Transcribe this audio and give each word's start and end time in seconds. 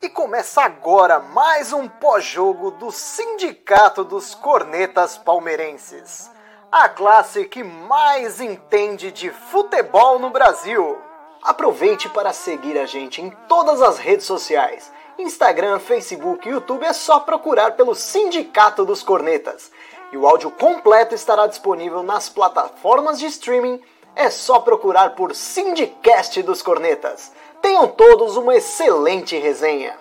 E 0.00 0.08
começa 0.08 0.62
agora 0.62 1.20
mais 1.20 1.72
um 1.72 1.86
pós-jogo 1.88 2.70
do 2.72 2.90
Sindicato 2.90 4.02
dos 4.02 4.34
Cornetas 4.34 5.18
Palmeirenses. 5.18 6.30
A 6.72 6.88
classe 6.88 7.44
que 7.44 7.62
mais 7.62 8.40
entende 8.40 9.12
de 9.12 9.30
futebol 9.30 10.18
no 10.18 10.30
Brasil. 10.30 10.98
Aproveite 11.42 12.08
para 12.08 12.32
seguir 12.32 12.78
a 12.78 12.86
gente 12.86 13.20
em 13.20 13.30
todas 13.48 13.82
as 13.82 13.98
redes 13.98 14.24
sociais. 14.24 14.90
Instagram, 15.18 15.78
Facebook 15.78 16.48
e 16.48 16.52
YouTube 16.52 16.84
é 16.84 16.92
só 16.92 17.20
procurar 17.20 17.72
pelo 17.72 17.94
Sindicato 17.94 18.86
dos 18.86 19.02
Cornetas. 19.02 19.70
E 20.12 20.16
o 20.16 20.26
áudio 20.26 20.50
completo 20.50 21.14
estará 21.14 21.46
disponível 21.46 22.02
nas 22.02 22.28
plataformas 22.28 23.18
de 23.18 23.26
streaming. 23.26 23.82
É 24.14 24.30
só 24.30 24.60
procurar 24.60 25.10
por 25.10 25.34
Sindicast 25.34 26.42
dos 26.42 26.62
Cornetas. 26.62 27.32
Tenham 27.62 27.88
todos 27.88 28.36
uma 28.36 28.54
excelente 28.54 29.38
resenha. 29.38 29.94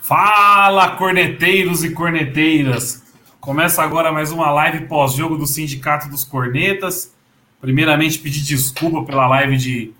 Fala, 0.00 0.96
corneteiros 0.96 1.84
e 1.84 1.90
corneteiras! 1.90 3.02
Começa 3.40 3.82
agora 3.82 4.12
mais 4.12 4.30
uma 4.30 4.50
live 4.50 4.86
pós-jogo 4.86 5.36
do 5.36 5.46
Sindicato 5.46 6.08
dos 6.08 6.22
Cornetas. 6.22 7.12
Primeiramente, 7.60 8.18
pedir 8.18 8.42
desculpa 8.42 9.04
pela 9.04 9.26
live 9.26 9.56
de. 9.56 9.92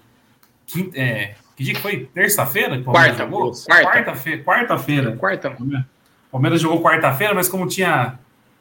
Quinta, 0.67 0.97
é, 0.97 1.35
que 1.57 1.65
dia 1.65 1.75
que 1.75 1.81
foi? 1.81 2.09
Terça-feira? 2.15 2.81
Quarta, 2.83 3.27
quarta. 3.27 3.85
Quarta-feira. 3.85 4.45
Quarta-feira. 4.45 5.17
Quarta. 5.17 5.57
Palmeiras 6.31 6.61
jogou 6.61 6.81
quarta-feira, 6.83 7.35
mas 7.35 7.49
como 7.49 7.67
tinha 7.67 8.19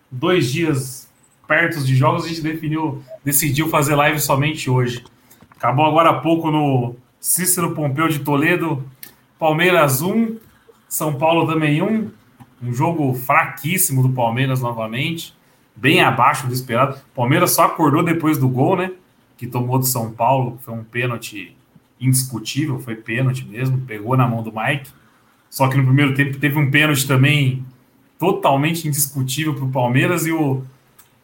dois 0.10 0.52
dias 0.52 1.11
perto 1.52 1.84
de 1.84 1.94
jogos, 1.98 2.24
a 2.24 2.30
gente 2.30 2.40
definiu, 2.40 3.04
decidiu 3.26 3.68
fazer 3.68 3.94
live 3.94 4.22
somente 4.22 4.70
hoje. 4.70 5.04
Acabou 5.58 5.86
agora 5.86 6.12
há 6.12 6.14
pouco 6.14 6.50
no 6.50 6.96
Cícero 7.20 7.76
Pompeu 7.76 8.08
de 8.08 8.20
Toledo, 8.20 8.82
Palmeiras 9.38 10.02
1, 10.02 10.38
São 10.88 11.16
Paulo 11.16 11.46
também 11.46 11.82
1. 11.82 12.10
Um 12.64 12.74
jogo 12.74 13.14
fraquíssimo 13.16 14.02
do 14.02 14.14
Palmeiras 14.14 14.62
novamente, 14.62 15.36
bem 15.76 16.00
abaixo 16.02 16.48
do 16.48 16.54
esperado. 16.54 16.98
Palmeiras 17.14 17.52
só 17.52 17.64
acordou 17.64 18.02
depois 18.02 18.38
do 18.38 18.48
gol, 18.48 18.78
né? 18.78 18.94
Que 19.38 19.46
tomou 19.46 19.78
do 19.78 19.86
São 19.86 20.10
Paulo, 20.10 20.58
foi 20.62 20.74
um 20.74 20.86
pênalti 20.86 21.54
indiscutível, 22.00 22.80
foi 22.80 22.96
pênalti 22.96 23.46
mesmo, 23.46 23.78
pegou 23.80 24.16
na 24.16 24.26
mão 24.26 24.42
do 24.42 24.54
Mike. 24.54 24.90
Só 25.50 25.68
que 25.68 25.76
no 25.76 25.84
primeiro 25.84 26.14
tempo 26.14 26.38
teve 26.38 26.58
um 26.58 26.72
pênalti 26.72 27.06
também 27.06 27.66
totalmente 28.18 28.88
indiscutível 28.88 29.54
para 29.54 29.66
o 29.66 29.70
Palmeiras 29.70 30.26
e 30.26 30.32
o 30.32 30.64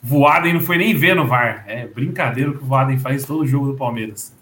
Voaden 0.08 0.54
não 0.54 0.62
foi 0.62 0.78
nem 0.78 0.96
ver 0.96 1.14
no 1.18 1.28
VAR. 1.28 1.66
É 1.68 1.86
brincadeira 1.86 2.52
que 2.52 2.60
o 2.60 2.66
Voaden 2.66 2.98
faz 2.98 3.26
todo 3.26 3.42
o 3.42 3.48
jogo 3.48 3.68
do 3.68 3.76
Palmeiras. 3.76 4.34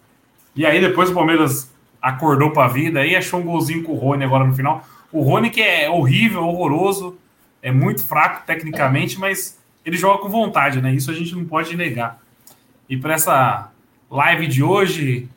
E 0.55 0.63
aí 0.63 0.80
depois 0.80 1.09
o 1.09 1.13
Palmeiras 1.13 1.73
acordou 1.99 2.52
para 2.52 2.66
a 2.66 2.67
vida 2.67 3.03
e 3.03 3.16
achou 3.16 3.39
um 3.39 3.44
golzinho 3.44 3.81
com 3.81 3.93
o 3.93 3.95
Rony 3.95 4.23
agora 4.23 4.45
no 4.45 4.53
final. 4.53 4.88
O 5.11 5.23
Rony 5.23 5.49
que 5.49 5.61
é 5.61 5.89
horrível, 5.89 6.43
horroroso, 6.43 7.17
é 7.63 7.71
muito 7.71 8.05
fraco 8.05 8.45
tecnicamente, 8.45 9.19
mas 9.19 9.59
ele 9.83 9.97
joga 9.97 10.21
com 10.21 10.30
vontade, 10.30 10.80
né? 10.80 10.93
Isso 10.93 11.09
a 11.09 11.16
gente 11.16 11.36
não 11.36 11.45
pode 11.45 11.75
negar. 11.75 12.21
E 12.88 12.95
para 12.95 13.16
essa 13.16 13.71
live 14.11 14.45
de 14.45 14.61
hoje, 14.61 15.27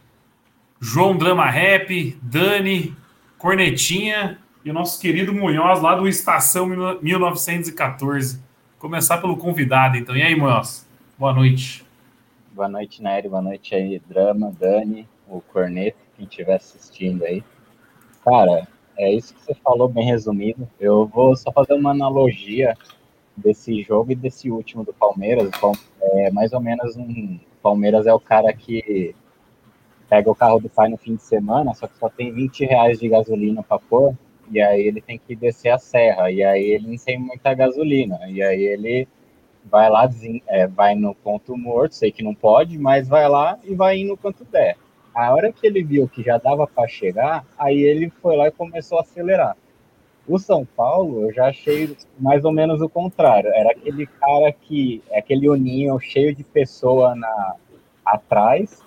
João 0.78 1.16
Drama 1.16 1.46
Rap, 1.48 2.18
Dani, 2.20 2.94
Cornetinha 3.38 4.36
e 4.62 4.70
o 4.70 4.74
nosso 4.74 5.00
querido 5.00 5.32
Munhoz 5.32 5.80
lá 5.80 5.94
do 5.94 6.06
Estação 6.06 6.66
1914. 7.00 8.46
Começar 8.78 9.18
pelo 9.18 9.36
convidado, 9.36 9.96
então. 9.96 10.16
E 10.16 10.22
aí, 10.22 10.36
Munhoz? 10.36 10.88
Boa 11.18 11.32
noite. 11.32 11.84
Boa 12.52 12.68
noite, 12.68 13.02
Nery. 13.02 13.28
Boa 13.28 13.42
noite 13.42 13.74
aí, 13.74 14.00
Drama, 14.08 14.52
Dani, 14.56 15.08
o 15.26 15.40
Corneto, 15.40 15.98
quem 16.16 16.26
estiver 16.26 16.54
assistindo 16.54 17.24
aí. 17.24 17.42
Cara, 18.24 18.68
é 18.96 19.12
isso 19.12 19.34
que 19.34 19.42
você 19.42 19.54
falou 19.54 19.88
bem 19.88 20.06
resumido. 20.06 20.68
Eu 20.78 21.06
vou 21.06 21.34
só 21.34 21.50
fazer 21.50 21.74
uma 21.74 21.90
analogia 21.90 22.77
desse 23.36 23.83
jogo 23.83 24.12
e 24.12 24.14
desse 24.14 24.48
último 24.48 24.84
do 24.84 24.94
Palmeiras. 24.94 25.50
É 26.00 26.30
mais 26.30 26.52
ou 26.52 26.61
menos 26.61 26.96
um. 26.96 27.36
Palmeiras 27.61 28.06
é 28.06 28.14
o 28.14 28.20
cara 28.20 28.52
que 28.52 29.12
pega 30.08 30.30
o 30.30 30.36
carro 30.36 30.61
do 30.61 30.68
pai 30.68 30.88
no 30.88 30.96
fim 30.96 31.17
de 31.17 31.22
semana, 31.24 31.74
só 31.74 31.88
que 31.88 31.98
só 31.98 32.08
tem 32.08 32.33
20 32.33 32.64
reais 32.64 33.00
de 33.00 33.08
gasolina 33.08 33.61
para 33.61 33.80
pôr, 33.80 34.14
e 34.51 34.61
aí 34.61 34.83
ele 34.86 35.01
tem 35.01 35.19
que 35.19 35.35
descer 35.35 35.70
a 35.70 35.79
serra, 35.79 36.31
e 36.31 36.42
aí 36.42 36.64
ele 36.64 36.89
não 36.89 36.97
tem 36.97 37.19
muita 37.19 37.55
gasolina, 37.55 38.19
e 38.29 38.42
aí 38.42 38.63
ele 38.63 39.09
vai 39.64 39.89
lá, 39.91 40.09
é, 40.47 40.67
vai 40.67 40.95
no 40.95 41.14
ponto 41.14 41.57
morto, 41.57 41.95
sei 41.95 42.11
que 42.11 42.23
não 42.23 42.35
pode, 42.35 42.79
mas 42.79 43.09
vai 43.09 43.29
lá 43.29 43.59
e 43.64 43.75
vai 43.75 43.98
indo 43.98 44.17
quanto 44.17 44.45
der. 44.45 44.77
A 45.14 45.33
hora 45.35 45.53
que 45.53 45.67
ele 45.67 45.83
viu 45.83 46.09
que 46.09 46.23
já 46.23 46.39
dava 46.39 46.67
para 46.67 46.89
chegar, 46.89 47.45
aí 47.59 47.81
ele 47.81 48.11
foi 48.23 48.36
lá 48.36 48.48
e 48.48 48.53
começou 48.53 48.98
a 48.98 49.03
acelerar. 49.03 49.57
O 50.27 50.39
São 50.39 50.65
Paulo, 50.65 51.23
eu 51.23 51.33
já 51.33 51.48
achei 51.48 51.97
mais 52.19 52.45
ou 52.45 52.53
menos 52.53 52.83
o 52.83 52.89
contrário. 52.89 53.51
Era 53.55 53.70
aquele 53.70 54.07
cara 54.07 54.53
que, 54.53 55.03
aquele 55.13 55.48
uninho 55.48 55.98
cheio 55.98 56.35
de 56.35 56.45
pessoa 56.45 57.15
na, 57.15 57.55
atrás, 58.05 58.83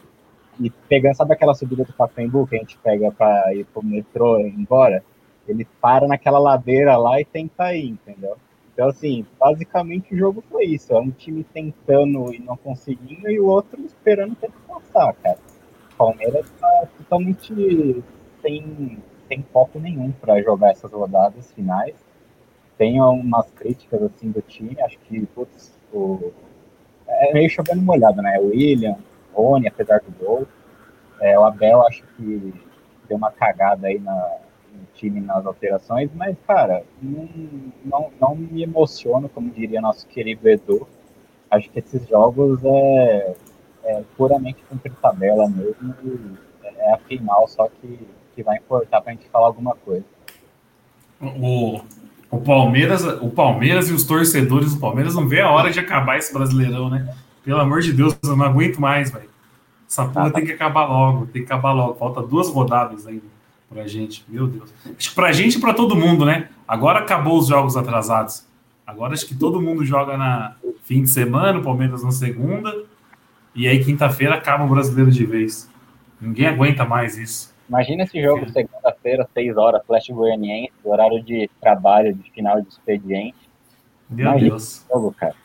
e 0.60 0.70
pegando, 0.70 1.16
sabe 1.16 1.34
aquela 1.34 1.56
subida 1.56 1.84
do 1.84 1.94
Pacaembu 1.94 2.46
que 2.46 2.56
a 2.56 2.60
gente 2.60 2.78
pega 2.78 3.12
para 3.12 3.54
ir 3.56 3.66
pro 3.66 3.84
metrô 3.84 4.40
e 4.40 4.48
ir 4.48 4.54
embora? 4.54 5.04
Ele 5.52 5.68
para 5.82 6.08
naquela 6.08 6.40
ladeira 6.40 6.98
lá 6.98 7.20
e 7.20 7.26
tenta 7.26 7.74
ir, 7.76 7.90
entendeu? 7.90 8.38
Então, 8.74 8.88
assim, 8.88 9.26
basicamente 9.40 10.14
o 10.14 10.18
jogo 10.18 10.44
foi 10.50 10.66
isso. 10.66 10.94
É 10.94 11.00
um 11.00 11.12
time 11.12 11.44
tentando 11.44 12.34
e 12.34 12.40
não 12.40 12.58
conseguindo 12.58 13.30
e 13.30 13.40
o 13.40 13.46
outro 13.46 13.82
esperando 13.86 14.36
ter 14.36 14.48
que 14.48 14.58
passar, 14.68 15.14
cara. 15.14 15.38
O 15.94 15.96
Palmeiras 15.98 16.50
tá 16.60 16.88
totalmente 16.98 18.04
sem, 18.42 18.98
sem 19.28 19.44
foco 19.54 19.80
nenhum 19.80 20.12
para 20.12 20.42
jogar 20.42 20.72
essas 20.72 20.92
rodadas 20.92 21.52
finais. 21.52 21.96
Tem 22.78 23.00
umas 23.00 23.52
críticas, 23.52 24.02
assim, 24.02 24.32
do 24.32 24.42
time. 24.42 24.76
Acho 24.82 24.98
que, 25.00 25.26
putz, 25.28 25.78
o... 25.94 26.32
é 27.08 27.34
meio 27.34 27.50
chovendo 27.50 27.82
molhado, 27.82 28.22
né? 28.22 28.40
William, 28.40 28.98
Rony, 29.34 29.68
apesar 29.68 30.00
do 30.00 30.12
gol. 30.18 30.48
É, 31.20 31.38
o 31.38 31.44
Abel 31.44 31.86
acho 31.86 32.04
que 32.18 32.54
deu 33.08 33.18
uma 33.18 33.32
cagada 33.32 33.86
aí 33.88 34.00
na, 34.00 34.40
time 34.96 35.20
nas 35.20 35.46
alterações, 35.46 36.10
mas, 36.14 36.36
cara, 36.48 36.84
não, 37.02 37.30
não, 37.84 38.12
não 38.20 38.36
me 38.36 38.64
emociono, 38.64 39.28
como 39.30 39.50
diria 39.50 39.82
nosso 39.82 40.08
querido 40.08 40.48
Edu. 40.48 40.88
Acho 41.50 41.70
que 41.70 41.80
esses 41.80 42.08
jogos 42.08 42.60
é, 42.64 43.36
é 43.84 44.04
puramente 44.16 44.64
cumprir 44.70 44.94
tabela 45.02 45.50
mesmo. 45.50 46.38
é 46.64 46.94
a 46.94 46.98
final 46.98 47.48
só 47.48 47.68
que, 47.68 48.00
que 48.36 48.44
vai 48.44 48.58
importar 48.58 49.02
para 49.02 49.12
a 49.12 49.16
gente 49.16 49.28
falar 49.30 49.48
alguma 49.48 49.76
coisa. 49.76 50.06
O, 51.20 51.82
o, 52.30 52.40
Palmeiras, 52.40 53.04
o 53.04 53.30
Palmeiras 53.30 53.90
e 53.90 53.94
os 53.94 54.04
torcedores 54.04 54.74
do 54.74 54.80
Palmeiras 54.80 55.16
não 55.16 55.28
vê 55.28 55.42
a 55.42 55.52
hora 55.52 55.72
de 55.72 55.80
acabar 55.80 56.18
esse 56.18 56.34
brasileirão, 56.34 56.90
né? 56.90 57.14
Pelo 57.44 57.60
amor 57.60 57.82
de 57.82 57.92
Deus, 57.92 58.18
eu 58.24 58.36
não 58.36 58.46
aguento 58.46 58.80
mais, 58.80 59.12
velho. 59.12 59.30
Essa 59.88 60.06
porra 60.06 60.28
ah, 60.28 60.32
tem 60.32 60.46
que 60.46 60.54
acabar 60.54 60.86
logo, 60.86 61.26
tem 61.26 61.44
que 61.44 61.52
acabar 61.52 61.74
logo. 61.74 61.96
Falta 61.96 62.22
duas 62.22 62.50
rodadas 62.50 63.06
ainda 63.06 63.41
pra 63.72 63.88
gente. 63.88 64.24
Meu 64.28 64.48
Deus. 64.48 64.72
Acho 64.98 65.10
que 65.10 65.16
pra 65.16 65.32
gente 65.32 65.58
e 65.58 65.62
pra 65.62 65.74
todo 65.74 65.96
mundo, 65.96 66.26
né? 66.26 66.50
Agora 66.68 67.00
acabou 67.00 67.40
os 67.40 67.48
jogos 67.48 67.78
atrasados. 67.78 68.46
Agora 68.86 69.14
acho 69.14 69.26
que 69.26 69.36
todo 69.36 69.62
mundo 69.62 69.86
joga 69.86 70.18
na 70.18 70.56
fim 70.84 71.04
de 71.04 71.10
semana, 71.10 71.60
o 71.60 71.64
Palmeiras 71.64 72.04
na 72.04 72.12
segunda. 72.12 72.84
E 73.56 73.68
aí, 73.68 73.84
quinta-feira, 73.84 74.36
acaba 74.36 74.66
o 74.66 74.70
brasileiro 74.70 75.10
de 75.10 75.26
vez. 75.26 75.70
Ninguém 76.20 76.48
aguenta 76.48 76.86
mais 76.86 77.18
isso. 77.18 77.54
Imagina 77.68 78.04
esse 78.04 78.22
jogo 78.22 78.50
segunda-feira, 78.50 79.28
seis 79.34 79.56
horas, 79.56 79.82
Flash 79.88 80.10
Goianiense, 80.10 80.74
horário 80.84 81.24
de 81.24 81.50
trabalho, 81.62 82.14
de 82.14 82.30
final 82.32 82.62
de 82.62 82.68
expediente. 82.68 83.50
Meu 84.10 84.26
Imagina 84.26 84.50
Deus. 84.50 84.86
Jogo, 84.92 85.16
cara. 85.18 85.36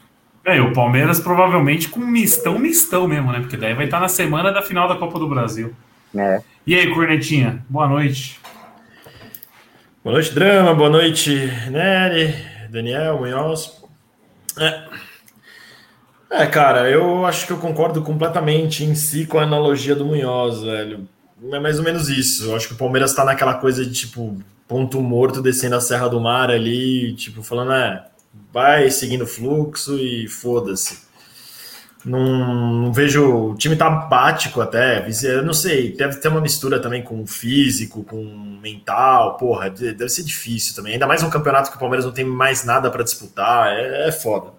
É, 0.44 0.60
o 0.60 0.72
Palmeiras 0.72 1.20
provavelmente 1.20 1.88
com 1.88 2.00
mistão, 2.00 2.58
mistão 2.58 3.06
mesmo, 3.06 3.32
né? 3.32 3.40
Porque 3.40 3.56
daí 3.56 3.74
vai 3.74 3.84
estar 3.84 4.00
na 4.00 4.08
semana 4.08 4.52
da 4.52 4.62
final 4.62 4.88
da 4.88 4.96
Copa 4.96 5.18
do 5.18 5.28
Brasil. 5.28 5.72
É. 6.14 6.40
E 6.66 6.74
aí, 6.74 6.92
Cornetinha, 6.92 7.64
boa 7.68 7.86
noite. 7.86 8.40
Boa 10.02 10.14
noite, 10.14 10.34
Drama, 10.34 10.74
boa 10.74 10.90
noite, 10.90 11.30
Nery, 11.70 12.34
Daniel, 12.68 13.20
Munhoz. 13.20 13.80
É. 14.58 14.82
é, 16.28 16.46
cara, 16.48 16.90
eu 16.90 17.24
acho 17.24 17.46
que 17.46 17.52
eu 17.52 17.58
concordo 17.58 18.02
completamente 18.02 18.82
em 18.82 18.96
si 18.96 19.26
com 19.26 19.38
a 19.38 19.44
analogia 19.44 19.94
do 19.94 20.04
Munhoz, 20.04 20.60
velho. 20.60 21.08
É 21.52 21.60
mais 21.60 21.78
ou 21.78 21.84
menos 21.84 22.08
isso. 22.08 22.46
Eu 22.46 22.56
acho 22.56 22.66
que 22.66 22.74
o 22.74 22.78
Palmeiras 22.78 23.14
tá 23.14 23.24
naquela 23.24 23.54
coisa 23.54 23.86
de, 23.86 23.92
tipo, 23.92 24.36
ponto 24.66 25.00
morto 25.00 25.40
descendo 25.40 25.76
a 25.76 25.80
Serra 25.80 26.08
do 26.08 26.20
Mar 26.20 26.50
ali, 26.50 27.14
tipo, 27.14 27.44
falando, 27.44 27.74
é 27.74 28.06
vai 28.52 28.90
seguindo 28.90 29.22
o 29.22 29.26
fluxo 29.28 29.96
e 30.00 30.26
foda-se. 30.26 31.05
Não, 32.06 32.82
não, 32.82 32.92
vejo. 32.92 33.50
O 33.50 33.54
time 33.56 33.74
tá 33.74 33.90
bático 33.90 34.60
até. 34.60 35.04
Eu 35.24 35.42
não 35.42 35.52
sei, 35.52 35.92
deve 35.92 36.18
ter 36.18 36.28
uma 36.28 36.40
mistura 36.40 36.78
também 36.78 37.02
com 37.02 37.26
físico, 37.26 38.04
com 38.04 38.24
mental. 38.62 39.36
Porra, 39.36 39.68
deve 39.68 40.08
ser 40.08 40.22
difícil 40.22 40.76
também. 40.76 40.92
Ainda 40.92 41.06
mais 41.08 41.24
um 41.24 41.28
campeonato 41.28 41.68
que 41.68 41.76
o 41.76 41.80
Palmeiras 41.80 42.04
não 42.04 42.12
tem 42.12 42.24
mais 42.24 42.64
nada 42.64 42.92
para 42.92 43.02
disputar. 43.02 43.72
É, 43.72 44.06
é 44.08 44.12
foda. 44.12 44.52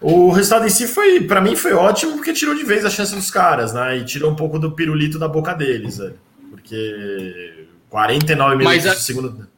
O 0.00 0.30
resultado 0.30 0.64
em 0.64 0.70
si 0.70 0.86
foi, 0.86 1.20
para 1.20 1.40
mim, 1.40 1.56
foi 1.56 1.72
ótimo 1.72 2.12
porque 2.12 2.32
tirou 2.32 2.54
de 2.54 2.62
vez 2.62 2.84
a 2.84 2.90
chance 2.90 3.12
dos 3.12 3.28
caras, 3.28 3.74
né? 3.74 3.98
E 3.98 4.04
tirou 4.04 4.30
um 4.30 4.36
pouco 4.36 4.56
do 4.56 4.70
pirulito 4.70 5.18
da 5.18 5.26
boca 5.26 5.52
deles, 5.52 5.98
velho. 5.98 6.14
Porque 6.48 7.66
49 7.88 8.56
minutos 8.56 8.86
a... 8.86 8.94
de 8.94 9.02
segundo. 9.02 9.48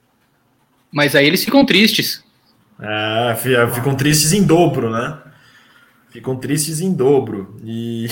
Mas 0.90 1.14
aí 1.14 1.26
eles 1.26 1.44
ficam 1.44 1.66
tristes. 1.66 2.24
É, 2.80 3.36
ficam 3.74 3.94
tristes 3.94 4.32
em 4.32 4.42
dobro, 4.42 4.90
né? 4.90 5.18
Ficam 6.12 6.36
tristes 6.36 6.80
em 6.80 6.92
dobro. 6.92 7.56
E. 7.64 8.06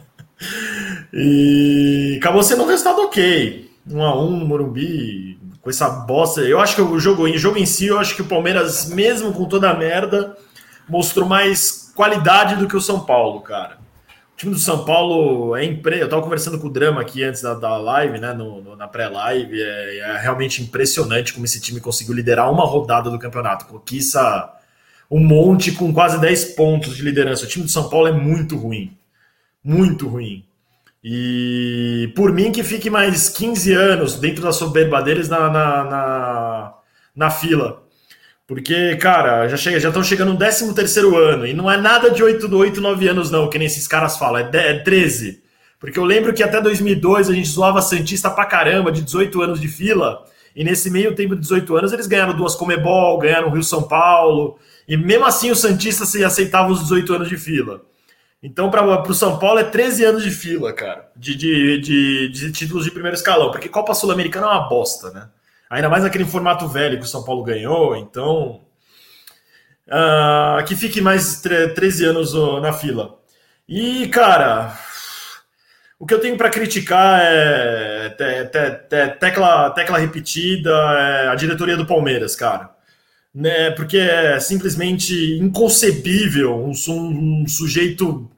e 1.10 2.18
acabou 2.20 2.42
sendo 2.42 2.62
um 2.62 2.66
resultado 2.66 3.00
ok. 3.00 3.70
Um 3.90 4.02
a 4.02 4.22
um 4.22 4.36
no 4.36 4.46
Morumbi, 4.46 5.40
com 5.62 5.70
essa 5.70 5.88
bosta. 5.88 6.42
Eu 6.42 6.60
acho 6.60 6.74
que 6.74 6.82
o 6.82 7.00
jogo, 7.00 7.26
em 7.26 7.38
jogo 7.38 7.56
em 7.56 7.64
si, 7.64 7.86
eu 7.86 7.98
acho 7.98 8.14
que 8.14 8.20
o 8.20 8.26
Palmeiras, 8.26 8.90
mesmo 8.90 9.32
com 9.32 9.46
toda 9.46 9.70
a 9.70 9.74
merda, 9.74 10.36
mostrou 10.86 11.26
mais 11.26 11.90
qualidade 11.96 12.56
do 12.56 12.68
que 12.68 12.76
o 12.76 12.80
São 12.80 13.00
Paulo, 13.00 13.40
cara. 13.40 13.78
O 14.34 14.36
time 14.36 14.52
do 14.52 14.60
São 14.60 14.84
Paulo 14.84 15.56
é 15.56 15.64
impre... 15.64 15.98
Eu 15.98 16.10
tava 16.10 16.22
conversando 16.22 16.58
com 16.60 16.66
o 16.66 16.70
Drama 16.70 17.00
aqui 17.00 17.24
antes 17.24 17.40
da, 17.40 17.54
da 17.54 17.78
live, 17.78 18.20
né? 18.20 18.34
No, 18.34 18.60
no, 18.60 18.76
na 18.76 18.86
pré-live. 18.86 19.60
É, 19.60 19.98
é, 19.98 20.18
realmente 20.18 20.62
impressionante 20.62 21.32
como 21.32 21.46
esse 21.46 21.58
time 21.58 21.80
conseguiu 21.80 22.14
liderar 22.14 22.52
uma 22.52 22.66
rodada 22.66 23.10
do 23.10 23.18
campeonato. 23.18 23.64
Conquista 23.64 24.57
um 25.10 25.20
monte 25.20 25.72
com 25.72 25.92
quase 25.92 26.20
10 26.20 26.54
pontos 26.54 26.96
de 26.96 27.02
liderança. 27.02 27.44
O 27.44 27.48
time 27.48 27.64
do 27.64 27.70
São 27.70 27.88
Paulo 27.88 28.08
é 28.08 28.12
muito 28.12 28.56
ruim. 28.56 28.96
Muito 29.64 30.06
ruim. 30.08 30.44
E 31.02 32.12
por 32.14 32.32
mim 32.32 32.50
que 32.52 32.62
fique 32.62 32.90
mais 32.90 33.28
15 33.28 33.72
anos 33.72 34.16
dentro 34.16 34.42
da 34.42 34.52
soberba 34.52 35.00
deles 35.00 35.28
na, 35.28 35.48
na, 35.48 35.84
na, 35.84 36.74
na 37.14 37.30
fila. 37.30 37.82
Porque, 38.46 38.96
cara, 38.96 39.46
já 39.46 39.58
chega, 39.58 39.78
já 39.78 39.88
estão 39.88 40.02
chegando 40.02 40.32
no 40.32 40.38
13 40.38 40.74
terceiro 40.74 41.16
ano, 41.18 41.46
e 41.46 41.52
não 41.52 41.70
é 41.70 41.76
nada 41.76 42.10
de 42.10 42.22
8, 42.22 42.50
8, 42.50 42.80
9 42.80 43.06
anos 43.06 43.30
não, 43.30 43.50
que 43.50 43.58
nem 43.58 43.66
esses 43.66 43.86
caras 43.86 44.16
falam, 44.16 44.40
é, 44.40 44.50
é 44.54 44.78
13. 44.78 45.42
Porque 45.78 45.98
eu 45.98 46.04
lembro 46.04 46.32
que 46.32 46.42
até 46.42 46.58
2002 46.58 47.28
a 47.28 47.34
gente 47.34 47.46
zoava 47.46 47.82
Santista 47.82 48.30
pra 48.30 48.46
caramba, 48.46 48.90
de 48.90 49.02
18 49.02 49.42
anos 49.42 49.60
de 49.60 49.68
fila, 49.68 50.24
e 50.56 50.64
nesse 50.64 50.90
meio 50.90 51.14
tempo 51.14 51.34
de 51.34 51.42
18 51.42 51.76
anos 51.76 51.92
eles 51.92 52.06
ganharam 52.06 52.34
duas 52.34 52.54
Comebol, 52.54 53.18
ganharam 53.18 53.48
o 53.48 53.52
Rio 53.52 53.62
São 53.62 53.82
Paulo, 53.82 54.58
e 54.88 54.96
mesmo 54.96 55.26
assim 55.26 55.50
o 55.50 55.56
Santista 55.56 56.06
se 56.06 56.24
aceitava 56.24 56.72
os 56.72 56.80
18 56.80 57.14
anos 57.14 57.28
de 57.28 57.36
fila. 57.36 57.82
Então, 58.42 58.70
para 58.70 58.84
o 58.84 59.14
São 59.14 59.38
Paulo 59.38 59.58
é 59.58 59.64
13 59.64 60.04
anos 60.04 60.22
de 60.22 60.30
fila, 60.30 60.72
cara, 60.72 61.10
de, 61.14 61.34
de, 61.34 61.80
de, 61.80 62.28
de 62.28 62.52
títulos 62.52 62.84
de 62.84 62.90
primeiro 62.90 63.16
escalão, 63.16 63.50
porque 63.50 63.68
Copa 63.68 63.92
Sul-Americana 63.94 64.46
é 64.46 64.50
uma 64.50 64.68
bosta, 64.68 65.10
né? 65.10 65.28
Ainda 65.68 65.88
mais 65.88 66.04
aquele 66.04 66.24
formato 66.24 66.66
velho 66.66 66.98
que 66.98 67.04
o 67.04 67.08
São 67.08 67.24
Paulo 67.24 67.42
ganhou, 67.42 67.94
então. 67.96 68.62
Uh, 69.86 70.64
que 70.66 70.76
fique 70.76 71.00
mais 71.00 71.40
13 71.40 72.04
anos 72.06 72.32
na 72.62 72.72
fila. 72.72 73.18
E, 73.68 74.08
cara, 74.08 74.78
o 75.98 76.06
que 76.06 76.14
eu 76.14 76.20
tenho 76.20 76.36
para 76.36 76.48
criticar 76.48 77.20
é 77.22 78.10
te, 78.10 78.44
te, 78.46 78.70
te, 78.88 79.08
tecla, 79.18 79.70
tecla 79.70 79.98
repetida, 79.98 80.70
é 80.70 81.28
a 81.28 81.34
diretoria 81.34 81.76
do 81.76 81.86
Palmeiras, 81.86 82.36
cara. 82.36 82.77
Né, 83.38 83.70
porque 83.70 83.96
é 83.98 84.40
simplesmente 84.40 85.38
inconcebível 85.38 86.56
um, 86.56 86.72
um, 86.72 87.46
sujeito 87.46 88.28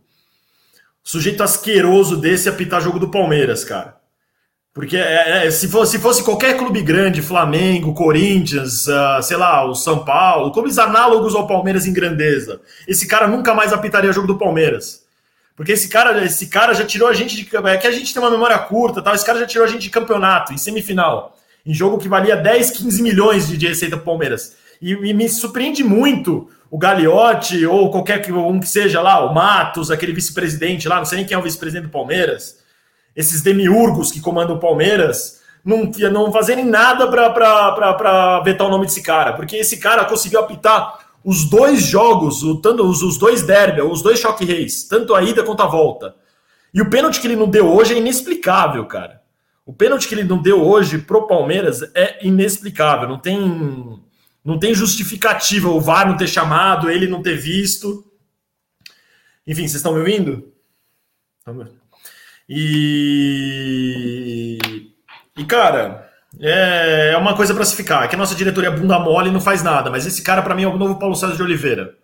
sujeito 1.03 1.43
asqueroso 1.43 2.19
desse 2.19 2.51
apitar 2.51 2.83
jogo 2.83 2.99
do 2.99 3.11
Palmeiras, 3.11 3.65
cara. 3.65 3.97
Porque 4.75 4.99
é, 4.99 5.47
é, 5.47 5.51
se, 5.51 5.69
fosse, 5.69 5.93
se 5.93 5.99
fosse 5.99 6.23
qualquer 6.23 6.59
clube 6.59 6.83
grande, 6.83 7.23
Flamengo, 7.23 7.95
Corinthians, 7.95 8.87
uh, 8.89 9.23
sei 9.23 9.39
lá, 9.39 9.65
o 9.65 9.75
São 9.75 10.05
Paulo, 10.05 10.53
clubes 10.53 10.77
análogos 10.77 11.35
ao 11.35 11.47
Palmeiras 11.47 11.87
em 11.87 11.95
grandeza, 11.95 12.61
esse 12.87 13.09
cara 13.09 13.27
nunca 13.27 13.55
mais 13.55 13.73
apitaria 13.73 14.13
jogo 14.13 14.27
do 14.27 14.39
Palmeiras. 14.39 15.07
Porque 15.57 15.73
esse 15.73 15.89
cara, 15.89 16.23
esse 16.27 16.49
cara 16.49 16.75
já 16.75 16.85
tirou 16.85 17.09
a 17.09 17.15
gente 17.15 17.37
de. 17.37 17.49
É 17.69 17.79
que 17.79 17.87
a 17.87 17.91
gente 17.91 18.13
tem 18.13 18.23
uma 18.23 18.31
memória 18.31 18.59
curta, 18.59 19.01
tal, 19.01 19.15
esse 19.15 19.25
cara 19.25 19.39
já 19.39 19.47
tirou 19.47 19.65
a 19.65 19.69
gente 19.71 19.81
de 19.81 19.91
campeonato, 19.91 20.53
em 20.53 20.59
semifinal, 20.59 21.39
em 21.65 21.73
jogo 21.73 21.97
que 21.97 22.07
valia 22.07 22.37
10, 22.37 22.73
15 22.73 23.03
milhões 23.03 23.49
de, 23.49 23.57
de 23.57 23.67
receita 23.67 23.97
para 23.97 24.05
Palmeiras. 24.05 24.61
E, 24.81 24.93
e, 24.93 25.15
me 25.15 25.29
surpreende 25.29 25.85
muito 25.85 26.49
o 26.71 26.79
Gagliotti, 26.79 27.67
ou 27.67 27.91
qualquer 27.91 28.33
um 28.33 28.61
que 28.61 28.69
seja 28.69 29.03
lá, 29.03 29.25
o 29.25 29.35
Matos, 29.35 29.91
aquele 29.91 30.13
vice-presidente 30.13 30.89
lá, 30.89 30.99
não 30.99 31.05
sei 31.05 31.19
nem 31.19 31.27
quem 31.27 31.35
é 31.35 31.39
o 31.39 31.43
vice-presidente 31.43 31.87
do 31.87 31.91
Palmeiras 31.91 32.61
esses 33.15 33.43
demiurgos 33.43 34.11
que 34.11 34.21
comandam 34.21 34.57
o 34.57 34.61
Palmeiras 34.61 35.41
não, 35.65 35.91
não 36.11 36.33
fazerem 36.33 36.65
nada 36.65 37.07
para 37.09 38.41
vetar 38.41 38.67
o 38.67 38.71
nome 38.71 38.87
desse 38.87 39.03
cara, 39.03 39.35
porque 39.35 39.57
esse 39.57 39.79
cara 39.79 40.05
conseguiu 40.05 40.41
apitar 40.41 41.11
os 41.23 41.45
dois 41.45 41.83
jogos, 41.83 42.43
o, 42.43 42.57
tanto, 42.57 42.83
os, 42.83 43.03
os 43.03 43.19
dois 43.19 43.43
derby, 43.43 43.83
os 43.83 44.01
dois 44.01 44.19
choque 44.19 44.45
reis, 44.45 44.85
tanto 44.85 45.15
a 45.15 45.23
ida 45.23 45.43
quanto 45.43 45.63
a 45.63 45.67
volta. 45.67 46.15
E 46.73 46.81
o 46.81 46.89
pênalti 46.89 47.21
que 47.21 47.27
ele 47.27 47.37
não 47.37 47.49
deu 47.49 47.71
hoje 47.71 47.95
é 47.95 47.99
inexplicável, 47.99 48.87
cara. 48.87 49.21
O 49.67 49.73
pênalti 49.73 50.09
que 50.09 50.15
ele 50.15 50.25
não 50.25 50.41
deu 50.41 50.67
hoje 50.67 50.99
pro 50.99 51.27
Palmeiras 51.27 51.83
é 51.95 52.27
inexplicável, 52.27 53.09
não 53.09 53.19
tem 53.19 54.01
não 54.51 54.59
tem 54.59 54.75
justificativa 54.75 55.69
o 55.69 55.81
VAR 55.81 56.09
não 56.09 56.17
ter 56.17 56.27
chamado, 56.27 56.91
ele 56.91 57.07
não 57.07 57.23
ter 57.23 57.37
visto. 57.37 58.05
Enfim, 59.47 59.63
vocês 59.63 59.77
estão 59.77 59.93
me 59.93 60.01
ouvindo? 60.01 60.53
E, 62.49 62.99
e 65.39 65.45
cara, 65.45 66.11
é, 66.41 67.13
é 67.13 67.17
uma 67.17 67.37
coisa 67.37 67.55
para 67.55 67.65
se 67.65 67.77
ficar. 67.77 68.05
É 68.05 68.09
que 68.09 68.17
a 68.17 68.19
nossa 68.19 68.35
diretoria 68.35 68.71
é 68.71 68.77
bunda 68.77 68.99
mole 68.99 69.31
não 69.31 69.41
faz 69.41 69.63
nada, 69.63 69.89
mas 69.89 70.05
esse 70.05 70.21
cara 70.21 70.43
para 70.43 70.57
mim 70.57 70.65
é 70.65 70.69
o 70.69 70.77
novo 70.77 70.99
Paulo 70.99 71.15
César 71.15 71.37
de 71.37 71.43
Oliveira. 71.45 71.97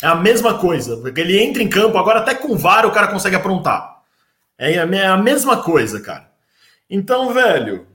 É 0.00 0.06
a 0.06 0.14
mesma 0.14 0.56
coisa, 0.56 0.96
porque 0.98 1.20
ele 1.20 1.36
entra 1.42 1.64
em 1.64 1.68
campo, 1.68 1.98
agora 1.98 2.20
até 2.20 2.32
com 2.32 2.56
VAR 2.56 2.86
o 2.86 2.92
cara 2.92 3.08
consegue 3.08 3.34
aprontar. 3.34 4.02
É, 4.56 4.74
é 4.74 5.06
a 5.08 5.16
mesma 5.16 5.64
coisa, 5.64 6.00
cara. 6.00 6.30
Então, 6.88 7.34
velho, 7.34 7.88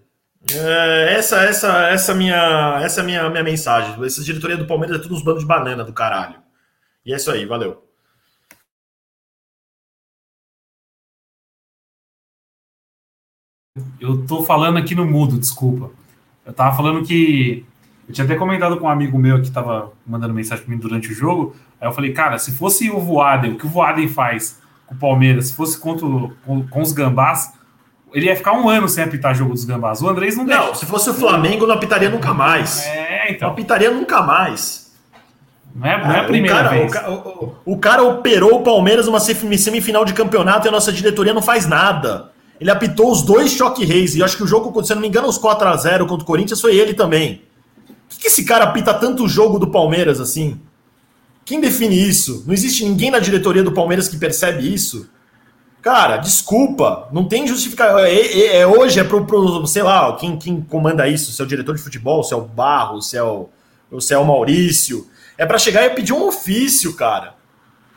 é, 0.51 1.13
essa 1.15 1.37
essa 1.43 1.89
essa 1.89 2.13
minha 2.13 2.79
essa 2.83 3.01
minha 3.03 3.29
minha 3.29 3.43
mensagem. 3.43 4.03
Essa 4.03 4.23
diretoria 4.23 4.57
do 4.57 4.67
Palmeiras 4.67 4.97
é 4.97 5.01
tudo 5.01 5.15
uns 5.15 5.23
bandos 5.23 5.41
de 5.41 5.47
banana 5.47 5.83
do 5.83 5.93
caralho. 5.93 6.41
E 7.05 7.13
é 7.13 7.15
isso 7.15 7.31
aí, 7.31 7.45
valeu. 7.45 7.83
Eu 13.99 14.25
tô 14.27 14.43
falando 14.43 14.77
aqui 14.77 14.93
no 14.93 15.05
mudo, 15.05 15.39
desculpa. 15.39 15.89
Eu 16.45 16.53
tava 16.53 16.75
falando 16.75 17.05
que. 17.05 17.65
Eu 18.07 18.13
tinha 18.13 18.25
até 18.25 18.35
comentado 18.35 18.77
com 18.77 18.85
um 18.85 18.89
amigo 18.89 19.17
meu 19.17 19.41
que 19.41 19.49
tava 19.49 19.93
mandando 20.05 20.33
mensagem 20.33 20.63
pra 20.65 20.75
mim 20.75 20.79
durante 20.79 21.09
o 21.09 21.13
jogo. 21.13 21.55
Aí 21.79 21.87
eu 21.87 21.93
falei, 21.93 22.11
cara, 22.11 22.37
se 22.37 22.51
fosse 22.51 22.89
o 22.91 22.99
Voaden, 22.99 23.53
o 23.53 23.57
que 23.57 23.65
o 23.65 23.69
Voaden 23.69 24.09
faz 24.09 24.61
com 24.85 24.93
o 24.93 24.97
Palmeiras, 24.97 25.47
se 25.47 25.55
fosse 25.55 25.79
contra, 25.79 26.05
com, 26.45 26.67
com 26.67 26.81
os 26.81 26.91
gambás, 26.91 27.53
ele 28.13 28.27
ia 28.27 28.35
ficar 28.35 28.53
um 28.53 28.69
ano 28.69 28.87
sem 28.87 29.03
apitar 29.03 29.33
jogo 29.33 29.53
dos 29.53 29.65
gambás. 29.65 30.01
O 30.01 30.07
Andrés 30.07 30.37
não 30.37 30.45
Não, 30.45 30.75
se 30.75 30.85
fosse 30.85 31.09
o 31.09 31.13
Flamengo, 31.13 31.65
não 31.65 31.73
apitaria 31.73 32.09
nunca 32.09 32.33
mais. 32.33 32.85
É, 32.85 33.31
então. 33.31 33.47
Não 33.47 33.53
apitaria 33.53 33.89
nunca 33.89 34.21
mais. 34.21 34.91
Não 35.75 35.87
é, 35.87 36.03
não 36.03 36.11
é 36.11 36.19
a 36.19 36.23
primeira 36.25 36.55
o 36.55 36.57
cara, 36.57 36.69
vez. 36.69 36.93
O, 37.07 37.11
o, 37.11 37.73
o, 37.73 37.77
cara 37.79 38.03
operou 38.03 38.59
o 38.59 38.63
Palmeiras 38.63 39.07
numa 39.07 39.19
semifinal 39.19 40.05
de 40.05 40.13
campeonato 40.13 40.67
e 40.67 40.69
a 40.69 40.71
nossa 40.71 40.93
diretoria 40.93 41.33
não 41.33 41.41
faz 41.41 41.65
nada. 41.65 42.31
Ele 42.61 42.69
apitou 42.69 43.11
os 43.11 43.23
dois 43.23 43.51
choque 43.51 43.83
reis. 43.83 44.15
E 44.15 44.21
acho 44.21 44.37
que 44.37 44.43
o 44.43 44.47
jogo, 44.47 44.83
se 44.83 44.93
não 44.93 45.01
me 45.01 45.07
engano, 45.07 45.27
os 45.27 45.39
4 45.39 45.67
a 45.67 45.75
0 45.75 46.05
contra 46.05 46.23
o 46.23 46.27
Corinthians 46.27 46.61
foi 46.61 46.75
ele 46.75 46.93
também. 46.93 47.41
Por 48.07 48.17
que, 48.17 48.21
que 48.21 48.27
esse 48.27 48.45
cara 48.45 48.65
apita 48.65 48.93
tanto 48.93 49.23
o 49.23 49.27
jogo 49.27 49.57
do 49.57 49.71
Palmeiras 49.71 50.21
assim? 50.21 50.59
Quem 51.43 51.59
define 51.59 51.99
isso? 51.99 52.43
Não 52.45 52.53
existe 52.53 52.85
ninguém 52.85 53.09
na 53.09 53.19
diretoria 53.19 53.63
do 53.63 53.71
Palmeiras 53.71 54.07
que 54.07 54.17
percebe 54.17 54.71
isso? 54.71 55.09
Cara, 55.83 56.15
desculpa, 56.15 57.09
não 57.11 57.27
tem 57.27 57.45
justificação. 57.45 57.99
É, 57.99 58.13
é, 58.13 58.57
é, 58.59 58.65
hoje 58.65 59.01
é 59.01 59.03
pro, 59.03 59.25
pro, 59.25 59.67
sei 59.67 59.83
lá, 59.83 60.15
quem, 60.15 60.37
quem 60.37 60.61
comanda 60.61 61.09
isso, 61.09 61.33
se 61.33 61.41
é 61.41 61.43
o 61.43 61.47
diretor 61.47 61.75
de 61.75 61.81
futebol, 61.81 62.23
se 62.23 62.33
é 62.33 62.37
o 62.37 62.41
Barro, 62.41 63.01
se 63.01 63.17
é 63.17 63.21
o, 63.21 63.49
se 63.99 64.13
é 64.13 64.17
o 64.17 64.23
Maurício. 64.23 65.05
É 65.37 65.45
para 65.45 65.57
chegar 65.57 65.85
e 65.85 65.89
pedir 65.89 66.13
um 66.13 66.25
ofício, 66.25 66.95
cara. 66.95 67.35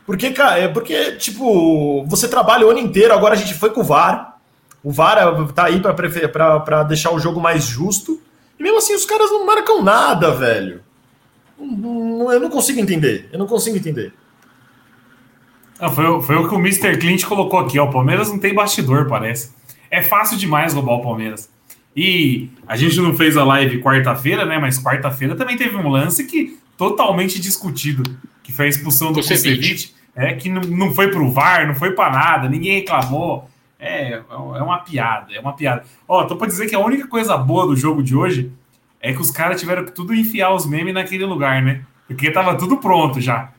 Porque, 0.04 0.32
cara, 0.32 0.58
é 0.58 0.66
porque, 0.66 1.12
tipo, 1.12 2.04
você 2.06 2.26
trabalha 2.26 2.66
o 2.66 2.70
ano 2.70 2.80
inteiro, 2.80 3.14
agora 3.14 3.34
a 3.34 3.38
gente 3.38 3.54
foi 3.54 3.70
com 3.70 3.82
o 3.82 3.84
VAR. 3.84 4.36
O 4.82 4.90
VAR 4.90 5.52
tá 5.52 5.66
aí 5.66 5.80
para 5.80 6.82
deixar 6.82 7.12
o 7.12 7.20
jogo 7.20 7.40
mais 7.40 7.62
justo. 7.62 8.20
E 8.58 8.64
mesmo 8.64 8.78
assim 8.78 8.96
os 8.96 9.04
caras 9.04 9.30
não 9.30 9.46
marcam 9.46 9.80
nada, 9.80 10.32
velho. 10.32 10.80
Eu 11.56 12.40
não 12.40 12.50
consigo 12.50 12.80
entender. 12.80 13.28
Eu 13.32 13.38
não 13.38 13.46
consigo 13.46 13.76
entender. 13.76 14.12
Não, 15.80 15.90
foi, 15.90 16.22
foi 16.22 16.36
o 16.36 16.48
que 16.48 16.54
o 16.54 16.58
Mr. 16.58 16.96
Clint 16.98 17.24
colocou 17.24 17.60
aqui. 17.60 17.78
Ó. 17.78 17.84
O 17.84 17.90
Palmeiras 17.90 18.28
não 18.28 18.38
tem 18.38 18.54
bastidor, 18.54 19.06
parece. 19.06 19.54
É 19.90 20.02
fácil 20.02 20.36
demais 20.36 20.74
roubar 20.74 20.94
o 20.94 21.02
Palmeiras. 21.02 21.50
E 21.94 22.50
a 22.66 22.76
gente 22.76 23.00
não 23.00 23.16
fez 23.16 23.36
a 23.36 23.44
live 23.44 23.80
quarta-feira, 23.80 24.44
né? 24.44 24.58
Mas 24.58 24.82
quarta-feira 24.82 25.34
também 25.34 25.56
teve 25.56 25.76
um 25.76 25.88
lance 25.88 26.24
que 26.24 26.58
totalmente 26.76 27.40
discutido, 27.40 28.02
que 28.42 28.52
foi 28.52 28.66
a 28.66 28.68
expulsão 28.68 29.12
do 29.12 29.22
Kusevich, 29.22 29.94
é 30.14 30.34
que 30.34 30.48
não, 30.48 30.60
não 30.62 30.94
foi 30.94 31.08
pro 31.08 31.30
VAR, 31.30 31.66
não 31.66 31.74
foi 31.74 31.92
para 31.92 32.12
nada, 32.12 32.48
ninguém 32.48 32.80
reclamou. 32.80 33.48
É, 33.78 34.14
é 34.14 34.62
uma 34.62 34.78
piada, 34.78 35.34
é 35.34 35.40
uma 35.40 35.52
piada. 35.52 35.84
Ó, 36.08 36.24
tô 36.24 36.36
pra 36.36 36.46
dizer 36.46 36.66
que 36.66 36.74
a 36.74 36.80
única 36.80 37.06
coisa 37.06 37.36
boa 37.36 37.66
do 37.66 37.76
jogo 37.76 38.02
de 38.02 38.16
hoje 38.16 38.50
é 39.00 39.12
que 39.12 39.20
os 39.20 39.30
caras 39.30 39.60
tiveram 39.60 39.84
que 39.84 39.92
tudo 39.92 40.14
enfiar 40.14 40.54
os 40.54 40.66
memes 40.66 40.94
naquele 40.94 41.24
lugar, 41.24 41.62
né? 41.62 41.82
Porque 42.06 42.30
tava 42.30 42.56
tudo 42.56 42.78
pronto 42.78 43.20
já. 43.20 43.52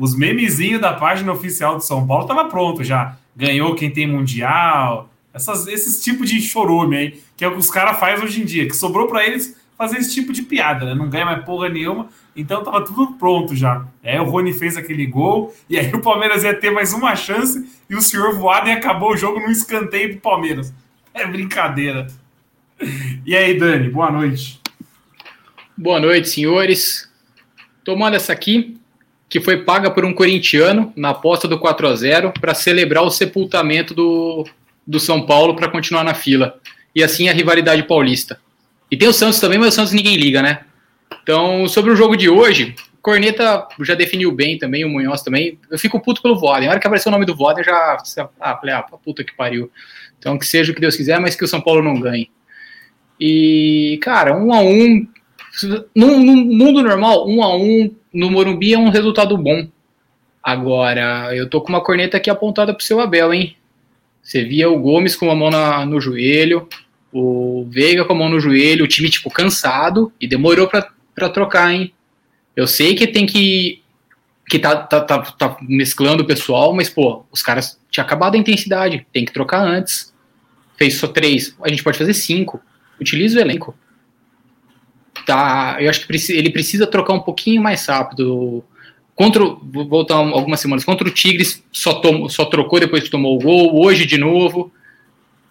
Os 0.00 0.16
memezinhos 0.16 0.80
da 0.80 0.94
página 0.94 1.30
oficial 1.30 1.76
do 1.76 1.84
São 1.84 2.06
Paulo 2.06 2.26
tava 2.26 2.46
pronto 2.46 2.82
já. 2.82 3.18
Ganhou 3.36 3.74
quem 3.74 3.90
tem 3.90 4.06
mundial, 4.06 5.10
essas, 5.32 5.66
esses 5.66 6.02
tipos 6.02 6.30
de 6.30 6.40
chorume 6.40 6.96
aí, 6.96 7.22
que 7.36 7.44
é 7.44 7.48
o 7.48 7.52
que 7.52 7.58
os 7.58 7.70
caras 7.70 8.00
fazem 8.00 8.24
hoje 8.24 8.40
em 8.40 8.46
dia, 8.46 8.66
que 8.66 8.74
sobrou 8.74 9.06
para 9.06 9.26
eles 9.26 9.60
fazer 9.76 9.98
esse 9.98 10.14
tipo 10.14 10.32
de 10.32 10.42
piada, 10.42 10.86
né? 10.86 10.94
Não 10.94 11.10
ganha 11.10 11.26
mais 11.26 11.44
porra 11.44 11.68
nenhuma, 11.68 12.08
então 12.34 12.64
tava 12.64 12.82
tudo 12.82 13.12
pronto 13.18 13.54
já. 13.54 13.86
Aí 14.02 14.18
o 14.18 14.24
Rony 14.24 14.54
fez 14.54 14.74
aquele 14.74 15.04
gol, 15.04 15.54
e 15.68 15.78
aí 15.78 15.88
o 15.94 16.00
Palmeiras 16.00 16.44
ia 16.44 16.54
ter 16.54 16.70
mais 16.70 16.94
uma 16.94 17.14
chance, 17.14 17.68
e 17.88 17.94
o 17.94 18.00
senhor 18.00 18.34
voado 18.34 18.70
e 18.70 18.72
acabou 18.72 19.12
o 19.12 19.16
jogo 19.18 19.38
num 19.38 19.50
escanteio 19.50 20.12
pro 20.12 20.30
Palmeiras. 20.30 20.72
É 21.12 21.26
brincadeira. 21.26 22.06
E 23.26 23.36
aí, 23.36 23.58
Dani, 23.58 23.90
boa 23.90 24.10
noite. 24.10 24.60
Boa 25.76 26.00
noite, 26.00 26.30
senhores. 26.30 27.06
Tomando 27.84 28.16
essa 28.16 28.32
aqui, 28.32 28.79
que 29.30 29.40
foi 29.40 29.58
paga 29.58 29.90
por 29.90 30.04
um 30.04 30.12
corintiano 30.12 30.92
na 30.96 31.10
aposta 31.10 31.46
do 31.46 31.58
4 31.58 31.86
a 31.86 31.94
0 31.94 32.32
para 32.40 32.52
celebrar 32.52 33.04
o 33.04 33.10
sepultamento 33.10 33.94
do, 33.94 34.44
do 34.84 34.98
São 34.98 35.24
Paulo 35.24 35.54
para 35.54 35.70
continuar 35.70 36.02
na 36.02 36.14
fila. 36.14 36.58
E 36.92 37.02
assim 37.02 37.28
a 37.28 37.32
rivalidade 37.32 37.84
paulista. 37.84 38.40
E 38.90 38.96
tem 38.96 39.08
o 39.08 39.12
Santos 39.12 39.38
também, 39.38 39.56
mas 39.56 39.68
o 39.68 39.72
Santos 39.72 39.92
ninguém 39.92 40.16
liga, 40.16 40.42
né? 40.42 40.62
Então, 41.22 41.68
sobre 41.68 41.92
o 41.92 41.96
jogo 41.96 42.16
de 42.16 42.28
hoje, 42.28 42.74
Corneta 43.00 43.68
já 43.80 43.94
definiu 43.94 44.32
bem 44.32 44.58
também, 44.58 44.84
o 44.84 44.88
Munhoz 44.88 45.22
também. 45.22 45.56
Eu 45.70 45.78
fico 45.78 46.00
puto 46.00 46.20
pelo 46.20 46.36
Voden. 46.36 46.66
Na 46.66 46.72
hora 46.72 46.80
que 46.80 46.86
apareceu 46.88 47.10
o 47.10 47.12
nome 47.12 47.24
do 47.24 47.36
Voden, 47.36 47.62
já. 47.62 47.98
Ah, 48.40 48.56
falei, 48.56 48.74
ah, 48.74 48.82
puta 48.82 49.22
que 49.22 49.34
pariu. 49.36 49.70
Então, 50.18 50.36
que 50.36 50.46
seja 50.46 50.72
o 50.72 50.74
que 50.74 50.80
Deus 50.80 50.96
quiser, 50.96 51.20
mas 51.20 51.36
que 51.36 51.44
o 51.44 51.48
São 51.48 51.60
Paulo 51.60 51.82
não 51.82 52.00
ganhe. 52.00 52.28
E, 53.18 53.98
cara, 54.02 54.36
um 54.36 54.52
a 54.52 54.60
um. 54.60 55.06
No, 55.94 56.18
no 56.18 56.36
mundo 56.36 56.82
normal, 56.82 57.28
um 57.28 57.42
a 57.42 57.56
um 57.56 57.94
no 58.12 58.30
Morumbi 58.30 58.74
é 58.74 58.78
um 58.78 58.90
resultado 58.90 59.36
bom. 59.36 59.68
Agora, 60.42 61.34
eu 61.36 61.48
tô 61.48 61.60
com 61.60 61.68
uma 61.68 61.82
corneta 61.82 62.16
aqui 62.16 62.30
apontada 62.30 62.72
pro 62.72 62.84
seu 62.84 63.00
Abel, 63.00 63.32
hein? 63.34 63.56
Você 64.22 64.44
via 64.44 64.70
o 64.70 64.78
Gomes 64.78 65.16
com 65.16 65.30
a 65.30 65.34
mão 65.34 65.50
na, 65.50 65.84
no 65.84 66.00
joelho, 66.00 66.68
o 67.12 67.66
Veiga 67.68 68.04
com 68.04 68.12
a 68.12 68.16
mão 68.16 68.28
no 68.28 68.40
joelho, 68.40 68.84
o 68.84 68.88
time, 68.88 69.10
tipo, 69.10 69.30
cansado 69.30 70.12
e 70.20 70.26
demorou 70.26 70.68
para 70.68 71.28
trocar, 71.28 71.72
hein? 71.72 71.92
Eu 72.54 72.66
sei 72.66 72.94
que 72.94 73.06
tem 73.06 73.26
que. 73.26 73.82
que 74.48 74.58
tá, 74.58 74.76
tá, 74.76 75.00
tá, 75.00 75.18
tá, 75.18 75.56
mesclando 75.62 76.22
o 76.22 76.26
pessoal, 76.26 76.72
mas, 76.74 76.88
pô, 76.88 77.24
os 77.30 77.42
caras 77.42 77.78
tinham 77.90 78.04
acabado 78.04 78.34
a 78.34 78.38
intensidade, 78.38 79.06
tem 79.12 79.24
que 79.24 79.32
trocar 79.32 79.62
antes. 79.62 80.12
Fez 80.76 80.94
só 80.94 81.08
três, 81.08 81.54
a 81.62 81.68
gente 81.68 81.82
pode 81.82 81.98
fazer 81.98 82.14
cinco. 82.14 82.60
Utiliza 83.00 83.38
o 83.38 83.42
elenco. 83.42 83.74
Tá, 85.26 85.76
eu 85.80 85.90
acho 85.90 86.06
que 86.06 86.32
ele 86.32 86.50
precisa 86.50 86.86
trocar 86.86 87.14
um 87.14 87.20
pouquinho 87.20 87.62
mais 87.62 87.86
rápido. 87.86 88.64
Contra, 89.14 89.44
vou 89.44 89.86
voltar 89.86 90.14
algumas 90.14 90.60
semanas, 90.60 90.84
contra 90.84 91.06
o 91.06 91.10
Tigres 91.10 91.62
só, 91.70 91.94
tom, 91.94 92.28
só 92.28 92.44
trocou 92.46 92.80
depois 92.80 93.04
que 93.04 93.10
tomou 93.10 93.36
o 93.36 93.40
gol, 93.40 93.84
hoje 93.84 94.06
de 94.06 94.16
novo 94.16 94.72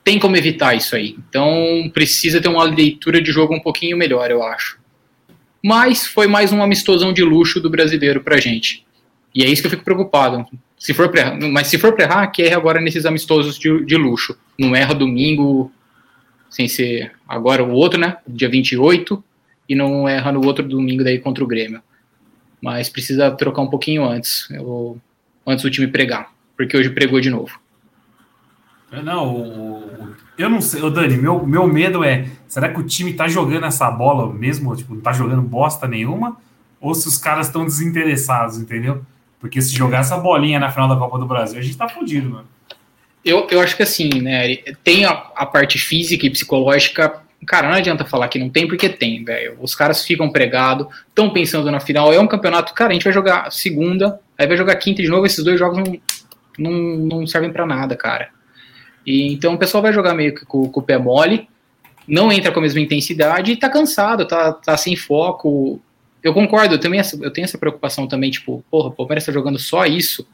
tem 0.03 0.17
como 0.17 0.35
evitar 0.35 0.75
isso 0.75 0.95
aí. 0.95 1.15
Então 1.29 1.89
precisa 1.93 2.41
ter 2.41 2.49
uma 2.49 2.63
leitura 2.63 3.21
de 3.21 3.31
jogo 3.31 3.53
um 3.53 3.59
pouquinho 3.59 3.95
melhor, 3.95 4.31
eu 4.31 4.41
acho. 4.41 4.79
Mas 5.63 6.07
foi 6.07 6.25
mais 6.25 6.51
um 6.51 6.63
amistosão 6.63 7.13
de 7.13 7.23
luxo 7.23 7.59
do 7.59 7.69
brasileiro 7.69 8.21
pra 8.21 8.39
gente. 8.39 8.83
E 9.35 9.43
é 9.43 9.47
isso 9.47 9.61
que 9.61 9.67
eu 9.67 9.71
fico 9.71 9.83
preocupado. 9.83 10.45
Se 10.77 10.93
for 10.93 11.09
pra, 11.09 11.35
mas 11.35 11.67
se 11.67 11.77
for 11.77 11.93
pra 11.93 12.05
errar, 12.05 12.27
que 12.27 12.41
erre 12.41 12.55
agora 12.55 12.81
nesses 12.81 13.05
amistosos 13.05 13.59
de, 13.59 13.85
de 13.85 13.95
luxo. 13.95 14.35
Não 14.57 14.75
erra 14.75 14.95
domingo, 14.95 15.71
sem 16.49 16.67
ser 16.67 17.11
agora 17.27 17.63
o 17.63 17.71
outro, 17.71 17.99
né? 17.99 18.17
Dia 18.27 18.49
28, 18.49 19.23
e 19.69 19.75
não 19.75 20.09
erra 20.09 20.31
no 20.31 20.43
outro 20.43 20.67
domingo 20.67 21.03
daí 21.03 21.19
contra 21.19 21.43
o 21.43 21.47
Grêmio. 21.47 21.81
Mas 22.59 22.89
precisa 22.89 23.29
trocar 23.31 23.61
um 23.61 23.69
pouquinho 23.69 24.03
antes, 24.03 24.49
eu, 24.49 24.99
antes 25.45 25.63
do 25.63 25.69
time 25.69 25.87
pregar, 25.87 26.33
porque 26.57 26.75
hoje 26.75 26.89
pregou 26.89 27.21
de 27.21 27.29
novo. 27.29 27.57
É, 28.91 29.01
não, 29.03 29.35
o, 29.35 30.15
eu 30.37 30.49
não 30.49 30.59
sei, 30.59 30.81
o 30.81 30.89
Dani, 30.89 31.15
meu, 31.15 31.45
meu 31.45 31.67
medo 31.67 32.03
é, 32.03 32.27
será 32.47 32.69
que 32.69 32.79
o 32.79 32.83
time 32.83 33.13
tá 33.13 33.27
jogando 33.27 33.67
essa 33.67 33.89
bola 33.91 34.33
mesmo, 34.33 34.75
tipo, 34.75 34.95
não 34.95 35.01
tá 35.01 35.13
jogando 35.13 35.43
bosta 35.43 35.87
nenhuma, 35.87 36.37
ou 36.81 36.95
se 36.95 37.07
os 37.07 37.17
caras 37.17 37.47
estão 37.47 37.65
desinteressados, 37.65 38.57
entendeu? 38.57 39.05
Porque 39.39 39.61
se 39.61 39.73
jogar 39.75 39.99
essa 39.99 40.17
bolinha 40.17 40.59
na 40.59 40.71
final 40.71 40.89
da 40.89 40.95
Copa 40.95 41.19
do 41.19 41.25
Brasil, 41.27 41.59
a 41.59 41.61
gente 41.61 41.77
tá 41.77 41.87
fodido, 41.87 42.29
mano. 42.29 42.47
Eu, 43.23 43.47
eu 43.51 43.59
acho 43.61 43.75
que 43.75 43.83
assim, 43.83 44.09
né, 44.21 44.55
tem 44.83 45.05
a, 45.05 45.11
a 45.11 45.45
parte 45.45 45.77
física 45.77 46.25
e 46.25 46.29
psicológica, 46.29 47.21
cara, 47.45 47.69
não 47.69 47.75
adianta 47.75 48.05
falar 48.05 48.27
que 48.27 48.39
não 48.39 48.49
tem, 48.49 48.67
porque 48.67 48.89
tem, 48.89 49.23
velho. 49.23 49.57
Os 49.59 49.73
caras 49.75 50.03
ficam 50.03 50.29
pregados, 50.29 50.87
estão 51.07 51.29
pensando 51.29 51.71
na 51.71 51.79
final, 51.79 52.11
é 52.13 52.19
um 52.19 52.27
campeonato, 52.27 52.73
cara, 52.73 52.91
a 52.91 52.93
gente 52.93 53.03
vai 53.03 53.13
jogar 53.13 53.51
segunda, 53.51 54.19
aí 54.37 54.47
vai 54.47 54.57
jogar 54.57 54.75
quinta 54.75 55.01
de 55.01 55.09
novo, 55.09 55.25
esses 55.25 55.43
dois 55.43 55.59
jogos 55.59 55.77
não, 55.77 55.99
não, 56.57 56.71
não 56.97 57.27
servem 57.27 57.51
para 57.51 57.65
nada, 57.65 57.95
cara. 57.95 58.29
E, 59.05 59.33
então 59.33 59.53
o 59.53 59.57
pessoal 59.57 59.81
vai 59.81 59.93
jogar 59.93 60.13
meio 60.13 60.35
que 60.35 60.45
com, 60.45 60.69
com, 60.69 60.79
o 60.79 60.83
pé 60.83 60.97
mole, 60.97 61.47
não 62.07 62.31
entra 62.31 62.51
com 62.51 62.59
a 62.59 62.63
mesma 62.63 62.79
intensidade 62.79 63.51
e 63.51 63.57
tá 63.57 63.69
cansado, 63.69 64.27
tá, 64.27 64.51
tá 64.51 64.75
sem 64.77 64.95
foco. 64.95 65.81
Eu 66.21 66.33
concordo, 66.33 66.75
eu, 66.75 66.79
também, 66.79 67.01
eu 67.21 67.31
tenho 67.31 67.45
essa 67.45 67.57
preocupação 67.57 68.07
também, 68.07 68.29
tipo, 68.29 68.63
porra, 68.69 68.89
o 68.89 68.91
Palmeiras 68.91 69.25
tá 69.25 69.31
jogando 69.31 69.57
só 69.57 69.85
isso, 69.85 70.27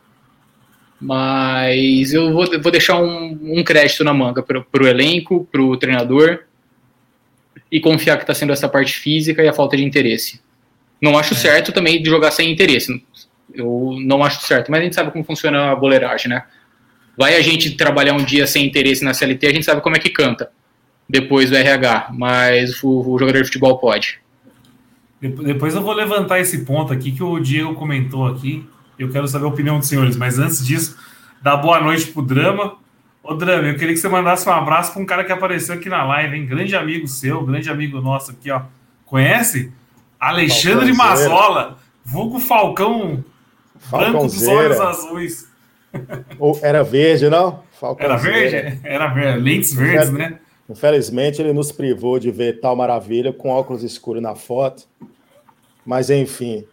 mas 0.99 2.13
eu 2.13 2.33
vou, 2.33 2.45
vou 2.61 2.71
deixar 2.71 2.97
um, 2.97 3.39
um 3.41 3.63
crédito 3.63 4.03
na 4.03 4.13
manga 4.13 4.41
pro, 4.41 4.63
pro 4.63 4.87
elenco, 4.87 5.47
pro 5.51 5.77
treinador, 5.77 6.39
e 7.75 7.79
confiar 7.81 8.17
que 8.17 8.25
tá 8.25 8.33
sendo 8.33 8.53
essa 8.53 8.69
parte 8.69 8.93
física 8.93 9.43
e 9.43 9.49
a 9.49 9.53
falta 9.53 9.75
de 9.75 9.83
interesse. 9.83 10.39
Não 11.01 11.17
acho 11.17 11.33
é. 11.33 11.37
certo 11.37 11.73
também 11.73 12.01
de 12.01 12.09
jogar 12.09 12.31
sem 12.31 12.49
interesse. 12.49 13.03
Eu 13.53 13.97
não 13.99 14.23
acho 14.23 14.45
certo, 14.45 14.71
mas 14.71 14.79
a 14.79 14.83
gente 14.85 14.95
sabe 14.95 15.11
como 15.11 15.25
funciona 15.25 15.71
a 15.71 15.75
boleiragem, 15.75 16.29
né? 16.29 16.45
Vai 17.17 17.35
a 17.35 17.41
gente 17.41 17.71
trabalhar 17.71 18.13
um 18.13 18.23
dia 18.23 18.47
sem 18.47 18.65
interesse 18.65 19.03
na 19.03 19.13
CLT, 19.13 19.47
a 19.47 19.53
gente 19.53 19.65
sabe 19.65 19.81
como 19.81 19.97
é 19.97 19.99
que 19.99 20.09
canta 20.09 20.49
depois 21.07 21.49
do 21.49 21.57
RH, 21.57 22.11
mas 22.13 22.81
o, 22.81 23.11
o 23.11 23.19
jogador 23.19 23.39
de 23.39 23.45
futebol 23.45 23.77
pode. 23.77 24.19
Depois 25.21 25.75
eu 25.75 25.81
vou 25.81 25.93
levantar 25.93 26.39
esse 26.39 26.63
ponto 26.63 26.93
aqui 26.93 27.11
que 27.11 27.23
o 27.23 27.37
Diego 27.39 27.75
comentou 27.75 28.25
aqui. 28.25 28.65
Eu 28.97 29.09
quero 29.09 29.27
saber 29.27 29.43
a 29.43 29.49
opinião 29.49 29.79
dos 29.79 29.89
senhores, 29.89 30.15
mas 30.15 30.39
antes 30.39 30.65
disso, 30.65 30.97
dá 31.41 31.57
boa 31.57 31.81
noite 31.81 32.07
pro 32.07 32.21
Drama. 32.21 32.77
Ô, 33.27 33.33
Drama, 33.33 33.67
eu 33.69 33.73
queria 33.75 33.91
que 33.91 33.99
você 33.99 34.07
mandasse 34.07 34.47
um 34.47 34.51
abraço 34.51 34.93
para 34.93 35.01
um 35.01 35.05
cara 35.05 35.23
que 35.23 35.31
apareceu 35.31 35.73
aqui 35.73 35.89
na 35.89 36.03
live, 36.03 36.37
hein? 36.37 36.45
Grande 36.45 36.75
amigo 36.75 37.07
seu, 37.07 37.43
grande 37.43 37.67
amigo 37.71 37.99
nosso 37.99 38.29
aqui, 38.29 38.51
ó. 38.51 38.61
Conhece? 39.03 39.73
Alexandre 40.19 40.93
Mazola, 40.93 41.79
vulgo 42.03 42.39
Falcão 42.39 43.25
branco 43.89 44.27
dos 44.27 44.47
olhos 44.47 44.79
azuis. 44.79 45.49
Ou 46.37 46.59
era 46.61 46.83
verde, 46.83 47.27
não? 47.27 47.63
Era 47.97 48.15
verde? 48.15 48.79
Era 48.83 49.07
verde, 49.07 49.39
lentes 49.39 49.73
verdes, 49.73 50.11
né? 50.11 50.37
Infelizmente, 50.69 51.41
ele 51.41 51.51
nos 51.51 51.71
privou 51.71 52.19
de 52.19 52.29
ver 52.29 52.59
tal 52.59 52.75
maravilha 52.75 53.33
com 53.33 53.49
óculos 53.49 53.81
escuros 53.81 54.21
na 54.21 54.35
foto. 54.35 54.83
Mas, 55.83 56.11
enfim, 56.11 56.63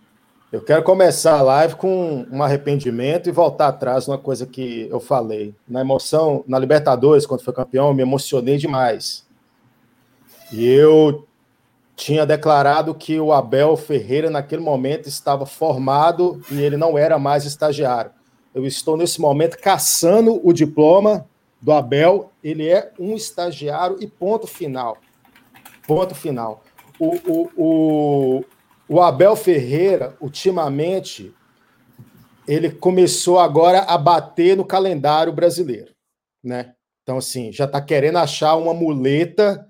eu 0.52 0.60
quero 0.60 0.82
começar 0.82 1.38
a 1.38 1.42
live 1.42 1.76
com 1.76 2.26
um 2.30 2.42
arrependimento 2.42 3.26
e 3.26 3.32
voltar 3.32 3.68
atrás 3.68 4.06
numa 4.06 4.18
coisa 4.18 4.46
que 4.46 4.86
eu 4.90 5.00
falei. 5.00 5.54
Na 5.66 5.80
emoção, 5.80 6.44
na 6.46 6.58
Libertadores, 6.58 7.24
quando 7.24 7.42
foi 7.42 7.54
campeão, 7.54 7.88
eu 7.88 7.94
me 7.94 8.02
emocionei 8.02 8.58
demais. 8.58 9.26
E 10.52 10.68
eu 10.68 11.26
tinha 11.96 12.26
declarado 12.26 12.94
que 12.94 13.18
o 13.18 13.32
Abel 13.32 13.74
Ferreira, 13.78 14.28
naquele 14.28 14.60
momento, 14.60 15.08
estava 15.08 15.46
formado 15.46 16.42
e 16.50 16.60
ele 16.60 16.76
não 16.76 16.98
era 16.98 17.18
mais 17.18 17.46
estagiário. 17.46 18.10
Eu 18.54 18.66
estou 18.66 18.94
nesse 18.94 19.22
momento 19.22 19.56
caçando 19.56 20.38
o 20.46 20.52
diploma 20.52 21.26
do 21.62 21.72
Abel. 21.72 22.30
Ele 22.44 22.68
é 22.68 22.92
um 22.98 23.14
estagiário 23.14 23.96
e 24.00 24.06
ponto 24.06 24.46
final. 24.46 24.98
Ponto 25.86 26.14
final. 26.14 26.62
O, 26.98 27.16
o, 27.26 27.50
o, 27.56 28.44
o 28.92 29.00
Abel 29.00 29.34
Ferreira, 29.34 30.14
ultimamente, 30.20 31.34
ele 32.46 32.70
começou 32.70 33.38
agora 33.38 33.80
a 33.80 33.96
bater 33.96 34.54
no 34.56 34.66
calendário 34.66 35.32
brasileiro, 35.32 35.94
né? 36.44 36.74
Então, 37.02 37.16
assim, 37.16 37.50
já 37.50 37.64
está 37.64 37.80
querendo 37.80 38.18
achar 38.18 38.54
uma 38.56 38.74
muleta 38.74 39.66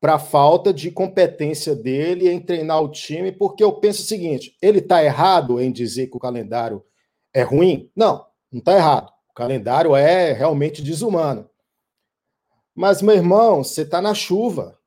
para 0.00 0.14
a 0.14 0.18
falta 0.18 0.72
de 0.72 0.90
competência 0.90 1.76
dele 1.76 2.30
em 2.30 2.40
treinar 2.40 2.82
o 2.82 2.90
time, 2.90 3.30
porque 3.30 3.62
eu 3.62 3.72
penso 3.72 4.02
o 4.02 4.06
seguinte: 4.06 4.56
ele 4.62 4.78
está 4.78 5.04
errado 5.04 5.60
em 5.60 5.70
dizer 5.70 6.06
que 6.06 6.16
o 6.16 6.20
calendário 6.20 6.82
é 7.34 7.42
ruim? 7.42 7.90
Não, 7.94 8.24
não 8.50 8.60
está 8.60 8.74
errado. 8.74 9.12
O 9.30 9.34
calendário 9.34 9.94
é 9.94 10.32
realmente 10.32 10.80
desumano. 10.82 11.50
Mas, 12.74 13.02
meu 13.02 13.14
irmão, 13.14 13.62
você 13.62 13.82
está 13.82 14.00
na 14.00 14.14
chuva. 14.14 14.78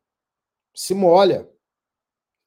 Se 0.73 0.93
molha. 0.93 1.47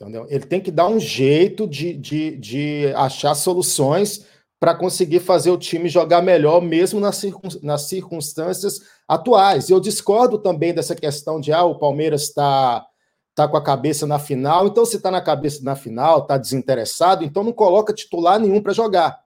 Entendeu? 0.00 0.26
Ele 0.30 0.46
tem 0.46 0.60
que 0.60 0.70
dar 0.70 0.88
um 0.88 0.98
jeito 0.98 1.66
de, 1.66 1.92
de, 1.92 2.36
de 2.36 2.92
achar 2.96 3.34
soluções 3.34 4.24
para 4.58 4.74
conseguir 4.74 5.20
fazer 5.20 5.50
o 5.50 5.58
time 5.58 5.90
jogar 5.90 6.22
melhor, 6.22 6.62
mesmo 6.62 6.98
nas, 6.98 7.16
circun, 7.16 7.48
nas 7.62 7.82
circunstâncias 7.82 8.80
atuais. 9.06 9.68
Eu 9.68 9.78
discordo 9.78 10.38
também 10.38 10.72
dessa 10.72 10.94
questão 10.94 11.38
de 11.38 11.52
ah, 11.52 11.64
o 11.64 11.78
Palmeiras 11.78 12.22
está 12.22 12.86
tá 13.34 13.46
com 13.46 13.58
a 13.58 13.62
cabeça 13.62 14.06
na 14.06 14.18
final. 14.18 14.66
Então, 14.66 14.86
se 14.86 14.96
está 14.96 15.10
na 15.10 15.20
cabeça 15.20 15.62
na 15.62 15.76
final, 15.76 16.20
está 16.20 16.38
desinteressado, 16.38 17.22
então 17.22 17.44
não 17.44 17.52
coloca 17.52 17.92
titular 17.92 18.38
nenhum 18.38 18.62
para 18.62 18.72
jogar. 18.72 19.22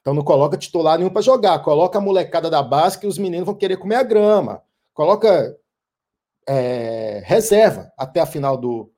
Então 0.00 0.12
não 0.12 0.22
coloca 0.22 0.58
titular 0.58 0.98
nenhum 0.98 1.08
para 1.08 1.22
jogar, 1.22 1.60
coloca 1.60 1.96
a 1.96 2.00
molecada 2.00 2.50
da 2.50 2.62
base 2.62 2.98
que 2.98 3.06
os 3.06 3.16
meninos 3.16 3.46
vão 3.46 3.54
querer 3.54 3.78
comer 3.78 3.94
a 3.94 4.02
grama. 4.02 4.62
Coloca 4.92 5.56
é, 6.46 7.22
reserva 7.24 7.90
até 7.96 8.20
a 8.20 8.26
final 8.26 8.56
do 8.56 8.93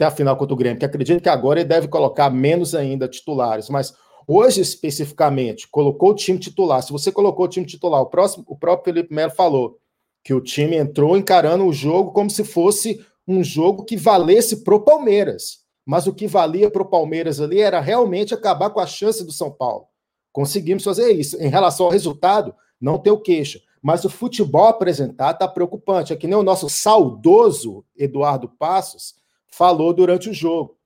até 0.00 0.06
a 0.06 0.10
final 0.10 0.34
contra 0.34 0.54
o 0.54 0.56
Grêmio, 0.56 0.78
que 0.78 0.84
acredito 0.86 1.22
que 1.22 1.28
agora 1.28 1.60
ele 1.60 1.68
deve 1.68 1.86
colocar 1.86 2.30
menos 2.30 2.74
ainda 2.74 3.06
titulares, 3.06 3.68
mas 3.68 3.92
hoje 4.26 4.62
especificamente 4.62 5.68
colocou 5.68 6.10
o 6.10 6.14
time 6.14 6.38
titular. 6.38 6.82
Se 6.82 6.90
você 6.90 7.12
colocou 7.12 7.44
o 7.44 7.48
time 7.48 7.66
titular, 7.66 8.00
o 8.00 8.06
próximo, 8.06 8.44
o 8.48 8.56
próprio 8.56 8.94
Felipe 8.94 9.14
Melo 9.14 9.30
falou 9.30 9.76
que 10.24 10.32
o 10.32 10.40
time 10.40 10.76
entrou 10.76 11.18
encarando 11.18 11.66
o 11.66 11.72
jogo 11.72 12.12
como 12.12 12.30
se 12.30 12.44
fosse 12.44 13.04
um 13.28 13.44
jogo 13.44 13.84
que 13.84 13.96
valesse 13.96 14.64
pro 14.64 14.80
Palmeiras. 14.80 15.60
Mas 15.84 16.06
o 16.06 16.14
que 16.14 16.26
valia 16.26 16.70
pro 16.70 16.88
Palmeiras 16.88 17.40
ali 17.40 17.60
era 17.60 17.80
realmente 17.80 18.32
acabar 18.32 18.70
com 18.70 18.80
a 18.80 18.86
chance 18.86 19.22
do 19.24 19.32
São 19.32 19.50
Paulo. 19.50 19.86
Conseguimos 20.32 20.84
fazer 20.84 21.12
isso. 21.12 21.36
Em 21.42 21.48
relação 21.48 21.86
ao 21.86 21.92
resultado, 21.92 22.54
não 22.80 22.98
tem 22.98 23.12
o 23.12 23.20
queixa. 23.20 23.60
Mas 23.82 24.04
o 24.04 24.10
futebol 24.10 24.66
apresentado 24.66 25.34
está 25.34 25.48
preocupante. 25.48 26.12
É 26.12 26.16
que 26.16 26.26
nem 26.26 26.36
o 26.36 26.42
nosso 26.42 26.68
saudoso 26.68 27.84
Eduardo 27.96 28.48
Passos 28.48 29.19
falou 29.50 29.92
durante 29.92 30.30
o 30.30 30.34
jogo. 30.34 30.76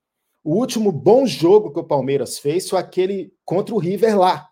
O 0.43 0.57
último 0.57 0.93
bom 0.93 1.27
jogo 1.27 1.73
que 1.73 1.81
o 1.81 1.85
Palmeiras 1.85 2.39
fez 2.39 2.69
foi 2.69 2.79
aquele 2.79 3.33
contra 3.45 3.75
o 3.75 3.79
River 3.79 4.19
lá. 4.19 4.49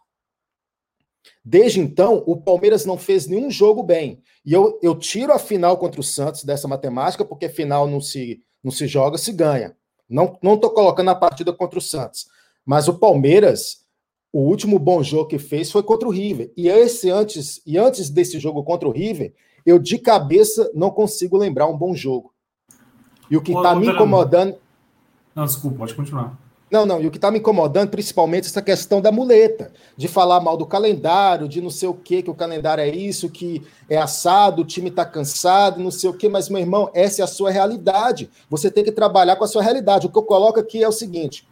Desde 1.44 1.80
então, 1.80 2.22
o 2.26 2.36
Palmeiras 2.36 2.84
não 2.84 2.96
fez 2.96 3.26
nenhum 3.26 3.50
jogo 3.50 3.82
bem. 3.82 4.22
E 4.44 4.52
eu, 4.52 4.78
eu 4.82 4.94
tiro 4.94 5.32
a 5.32 5.38
final 5.38 5.76
contra 5.76 6.00
o 6.00 6.04
Santos 6.04 6.44
dessa 6.44 6.66
matemática, 6.66 7.24
porque 7.24 7.48
final 7.48 7.86
não 7.86 8.00
se, 8.00 8.42
não 8.62 8.70
se 8.70 8.86
joga, 8.86 9.18
se 9.18 9.32
ganha. 9.32 9.76
Não 10.08 10.38
estou 10.42 10.70
colocando 10.70 11.10
a 11.10 11.14
partida 11.14 11.52
contra 11.52 11.78
o 11.78 11.82
Santos. 11.82 12.26
Mas 12.64 12.88
o 12.88 12.98
Palmeiras 12.98 13.82
o 14.32 14.40
último 14.40 14.78
bom 14.78 15.02
jogo 15.02 15.28
que 15.28 15.38
fez 15.38 15.70
foi 15.70 15.82
contra 15.82 16.08
o 16.08 16.10
River. 16.10 16.50
E 16.56 16.66
esse 16.68 17.10
antes 17.10 17.60
e 17.66 17.76
antes 17.76 18.08
desse 18.08 18.40
jogo 18.40 18.64
contra 18.64 18.88
o 18.88 18.92
River, 18.92 19.34
eu 19.66 19.78
de 19.78 19.98
cabeça 19.98 20.70
não 20.74 20.90
consigo 20.90 21.36
lembrar 21.36 21.66
um 21.66 21.76
bom 21.76 21.94
jogo. 21.94 22.31
E 23.32 23.36
o 23.38 23.40
que 23.40 23.50
está 23.50 23.74
me 23.74 23.88
incomodando. 23.88 24.56
Não, 25.34 25.46
desculpa, 25.46 25.78
pode 25.78 25.94
continuar. 25.94 26.36
Não, 26.70 26.84
não, 26.84 27.00
e 27.00 27.06
o 27.06 27.10
que 27.10 27.16
está 27.16 27.30
me 27.30 27.38
incomodando, 27.38 27.88
principalmente, 27.88 28.46
essa 28.46 28.60
questão 28.60 29.00
da 29.00 29.10
muleta, 29.10 29.72
de 29.96 30.06
falar 30.06 30.38
mal 30.40 30.54
do 30.54 30.66
calendário, 30.66 31.48
de 31.48 31.58
não 31.62 31.70
sei 31.70 31.88
o 31.88 31.94
que, 31.94 32.22
que 32.22 32.30
o 32.30 32.34
calendário 32.34 32.82
é 32.82 32.88
isso, 32.88 33.30
que 33.30 33.62
é 33.88 33.96
assado, 33.96 34.60
o 34.60 34.64
time 34.66 34.90
está 34.90 35.06
cansado, 35.06 35.80
não 35.80 35.90
sei 35.90 36.10
o 36.10 36.12
que, 36.12 36.28
mas, 36.28 36.50
meu 36.50 36.60
irmão, 36.60 36.90
essa 36.92 37.22
é 37.22 37.24
a 37.24 37.26
sua 37.26 37.50
realidade. 37.50 38.28
Você 38.50 38.70
tem 38.70 38.84
que 38.84 38.92
trabalhar 38.92 39.36
com 39.36 39.44
a 39.44 39.48
sua 39.48 39.62
realidade. 39.62 40.06
O 40.06 40.10
que 40.10 40.18
eu 40.18 40.24
coloco 40.24 40.60
aqui 40.60 40.84
é 40.84 40.88
o 40.88 40.92
seguinte: 40.92 41.48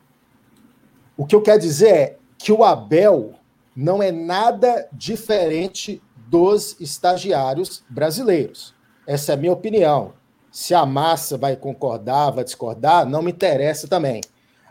o 1.17 1.25
que 1.25 1.35
eu 1.35 1.41
quero 1.41 1.61
dizer 1.61 1.95
é, 1.95 2.17
que 2.37 2.53
o 2.53 2.63
Abel 2.63 3.33
não 3.75 4.03
é 4.03 4.13
nada 4.13 4.87
diferente 4.93 6.03
dos 6.29 6.79
estagiários 6.79 7.83
brasileiros. 7.89 8.75
Essa 9.07 9.33
é 9.33 9.35
a 9.35 9.39
minha 9.39 9.53
opinião. 9.53 10.20
Se 10.51 10.75
a 10.75 10.85
massa 10.85 11.39
vai 11.39 11.57
concordar, 11.57 12.31
vai 12.31 12.45
discordar, 12.45 13.09
não 13.09 13.23
me 13.23 13.31
interessa 13.31 13.87
também. 13.87 14.21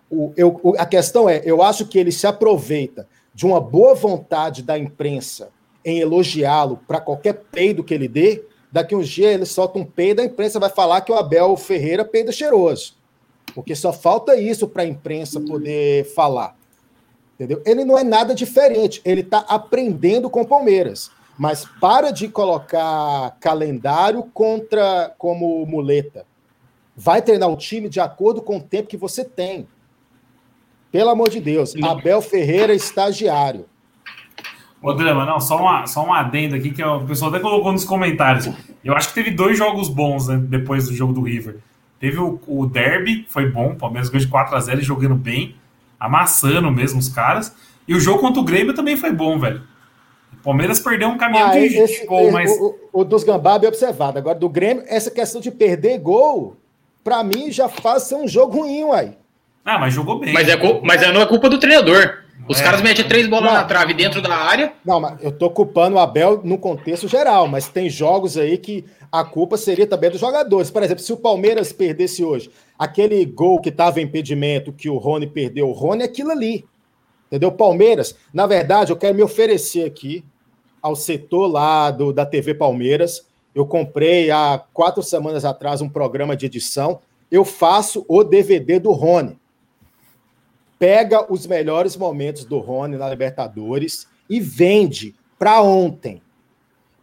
O, 0.10 0.34
eu, 0.36 0.76
a 0.78 0.86
questão 0.86 1.30
é, 1.30 1.42
eu 1.46 1.62
acho 1.62 1.86
que 1.86 1.98
ele 1.98 2.12
se 2.12 2.28
aproveita 2.28 3.08
de 3.34 3.46
uma 3.46 3.62
boa 3.62 3.96
vontade 3.96 4.64
da 4.64 4.78
imprensa 4.78 5.50
em 5.86 6.00
elogiá-lo 6.00 6.80
para 6.88 7.00
qualquer 7.00 7.34
peido 7.52 7.84
que 7.84 7.94
ele 7.94 8.08
dê. 8.08 8.44
Daqui 8.72 8.96
uns 8.96 9.08
dias 9.08 9.34
ele 9.34 9.46
solta 9.46 9.80
um 9.80 9.86
peido, 9.86 10.22
a 10.22 10.26
imprensa 10.26 10.60
vai 10.60 10.70
falar 10.70 11.02
que 11.02 11.12
o 11.12 11.16
Abel 11.16 11.56
Ferreira 11.56 12.04
peida 12.04 12.32
cheiroso. 12.32 12.96
Porque 13.56 13.76
só 13.76 13.94
falta 13.94 14.36
isso 14.36 14.68
para 14.68 14.84
a 14.84 14.88
imprensa 14.88 15.40
poder 15.40 16.06
falar. 16.14 16.56
Entendeu? 17.36 17.62
Ele 17.66 17.86
não 17.86 17.98
é 17.98 18.04
nada 18.04 18.36
diferente, 18.36 19.02
ele 19.06 19.22
está 19.22 19.40
aprendendo 19.40 20.30
com 20.30 20.42
o 20.42 20.48
Palmeiras. 20.48 21.10
Mas 21.40 21.66
para 21.80 22.12
de 22.12 22.28
colocar 22.28 23.38
calendário 23.40 24.24
contra 24.34 25.14
como 25.18 25.66
muleta. 25.66 26.26
Vai 26.96 27.22
treinar 27.22 27.50
o 27.50 27.56
time 27.56 27.88
de 27.88 28.02
acordo 28.02 28.42
com 28.42 28.58
o 28.58 28.62
tempo 28.62 28.90
que 28.90 28.98
você 28.98 29.24
tem. 29.24 29.66
Pelo 30.92 31.10
amor 31.10 31.30
de 31.30 31.40
Deus, 31.40 31.74
Abel 31.82 32.22
Ferreira, 32.22 32.74
estagiário. 32.74 33.66
Ô, 34.82 34.92
Drama, 34.92 35.26
não, 35.26 35.40
só, 35.40 35.58
uma, 35.58 35.88
só 35.88 36.06
um 36.06 36.14
adendo 36.14 36.56
aqui 36.56 36.72
que 36.72 36.84
o 36.84 37.06
pessoal 37.06 37.32
até 37.32 37.40
colocou 37.40 37.72
nos 37.72 37.86
comentários. 37.86 38.50
Eu 38.84 38.94
acho 38.94 39.08
que 39.08 39.14
teve 39.14 39.32
dois 39.32 39.58
jogos 39.58 39.88
bons 39.88 40.28
né, 40.28 40.38
depois 40.38 40.90
do 40.90 40.94
jogo 40.94 41.14
do 41.14 41.22
River. 41.22 41.60
Teve 42.00 42.18
o, 42.18 42.40
o 42.48 42.66
Derby, 42.66 43.26
foi 43.30 43.50
bom, 43.50 43.72
o 43.72 43.76
Palmeiras 43.76 44.10
ganhou 44.10 44.26
de 44.26 44.32
4x0 44.32 44.82
jogando 44.82 45.16
bem 45.16 45.56
amassando 46.00 46.72
mesmo 46.72 47.00
os 47.00 47.10
caras. 47.10 47.56
E 47.88 47.94
o 47.94 48.00
jogo 48.00 48.20
contra 48.20 48.42
o 48.42 48.46
Grêmio 48.46 48.74
também 48.74 48.96
foi 48.96 49.12
bom, 49.12 49.40
velho. 49.40 49.64
O 50.50 50.52
Palmeiras 50.52 50.80
perdeu 50.80 51.10
um 51.10 51.18
caminhão 51.18 51.48
ah, 51.48 51.52
de, 51.52 51.78
esse, 51.78 52.08
gol, 52.08 52.32
mas. 52.32 52.50
O, 52.60 52.76
o, 52.92 53.04
dos 53.04 53.24
Gambá 53.24 53.60
é 53.62 53.68
observado. 53.68 54.18
Agora, 54.18 54.34
do 54.34 54.50
Grêmio, 54.50 54.84
essa 54.88 55.12
questão 55.12 55.40
de 55.40 55.52
perder 55.52 56.00
gol, 56.00 56.58
pra 57.04 57.24
mim, 57.24 57.52
já 57.52 57.70
faz 57.70 58.04
ser 58.04 58.16
um 58.16 58.28
jogo 58.28 58.62
ruim, 58.62 58.84
uai. 58.86 59.16
Ah, 59.64 59.78
mas 59.78 59.94
jogou 59.94 60.20
bem. 60.20 60.34
Mas, 60.34 60.50
é, 60.50 60.58
mas 60.82 61.14
não 61.14 61.22
é 61.22 61.26
culpa 61.28 61.52
do 61.52 61.60
treinador. 61.60 62.24
Os 62.48 62.60
é. 62.60 62.64
caras 62.64 62.82
metem 62.82 63.08
três 63.08 63.28
bolas 63.28 63.46
não, 63.46 63.54
na 63.54 63.64
trave 63.64 63.94
dentro 63.94 64.24
da 64.24 64.34
área. 64.34 64.74
Não, 64.84 65.00
mas 65.00 65.24
eu 65.24 65.32
tô 65.32 65.52
culpando 65.52 65.98
o 65.98 66.00
Abel 66.00 66.42
no 66.44 66.58
contexto 66.58 67.08
geral, 67.08 67.48
mas 67.48 67.68
tem 67.68 67.88
jogos 67.88 68.36
aí 68.36 68.58
que 68.58 68.84
a 69.12 69.24
culpa 69.24 69.56
seria 69.56 69.86
também 69.86 70.10
dos 70.10 70.20
jogadores. 70.20 70.72
Por 70.72 70.82
exemplo, 70.82 71.04
se 71.04 71.14
o 71.14 71.18
Palmeiras 71.18 71.72
perdesse 71.72 72.24
hoje, 72.24 72.50
aquele 72.78 73.24
gol 73.24 73.62
que 73.62 73.70
estava 73.70 74.02
em 74.02 74.06
impedimento, 74.06 74.74
que 74.74 74.90
o 74.90 74.98
Rony 74.98 75.28
perdeu, 75.28 75.70
o 75.70 75.74
Rony 75.74 76.02
é 76.02 76.06
aquilo 76.06 76.32
ali. 76.32 76.66
Entendeu? 77.28 77.52
Palmeiras, 77.52 78.16
na 78.34 78.48
verdade, 78.48 78.92
eu 78.92 78.98
quero 78.98 79.14
me 79.14 79.22
oferecer 79.22 79.86
aqui 79.86 80.26
ao 80.82 80.96
setor 80.96 81.48
lá 81.48 81.92
do, 81.92 82.14
da 82.14 82.26
TV 82.26 82.54
Palmeiras. 82.54 83.28
Eu 83.54 83.66
comprei 83.66 84.32
há 84.32 84.64
quatro 84.74 85.02
semanas 85.04 85.46
atrás 85.46 85.82
um 85.82 85.90
programa 85.90 86.36
de 86.36 86.46
edição. 86.46 87.02
Eu 87.30 87.44
faço 87.44 88.06
o 88.08 88.24
DVD 88.24 88.80
do 88.80 88.92
Rony. 88.92 89.40
Pega 90.78 91.32
os 91.32 91.46
melhores 91.46 91.98
momentos 91.98 92.46
do 92.46 92.60
Rony 92.60 92.98
na 92.98 93.10
Libertadores 93.10 94.08
e 94.30 94.40
vende 94.40 95.16
para 95.38 95.62
ontem. 95.62 96.22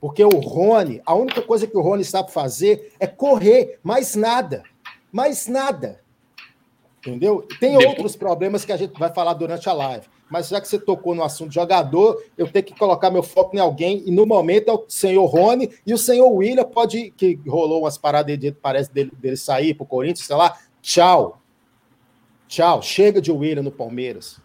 Porque 0.00 0.24
o 0.24 0.38
Rony, 0.38 1.00
a 1.04 1.14
única 1.14 1.42
coisa 1.42 1.66
que 1.66 1.76
o 1.76 1.82
Rony 1.82 2.04
sabe 2.04 2.32
fazer 2.32 2.92
é 3.00 3.06
correr, 3.06 3.78
mais 3.82 4.14
nada. 4.14 4.62
Mais 5.12 5.46
nada. 5.46 6.00
Entendeu? 6.98 7.46
Tem 7.60 7.76
outros 7.76 8.16
problemas 8.16 8.64
que 8.64 8.72
a 8.72 8.76
gente 8.76 8.98
vai 8.98 9.12
falar 9.12 9.34
durante 9.34 9.68
a 9.68 9.72
live. 9.72 10.06
Mas 10.28 10.48
já 10.48 10.60
que 10.60 10.66
você 10.66 10.78
tocou 10.78 11.14
no 11.14 11.22
assunto 11.22 11.54
jogador, 11.54 12.20
eu 12.36 12.48
tenho 12.48 12.64
que 12.64 12.76
colocar 12.76 13.10
meu 13.10 13.22
foco 13.22 13.54
em 13.56 13.60
alguém. 13.60 14.02
E 14.06 14.10
no 14.10 14.26
momento 14.26 14.68
é 14.68 14.72
o 14.72 14.84
senhor 14.88 15.24
Rony 15.26 15.70
e 15.86 15.94
o 15.94 15.98
senhor 15.98 16.28
William 16.28 16.64
pode, 16.64 17.12
que 17.16 17.38
rolou 17.46 17.82
umas 17.82 17.96
paradas 17.96 18.36
de 18.36 18.50
parece 18.50 18.92
dele, 18.92 19.12
dele 19.16 19.36
sair 19.36 19.74
para 19.74 19.84
o 19.84 19.86
Corinthians, 19.86 20.26
sei 20.26 20.36
lá. 20.36 20.56
Tchau. 20.82 21.40
Tchau. 22.48 22.82
Chega 22.82 23.20
de 23.20 23.30
William 23.30 23.62
no 23.62 23.70
Palmeiras. 23.70 24.40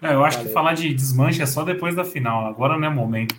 É, 0.00 0.14
eu 0.14 0.24
acho 0.24 0.38
Valeu. 0.38 0.48
que 0.48 0.54
falar 0.54 0.74
de 0.74 0.94
desmanche 0.94 1.42
é 1.42 1.46
só 1.46 1.64
depois 1.64 1.94
da 1.94 2.04
final. 2.04 2.46
Agora 2.46 2.78
não 2.78 2.86
é 2.86 2.90
momento. 2.90 3.34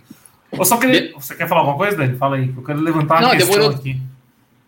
Eu 0.52 0.64
só 0.66 0.76
queria... 0.76 1.12
Você 1.14 1.34
quer 1.34 1.48
falar 1.48 1.62
alguma 1.62 1.78
coisa, 1.78 1.96
Dani? 1.96 2.16
Fala 2.16 2.36
aí. 2.36 2.52
Eu 2.54 2.62
quero 2.62 2.80
levantar 2.80 3.14
uma 3.14 3.22
não, 3.22 3.30
questão 3.30 3.54
demorou... 3.54 3.76
aqui. 3.78 3.98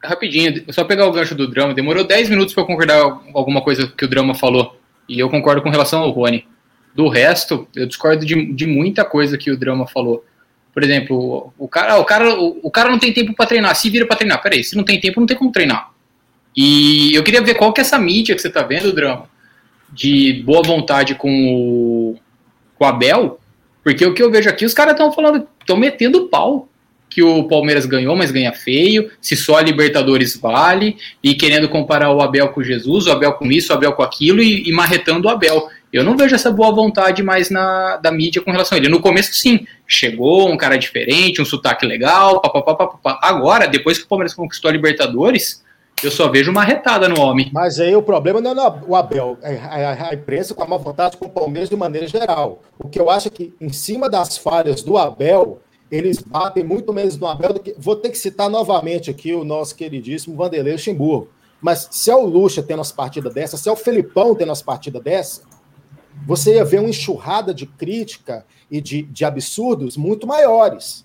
Rapidinho, 0.02 0.64
só 0.72 0.84
pegar 0.84 1.06
o 1.06 1.12
gancho 1.12 1.34
do 1.34 1.48
drama. 1.48 1.74
Demorou 1.74 2.04
10 2.04 2.30
minutos 2.30 2.54
para 2.54 2.64
concordar 2.64 3.10
com 3.10 3.38
alguma 3.38 3.62
coisa 3.62 3.86
que 3.86 4.04
o 4.04 4.08
drama 4.08 4.34
falou. 4.34 4.78
E 5.08 5.18
eu 5.18 5.28
concordo 5.28 5.62
com 5.62 5.70
relação 5.70 6.00
ao 6.00 6.10
Rony. 6.10 6.46
Do 6.94 7.08
resto, 7.08 7.66
eu 7.74 7.86
discordo 7.86 8.24
de, 8.24 8.52
de 8.52 8.66
muita 8.66 9.04
coisa 9.04 9.36
que 9.36 9.50
o 9.50 9.56
drama 9.56 9.86
falou. 9.86 10.24
Por 10.72 10.82
exemplo, 10.82 11.52
o 11.58 11.68
cara, 11.68 11.98
o 11.98 12.04
cara, 12.04 12.38
o, 12.38 12.60
o 12.62 12.70
cara 12.70 12.90
não 12.90 12.98
tem 12.98 13.12
tempo 13.12 13.34
para 13.34 13.46
treinar. 13.46 13.74
Se 13.74 13.90
vira 13.90 14.06
para 14.06 14.16
treinar. 14.16 14.42
Peraí, 14.42 14.62
se 14.62 14.76
não 14.76 14.84
tem 14.84 15.00
tempo, 15.00 15.20
não 15.20 15.26
tem 15.26 15.36
como 15.36 15.52
treinar. 15.52 15.90
E 16.56 17.14
eu 17.14 17.22
queria 17.24 17.42
ver 17.42 17.54
qual 17.54 17.72
que 17.72 17.80
é 17.80 17.82
essa 17.82 17.98
mídia 17.98 18.34
que 18.34 18.40
você 18.40 18.50
tá 18.50 18.62
vendo, 18.62 18.92
drama, 18.92 19.28
de 19.92 20.42
boa 20.44 20.62
vontade 20.62 21.14
com 21.14 21.30
o, 21.30 22.16
com 22.76 22.84
o 22.84 22.88
Abel, 22.88 23.40
porque 23.82 24.06
o 24.06 24.14
que 24.14 24.22
eu 24.22 24.30
vejo 24.30 24.48
aqui, 24.48 24.64
os 24.64 24.74
caras 24.74 24.92
estão 24.92 25.12
falando, 25.12 25.46
estão 25.60 25.76
metendo 25.76 26.28
pau 26.28 26.68
que 27.10 27.22
o 27.22 27.44
Palmeiras 27.44 27.86
ganhou, 27.86 28.16
mas 28.16 28.32
ganha 28.32 28.52
feio, 28.52 29.08
se 29.20 29.36
só 29.36 29.58
a 29.58 29.62
Libertadores 29.62 30.36
vale, 30.36 30.96
e 31.22 31.34
querendo 31.34 31.68
comparar 31.68 32.10
o 32.10 32.20
Abel 32.20 32.48
com 32.48 32.62
Jesus, 32.62 33.06
o 33.06 33.12
Abel 33.12 33.34
com 33.34 33.52
isso, 33.52 33.72
o 33.72 33.76
Abel 33.76 33.92
com 33.92 34.02
aquilo, 34.02 34.42
e, 34.42 34.68
e 34.68 34.72
marretando 34.72 35.28
o 35.28 35.30
Abel. 35.30 35.68
Eu 35.94 36.02
não 36.02 36.16
vejo 36.16 36.34
essa 36.34 36.50
boa 36.50 36.74
vontade 36.74 37.22
mais 37.22 37.50
na, 37.50 37.98
da 37.98 38.10
mídia 38.10 38.42
com 38.42 38.50
relação 38.50 38.74
a 38.74 38.80
ele. 38.80 38.88
No 38.88 39.00
começo, 39.00 39.32
sim, 39.32 39.64
chegou 39.86 40.50
um 40.50 40.56
cara 40.56 40.76
diferente, 40.76 41.40
um 41.40 41.44
sotaque 41.44 41.86
legal, 41.86 42.40
papapá, 42.40 42.74
papapá. 42.74 43.20
Agora, 43.22 43.68
depois 43.68 43.96
que 43.96 44.04
o 44.04 44.08
Palmeiras 44.08 44.34
conquistou 44.34 44.68
a 44.68 44.72
Libertadores, 44.72 45.62
eu 46.02 46.10
só 46.10 46.28
vejo 46.28 46.50
uma 46.50 46.64
retada 46.64 47.08
no 47.08 47.20
homem. 47.20 47.48
Mas 47.52 47.78
aí 47.78 47.94
o 47.94 48.02
problema 48.02 48.40
não 48.40 48.50
é 48.50 48.80
o 48.88 48.96
Abel, 48.96 49.38
é 49.40 49.54
a, 49.56 50.08
a 50.10 50.14
imprensa 50.14 50.52
com 50.52 50.64
a 50.64 50.66
má 50.66 50.76
vontade 50.76 51.16
com 51.16 51.26
o 51.26 51.30
Palmeiras 51.30 51.70
de 51.70 51.76
maneira 51.76 52.08
geral. 52.08 52.60
O 52.76 52.88
que 52.88 52.98
eu 52.98 53.08
acho 53.08 53.28
é 53.28 53.30
que, 53.30 53.54
em 53.60 53.72
cima 53.72 54.10
das 54.10 54.36
falhas 54.36 54.82
do 54.82 54.98
Abel, 54.98 55.60
eles 55.92 56.18
batem 56.18 56.64
muito 56.64 56.92
menos 56.92 57.16
no 57.16 57.28
Abel 57.28 57.52
do 57.52 57.60
que. 57.60 57.72
Vou 57.78 57.94
ter 57.94 58.10
que 58.10 58.18
citar 58.18 58.50
novamente 58.50 59.12
aqui 59.12 59.32
o 59.32 59.44
nosso 59.44 59.76
queridíssimo 59.76 60.34
Vanderlei 60.34 60.72
Luxemburgo. 60.72 61.28
Mas 61.60 61.86
se 61.92 62.10
é 62.10 62.16
o 62.16 62.26
Lucha 62.26 62.64
tendo 62.64 62.80
as 62.80 62.90
partidas 62.90 63.32
dessa, 63.32 63.56
se 63.56 63.68
é 63.68 63.72
o 63.72 63.76
Felipão 63.76 64.34
tendo 64.34 64.50
as 64.50 64.60
partidas 64.60 65.00
dessa, 65.00 65.53
você 66.26 66.54
ia 66.54 66.64
ver 66.64 66.80
uma 66.80 66.88
enxurrada 66.88 67.52
de 67.52 67.66
crítica 67.66 68.44
e 68.70 68.80
de, 68.80 69.02
de 69.02 69.24
absurdos 69.24 69.96
muito 69.96 70.26
maiores. 70.26 71.04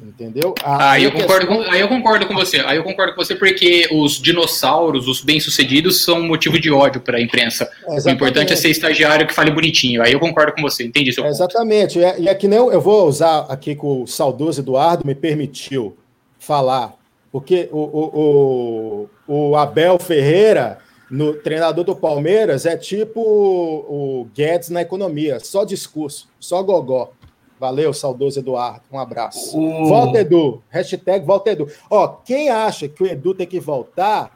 Entendeu? 0.00 0.54
A, 0.62 0.92
aí, 0.92 1.04
eu 1.04 1.10
concordo 1.10 1.46
questão... 1.46 1.64
com, 1.64 1.70
aí 1.70 1.80
eu 1.80 1.88
concordo 1.88 2.26
com 2.26 2.34
você. 2.34 2.60
Aí 2.60 2.76
eu 2.76 2.84
concordo 2.84 3.14
com 3.14 3.24
você 3.24 3.34
porque 3.34 3.88
os 3.90 4.22
dinossauros, 4.22 5.08
os 5.08 5.20
bem-sucedidos, 5.20 6.04
são 6.04 6.22
motivo 6.22 6.58
de 6.58 6.70
ódio 6.70 7.00
para 7.00 7.18
a 7.18 7.20
imprensa. 7.20 7.68
É, 7.84 8.08
o 8.08 8.10
importante 8.10 8.52
é 8.52 8.56
ser 8.56 8.68
estagiário 8.68 9.26
que 9.26 9.34
fale 9.34 9.50
bonitinho. 9.50 10.00
Aí 10.00 10.12
eu 10.12 10.20
concordo 10.20 10.52
com 10.52 10.62
você. 10.62 10.84
Entendi 10.84 11.12
seu 11.12 11.24
é, 11.24 11.28
Exatamente. 11.28 12.02
É, 12.02 12.20
e 12.20 12.28
é 12.28 12.34
que 12.34 12.46
nem 12.46 12.58
eu, 12.58 12.72
eu 12.72 12.80
vou 12.80 13.08
usar 13.08 13.46
aqui 13.48 13.74
que 13.74 13.84
o 13.84 14.06
saudoso 14.06 14.60
Eduardo 14.60 15.04
me 15.04 15.16
permitiu 15.16 15.96
falar. 16.38 16.94
Porque 17.32 17.68
o, 17.72 17.78
o, 17.78 19.08
o, 19.26 19.50
o 19.50 19.56
Abel 19.56 19.98
Ferreira, 19.98 20.78
no 21.10 21.34
treinador 21.34 21.84
do 21.84 21.96
Palmeiras, 21.96 22.66
é 22.66 22.76
tipo 22.76 23.20
o, 23.20 24.28
Guedes 24.34 24.68
na 24.68 24.82
economia. 24.82 25.40
Só 25.40 25.64
discurso, 25.64 26.28
só 26.38 26.62
gogó. 26.62 27.12
Valeu, 27.58 27.92
saudoso 27.92 28.38
Eduardo. 28.38 28.82
Um 28.92 28.98
abraço. 28.98 29.58
O... 29.58 29.88
Volta, 29.88 30.20
Edu. 30.20 30.62
Hashtag 30.68 31.26
volta, 31.26 31.50
Edu. 31.50 31.66
Ó, 31.90 32.06
quem 32.06 32.50
acha 32.50 32.88
que 32.88 33.02
o 33.02 33.06
Edu 33.06 33.34
tem 33.34 33.46
que 33.46 33.58
voltar, 33.58 34.30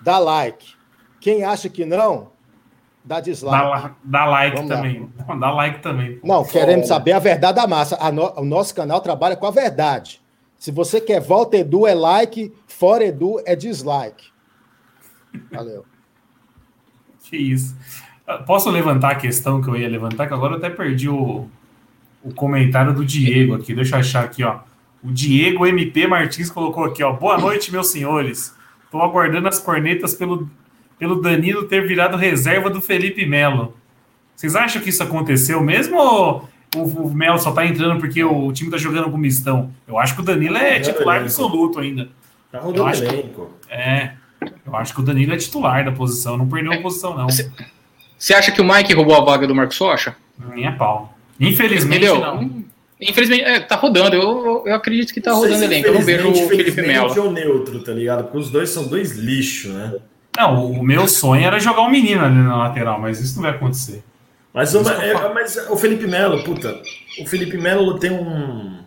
dá 0.00 0.18
like. 0.18 0.74
Quem 1.20 1.44
acha 1.44 1.68
que 1.68 1.84
não, 1.84 2.28
dá 3.04 3.20
dislike. 3.20 3.56
Dá, 3.56 3.94
dá 4.02 4.24
like 4.24 4.56
Vamos 4.56 4.70
também. 4.70 5.10
Dar. 5.26 5.38
Dá 5.38 5.50
like 5.50 5.82
também. 5.82 6.20
Não, 6.22 6.44
queremos 6.44 6.88
saber 6.88 7.12
a 7.12 7.18
verdade 7.18 7.56
da 7.56 7.66
massa. 7.66 7.98
No... 8.10 8.32
o 8.36 8.44
nosso 8.44 8.74
canal 8.74 9.00
trabalha 9.00 9.36
com 9.36 9.46
a 9.46 9.50
verdade. 9.50 10.22
Se 10.56 10.70
você 10.70 11.00
quer 11.00 11.20
volta, 11.20 11.56
Edu 11.56 11.86
é 11.86 11.94
like, 11.94 12.52
fora 12.66 13.04
Edu 13.04 13.42
é 13.44 13.54
dislike. 13.54 14.37
Valeu. 15.50 15.84
Que 17.24 17.36
isso. 17.36 17.76
Posso 18.46 18.70
levantar 18.70 19.12
a 19.12 19.14
questão 19.14 19.60
que 19.62 19.68
eu 19.68 19.76
ia 19.76 19.88
levantar, 19.88 20.26
que 20.26 20.34
agora 20.34 20.54
eu 20.54 20.58
até 20.58 20.68
perdi 20.68 21.08
o, 21.08 21.48
o 22.22 22.34
comentário 22.34 22.94
do 22.94 23.04
Diego 23.04 23.54
aqui. 23.54 23.74
Deixa 23.74 23.96
eu 23.96 24.00
achar 24.00 24.24
aqui, 24.24 24.42
ó. 24.44 24.60
O 25.02 25.10
Diego 25.10 25.66
MP 25.66 26.06
Martins 26.06 26.50
colocou 26.50 26.84
aqui, 26.84 27.02
ó. 27.02 27.12
Boa 27.12 27.38
noite, 27.38 27.70
meus 27.70 27.90
senhores. 27.90 28.54
Estou 28.84 29.02
aguardando 29.02 29.48
as 29.48 29.58
cornetas 29.58 30.14
pelo, 30.14 30.48
pelo 30.98 31.20
Danilo 31.20 31.64
ter 31.64 31.86
virado 31.86 32.16
reserva 32.16 32.68
do 32.68 32.80
Felipe 32.80 33.24
Melo. 33.24 33.74
Vocês 34.34 34.54
acham 34.56 34.80
que 34.82 34.90
isso 34.90 35.02
aconteceu 35.02 35.62
mesmo 35.62 35.98
ou 35.98 36.48
o, 36.76 36.80
o 36.80 37.14
Melo 37.14 37.38
só 37.38 37.52
tá 37.52 37.66
entrando 37.66 37.98
porque 37.98 38.22
o, 38.22 38.52
time 38.52 38.70
tá 38.70 38.76
jogando 38.76 39.10
com 39.10 39.16
mistão? 39.16 39.72
Eu 39.86 39.98
acho 39.98 40.14
que 40.14 40.20
o 40.20 40.24
Danilo 40.24 40.56
é 40.56 40.80
titular 40.80 41.20
absoluto 41.22 41.80
ainda. 41.80 42.08
Tá 42.50 42.60
rodando 42.60 42.88
elenco. 42.90 43.50
É. 43.68 44.12
Eu 44.66 44.76
acho 44.76 44.94
que 44.94 45.00
o 45.00 45.04
Danilo 45.04 45.34
é 45.34 45.36
titular 45.36 45.84
da 45.84 45.92
posição, 45.92 46.36
não 46.36 46.48
perdeu 46.48 46.72
a 46.72 46.78
posição, 46.78 47.16
não. 47.16 47.26
Você 48.18 48.34
acha 48.34 48.52
que 48.52 48.60
o 48.60 48.64
Mike 48.64 48.92
roubou 48.94 49.16
a 49.16 49.24
vaga 49.24 49.46
do 49.46 49.54
Marcos 49.54 49.78
Rocha? 49.78 50.14
Nem 50.54 50.66
a 50.66 50.72
pau. 50.72 51.16
Infelizmente, 51.40 52.04
Entendeu? 52.04 52.20
não. 52.20 52.64
Infelizmente, 53.00 53.42
é, 53.42 53.60
tá 53.60 53.76
rodando. 53.76 54.16
Eu, 54.16 54.64
eu 54.66 54.74
acredito 54.74 55.14
que 55.14 55.20
tá 55.20 55.30
não 55.30 55.38
rodando 55.38 55.64
elenco. 55.64 55.86
Eu 55.86 55.94
não 55.94 56.02
vejo 56.02 56.28
o 56.28 56.48
Felipe 56.48 56.82
Melo. 56.82 57.20
ou 57.20 57.30
neutro, 57.30 57.80
tá 57.82 57.92
ligado? 57.92 58.24
Porque 58.24 58.38
os 58.38 58.50
dois 58.50 58.70
são 58.70 58.88
dois 58.88 59.16
lixos, 59.16 59.72
né? 59.72 59.94
Não, 60.36 60.66
o 60.66 60.82
meu 60.82 61.06
sonho 61.06 61.44
era 61.44 61.58
jogar 61.58 61.82
um 61.82 61.90
menino 61.90 62.24
ali 62.24 62.36
na 62.36 62.56
lateral, 62.56 63.00
mas 63.00 63.20
isso 63.20 63.36
não 63.36 63.42
vai 63.42 63.52
acontecer. 63.52 64.02
Mas, 64.52 64.74
o, 64.74 64.88
é, 64.88 65.32
mas 65.32 65.56
o 65.70 65.76
Felipe 65.76 66.06
Melo, 66.06 66.42
puta, 66.42 66.80
o 67.20 67.26
Felipe 67.26 67.56
Melo 67.56 67.98
tem 67.98 68.10
um. 68.10 68.78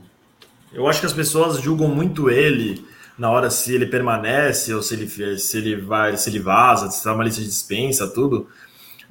Eu 0.73 0.87
acho 0.87 0.99
que 0.99 1.05
as 1.05 1.13
pessoas 1.13 1.61
julgam 1.61 1.87
muito 1.87 2.29
ele 2.29 2.85
na 3.17 3.29
hora 3.29 3.49
se 3.49 3.73
ele 3.73 3.85
permanece 3.85 4.73
ou 4.73 4.81
se 4.81 4.93
ele, 4.95 5.37
se 5.37 5.57
ele 5.57 5.75
vai, 5.75 6.17
se 6.17 6.29
ele 6.29 6.39
vaza, 6.39 6.89
se 6.89 7.03
tá 7.03 7.13
uma 7.13 7.23
lista 7.23 7.41
de 7.41 7.47
dispensa, 7.47 8.07
tudo 8.07 8.47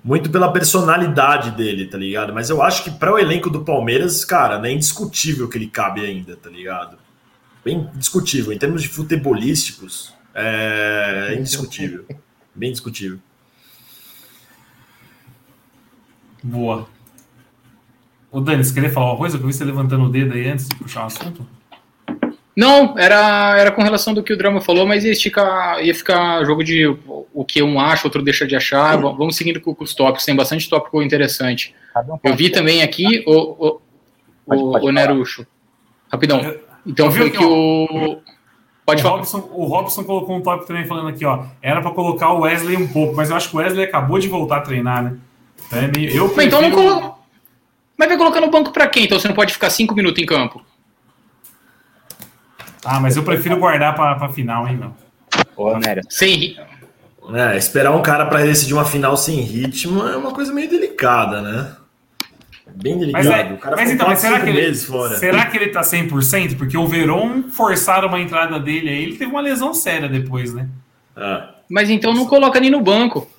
muito 0.02 0.30
pela 0.30 0.52
personalidade 0.52 1.50
dele, 1.52 1.86
tá 1.86 1.98
ligado? 1.98 2.32
Mas 2.32 2.48
eu 2.48 2.62
acho 2.62 2.82
que 2.84 2.90
para 2.90 3.12
o 3.12 3.18
elenco 3.18 3.50
do 3.50 3.64
Palmeiras, 3.64 4.24
cara, 4.24 4.66
é 4.66 4.72
indiscutível 4.72 5.48
que 5.48 5.58
ele 5.58 5.66
cabe 5.66 6.00
ainda, 6.00 6.36
tá 6.36 6.48
ligado? 6.48 6.98
Bem 7.64 7.90
discutível. 7.94 8.52
Em 8.52 8.58
termos 8.58 8.82
de 8.82 8.88
futebolísticos, 8.88 10.14
é 10.34 11.36
indiscutível. 11.38 12.06
Bem 12.54 12.72
discutível. 12.72 13.18
Boa. 16.42 16.88
Ô, 18.30 18.40
Dani, 18.40 18.64
você 18.64 18.72
queria 18.72 18.90
falar 18.90 19.10
uma 19.10 19.18
coisa? 19.18 19.36
Eu 19.36 19.46
vi 19.46 19.52
você 19.52 19.64
levantando 19.64 20.04
o 20.04 20.08
dedo 20.08 20.32
aí 20.32 20.48
antes 20.48 20.66
de 20.66 20.74
puxar 20.76 21.02
o 21.02 21.06
assunto. 21.06 21.46
Não, 22.60 22.94
era, 22.98 23.58
era 23.58 23.70
com 23.70 23.82
relação 23.82 24.12
do 24.12 24.22
que 24.22 24.34
o 24.34 24.36
Drama 24.36 24.60
falou, 24.60 24.86
mas 24.86 25.02
ia 25.02 25.16
ficar, 25.16 25.82
ia 25.82 25.94
ficar 25.94 26.44
jogo 26.44 26.62
de 26.62 26.86
o 27.32 27.42
que 27.42 27.62
um 27.62 27.80
acha, 27.80 28.06
outro 28.06 28.20
deixa 28.20 28.46
de 28.46 28.54
achar. 28.54 28.96
Sim. 28.96 29.00
Vamos 29.00 29.34
seguindo 29.34 29.62
com, 29.62 29.74
os 29.80 29.94
tópicos, 29.94 30.26
tem 30.26 30.36
bastante 30.36 30.68
tópico 30.68 31.02
interessante. 31.02 31.74
Eu 32.22 32.36
vi 32.36 32.50
também 32.50 32.82
aqui 32.82 33.24
o, 33.26 33.32
o, 33.34 33.80
o, 34.44 34.88
o 34.88 34.92
Nerucho. 34.92 35.46
Rapidão. 36.12 36.54
Então 36.86 37.10
foi 37.10 37.30
que 37.30 37.42
o. 37.42 38.20
Pode 38.84 39.00
o 39.00 39.04
falar. 39.04 39.16
Robson, 39.16 39.50
o 39.54 39.64
Robson 39.64 40.04
colocou 40.04 40.36
um 40.36 40.42
tópico 40.42 40.66
também 40.66 40.86
falando 40.86 41.08
aqui, 41.08 41.24
ó. 41.24 41.44
Era 41.62 41.80
para 41.80 41.92
colocar 41.92 42.30
o 42.34 42.40
Wesley 42.40 42.76
um 42.76 42.88
pouco, 42.88 43.16
mas 43.16 43.30
eu 43.30 43.36
acho 43.36 43.48
que 43.48 43.56
o 43.56 43.60
Wesley 43.60 43.86
acabou 43.86 44.18
de 44.18 44.28
voltar 44.28 44.58
a 44.58 44.60
treinar, 44.60 45.02
né? 45.02 45.16
Então, 45.66 45.78
é 45.78 45.90
meio, 45.96 46.10
eu 46.14 46.28
prefiro... 46.28 46.46
então 46.46 46.60
não 46.60 46.70
colo... 46.72 47.14
Mas 47.96 48.08
vai 48.08 48.18
colocar 48.18 48.40
no 48.42 48.50
banco 48.50 48.70
para 48.70 48.86
quem? 48.86 49.04
Então 49.04 49.18
você 49.18 49.28
não 49.28 49.34
pode 49.34 49.54
ficar 49.54 49.70
cinco 49.70 49.94
minutos 49.94 50.22
em 50.22 50.26
campo. 50.26 50.62
Ah, 52.84 53.00
mas 53.00 53.16
eu 53.16 53.22
prefiro 53.22 53.58
guardar 53.58 53.94
para 53.94 54.28
final, 54.30 54.66
hein, 54.66 54.76
meu. 54.76 54.92
Pô, 55.54 55.76
Nério. 55.78 56.02
Sem 56.08 56.56
é, 57.34 57.56
esperar 57.56 57.94
um 57.94 58.02
cara 58.02 58.26
para 58.26 58.42
decidir 58.42 58.74
uma 58.74 58.84
final 58.84 59.16
sem 59.16 59.40
ritmo 59.40 60.06
é 60.06 60.16
uma 60.16 60.32
coisa 60.32 60.52
meio 60.52 60.68
delicada, 60.68 61.40
né? 61.40 61.76
Bem 62.74 62.98
delicado. 62.98 63.28
Mas, 63.28 63.38
é, 63.38 63.52
o 63.52 63.58
cara 63.58 63.76
mas 63.76 63.90
então, 63.90 64.08
mas 64.08 64.18
será, 64.20 64.40
que 64.40 64.48
ele, 64.48 64.74
será 64.74 65.46
que 65.46 65.56
ele 65.56 65.68
tá 65.68 65.80
100%? 65.82 66.56
Porque 66.56 66.76
o 66.76 66.86
Veron 66.86 67.44
forçaram 67.50 68.08
uma 68.08 68.20
entrada 68.20 68.58
dele 68.58 68.88
aí, 68.88 69.02
ele 69.02 69.16
teve 69.16 69.30
uma 69.30 69.40
lesão 69.40 69.74
séria 69.74 70.08
depois, 70.08 70.54
né? 70.54 70.68
Ah. 71.16 71.54
Mas 71.68 71.90
então 71.90 72.14
não 72.14 72.26
coloca 72.26 72.58
nem 72.58 72.70
no 72.70 72.80
banco. 72.80 73.30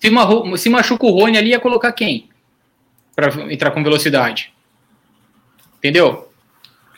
Se, 0.00 0.08
uma, 0.08 0.56
se 0.56 0.68
machuca 0.68 1.06
o 1.06 1.10
Rony 1.10 1.38
ali, 1.38 1.50
ia 1.50 1.60
colocar 1.60 1.92
quem? 1.92 2.28
Para 3.14 3.52
entrar 3.52 3.70
com 3.70 3.82
velocidade. 3.82 4.52
Entendeu? 5.78 6.27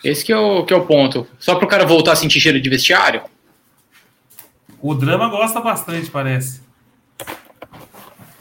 Esse 0.03 0.25
que 0.25 0.33
é 0.33 0.39
o, 0.39 0.65
que 0.65 0.73
é 0.73 0.77
o 0.77 0.87
ponto. 0.87 1.27
Só 1.39 1.55
para 1.55 1.65
o 1.65 1.69
cara 1.69 1.85
voltar 1.85 2.13
a 2.13 2.17
sentir 2.17 2.41
cheiro 2.41 2.61
de 2.61 2.71
vestiário? 2.71 3.23
O 4.81 4.95
drama 4.95 5.29
gosta 5.29 5.61
bastante, 5.61 6.11
parece. 6.11 6.63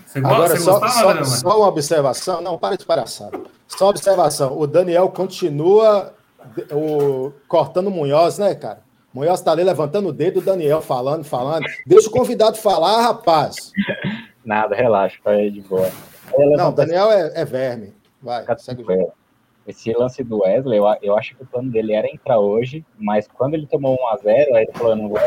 Você, 0.05 0.21
gosta, 0.21 0.35
Agora, 0.35 0.49
você 0.49 0.63
só, 0.63 0.79
gostava, 0.79 1.25
só, 1.25 1.35
só, 1.35 1.57
uma 1.57 1.67
observação. 1.67 2.41
Não, 2.41 2.57
para 2.57 2.77
de 2.77 2.85
palhaçada. 2.85 3.39
Só 3.67 3.85
uma 3.85 3.91
observação. 3.91 4.57
O 4.57 4.65
Daniel 4.65 5.09
continua 5.09 6.13
o, 6.71 7.31
cortando 7.47 7.87
o 7.87 7.91
Munhoz, 7.91 8.39
né, 8.39 8.55
cara? 8.55 8.81
O 9.13 9.19
Munhoz 9.19 9.41
tá 9.41 9.51
ali 9.51 9.63
levantando 9.63 10.09
o 10.09 10.13
dedo, 10.13 10.39
o 10.39 10.41
Daniel 10.43 10.81
falando, 10.81 11.25
falando. 11.25 11.65
Deixa 11.85 12.07
o 12.07 12.11
convidado 12.11 12.57
falar, 12.57 13.01
rapaz. 13.01 13.71
Nada, 14.45 14.75
relaxa, 14.75 15.17
vai 15.23 15.49
de 15.49 15.61
boa. 15.61 15.91
Não, 16.55 16.71
Daniel 16.71 17.11
é, 17.11 17.41
é 17.41 17.45
verme. 17.45 17.93
Vai, 18.21 18.45
segue 18.57 18.81
o 18.81 18.85
jogo 18.85 19.18
esse 19.69 19.93
lance 19.93 20.23
do 20.23 20.39
Wesley, 20.39 20.79
eu, 20.79 20.85
eu 21.01 21.15
acho 21.15 21.35
que 21.35 21.43
o 21.43 21.45
plano 21.45 21.69
dele 21.69 21.93
era 21.93 22.07
entrar 22.07 22.39
hoje, 22.39 22.83
mas 22.97 23.27
quando 23.27 23.53
ele 23.53 23.67
tomou 23.67 23.95
1 24.01 24.07
a 24.07 24.17
0 24.17 24.55
aí 24.55 24.63
ele 24.63 24.71
falou, 24.73 24.95
não 24.95 25.09
vou 25.09 25.19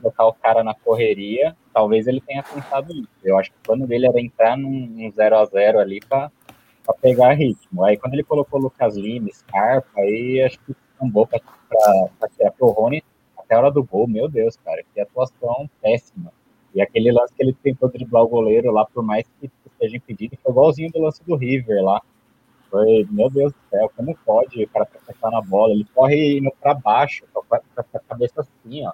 botar 0.00 0.26
o 0.26 0.34
cara 0.34 0.64
na 0.64 0.74
correria, 0.74 1.56
talvez 1.72 2.08
ele 2.08 2.20
tenha 2.20 2.42
pensado 2.42 2.92
nisso. 2.92 3.08
Eu 3.22 3.38
acho 3.38 3.52
que 3.52 3.56
o 3.56 3.62
plano 3.62 3.86
dele 3.86 4.08
era 4.08 4.20
entrar 4.20 4.56
num, 4.56 4.86
num 4.86 5.10
0 5.12 5.38
a 5.38 5.44
0 5.44 5.78
ali 5.78 6.00
para 6.00 6.28
pegar 7.00 7.34
ritmo. 7.34 7.84
Aí 7.84 7.96
quando 7.96 8.14
ele 8.14 8.24
colocou 8.24 8.60
Lucas 8.60 8.96
Lima, 8.96 9.28
Scarpa, 9.32 9.88
aí 10.00 10.42
acho 10.42 10.58
que 10.60 10.74
boa 11.02 11.26
para 11.26 12.28
tirar 12.30 12.50
pro 12.50 12.70
Rony 12.70 13.02
até 13.38 13.54
a 13.54 13.58
hora 13.58 13.70
do 13.70 13.84
gol. 13.84 14.08
Meu 14.08 14.28
Deus, 14.28 14.56
cara, 14.56 14.82
que 14.92 15.00
atuação 15.00 15.70
péssima. 15.80 16.32
E 16.74 16.82
aquele 16.82 17.12
lance 17.12 17.32
que 17.32 17.42
ele 17.42 17.52
tentou 17.52 17.88
driblar 17.88 18.24
o 18.24 18.28
goleiro 18.28 18.72
lá, 18.72 18.84
por 18.84 19.04
mais 19.04 19.24
que 19.40 19.48
esteja 19.66 19.96
impedido, 19.96 20.36
foi 20.42 20.50
igualzinho 20.50 20.90
do 20.90 21.00
lance 21.00 21.22
do 21.22 21.36
River 21.36 21.84
lá 21.84 22.02
foi, 22.74 23.06
meu 23.08 23.30
Deus 23.30 23.52
do 23.52 23.58
céu, 23.70 23.88
como 23.96 24.18
pode 24.26 24.64
o 24.64 24.68
cara 24.68 24.84
tropeçar 24.86 25.30
na 25.30 25.40
bola? 25.40 25.72
Ele 25.72 25.86
corre 25.94 26.38
indo 26.38 26.50
para 26.60 26.74
baixo, 26.74 27.24
com 27.32 27.44
a 27.54 27.98
cabeça 28.08 28.40
assim, 28.40 28.84
ó. 28.84 28.92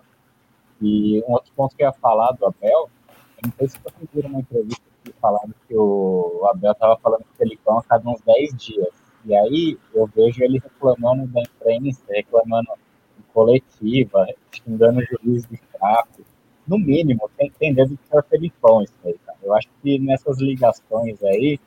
E 0.83 1.25
um 1.27 1.33
outro 1.33 1.51
ponto 1.57 1.75
que 1.75 1.83
eu 1.83 1.87
ia 1.87 1.93
falar 1.95 2.33
do 2.33 2.45
Abel, 2.45 2.91
eu 3.09 3.43
não 3.43 3.53
sei 3.57 3.69
se 3.69 3.79
vocês 3.79 4.09
viram 4.13 4.29
uma 4.29 4.41
entrevista 4.41 4.85
que 5.03 5.15
falando 5.15 5.55
que 5.67 5.75
o 5.75 6.47
Abel 6.51 6.73
estava 6.73 6.99
falando 6.99 7.25
que 7.35 7.43
ele 7.43 7.59
a 7.67 7.83
cada 7.83 8.07
uns 8.07 8.21
10 8.21 8.55
dias. 8.55 8.89
E 9.25 9.35
aí 9.35 9.79
eu 9.95 10.07
vejo 10.07 10.45
ele 10.45 10.59
reclamando 10.59 11.27
da 11.29 11.41
imprensa, 11.41 12.03
reclamando 12.11 12.69
coletiva, 13.33 14.27
xingando 14.53 15.01
o 15.01 15.05
juiz 15.05 15.47
de 15.47 15.59
tráfico. 15.73 16.23
No 16.67 16.79
mínimo, 16.79 17.31
tem 17.39 17.49
que 17.49 17.57
entender 17.57 17.87
do 17.87 17.97
que 17.97 18.15
é 18.15 18.19
o 18.19 18.23
Felipão 18.23 18.83
isso 18.83 18.95
aí, 19.07 19.17
cara. 19.25 19.39
Eu 19.43 19.55
acho 19.55 19.69
que 19.83 19.99
nessas 19.99 20.39
ligações 20.39 21.23
aí, 21.25 21.59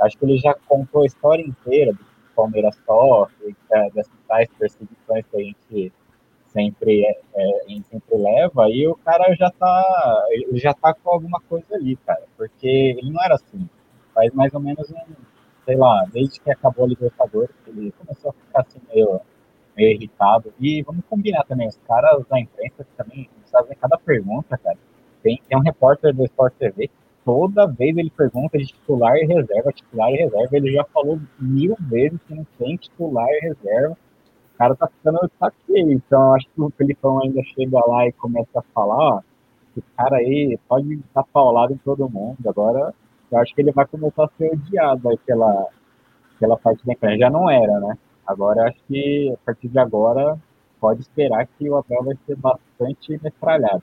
Acho 0.00 0.18
que 0.18 0.24
ele 0.24 0.38
já 0.38 0.54
contou 0.66 1.02
a 1.02 1.06
história 1.06 1.42
inteira 1.42 1.92
do 1.92 1.98
que 1.98 2.04
Palmeiras 2.34 2.76
sofre, 2.84 3.56
dessas 3.94 4.12
tais 4.28 4.48
perseguições 4.58 5.24
que 5.30 5.36
a 5.36 5.40
gente 5.40 5.92
sempre, 6.48 7.04
é, 7.04 7.20
é 7.34 7.80
sempre 7.90 8.16
leva, 8.16 8.68
e 8.70 8.86
o 8.86 8.94
cara 8.96 9.34
já 9.34 9.50
tá, 9.50 10.24
ele 10.30 10.58
já 10.58 10.72
tá 10.72 10.94
com 10.94 11.10
alguma 11.10 11.40
coisa 11.40 11.74
ali, 11.74 11.96
cara, 11.96 12.22
porque 12.36 12.66
ele 12.66 13.10
não 13.10 13.22
era 13.22 13.34
assim. 13.34 13.68
faz 14.14 14.32
mais 14.32 14.54
ou 14.54 14.60
menos 14.60 14.90
um, 14.90 15.14
sei 15.66 15.76
lá, 15.76 16.06
desde 16.12 16.40
que 16.40 16.50
acabou 16.50 16.86
a 16.86 16.88
Libertadores, 16.88 17.54
ele 17.66 17.92
começou 17.92 18.30
a 18.30 18.32
ficar 18.32 18.60
assim 18.62 18.80
meio, 18.88 19.20
meio 19.76 19.92
irritado. 19.92 20.52
E 20.58 20.82
vamos 20.82 21.04
combinar 21.10 21.44
também, 21.44 21.68
os 21.68 21.76
caras 21.86 22.24
da 22.26 22.40
imprensa 22.40 22.86
também 22.96 23.28
fazem 23.50 23.76
cada 23.76 23.98
pergunta, 23.98 24.56
cara. 24.56 24.78
Tem, 25.22 25.40
tem 25.48 25.58
um 25.58 25.62
repórter 25.62 26.14
do 26.14 26.24
Sport 26.24 26.54
TV 26.54 26.88
que 26.88 26.94
toda 27.26 27.66
vez 27.66 27.96
ele 27.96 28.08
pergunta 28.08 28.56
de 28.56 28.66
titular 28.66 29.16
e 29.16 29.26
reserva, 29.26 29.72
titular 29.72 30.10
e 30.12 30.16
reserva. 30.18 30.56
Ele 30.56 30.72
já 30.72 30.84
falou 30.84 31.18
mil 31.40 31.76
vezes 31.80 32.18
que 32.26 32.34
não 32.34 32.46
tem 32.56 32.76
titular 32.76 33.26
e 33.28 33.48
reserva. 33.48 33.98
O 34.54 34.58
cara 34.58 34.76
tá 34.76 34.86
ficando 34.86 35.30
saqueio. 35.38 35.92
Então, 35.92 36.34
acho 36.34 36.46
que 36.46 36.62
o 36.62 36.70
Felipão 36.70 37.20
ainda 37.20 37.42
chega 37.42 37.84
lá 37.84 38.06
e 38.06 38.12
começa 38.12 38.60
a 38.60 38.62
falar, 38.72 38.96
ó, 38.96 39.20
esse 39.76 39.84
cara 39.96 40.18
aí 40.18 40.56
pode 40.68 41.02
dar 41.12 41.24
paulado 41.24 41.74
em 41.74 41.78
todo 41.78 42.08
mundo. 42.08 42.38
Agora, 42.48 42.94
eu 43.30 43.38
acho 43.38 43.52
que 43.52 43.60
ele 43.60 43.72
vai 43.72 43.86
começar 43.86 44.24
a 44.24 44.30
ser 44.38 44.52
odiado 44.52 45.08
aí 45.08 45.18
pela, 45.26 45.66
pela 46.38 46.56
parte 46.56 46.86
da 46.86 46.92
imprensa. 46.92 47.18
Já 47.18 47.30
não 47.30 47.50
era, 47.50 47.80
né? 47.80 47.98
Agora, 48.24 48.68
acho 48.68 48.78
que 48.86 49.32
a 49.34 49.44
partir 49.44 49.68
de 49.68 49.78
agora, 49.80 50.38
pode 50.80 51.00
esperar 51.00 51.44
que 51.58 51.68
o 51.68 51.76
Abel 51.76 52.04
vai 52.04 52.16
ser 52.24 52.36
bastante 52.36 53.20
metralhado. 53.20 53.82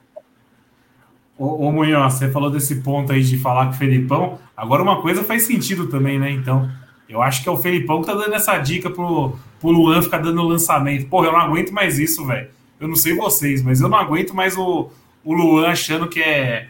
Ô, 1.37 1.67
ô 1.67 1.71
Munhoz, 1.71 2.13
você 2.13 2.29
falou 2.29 2.49
desse 2.49 2.75
ponto 2.75 3.11
aí 3.11 3.23
de 3.23 3.37
falar 3.37 3.65
com 3.65 3.71
o 3.71 3.75
Felipão. 3.75 4.37
Agora 4.55 4.83
uma 4.83 5.01
coisa 5.01 5.23
faz 5.23 5.43
sentido 5.43 5.87
também, 5.87 6.19
né? 6.19 6.31
Então, 6.31 6.69
eu 7.09 7.21
acho 7.21 7.41
que 7.41 7.49
é 7.49 7.51
o 7.51 7.57
Felipão 7.57 8.01
que 8.01 8.07
tá 8.07 8.13
dando 8.13 8.33
essa 8.33 8.57
dica 8.57 8.89
pro, 8.89 9.35
pro 9.59 9.71
Luan 9.71 10.01
ficar 10.01 10.19
dando 10.19 10.41
lançamento. 10.43 11.07
Porra, 11.07 11.27
eu 11.27 11.31
não 11.31 11.39
aguento 11.39 11.71
mais 11.71 11.97
isso, 11.97 12.25
velho. 12.25 12.49
Eu 12.79 12.87
não 12.87 12.95
sei 12.95 13.15
vocês, 13.15 13.61
mas 13.61 13.81
eu 13.81 13.89
não 13.89 13.97
aguento 13.97 14.35
mais 14.35 14.57
o, 14.57 14.89
o 15.23 15.33
Luan 15.33 15.69
achando 15.69 16.07
que 16.07 16.21
é. 16.21 16.67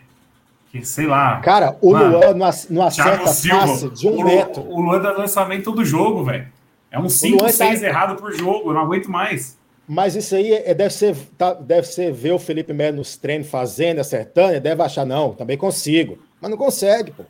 Que, 0.72 0.84
sei 0.86 1.06
lá. 1.06 1.38
Cara, 1.38 1.78
o 1.82 1.92
mano, 1.92 2.20
Luan 2.20 2.34
não 2.70 2.86
acerta 2.86 3.24
passe 3.24 3.90
de 3.90 4.08
um 4.08 4.20
o, 4.20 4.24
metro. 4.24 4.64
O 4.64 4.82
Luan 4.82 5.00
dá 5.00 5.12
lançamento 5.12 5.64
todo 5.66 5.86
jogo, 5.86 6.24
velho. 6.24 6.48
É 6.90 7.00
um 7.00 7.10
5, 7.10 7.50
6 7.50 7.82
tá... 7.82 7.88
errado 7.88 8.16
por 8.16 8.34
jogo. 8.34 8.70
Eu 8.70 8.74
não 8.74 8.82
aguento 8.82 9.10
mais. 9.10 9.58
Mas 9.88 10.16
isso 10.16 10.36
aí 10.36 10.54
é, 10.54 10.74
deve, 10.74 10.94
ser, 10.94 11.16
tá, 11.38 11.54
deve 11.54 11.88
ser 11.88 12.12
ver 12.12 12.32
o 12.32 12.40
Felipe 12.40 12.72
Melo 12.72 12.98
nos 12.98 13.18
treinos 13.18 13.50
fazendo, 13.50 14.00
acertando, 14.00 14.60
deve 14.60 14.82
achar, 14.82 15.06
não, 15.06 15.34
também 15.34 15.58
consigo. 15.58 16.20
Mas 16.40 16.50
não 16.50 16.58
consegue, 16.58 17.12
pô. 17.12 17.24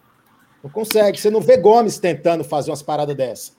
Não 0.63 0.69
consegue. 0.69 1.19
Você 1.19 1.29
não 1.29 1.41
vê 1.41 1.57
Gomes 1.57 1.97
tentando 1.97 2.43
fazer 2.43 2.69
umas 2.69 2.81
paradas 2.81 3.15
dessa. 3.15 3.51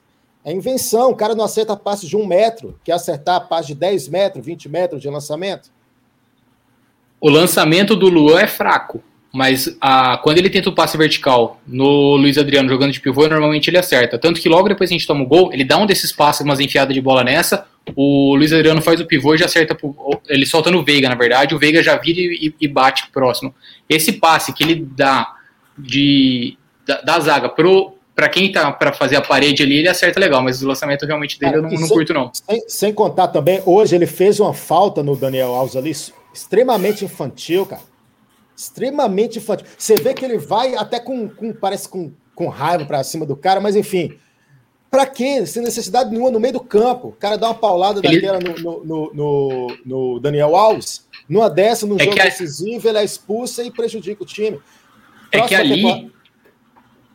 É 0.43 0.51
invenção. 0.51 1.11
O 1.11 1.15
cara 1.15 1.35
não 1.35 1.45
acerta 1.45 1.75
passe 1.75 2.07
de 2.07 2.15
um 2.15 2.25
metro, 2.25 2.79
quer 2.83 2.93
acertar 2.93 3.35
a 3.35 3.41
passe 3.41 3.69
de 3.69 3.75
10 3.75 4.07
metros, 4.07 4.45
20 4.45 4.69
metros 4.69 5.01
de 5.01 5.09
lançamento. 5.09 5.69
O 7.19 7.29
lançamento 7.29 7.95
do 7.95 8.07
Luan 8.07 8.39
é 8.39 8.47
fraco. 8.47 9.03
Mas 9.31 9.75
a, 9.81 10.17
quando 10.19 10.37
ele 10.37 10.49
tenta 10.49 10.69
o 10.69 10.73
passe 10.73 10.97
vertical 10.97 11.59
no 11.67 12.15
Luiz 12.15 12.37
Adriano 12.37 12.69
jogando 12.69 12.93
de 12.93 13.01
pivô, 13.01 13.27
normalmente 13.27 13.69
ele 13.69 13.77
acerta. 13.77 14.17
Tanto 14.17 14.39
que 14.39 14.47
logo 14.47 14.69
depois 14.69 14.89
a 14.89 14.93
gente 14.93 15.05
toma 15.05 15.23
o 15.23 15.27
gol, 15.27 15.51
ele 15.51 15.65
dá 15.65 15.77
um 15.77 15.85
desses 15.85 16.13
passes, 16.13 16.41
umas 16.41 16.61
enfiadas 16.61 16.93
de 16.93 17.01
bola 17.01 17.21
nessa. 17.21 17.67
O 17.95 18.35
Luiz 18.35 18.53
Adriano 18.53 18.81
faz 18.81 18.99
o 18.99 19.05
pivô 19.05 19.35
e 19.35 19.37
já 19.37 19.45
acerta. 19.45 19.77
Ele 20.27 20.45
solta 20.45 20.71
no 20.71 20.83
Veiga, 20.83 21.09
na 21.09 21.15
verdade. 21.15 21.53
O 21.53 21.59
Veiga 21.59 21.83
já 21.83 21.97
vira 21.97 22.19
e, 22.19 22.53
e 22.59 22.67
bate 22.67 23.09
próximo. 23.11 23.53
Esse 23.89 24.13
passe 24.13 24.53
que 24.53 24.63
ele 24.63 24.75
dá 24.75 25.35
de, 25.77 26.57
da, 26.85 27.01
da 27.01 27.19
zaga 27.19 27.49
pro, 27.49 27.93
para 28.15 28.29
quem 28.29 28.51
tá 28.51 28.71
para 28.71 28.93
fazer 28.93 29.17
a 29.17 29.21
parede 29.21 29.61
ali, 29.61 29.77
ele 29.77 29.89
acerta 29.89 30.19
legal, 30.19 30.41
mas 30.41 30.63
o 30.63 30.67
lançamento 30.67 31.05
realmente 31.05 31.37
dele 31.37 31.53
Cara, 31.53 31.63
eu 31.65 31.69
não, 31.69 31.79
não 31.79 31.87
sem, 31.87 31.95
curto, 31.95 32.13
não. 32.13 32.31
Sem, 32.33 32.63
sem, 32.67 32.93
contar 32.93 33.27
também, 33.27 33.61
hoje 33.65 33.95
ele 33.95 34.07
fez 34.07 34.39
uma 34.39 34.53
falta 34.53 35.03
no 35.03 35.15
Daniel 35.15 35.53
Alves 35.53 35.75
ali, 35.75 35.91
extremamente 36.33 37.03
infantil, 37.03 37.65
cara 37.65 37.81
extremamente 38.55 39.37
infantil. 39.39 39.67
Você 39.77 39.95
vê 39.95 40.13
que 40.13 40.23
ele 40.23 40.37
vai 40.37 40.75
até 40.75 40.99
com, 40.99 41.27
com 41.27 41.53
parece 41.53 41.89
com, 41.89 42.11
com 42.33 42.47
raiva 42.47 42.85
para 42.85 43.03
cima 43.03 43.25
do 43.25 43.35
cara, 43.35 43.59
mas 43.59 43.75
enfim. 43.75 44.17
Para 44.95 45.07
quê? 45.07 45.45
Sem 45.45 45.61
necessidade 45.61 46.09
nenhuma 46.09 46.31
no 46.31 46.39
meio 46.39 46.53
do 46.53 46.61
campo. 46.61 47.09
O 47.09 47.11
cara 47.11 47.37
dá 47.37 47.47
uma 47.47 47.53
paulada 47.53 47.99
ele... 48.01 48.21
daquela 48.21 48.39
no, 48.39 48.81
no, 48.85 49.13
no, 49.13 49.77
no, 49.85 50.19
Daniel 50.21 50.55
Alves. 50.55 51.05
Numa 51.27 51.49
dessa, 51.49 51.85
no 51.85 51.99
é 51.99 52.05
jogo 52.05 52.17
a... 52.17 52.23
decisivo, 52.23 52.87
ele 52.87 52.99
é 52.99 53.03
expulsa 53.03 53.61
e 53.61 53.69
prejudica 53.69 54.23
o 54.23 54.25
time. 54.25 54.57
Próxima 55.29 55.43
é 55.43 55.47
que 55.49 55.53
ali 55.53 55.81
temporada... 55.81 56.11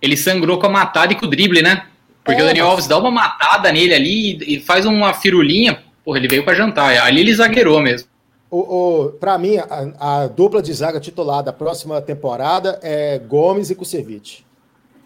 ele 0.02 0.14
sangrou 0.14 0.58
com 0.58 0.66
a 0.66 0.68
matada 0.68 1.14
e 1.14 1.16
com 1.16 1.24
o 1.24 1.30
drible, 1.30 1.62
né? 1.62 1.86
Porque 2.22 2.42
é, 2.42 2.44
o 2.44 2.46
Daniel 2.48 2.66
mas... 2.66 2.72
Alves 2.72 2.86
dá 2.86 2.98
uma 2.98 3.10
matada 3.10 3.72
nele 3.72 3.94
ali 3.94 4.56
e 4.56 4.60
faz 4.60 4.84
uma 4.84 5.14
firulinha. 5.14 5.82
Porra, 6.04 6.18
ele 6.18 6.28
veio 6.28 6.44
para 6.44 6.52
jantar. 6.52 6.94
Ali 6.98 7.22
ele 7.22 7.34
zagueirou 7.34 7.80
mesmo. 7.80 8.06
O, 8.50 8.58
o 8.58 9.12
para 9.12 9.38
mim, 9.38 9.56
a, 9.56 10.24
a, 10.24 10.26
dupla 10.26 10.60
de 10.60 10.70
zaga 10.74 11.00
titular 11.00 11.42
da 11.42 11.52
próxima 11.54 12.02
temporada 12.02 12.78
é 12.82 13.18
Gomes 13.18 13.70
e 13.70 13.74
Kusevich. 13.74 14.44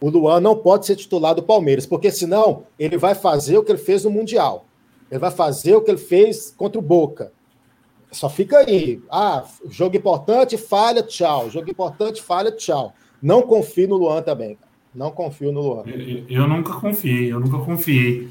O 0.05 0.11
Luan 0.11 0.39
não 0.39 0.55
pode 0.55 0.85
ser 0.85 0.97
titular 0.97 1.35
do 1.35 1.43
Palmeiras, 1.43 1.87
porque 1.87 2.11
senão 2.11 2.65
ele 2.79 2.99
vai 2.99 3.15
fazer 3.15 3.57
o 3.57 3.65
que 3.65 3.73
ele 3.73 3.79
fez 3.79 4.05
no 4.05 4.11
Mundial. 4.11 4.67
Ele 5.11 5.19
vai 5.19 5.31
fazer 5.31 5.75
o 5.75 5.81
que 5.81 5.91
ele 5.91 5.97
fez 5.97 6.53
contra 6.55 6.79
o 6.79 6.83
Boca. 6.83 7.33
Só 8.13 8.29
fica 8.29 8.59
aí. 8.59 9.01
Ah, 9.11 9.43
jogo 9.71 9.97
importante, 9.97 10.59
falha, 10.59 11.03
tchau. 11.03 11.49
Jogo 11.49 11.71
importante, 11.71 12.21
falha, 12.21 12.53
tchau. 12.53 12.93
Não 13.23 13.41
confio 13.41 13.89
no 13.89 13.97
Luan 13.97 14.21
também. 14.21 14.59
Não 14.95 15.11
confio 15.11 15.51
no 15.51 15.63
Luan. 15.63 15.85
Eu, 15.87 16.27
eu 16.29 16.49
nunca 16.49 16.75
confiei, 16.75 17.33
eu 17.33 17.41
nunca 17.41 17.57
confiei. 17.65 18.29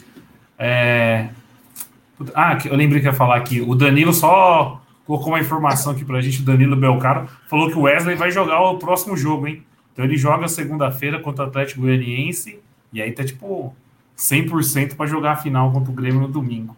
É... 0.60 1.30
Ah, 2.36 2.56
eu 2.66 2.76
lembrei 2.76 3.02
que 3.02 3.08
ia 3.08 3.14
falar 3.14 3.38
aqui. 3.38 3.62
O 3.62 3.74
Danilo 3.74 4.14
só 4.14 4.80
colocou 5.08 5.30
uma 5.30 5.40
informação 5.40 5.94
aqui 5.94 6.06
pra 6.06 6.22
gente, 6.22 6.44
o 6.44 6.46
Danilo 6.46 6.76
Belcaro, 6.76 7.28
falou 7.50 7.68
que 7.72 7.80
o 7.80 7.82
Wesley 7.82 8.16
vai 8.16 8.30
jogar 8.30 8.62
o 8.62 8.78
próximo 8.78 9.18
jogo, 9.18 9.48
hein? 9.48 9.64
Então 9.94 10.04
ele 10.04 10.18
joga 10.18 10.48
segunda-feira 10.48 11.20
contra 11.20 11.46
o 11.46 11.48
Atlético 11.48 11.82
Goianiense 11.82 12.60
e 12.92 13.02
aí 13.02 13.12
tá 13.12 13.24
tipo 13.24 13.74
100% 14.18 14.96
para 14.96 15.06
jogar 15.06 15.34
a 15.34 15.36
final 15.38 15.72
contra 15.72 15.92
o 15.92 15.96
Grêmio 15.96 16.22
no 16.22 16.28
domingo. 16.28 16.76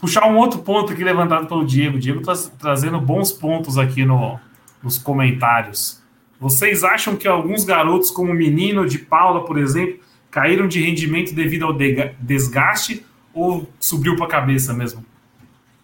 Puxar 0.00 0.26
um 0.26 0.36
outro 0.36 0.60
ponto 0.60 0.92
aqui 0.92 1.02
levantado 1.02 1.46
pelo 1.46 1.64
Diego. 1.64 1.96
O 1.96 2.00
Diego 2.00 2.20
tá 2.20 2.34
trazendo 2.58 3.00
bons 3.00 3.32
pontos 3.32 3.78
aqui 3.78 4.04
no, 4.04 4.38
nos 4.82 4.98
comentários. 4.98 6.02
Vocês 6.38 6.84
acham 6.84 7.16
que 7.16 7.26
alguns 7.26 7.64
garotos, 7.64 8.10
como 8.10 8.30
o 8.30 8.34
menino 8.34 8.86
de 8.86 8.98
Paula, 8.98 9.44
por 9.44 9.58
exemplo, 9.58 9.98
caíram 10.30 10.68
de 10.68 10.80
rendimento 10.80 11.34
devido 11.34 11.64
ao 11.64 11.72
desgaste 12.20 13.04
ou 13.32 13.68
subiu 13.80 14.16
para 14.16 14.26
a 14.26 14.28
cabeça 14.28 14.74
mesmo? 14.74 15.04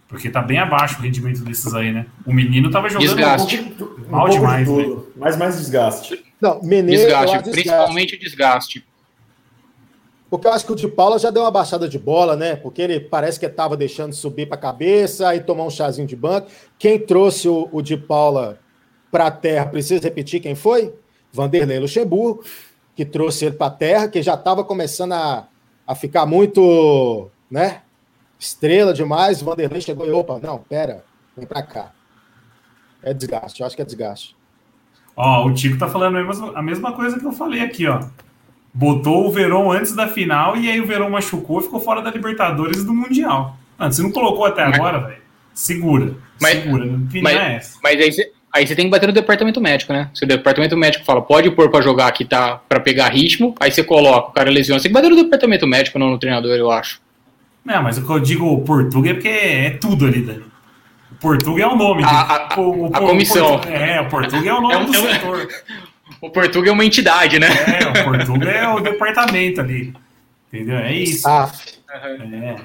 Porque 0.08 0.28
tá 0.28 0.42
bem 0.42 0.58
abaixo 0.58 0.98
o 0.98 1.02
rendimento 1.02 1.42
desses 1.42 1.72
aí, 1.72 1.90
né? 1.90 2.04
O 2.26 2.34
menino 2.34 2.70
tava 2.70 2.90
jogando 2.90 3.08
desgaste. 3.08 3.60
Um 3.60 3.70
pouco, 3.70 3.91
mal 4.12 4.26
um 4.26 4.30
demais, 4.30 4.66
de 4.66 4.72
né? 4.72 5.02
Mas 5.16 5.36
mais 5.36 5.58
desgaste. 5.58 6.24
Não, 6.40 6.60
menino, 6.62 6.88
desgaste, 6.88 7.50
principalmente 7.50 8.18
desgaste. 8.18 8.84
Porque 10.30 10.46
eu 10.46 10.52
acho 10.52 10.64
que 10.64 10.72
o 10.72 10.76
de 10.76 10.88
Paula 10.88 11.18
já 11.18 11.30
deu 11.30 11.42
uma 11.42 11.50
baixada 11.50 11.88
de 11.88 11.98
bola, 11.98 12.36
né? 12.36 12.56
Porque 12.56 12.80
ele 12.80 13.00
parece 13.00 13.38
que 13.38 13.44
estava 13.44 13.76
deixando 13.76 14.14
subir 14.14 14.46
para 14.46 14.56
a 14.56 14.60
cabeça 14.60 15.34
e 15.34 15.40
tomar 15.40 15.64
um 15.64 15.70
chazinho 15.70 16.06
de 16.06 16.16
banco. 16.16 16.48
Quem 16.78 16.98
trouxe 16.98 17.48
o, 17.48 17.68
o 17.70 17.82
de 17.82 17.96
Paula 17.96 18.58
para 19.10 19.26
a 19.26 19.30
terra, 19.30 19.66
precisa 19.66 20.02
repetir 20.02 20.40
quem 20.40 20.54
foi? 20.54 20.94
Vanderlei 21.30 21.78
Luxemburgo, 21.78 22.44
que 22.96 23.04
trouxe 23.04 23.46
ele 23.46 23.56
para 23.56 23.66
a 23.66 23.70
terra, 23.70 24.08
que 24.08 24.22
já 24.22 24.34
estava 24.34 24.64
começando 24.64 25.12
a, 25.12 25.46
a 25.86 25.94
ficar 25.94 26.24
muito, 26.24 27.28
né? 27.50 27.82
estrela 28.42 28.92
demais, 28.92 29.40
o 29.40 29.44
Vanderlei 29.44 29.80
chegou 29.80 30.06
e, 30.06 30.10
opa, 30.10 30.40
não, 30.42 30.58
pera, 30.58 31.04
vem 31.36 31.46
pra 31.46 31.62
cá. 31.62 31.92
É 33.02 33.12
desgaste, 33.12 33.60
eu 33.60 33.66
acho 33.66 33.76
que 33.76 33.82
é 33.82 33.84
desgaste. 33.84 34.36
Ó, 35.16 35.46
o 35.46 35.52
Tico 35.52 35.78
tá 35.78 35.88
falando 35.88 36.16
a 36.16 36.24
mesma, 36.24 36.52
a 36.58 36.62
mesma 36.62 36.92
coisa 36.92 37.18
que 37.18 37.26
eu 37.26 37.32
falei 37.32 37.60
aqui, 37.60 37.86
ó. 37.86 38.00
Botou 38.72 39.26
o 39.26 39.30
Verão 39.30 39.70
antes 39.70 39.94
da 39.94 40.08
final 40.08 40.56
e 40.56 40.70
aí 40.70 40.80
o 40.80 40.86
Verão 40.86 41.10
machucou 41.10 41.60
e 41.60 41.64
ficou 41.64 41.80
fora 41.80 42.00
da 42.00 42.10
Libertadores 42.10 42.78
e 42.78 42.86
do 42.86 42.94
Mundial. 42.94 43.56
Mano, 43.78 43.92
você 43.92 44.02
não 44.02 44.10
colocou 44.10 44.46
até 44.46 44.62
agora, 44.62 44.98
velho? 45.00 45.22
Segura. 45.52 46.14
Mas, 46.40 46.62
segura. 46.62 47.00
Mas, 47.22 47.36
é 47.36 47.54
essa. 47.56 47.78
mas 47.82 48.00
aí 48.00 48.12
você. 48.12 48.32
Aí 48.54 48.66
você 48.66 48.76
tem 48.76 48.84
que 48.84 48.90
bater 48.90 49.06
no 49.06 49.14
departamento 49.14 49.62
médico, 49.62 49.94
né? 49.94 50.10
Se 50.12 50.26
o 50.26 50.28
departamento 50.28 50.76
médico 50.76 51.06
fala, 51.06 51.22
pode 51.22 51.50
pôr 51.52 51.70
para 51.70 51.80
jogar 51.80 52.12
que 52.12 52.22
tá 52.22 52.60
para 52.68 52.78
pegar 52.80 53.08
ritmo, 53.08 53.54
aí 53.58 53.72
você 53.72 53.82
coloca, 53.82 54.28
o 54.28 54.32
cara 54.32 54.50
lesiona. 54.50 54.78
Você 54.78 54.84
tem 54.84 54.90
que 54.90 54.94
bater 54.94 55.08
no 55.08 55.16
departamento 55.16 55.66
médico, 55.66 55.98
não 55.98 56.10
no 56.10 56.18
treinador, 56.18 56.54
eu 56.54 56.70
acho. 56.70 57.00
Não, 57.64 57.82
mas 57.82 57.96
o 57.96 58.04
que 58.04 58.12
eu 58.12 58.20
digo 58.20 58.60
Portuga 58.60 59.08
é 59.08 59.14
porque 59.14 59.28
é 59.28 59.70
tudo 59.70 60.04
ali, 60.04 60.20
Dani. 60.20 60.51
Portuga 61.22 61.62
é 61.62 61.66
o 61.66 61.76
nome. 61.76 62.02
A, 62.04 62.54
a, 62.54 62.60
o, 62.60 62.82
o, 62.82 62.86
a 62.86 63.00
comissão. 63.00 63.56
O 63.56 63.68
é, 63.68 64.00
o 64.00 64.08
Portuga 64.08 64.50
é 64.50 64.52
o 64.52 64.60
nome 64.60 64.74
é, 64.74 64.84
do 64.84 64.94
é, 64.94 65.12
setor. 65.12 65.48
O 66.20 66.30
Portuga 66.30 66.68
é 66.68 66.72
uma 66.72 66.84
entidade, 66.84 67.40
né? 67.40 67.48
É, 67.48 67.88
o 67.88 68.04
Portuga 68.04 68.48
é 68.48 68.68
o 68.68 68.78
departamento 68.78 69.60
ali. 69.60 69.92
Entendeu? 70.52 70.76
É 70.76 70.94
isso. 70.94 71.26
Ah. 71.26 71.50
É, 71.90 72.56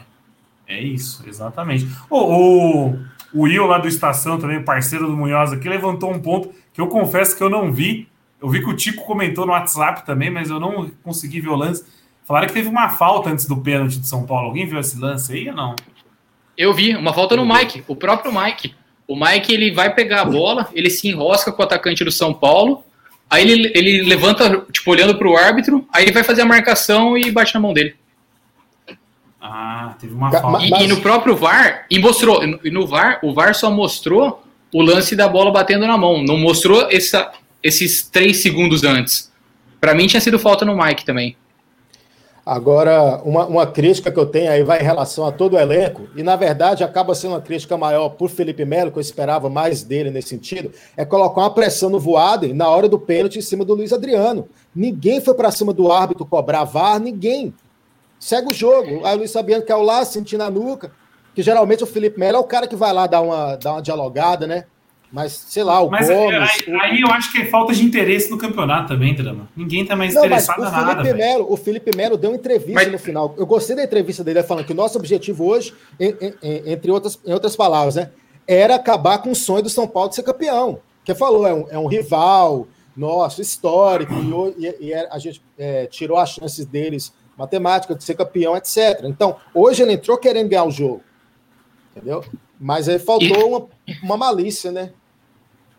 é 0.67 0.79
isso, 0.79 1.23
exatamente. 1.27 1.87
O, 2.07 2.17
o, 2.17 2.99
o 3.33 3.41
Will 3.43 3.65
lá 3.65 3.79
do 3.79 3.87
Estação 3.87 4.37
também, 4.37 4.61
parceiro 4.61 5.07
do 5.07 5.17
Munhoz 5.17 5.53
aqui, 5.53 5.67
levantou 5.67 6.11
um 6.11 6.19
ponto 6.19 6.53
que 6.71 6.79
eu 6.79 6.87
confesso 6.87 7.35
que 7.35 7.41
eu 7.41 7.49
não 7.49 7.71
vi. 7.71 8.07
Eu 8.39 8.47
vi 8.47 8.59
que 8.59 8.69
o 8.69 8.75
Tico 8.75 9.05
comentou 9.05 9.43
no 9.43 9.53
WhatsApp 9.53 10.05
também, 10.05 10.29
mas 10.29 10.51
eu 10.51 10.59
não 10.59 10.91
consegui 11.01 11.41
ver 11.41 11.49
o 11.49 11.55
lance 11.55 11.83
Falaram 12.27 12.47
que 12.47 12.53
teve 12.53 12.67
uma 12.67 12.89
falta 12.89 13.29
antes 13.29 13.45
do 13.45 13.55
pênalti 13.55 14.01
de 14.01 14.05
São 14.05 14.25
Paulo. 14.25 14.47
Alguém 14.47 14.65
viu 14.65 14.77
esse 14.81 14.99
lance 14.99 15.31
aí 15.31 15.47
ou 15.47 15.55
não? 15.55 15.73
Eu 16.57 16.73
vi, 16.73 16.95
uma 16.95 17.13
falta 17.13 17.35
no 17.35 17.45
Mike, 17.45 17.83
o 17.87 17.95
próprio 17.95 18.33
Mike. 18.33 18.73
O 19.07 19.15
Mike 19.15 19.53
ele 19.53 19.71
vai 19.71 19.93
pegar 19.93 20.21
a 20.21 20.25
bola, 20.25 20.67
ele 20.73 20.89
se 20.89 21.07
enrosca 21.07 21.51
com 21.51 21.61
o 21.61 21.65
atacante 21.65 22.03
do 22.03 22.11
São 22.11 22.33
Paulo, 22.33 22.83
Aí 23.29 23.49
ele, 23.49 23.71
ele 23.75 24.03
levanta, 24.03 24.65
tipo, 24.71 24.89
olhando 24.89 25.17
pro 25.17 25.35
árbitro, 25.35 25.85
aí 25.91 26.05
ele 26.05 26.13
vai 26.13 26.23
fazer 26.23 26.41
a 26.41 26.45
marcação 26.45 27.17
e 27.17 27.29
bate 27.29 27.53
na 27.53 27.59
mão 27.59 27.73
dele. 27.73 27.95
Ah, 29.41 29.95
teve 29.99 30.13
uma 30.13 30.31
falta. 30.31 30.63
E, 30.63 30.83
e 30.83 30.87
no 30.87 31.01
próprio 31.01 31.35
VAR, 31.35 31.85
e 31.89 31.99
mostrou, 31.99 32.41
e 32.63 32.71
no 32.71 32.87
VAR, 32.87 33.19
o 33.21 33.33
VAR 33.33 33.53
só 33.53 33.69
mostrou 33.69 34.43
o 34.73 34.81
lance 34.81 35.15
da 35.15 35.27
bola 35.27 35.51
batendo 35.51 35.85
na 35.85 35.97
mão, 35.97 36.23
não 36.23 36.37
mostrou 36.37 36.87
essa, 36.89 37.31
esses 37.61 38.03
três 38.03 38.41
segundos 38.41 38.83
antes. 38.83 39.31
Pra 39.79 39.93
mim 39.93 40.07
tinha 40.07 40.21
sido 40.21 40.39
falta 40.39 40.65
no 40.65 40.77
Mike 40.77 41.05
também. 41.05 41.35
Agora, 42.49 43.21
uma, 43.25 43.45
uma 43.45 43.67
crítica 43.67 44.09
que 44.09 44.17
eu 44.17 44.25
tenho 44.25 44.49
aí 44.49 44.63
vai 44.63 44.79
em 44.79 44.83
relação 44.83 45.25
a 45.25 45.33
todo 45.33 45.55
o 45.57 45.59
elenco, 45.59 46.07
e 46.15 46.23
na 46.23 46.37
verdade 46.37 46.81
acaba 46.81 47.13
sendo 47.13 47.31
uma 47.31 47.41
crítica 47.41 47.75
maior 47.75 48.07
por 48.07 48.29
Felipe 48.29 48.63
Melo, 48.63 48.89
que 48.89 48.97
eu 48.97 49.01
esperava 49.01 49.49
mais 49.49 49.83
dele 49.83 50.09
nesse 50.09 50.29
sentido, 50.29 50.71
é 50.95 51.03
colocar 51.03 51.41
uma 51.41 51.53
pressão 51.53 51.89
no 51.89 51.99
Voaden 51.99 52.53
na 52.53 52.69
hora 52.69 52.87
do 52.87 52.97
pênalti 52.97 53.39
em 53.39 53.41
cima 53.41 53.65
do 53.65 53.73
Luiz 53.73 53.91
Adriano. 53.91 54.47
Ninguém 54.73 55.19
foi 55.19 55.33
para 55.33 55.51
cima 55.51 55.73
do 55.73 55.91
árbitro 55.91 56.25
cobrar 56.25 56.63
VAR, 56.63 57.01
ninguém. 57.01 57.53
Segue 58.17 58.49
o 58.49 58.53
jogo. 58.53 59.05
Aí 59.05 59.13
o 59.13 59.17
Luiz 59.17 59.33
Fabiano 59.33 59.65
caiu 59.65 59.81
lá, 59.81 60.05
sentindo 60.05 60.43
a 60.43 60.49
nuca, 60.49 60.93
que 61.35 61.43
geralmente 61.43 61.83
o 61.83 61.87
Felipe 61.87 62.17
Melo 62.17 62.37
é 62.37 62.39
o 62.39 62.45
cara 62.45 62.65
que 62.65 62.77
vai 62.77 62.93
lá 62.93 63.07
dar 63.07 63.19
uma, 63.19 63.57
dar 63.57 63.73
uma 63.73 63.81
dialogada, 63.81 64.47
né? 64.47 64.63
Mas, 65.11 65.31
sei 65.33 65.63
lá, 65.63 65.81
o 65.81 65.89
Mas 65.89 66.09
é, 66.09 66.15
Gomes... 66.15 66.49
aí, 66.67 66.73
o- 66.73 66.81
aí 66.81 67.01
eu 67.01 67.07
acho 67.07 67.31
que 67.31 67.37
é 67.39 67.45
falta 67.45 67.73
de 67.73 67.83
interesse 67.83 68.29
no 68.29 68.37
campeonato 68.37 68.89
também, 68.89 69.15
Drama. 69.15 69.47
Ninguém 69.55 69.85
tá 69.85 69.95
mais 69.95 70.13
Não, 70.13 70.21
mas 70.27 70.43
interessado 70.43 70.59
o 70.59 70.67
em 70.67 70.71
nada, 70.71 70.87
Felipe, 71.01 71.03
velho. 71.03 71.17
Melo, 71.17 71.53
o 71.53 71.57
Felipe 71.57 71.95
Melo 71.95 72.17
deu 72.17 72.29
uma 72.31 72.35
entrevista 72.35 72.73
Mas- 72.73 72.91
no 72.91 72.99
final. 72.99 73.33
Eu 73.37 73.45
gostei 73.45 73.75
da 73.75 73.83
entrevista 73.83 74.23
dele 74.23 74.43
falando 74.43 74.65
que 74.65 74.73
o 74.73 74.75
nosso 74.75 74.97
objetivo 74.97 75.45
hoje, 75.45 75.73
em- 75.99 76.15
em- 76.21 76.33
em- 76.43 76.71
entre 76.73 76.91
outras, 76.91 77.17
em 77.25 77.31
outras 77.31 77.55
palavras, 77.55 77.95
né, 77.95 78.11
era 78.45 78.75
acabar 78.75 79.19
com 79.19 79.31
o 79.31 79.35
sonho 79.35 79.63
do 79.63 79.69
São 79.69 79.87
Paulo 79.87 80.09
de 80.09 80.15
ser 80.15 80.23
campeão. 80.23 80.79
Que 81.05 81.15
falou, 81.15 81.47
é 81.47 81.53
um, 81.53 81.65
é 81.69 81.79
um 81.79 81.87
rival 81.87 82.67
nosso, 82.95 83.41
histórico, 83.41 84.13
e, 84.13 84.33
o- 84.33 84.53
e- 84.57 84.75
e 84.87 84.93
é- 84.93 85.07
a 85.09 85.17
gente 85.19 85.41
é, 85.57 85.85
tirou 85.85 86.17
as 86.17 86.31
chances 86.31 86.65
deles, 86.65 87.13
matemática, 87.37 87.95
de 87.95 88.03
ser 88.03 88.15
campeão, 88.15 88.57
etc. 88.57 89.03
Então, 89.05 89.37
hoje 89.53 89.83
ele 89.83 89.93
entrou 89.93 90.17
querendo 90.17 90.49
ganhar 90.49 90.65
o 90.65 90.71
jogo. 90.71 91.01
Entendeu? 91.95 92.23
Mas 92.59 92.89
aí 92.89 92.99
faltou 92.99 93.49
uma, 93.49 93.95
uma 94.03 94.17
malícia, 94.17 94.71
né? 94.71 94.91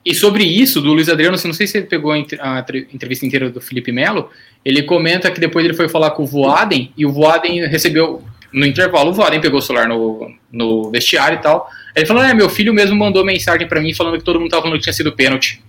E 0.04 0.14
sobre 0.14 0.44
isso, 0.44 0.80
do 0.80 0.92
Luiz 0.92 1.08
Adriano, 1.08 1.36
não 1.44 1.52
sei 1.52 1.66
se 1.66 1.76
ele 1.76 1.86
pegou 1.86 2.12
a 2.12 2.18
entre- 2.18 2.40
a 2.40 2.60
entre- 2.60 2.88
entrevista 2.94 3.26
inteira 3.26 3.50
do 3.50 3.60
Felipe 3.60 3.92
Melo, 3.92 4.30
ele 4.64 4.82
comenta 4.82 5.30
que 5.30 5.40
depois 5.40 5.64
ele 5.64 5.74
foi 5.74 5.88
falar 5.88 6.12
com 6.12 6.22
o 6.22 6.26
Voaden, 6.26 6.92
e 6.96 7.04
o 7.04 7.12
Voaden 7.12 7.66
recebeu, 7.66 8.22
no 8.52 8.64
intervalo, 8.64 9.10
o 9.10 9.12
Voaden 9.12 9.40
pegou 9.40 9.58
o 9.58 9.62
celular 9.62 9.88
no, 9.88 10.32
no 10.50 10.90
vestiário 10.90 11.38
e 11.38 11.42
tal. 11.42 11.68
Aí 11.94 12.02
ele 12.02 12.06
falou, 12.06 12.22
é, 12.22 12.32
meu 12.32 12.48
filho 12.48 12.72
mesmo 12.72 12.96
mandou 12.96 13.24
mensagem 13.24 13.66
pra 13.68 13.80
mim 13.80 13.92
falando 13.92 14.16
que 14.16 14.24
todo 14.24 14.40
mundo 14.40 14.50
tava 14.50 14.62
falando 14.62 14.78
que 14.78 14.84
tinha 14.84 14.92
sido 14.92 15.12
pênalti. 15.12 15.62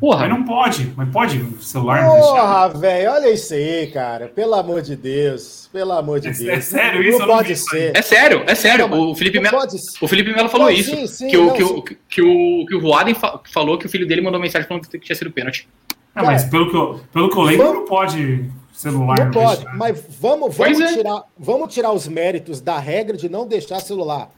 Porra, 0.00 0.28
Mas 0.28 0.30
não 0.38 0.44
pode. 0.44 0.92
Mas 0.96 1.08
pode 1.10 1.38
o 1.38 1.60
celular 1.60 2.02
vestiário? 2.04 2.22
Porra, 2.30 2.68
velho, 2.68 3.10
olha 3.10 3.30
isso 3.32 3.52
aí, 3.54 3.86
cara. 3.88 4.28
Pelo 4.28 4.54
amor 4.54 4.80
de 4.82 4.94
Deus. 4.94 5.68
Pelo 5.72 5.92
amor 5.92 6.20
de 6.20 6.28
É- 6.28 6.32
Deus. 6.32 6.48
é 6.48 6.60
sério 6.60 7.00
não, 7.02 7.08
isso? 7.08 7.18
Não 7.18 7.24
Eu 7.24 7.28
não 7.28 7.36
pode 7.36 7.56
ser. 7.56 7.96
é 7.96 8.02
sério, 8.02 8.44
é 8.46 8.54
sério. 8.54 8.88
Não, 8.88 9.10
o 9.10 9.14
Felipe 9.14 9.36
Não 9.38 9.42
Melo, 9.42 9.58
pode 9.58 9.78
ser. 9.78 10.04
o 10.04 10.08
Felipe 10.08 10.32
Melo 10.32 10.48
falou 10.48 10.66
Não, 10.68 10.72
isso. 10.72 10.90
sim, 10.94 11.06
sim, 11.06 11.28
que, 11.28 11.36
o, 11.36 11.46
não, 11.46 11.52
que, 11.54 11.64
sim. 11.64 11.72
o, 11.74 11.82
que, 11.82 12.22
o, 12.22 12.66
que 12.66 12.74
o 12.76 13.50
falou 13.52 13.76
que 13.78 13.86
o 13.86 13.88
filho 13.88 14.06
dele 14.06 14.20
mandou 14.20 14.40
mensagem 14.40 14.66
falando 14.68 14.86
que 14.88 14.98
tinha 14.98 15.16
sido 15.16 15.30
pênalti. 15.32 15.68
Ah, 16.14 16.22
mas 16.22 16.42
Cara, 16.42 16.50
pelo 16.50 16.70
que, 16.70 16.76
eu, 16.76 17.00
pelo 17.12 17.30
que 17.30 17.36
eu 17.36 17.42
lembro, 17.42 17.74
não 17.74 17.84
pode 17.84 18.50
celular 18.72 19.18
Não 19.18 19.30
pode, 19.32 19.48
vestiário. 19.56 19.78
mas 19.78 20.04
vamos, 20.20 20.56
Pois 20.56 20.78
vamos, 20.78 20.92
é. 20.92 20.96
tirar, 20.96 21.22
vamos 21.38 21.74
tirar 21.74 21.92
os 21.92 22.06
méritos 22.08 22.60
da 22.60 22.78
regra 22.78 23.16
de 23.16 23.28
não 23.28 23.46
deixar 23.46 23.80
celular. 23.80 24.30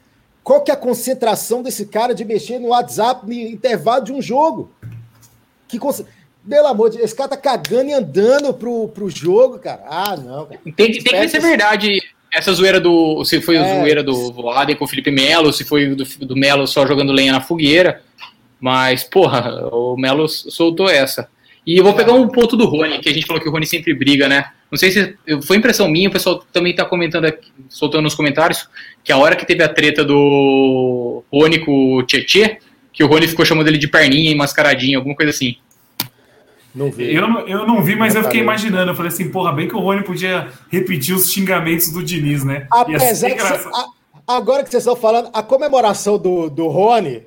Qual 0.42 0.62
que 0.62 0.70
é 0.70 0.74
a 0.74 0.76
concentração 0.76 1.62
desse 1.62 1.84
cara 1.86 2.14
de 2.14 2.24
mexer 2.24 2.58
no 2.58 2.68
WhatsApp 2.68 3.26
no 3.26 3.32
intervalo 3.32 4.02
de 4.04 4.12
um 4.12 4.22
jogo? 4.22 4.70
Que 5.70 5.78
conce- 5.78 6.04
Pelo 6.48 6.66
amor 6.68 6.88
de 6.90 6.96
Deus, 6.96 7.10
esse 7.10 7.16
cara 7.16 7.28
tá 7.28 7.36
cagando 7.36 7.90
e 7.90 7.92
andando 7.92 8.54
pro, 8.54 8.88
pro 8.88 9.10
jogo, 9.10 9.58
cara. 9.58 9.82
Ah, 9.86 10.16
não, 10.16 10.46
cara. 10.46 10.60
Tem, 10.76 10.90
que- 10.90 11.02
tem 11.04 11.20
que 11.20 11.28
ser 11.28 11.40
verdade 11.40 12.00
essa 12.32 12.52
zoeira 12.52 12.80
do. 12.80 13.22
Se 13.24 13.40
foi 13.42 13.58
a 13.58 13.66
É. 13.66 13.80
zoeira 13.80 14.02
do 14.02 14.32
Voaden 14.32 14.74
com 14.76 14.84
o 14.84 14.88
Felipe 14.88 15.10
Melo, 15.10 15.52
se 15.52 15.64
foi 15.64 15.94
do, 15.94 16.04
do 16.04 16.36
Melo 16.36 16.66
só 16.66 16.86
jogando 16.86 17.12
lenha 17.12 17.32
na 17.32 17.40
fogueira. 17.40 18.02
Mas, 18.58 19.04
porra, 19.04 19.68
o 19.72 19.96
Melo 19.96 20.28
soltou 20.28 20.88
essa. 20.88 21.28
E 21.66 21.76
eu 21.76 21.84
vou 21.84 21.92
pegar 21.94 22.12
um 22.14 22.26
ponto 22.28 22.56
do 22.56 22.64
Rony, 22.66 22.98
que 23.00 23.08
a 23.08 23.12
gente 23.12 23.26
falou 23.26 23.40
que 23.42 23.48
o 23.48 23.52
Rony 23.52 23.66
sempre 23.66 23.92
briga, 23.94 24.28
né? 24.28 24.46
Não 24.70 24.78
sei 24.78 24.90
se 24.90 25.14
foi 25.42 25.56
impressão 25.58 25.88
minha, 25.88 26.08
o 26.08 26.12
pessoal 26.12 26.42
também 26.52 26.74
tá 26.74 26.84
comentando 26.84 27.26
aqui, 27.26 27.50
soltando 27.68 28.02
nos 28.02 28.14
comentários, 28.14 28.68
que 29.04 29.12
a 29.12 29.16
hora 29.18 29.36
que 29.36 29.44
teve 29.46 29.62
a 29.62 29.68
treta 29.68 30.02
do 30.04 31.22
Rony 31.32 31.58
com 31.58 31.96
o 31.96 32.02
Tietê, 32.02 32.58
que 32.92 33.02
o 33.04 33.06
Rony 33.06 33.28
ficou 33.28 33.44
chamando 33.44 33.68
ele 33.68 33.78
de 33.78 33.88
perninha 33.88 34.30
e 34.30 34.34
mascaradinho, 34.34 34.98
alguma 34.98 35.14
coisa 35.16 35.30
assim. 35.30 35.56
Não 36.74 36.90
vi. 36.90 37.12
Eu, 37.14 37.26
não- 37.26 37.40
eu 37.48 37.66
não 37.66 37.82
vi, 37.82 37.96
mas 37.96 38.14
eu 38.14 38.22
fiquei 38.22 38.40
imaginando. 38.40 38.92
Eu 38.92 38.94
falei 38.94 39.10
assim, 39.12 39.28
porra, 39.30 39.52
bem 39.52 39.66
que 39.66 39.74
o 39.74 39.80
Rony 39.80 40.02
podia 40.04 40.48
repetir 40.70 41.14
os 41.14 41.30
xingamentos 41.32 41.90
do 41.92 42.02
Diniz, 42.02 42.44
né? 42.44 42.66
Apesar 42.70 43.08
que 43.08 43.14
cê- 43.16 43.30
engraçado. 43.32 43.74
a- 43.74 44.36
agora 44.36 44.62
que 44.62 44.70
vocês 44.70 44.82
estão 44.82 44.94
falando, 44.94 45.30
a 45.32 45.42
comemoração 45.42 46.16
do, 46.16 46.48
do 46.48 46.68
Rony 46.68 47.24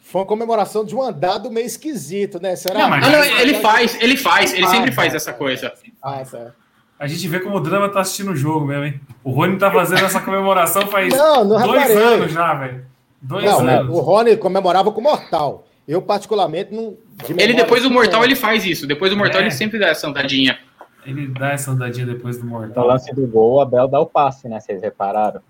foi 0.00 0.22
uma 0.22 0.26
comemoração 0.26 0.84
de 0.84 0.94
um 0.96 1.02
andado 1.02 1.50
meio 1.52 1.66
esquisito, 1.66 2.40
né? 2.42 2.56
Será? 2.56 2.80
Não, 2.80 2.88
mas- 2.90 3.06
Ah, 3.06 3.10
não, 3.10 3.24
ele 3.24 3.54
faz, 3.54 3.96
ele 4.00 4.16
faz, 4.16 4.52
ele 4.52 4.64
Ah, 4.66 4.70
sempre 4.70 4.90
faz 4.90 5.14
essa 5.14 5.32
coisa. 5.32 5.72
Ah, 6.02 6.24
tá. 6.28 6.52
A 6.98 7.06
gente 7.06 7.28
vê 7.28 7.38
como 7.38 7.56
o 7.56 7.60
drama 7.60 7.88
tá 7.88 8.00
assistindo 8.00 8.32
o 8.32 8.36
jogo 8.36 8.66
mesmo, 8.66 8.84
hein? 8.86 9.00
O 9.22 9.30
Rony 9.30 9.56
tá 9.56 9.70
fazendo 9.70 10.04
essa 10.04 10.18
comemoração 10.18 10.84
faz 10.88 11.14
Não, 11.16 11.44
não 11.44 11.62
dois 11.62 11.82
reparei. 11.86 12.02
anos 12.14 12.32
já, 12.32 12.54
velho. 12.54 12.84
Dois 13.20 13.44
Não, 13.44 13.60
anos. 13.60 13.94
o 13.96 14.00
Rony 14.00 14.36
comemorava 14.36 14.92
com 14.92 15.00
o 15.00 15.04
Mortal. 15.04 15.66
Eu, 15.86 16.02
particularmente, 16.02 16.74
não. 16.74 16.96
de 17.26 17.32
Ele 17.42 17.54
depois 17.54 17.82
do 17.82 17.90
Mortal 17.90 18.22
ele 18.24 18.36
faz 18.36 18.64
isso. 18.64 18.86
Depois 18.86 19.10
do 19.10 19.16
Mortal 19.16 19.40
É. 19.40 19.44
ele 19.44 19.50
sempre 19.50 19.78
dá 19.78 19.88
essa 19.88 20.06
andadinha. 20.08 20.58
Ele 21.06 21.26
dá 21.28 21.52
essa 21.52 21.70
andadinha 21.70 22.04
depois 22.06 22.36
do 22.38 22.44
No 22.44 22.50
Mortal. 22.50 22.86
lance 22.86 23.14
do 23.14 23.26
gol, 23.26 23.54
o 23.54 23.60
Abel 23.60 23.88
dá 23.88 23.98
o 23.98 24.06
passe, 24.06 24.48
né? 24.48 24.60
Vocês 24.60 24.82
repararam? 24.82 25.40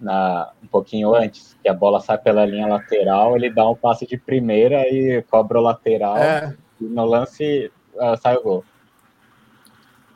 Na, 0.00 0.50
um 0.62 0.66
pouquinho 0.68 1.12
antes, 1.12 1.56
que 1.60 1.68
a 1.68 1.74
bola 1.74 1.98
sai 2.00 2.16
pela 2.18 2.46
linha 2.46 2.68
lateral, 2.68 3.34
ele 3.36 3.50
dá 3.50 3.68
um 3.68 3.74
passe 3.74 4.06
de 4.06 4.16
primeira 4.16 4.82
e 4.88 5.22
cobra 5.28 5.58
o 5.58 5.62
lateral. 5.62 6.16
É, 6.16 6.54
E 6.80 6.84
no 6.84 7.04
lance 7.04 7.72
ah, 7.98 8.16
sai 8.16 8.36
o 8.36 8.42
gol. 8.42 8.64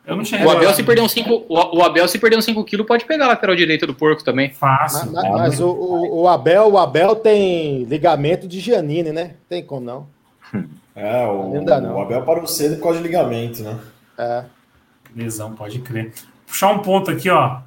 Eu 0.05 0.17
não 0.17 0.25
cheguei 0.25 0.45
O 0.45 0.51
Abel 0.51 0.73
se 0.75 0.83
perder 0.83 1.01
um 1.03 1.09
5, 1.09 1.45
o, 1.49 1.83
Abel 1.83 2.09
se 2.09 2.19
perder 2.19 2.37
um 2.37 2.43
5 2.43 2.65
kg 2.65 2.85
pode 2.85 3.05
pegar 3.05 3.27
a 3.27 3.29
lateral 3.29 3.55
direita 3.55 3.87
do 3.87 3.95
porco 3.95 4.25
também. 4.25 4.51
Fácil. 4.51 5.13
mas, 5.13 5.31
mas 5.31 5.61
o, 5.61 5.69
o- 5.69 6.23
o 6.23 6.29
Abel, 6.29 6.73
o 6.73 6.79
Abel 6.79 7.15
tem 7.15 7.85
ligamento 7.85 8.49
de 8.49 8.59
Giannini, 8.59 9.13
né? 9.13 9.35
Tem 9.49 9.65
como 9.65 9.81
não. 9.87 10.07
É, 10.95 11.25
o, 11.27 11.65
dá, 11.65 11.81
não. 11.81 11.97
o 11.97 12.01
Abel 12.03 12.23
parou 12.23 12.47
cedo 12.47 12.77
por 12.77 12.83
causa 12.85 12.99
de 12.99 13.05
ligamento, 13.05 13.63
né? 13.63 13.79
É. 14.19 14.45
Lesão, 15.15 15.53
pode 15.55 15.79
crer. 15.79 16.13
Puxar 16.47 16.73
um 16.73 16.81
ponto 16.81 17.11
aqui, 17.11 17.31
ó. 17.31 17.61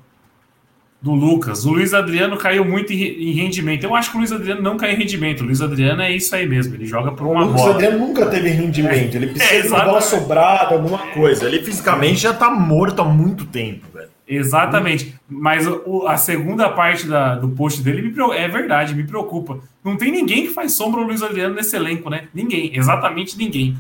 Do 1.06 1.14
Lucas. 1.14 1.66
O 1.66 1.72
Luiz 1.72 1.94
Adriano 1.94 2.36
caiu 2.36 2.66
muito 2.66 2.92
em 2.92 2.96
re- 2.96 3.16
em 3.20 3.32
rendimento. 3.34 3.84
Eu 3.84 3.96
acho 3.96 4.10
que 4.10 4.16
o 4.16 4.20
Luiz 4.20 4.32
Adriano 4.32 4.60
não 4.64 4.76
caiu 4.76 4.94
em 4.96 4.98
rendimento. 4.98 5.42
O 5.42 5.44
Luiz 5.46 5.62
Adriano 5.62 6.02
é 6.02 6.12
isso 6.12 6.36
aí 6.36 6.48
mesmo. 6.48 6.74
Ele 6.74 6.86
joga 6.86 7.12
por 7.12 7.28
O 7.28 7.32
uma 7.32 7.44
Lucas 7.46 7.62
bola. 7.62 7.74
Adriano 7.76 8.00
nunca 8.00 8.26
teve 8.26 8.50
rendimento. 8.50 9.14
Ele 9.14 9.28
precisa 9.28 9.54
É, 9.54 9.62
de 9.62 9.68
uma 9.68 9.86
bola 9.86 10.02
sobrada, 10.02 10.74
alguma 10.74 10.98
coisa. 11.14 11.46
Ele 11.46 11.62
fisicamente 11.62 12.20
já 12.22 12.34
tá 12.34 12.50
morto 12.50 13.04
há 13.04 13.06
muito 13.06 13.46
tempo, 13.46 13.86
velho. 13.94 14.10
Exatamente. 14.28 15.14
Mas 15.30 15.68
o- 15.68 15.84
o- 15.86 16.08
a 16.08 16.18
segunda 16.18 16.70
parte 16.70 17.06
da- 17.06 17.36
do 17.36 17.50
post 17.50 17.84
dele 17.84 18.02
me 18.02 18.34
é 18.34 18.48
verdade, 18.48 18.96
me 18.96 19.04
preocupa. 19.04 19.60
Não 19.84 19.96
tem 19.98 20.12
ninguém 20.12 20.48
que 20.48 20.54
faz 20.54 20.72
sombra 20.72 21.02
ao 21.02 21.06
Luiz 21.06 21.22
Adriano 21.22 21.54
nesse 21.54 21.76
elenco, 21.76 22.10
né? 22.10 22.24
Ninguém. 22.34 22.72
Exatamente 22.76 23.38
ninguém. 23.38 23.78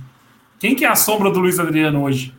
Quem 0.60 0.76
que 0.76 0.86
é 0.86 0.88
a 0.88 0.96
sombra 0.96 1.32
do 1.32 1.40
Luiz 1.40 1.60
Adriano 1.60 2.04
hoje? 2.04 2.34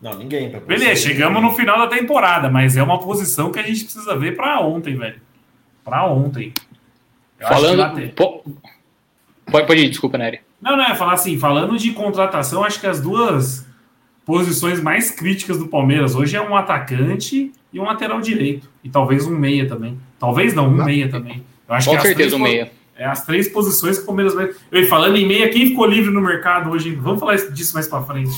Não, 0.00 0.14
ninguém. 0.18 0.50
pra 0.50 0.60
Beleza, 0.60 0.96
você. 1.00 1.08
chegamos 1.08 1.42
no 1.42 1.52
final 1.52 1.78
da 1.78 1.86
temporada, 1.86 2.50
mas 2.50 2.76
é 2.76 2.82
uma 2.82 2.98
posição 3.00 3.50
que 3.50 3.58
a 3.58 3.62
gente 3.62 3.84
precisa 3.84 4.16
ver 4.16 4.36
pra 4.36 4.60
ontem, 4.60 4.96
velho. 4.96 5.20
Pra 5.84 6.06
ontem. 6.06 6.52
Eu 7.38 7.46
que 7.48 7.54
Falando. 7.54 8.10
po- 8.14 8.44
Pode, 9.50 9.66
pode 9.66 9.80
ir, 9.84 9.88
desculpa, 9.88 10.18
Nery. 10.18 10.40
Não, 10.60 10.76
não, 10.76 10.84
é 10.84 10.94
falar 10.94 11.12
assim, 11.14 11.38
falando 11.38 11.76
de 11.78 11.92
contratação, 11.92 12.64
acho 12.64 12.80
que 12.80 12.86
as 12.86 13.00
duas 13.00 13.66
posições 14.24 14.80
mais 14.80 15.10
críticas 15.10 15.58
do 15.58 15.68
Palmeiras 15.68 16.14
hoje 16.16 16.36
é 16.36 16.40
um 16.40 16.56
atacante 16.56 17.52
e 17.72 17.78
um 17.80 17.84
lateral 17.84 18.20
direito. 18.20 18.68
E 18.82 18.88
talvez 18.88 19.26
um 19.26 19.36
meia 19.36 19.68
também. 19.68 19.98
Talvez 20.18 20.52
não, 20.54 20.66
um 20.68 20.84
meia 20.84 21.08
também. 21.08 21.44
Eu 21.68 21.74
acho 21.74 21.88
Com 21.90 21.96
que 21.96 22.02
certeza 22.02 22.36
po- 22.36 22.42
meia. 22.42 22.72
É 22.96 23.04
as 23.04 23.24
três 23.24 23.46
posições 23.48 23.98
que 23.98 24.02
o 24.04 24.06
Palmeiras 24.06 24.34
vai. 24.34 24.50
Eu 24.72 24.86
falando 24.86 25.16
em 25.16 25.26
meia, 25.26 25.48
quem 25.50 25.68
ficou 25.68 25.86
livre 25.86 26.10
no 26.10 26.20
mercado 26.20 26.70
hoje? 26.70 26.90
Vamos 26.94 27.20
falar 27.20 27.36
disso 27.36 27.74
mais 27.74 27.86
pra 27.86 28.02
frente. 28.02 28.34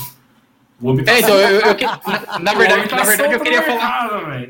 O 0.81 0.89
homem 0.89 1.03
tá 1.03 1.11
É, 1.13 1.19
então, 1.19 1.35
eu, 1.35 1.59
eu 1.61 1.75
que- 1.75 1.85
na, 1.85 2.53
verdade, 2.53 2.87
tá 2.87 2.95
na 2.97 3.03
verdade 3.03 3.33
eu 3.33 3.39
queria 3.39 3.61
falar. 3.63 4.41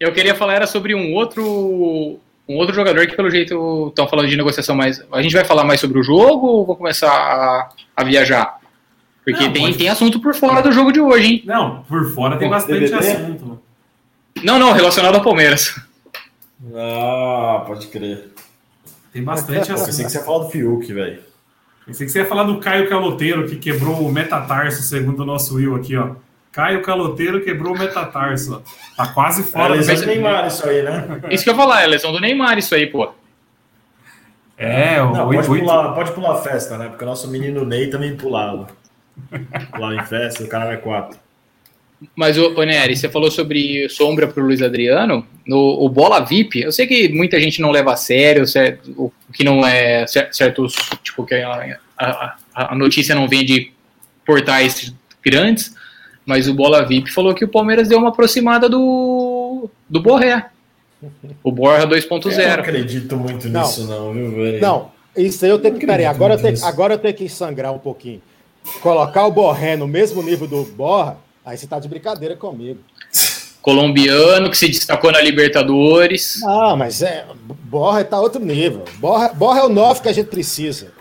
Eu 0.00 0.12
queria 0.12 0.34
falar 0.34 0.54
era 0.54 0.66
sobre 0.66 0.94
um 0.94 1.12
outro 1.14 2.18
um 2.48 2.56
outro 2.56 2.74
jogador 2.74 3.06
que 3.06 3.14
pelo 3.14 3.30
jeito 3.30 3.88
estão 3.88 4.08
falando 4.08 4.28
de 4.28 4.36
negociação 4.36 4.74
mais. 4.74 5.04
A 5.12 5.20
gente 5.22 5.34
vai 5.34 5.44
falar 5.44 5.64
mais 5.64 5.80
sobre 5.80 5.98
o 5.98 6.02
jogo 6.02 6.46
ou 6.46 6.66
vou 6.66 6.76
começar 6.76 7.10
a, 7.10 7.68
a 7.96 8.04
viajar? 8.04 8.58
Porque 9.24 9.44
Não, 9.44 9.52
tem, 9.52 9.62
pode- 9.64 9.76
tem 9.78 9.88
assunto 9.90 10.18
por 10.20 10.34
fora 10.34 10.62
do 10.62 10.72
jogo 10.72 10.90
de 10.90 11.00
hoje, 11.00 11.26
hein? 11.26 11.42
Não, 11.44 11.82
por 11.82 12.10
fora 12.14 12.38
tem 12.38 12.48
Bom, 12.48 12.54
bastante 12.54 12.80
DVD? 12.80 12.96
assunto. 13.12 13.60
Não, 14.42 14.58
não, 14.58 14.72
relacionado 14.72 15.16
ao 15.16 15.22
Palmeiras. 15.22 15.78
Ah, 16.74 17.64
pode 17.66 17.86
crer. 17.88 18.28
Tem 19.12 19.22
bastante 19.22 19.68
Pô, 19.70 19.74
pensei 19.74 19.84
que 19.84 19.90
assunto. 19.90 20.08
você 20.10 20.18
ia 20.18 20.24
falar 20.24 20.38
do 20.44 20.50
Fiuk, 20.50 20.92
velho. 20.92 21.22
Pensei 21.88 22.04
que 22.04 22.12
você 22.12 22.18
ia 22.18 22.26
falar 22.26 22.42
do 22.42 22.60
Caio 22.60 22.86
Caloteiro, 22.86 23.48
que 23.48 23.56
quebrou 23.56 24.06
o 24.06 24.12
metatarso, 24.12 24.82
segundo 24.82 25.20
o 25.20 25.24
nosso 25.24 25.54
Will 25.54 25.74
aqui, 25.74 25.96
ó. 25.96 26.10
Caio 26.52 26.82
Caloteiro 26.82 27.42
quebrou 27.42 27.74
o 27.74 27.78
metatarso. 27.78 28.62
Tá 28.94 29.06
quase 29.06 29.42
fora. 29.42 29.72
É 29.72 29.78
lesão 29.78 29.96
do 29.96 30.06
Neymar 30.06 30.46
isso 30.46 30.68
aí, 30.68 30.82
né? 30.82 31.20
Isso 31.30 31.44
que 31.44 31.48
eu 31.48 31.54
ia 31.54 31.58
falar, 31.58 31.82
é 31.82 31.86
lesão 31.86 32.12
do 32.12 32.20
Neymar 32.20 32.58
isso 32.58 32.74
aí, 32.74 32.86
pô. 32.86 33.10
É, 34.58 35.00
o 35.00 35.12
Não, 35.12 35.28
8, 35.28 35.36
pode, 35.38 35.50
8. 35.50 35.64
pular, 35.64 35.94
pode 35.94 36.12
pular 36.12 36.32
a 36.32 36.42
festa, 36.42 36.76
né? 36.76 36.88
Porque 36.90 37.04
o 37.04 37.06
nosso 37.06 37.26
menino 37.28 37.64
Ney 37.64 37.88
também 37.88 38.14
pulava. 38.14 38.68
Pulava 39.72 39.94
em 39.94 40.04
festa, 40.04 40.44
o 40.44 40.48
cara 40.48 40.74
é 40.74 40.76
quatro. 40.76 41.18
Mas, 42.14 42.38
ô, 42.38 42.54
ô 42.54 42.62
Nery, 42.62 42.96
você 42.96 43.08
falou 43.08 43.30
sobre 43.30 43.88
sombra 43.88 44.28
pro 44.28 44.44
Luiz 44.44 44.62
Adriano. 44.62 45.26
No 45.46 45.58
o 45.84 45.88
Bola 45.88 46.20
VIP, 46.20 46.60
eu 46.60 46.70
sei 46.70 46.86
que 46.86 47.08
muita 47.08 47.40
gente 47.40 47.60
não 47.60 47.70
leva 47.70 47.92
a 47.92 47.96
sério, 47.96 48.46
certo, 48.46 48.90
o 48.96 49.12
que 49.32 49.42
não 49.42 49.66
é 49.66 50.06
cer- 50.06 50.28
certos, 50.32 50.74
tipo, 51.02 51.24
que 51.26 51.34
a, 51.34 51.78
a, 51.98 52.36
a 52.54 52.74
notícia 52.76 53.14
não 53.14 53.28
vem 53.28 53.44
de 53.44 53.72
portais 54.24 54.94
grandes, 55.24 55.74
mas 56.24 56.46
o 56.46 56.54
Bola 56.54 56.84
VIP 56.84 57.10
falou 57.10 57.34
que 57.34 57.44
o 57.44 57.48
Palmeiras 57.48 57.88
deu 57.88 57.98
uma 57.98 58.10
aproximada 58.10 58.68
do, 58.68 59.68
do 59.88 60.00
Borré. 60.00 60.46
O 61.42 61.50
Borra 61.50 61.78
Eu 61.82 61.88
não 61.88 61.96
2.0. 61.96 62.58
acredito 62.58 63.16
muito 63.16 63.48
Não. 63.48 63.62
nisso, 63.62 63.86
não, 63.86 64.12
viu, 64.12 64.30
velho? 64.32 64.60
Não, 64.60 64.90
isso 65.16 65.44
aí 65.44 65.50
eu 65.50 65.58
tenho 65.58 65.76
que. 65.78 65.86
Peraí, 65.86 66.04
agora 66.04 66.34
eu, 66.34 66.38
tenho, 66.42 66.64
agora 66.64 66.94
eu 66.94 66.98
tenho 66.98 67.14
que 67.14 67.28
sangrar 67.28 67.72
um 67.72 67.78
pouquinho. 67.78 68.20
Colocar 68.82 69.24
o 69.26 69.30
Borré 69.32 69.76
no 69.76 69.86
mesmo 69.88 70.22
nível 70.22 70.46
do 70.46 70.64
Borra, 70.64 71.16
aí 71.48 71.56
você 71.56 71.66
tá 71.66 71.78
de 71.78 71.88
brincadeira 71.88 72.36
comigo. 72.36 72.80
Colombiano, 73.62 74.50
que 74.50 74.56
se 74.56 74.68
destacou 74.68 75.10
na 75.10 75.20
Libertadores. 75.20 76.40
Não, 76.42 76.76
mas 76.76 77.02
é. 77.02 77.26
Borra 77.64 78.04
tá 78.04 78.20
outro 78.20 78.42
nível. 78.44 78.84
Borra, 78.98 79.28
Borra 79.30 79.60
é 79.60 79.64
o 79.64 79.68
9 79.68 80.02
que 80.02 80.08
a 80.08 80.12
gente 80.12 80.28
precisa. 80.28 80.92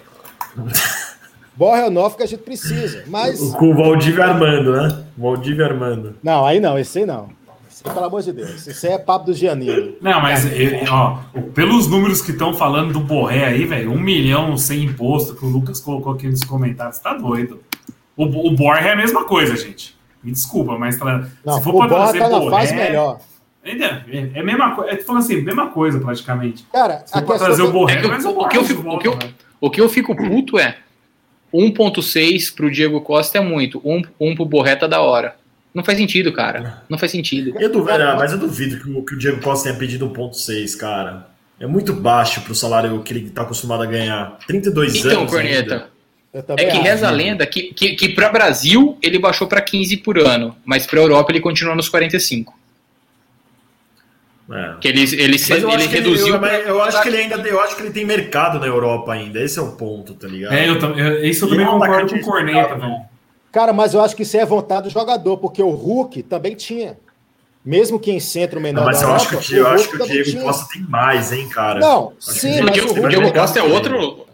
Borra 1.56 1.80
é 1.80 1.88
o 1.88 1.92
9 1.92 2.18
que 2.18 2.24
a 2.24 2.26
gente 2.26 2.44
precisa. 2.44 3.04
Mas. 3.08 3.40
Com 3.56 3.72
o 3.72 3.76
Valdívia 3.76 4.26
Armando, 4.26 4.72
né? 4.72 5.04
Valdívia 5.18 5.66
Armando. 5.66 6.16
Não, 6.24 6.46
aí 6.46 6.60
não, 6.60 6.80
esse 6.80 7.00
aí 7.00 7.06
não. 7.06 7.30
Esse 7.70 7.84
aí, 7.86 7.94
pelo 7.94 8.06
amor 8.06 8.22
de 8.22 8.32
Deus. 8.32 8.68
Esse 8.68 8.88
aí 8.88 8.94
é 8.94 8.98
papo 8.98 9.26
do 9.26 9.34
Giannini. 9.34 9.98
Não, 10.02 10.22
mas, 10.22 10.46
ó, 10.90 11.20
pelos 11.54 11.88
números 11.88 12.22
que 12.22 12.32
estão 12.32 12.54
falando 12.54 12.94
do 12.94 13.00
Borré 13.02 13.46
aí, 13.46 13.66
velho, 13.66 13.92
um 13.92 14.00
milhão 14.00 14.58
sem 14.58 14.84
imposto 14.84 15.36
que 15.36 15.46
o 15.46 15.50
Lucas 15.50 15.80
colocou 15.80 16.14
aqui 16.14 16.28
nos 16.28 16.44
comentários, 16.44 17.00
tá 17.00 17.14
doido. 17.14 17.60
O, 18.16 18.24
o 18.24 18.56
Borré 18.56 18.90
é 18.90 18.94
a 18.94 18.96
mesma 18.96 19.26
coisa, 19.26 19.56
gente. 19.56 19.97
Me 20.28 20.34
desculpa, 20.34 20.78
mas 20.78 20.98
tra- 20.98 21.26
Não, 21.46 21.58
se 21.58 21.64
for 21.64 21.72
Borra 21.72 21.88
trazer 21.88 22.20
tá 22.20 22.28
Borré, 22.30 22.50
fase 22.52 22.76
melhor. 22.76 23.20
É, 23.64 23.72
é 24.36 24.40
a 24.40 24.44
mesma 24.44 24.76
coisa, 24.76 24.92
é 24.92 24.98
falando 24.98 25.24
assim, 25.24 25.42
mesma 25.42 25.70
coisa 25.70 26.00
praticamente. 26.00 26.66
Cara, 26.72 27.04
Se 27.06 27.14
for 27.14 27.20
a 27.20 27.22
pra 27.24 27.38
trazer 27.38 27.62
o 27.62 27.66
que- 27.68 27.72
Borré, 27.72 27.94
É 27.94 28.02
que 28.02 28.08
mas 28.08 28.26
o- 28.26 28.48
que 28.48 28.58
eu 28.58 28.64
fico- 28.66 28.82
volta, 28.84 28.98
o 28.98 29.00
que 29.02 29.08
eu- 29.08 29.18
velho. 29.18 29.36
O 29.62 29.70
que 29.72 29.82
eu 29.82 29.90
fico 29.90 30.16
puto 30.16 30.60
é 30.60 30.76
1.6 31.54 32.50
pro 32.54 32.70
Diego 32.70 33.02
Costa 33.02 33.38
é 33.38 33.42
muito, 33.42 33.82
1, 33.84 34.02
1 34.20 34.36
pro 34.36 34.46
Borré 34.46 34.76
tá 34.76 34.86
da 34.88 35.02
hora. 35.02 35.36
Não 35.74 35.84
faz 35.84 35.98
sentido, 35.98 36.32
cara. 36.34 36.84
Não 36.90 36.98
faz 36.98 37.12
sentido. 37.12 37.54
Eu 37.60 37.72
duvido, 37.72 38.04
ah, 38.04 38.16
mas 38.18 38.32
eu 38.32 38.38
duvido 38.38 38.80
que 38.84 38.90
o, 38.90 39.04
que 39.04 39.14
o 39.16 39.18
Diego 39.18 39.42
Costa 39.42 39.66
tenha 39.70 39.80
pedido 39.80 40.10
1,6, 40.10 40.76
cara. 40.76 41.28
É 41.60 41.66
muito 41.68 41.94
baixo 41.94 42.42
pro 42.42 42.54
salário 42.54 43.02
que 43.02 43.14
ele 43.14 43.30
tá 43.30 43.42
acostumado 43.44 43.84
a 43.84 43.86
ganhar. 43.86 44.38
32 44.48 44.96
Então, 44.96 45.22
anos. 45.22 45.32
Corneta, 45.32 45.74
ainda. 45.74 45.90
Eu 46.48 46.56
é 46.58 46.66
que 46.66 46.72
acho. 46.72 46.82
reza 46.82 47.08
a 47.08 47.12
lenda 47.12 47.46
que, 47.46 47.74
que, 47.74 47.96
que 47.96 48.10
para 48.10 48.30
Brasil 48.30 48.98
ele 49.02 49.18
baixou 49.20 49.48
pra 49.48 49.62
15 49.62 49.98
por 49.98 50.18
ano, 50.20 50.56
mas 50.66 50.86
pra 50.86 51.00
Europa 51.00 51.32
ele 51.32 51.40
continua 51.42 51.76
nos 51.76 51.90
45. 51.90 52.58
É. 54.50 54.76
Que 54.80 54.88
ele, 54.88 55.02
ele, 55.02 55.32
Mas 55.34 55.50
eu, 55.50 55.58
ele 55.58 55.76
acho 55.76 55.90
que 55.90 55.96
ele, 55.98 56.04
reduziu. 56.04 56.36
eu, 56.36 56.40
mas 56.40 56.68
eu 56.68 56.82
acho 56.82 57.02
que 57.02 57.10
ele 57.10 57.18
ainda 57.18 57.36
eu 57.36 57.60
acho 57.60 57.76
que 57.76 57.82
ele 57.82 57.92
tem 57.92 58.06
mercado 58.06 58.60
na 58.60 58.66
Europa 58.66 59.12
ainda. 59.12 59.42
Esse 59.44 59.60
é 59.60 59.62
o 59.62 59.74
ponto, 59.74 60.14
tá 60.14 60.26
ligado? 60.28 60.54
É, 60.54 60.70
eu, 60.70 60.76
eu, 60.76 61.26
isso 61.26 61.46
eu 61.46 61.50
Ele 61.50 61.58
também 61.58 61.66
é 61.66 61.70
um 61.70 61.80
concordo 61.80 62.10
com 62.14 62.16
o 62.16 62.22
Corneta, 62.22 62.58
respeitável, 62.60 62.90
velho. 62.90 63.06
Cara, 63.52 63.74
mas 63.74 63.94
eu 63.94 64.02
acho 64.02 64.16
que 64.16 64.24
isso 64.24 64.38
é 64.38 64.46
vontade 64.46 64.84
do 64.84 64.90
jogador, 64.90 65.38
porque 65.38 65.62
o 65.62 65.72
Hulk 65.72 66.24
também 66.24 66.56
tinha. 66.56 66.98
Mesmo 67.66 68.00
que 68.00 68.10
em 68.10 68.20
centro 68.22 68.62
menor 68.62 68.80
Não, 68.82 68.88
mas 68.88 69.02
da 69.02 69.08
eu 69.08 69.14
acho 69.16 69.28
que, 69.28 69.56
Europa, 69.56 69.58
eu 69.58 69.68
acho 69.76 69.90
que 69.90 69.96
o 69.98 70.24
Diego. 70.24 70.44
Costa 70.44 70.68
tem 70.72 70.82
mais, 70.84 71.34
hein, 71.34 71.50
cara. 71.50 71.80
Não, 71.82 72.14
Acho 72.18 72.40
sim, 72.40 72.62
o 72.62 72.64
mas 72.64 72.80
Porque 72.82 73.00
o 73.02 73.10
Diego 73.10 73.34
Costa 73.34 73.60
é 73.60 73.62
dele. 73.62 73.74
outro, 73.74 74.27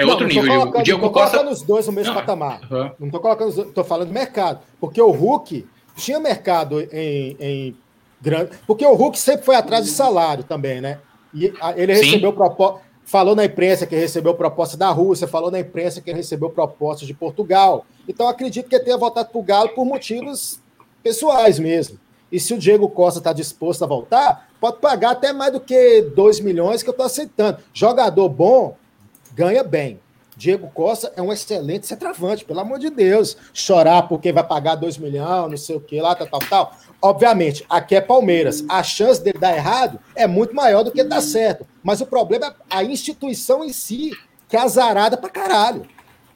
é 0.00 0.04
Não, 0.04 0.10
outro 0.12 0.26
não 0.28 0.34
nível. 0.34 0.52
colocando- 0.60 0.80
O 0.80 0.82
Diego 0.84 1.00
tô 1.00 1.10
Costa. 1.10 1.30
colocando 1.38 1.52
os 1.52 1.62
dois 1.62 1.86
no 1.86 1.92
mesmo 1.92 2.12
Não, 2.14 2.20
patamar. 2.20 2.60
Aham. 2.70 2.92
Não 2.98 3.10
tô 3.10 3.20
colocando, 3.20 3.48
os 3.48 3.54
dois, 3.56 3.72
tô 3.72 3.84
falando 3.84 4.10
mercado, 4.10 4.60
porque 4.80 5.00
o 5.00 5.10
Hulk 5.10 5.66
tinha 5.96 6.18
mercado 6.18 6.80
em, 6.92 7.36
em 7.38 7.76
grande, 8.20 8.50
porque 8.66 8.84
o 8.86 8.94
Hulk 8.94 9.18
sempre 9.18 9.44
foi 9.44 9.56
atrás 9.56 9.84
de 9.84 9.90
salário 9.90 10.44
também, 10.44 10.80
né? 10.80 10.98
E 11.34 11.52
ele 11.76 11.94
Sim. 11.96 12.04
recebeu 12.04 12.32
proposta, 12.32 12.80
falou 13.04 13.34
na 13.36 13.44
imprensa 13.44 13.86
que 13.86 13.94
recebeu 13.96 14.34
proposta 14.34 14.76
da 14.76 14.90
Rússia, 14.90 15.28
falou 15.28 15.50
na 15.50 15.60
imprensa 15.60 16.00
que 16.00 16.12
recebeu 16.12 16.50
propostas 16.50 17.06
de 17.06 17.14
Portugal. 17.14 17.84
Então 18.08 18.28
acredito 18.28 18.68
que 18.68 18.74
ele 18.74 18.84
tenha 18.84 18.96
voltado 18.98 19.28
para 19.30 19.38
o 19.40 19.42
Galo 19.42 19.68
por 19.70 19.84
motivos 19.84 20.60
pessoais 21.02 21.58
mesmo. 21.58 21.98
E 22.32 22.38
se 22.38 22.54
o 22.54 22.58
Diego 22.58 22.88
Costa 22.88 23.18
está 23.18 23.32
disposto 23.32 23.82
a 23.82 23.86
voltar, 23.86 24.48
pode 24.60 24.78
pagar 24.78 25.10
até 25.12 25.32
mais 25.32 25.52
do 25.52 25.58
que 25.60 26.02
2 26.14 26.38
milhões 26.40 26.82
que 26.82 26.88
eu 26.88 26.92
estou 26.92 27.06
aceitando. 27.06 27.58
Jogador 27.72 28.28
bom 28.28 28.76
ganha 29.40 29.64
bem. 29.64 29.98
Diego 30.36 30.70
Costa 30.74 31.10
é 31.16 31.22
um 31.22 31.32
excelente 31.32 31.86
centroavante, 31.86 32.44
pelo 32.44 32.60
amor 32.60 32.78
de 32.78 32.90
Deus. 32.90 33.36
Chorar 33.54 34.02
porque 34.02 34.32
vai 34.32 34.44
pagar 34.44 34.74
2 34.74 34.98
milhões, 34.98 35.50
não 35.50 35.56
sei 35.56 35.76
o 35.76 35.80
que 35.80 35.98
lá, 35.98 36.14
tal, 36.14 36.26
tal, 36.26 36.40
tal. 36.40 36.72
Obviamente, 37.00 37.64
aqui 37.68 37.96
é 37.96 38.02
Palmeiras. 38.02 38.62
A 38.68 38.82
chance 38.82 39.22
dele 39.22 39.38
dar 39.38 39.56
errado 39.56 39.98
é 40.14 40.26
muito 40.26 40.54
maior 40.54 40.82
do 40.82 40.92
que 40.92 41.02
dar 41.02 41.22
certo. 41.22 41.66
Mas 41.82 42.02
o 42.02 42.06
problema 42.06 42.48
é 42.48 42.52
a 42.68 42.84
instituição 42.84 43.64
em 43.64 43.72
si, 43.72 44.10
que 44.46 44.56
é 44.56 44.60
azarada 44.60 45.16
pra 45.16 45.30
caralho. 45.30 45.86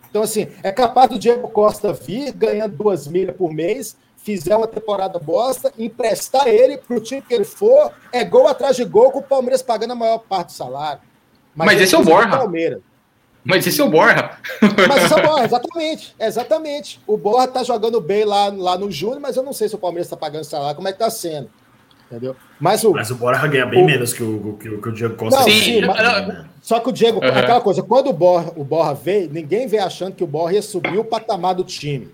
Então, 0.08 0.22
assim, 0.22 0.48
é 0.62 0.72
capaz 0.72 1.10
do 1.10 1.18
Diego 1.18 1.48
Costa 1.48 1.92
vir 1.92 2.32
ganhando 2.32 2.76
duas 2.76 3.06
milhas 3.06 3.36
por 3.36 3.52
mês, 3.52 3.98
fizer 4.16 4.56
uma 4.56 4.66
temporada 4.66 5.18
bosta, 5.18 5.72
emprestar 5.78 6.48
ele 6.48 6.78
pro 6.78 7.00
time 7.00 7.20
que 7.20 7.34
ele 7.34 7.44
for, 7.44 7.92
é 8.10 8.24
gol 8.24 8.48
atrás 8.48 8.76
de 8.76 8.84
gol, 8.84 9.10
com 9.10 9.18
o 9.18 9.22
Palmeiras 9.22 9.60
pagando 9.60 9.92
a 9.92 9.96
maior 9.96 10.18
parte 10.18 10.48
do 10.48 10.52
salário. 10.52 11.00
Mas 11.54 11.72
ele 11.72 11.84
esse 11.84 11.94
é 11.94 11.98
o 11.98 12.04
Borja. 12.04 12.28
Palmeiras. 12.28 12.93
Mas 13.44 13.66
esse 13.66 13.80
é 13.80 13.84
o 13.84 13.90
Borra. 13.90 14.38
Mas 14.88 15.04
isso 15.04 15.14
é 15.14 15.22
o 15.22 15.26
Borja, 15.26 15.44
exatamente, 15.44 16.16
exatamente. 16.18 17.00
O 17.06 17.16
Borja 17.16 17.48
tá 17.48 17.62
jogando 17.62 18.00
bem 18.00 18.24
lá, 18.24 18.48
lá 18.48 18.78
no 18.78 18.90
Júnior, 18.90 19.20
mas 19.20 19.36
eu 19.36 19.42
não 19.42 19.52
sei 19.52 19.68
se 19.68 19.74
o 19.74 19.78
Palmeiras 19.78 20.08
tá 20.08 20.16
pagando 20.16 20.44
salário, 20.44 20.74
como 20.76 20.88
é 20.88 20.92
que 20.92 20.98
tá 20.98 21.10
sendo. 21.10 21.50
Entendeu? 22.10 22.36
Mas 22.60 22.84
o, 22.84 22.92
Mas 22.92 23.10
o 23.10 23.14
Borja 23.16 23.46
ganha 23.46 23.66
bem 23.66 23.82
O- 23.82 23.86
menos 23.86 24.12
que 24.12 24.22
o, 24.22 24.56
que, 24.60 24.68
o- 24.68 24.80
que 24.80 24.88
o 24.88 24.92
Diego 24.92 25.14
Costa. 25.16 25.40
Não, 25.40 25.44
sim, 25.48 25.80
né? 25.80 25.86
mas- 25.88 26.46
Só 26.62 26.78
que 26.80 26.88
o 26.88 26.92
Diego, 26.92 27.18
Uhum. 27.22 27.28
aquela 27.28 27.60
coisa, 27.60 27.82
quando 27.82 28.08
o 28.08 28.12
Borja, 28.12 28.52
o 28.56 28.64
Borja 28.64 28.94
veio, 28.94 29.30
ninguém 29.30 29.66
veio 29.66 29.84
achando 29.84 30.14
que 30.14 30.22
o 30.24 30.26
Borja 30.26 30.56
ia 30.56 30.62
subir 30.62 30.98
o 30.98 31.04
patamar 31.04 31.54
do 31.54 31.64
time. 31.64 32.08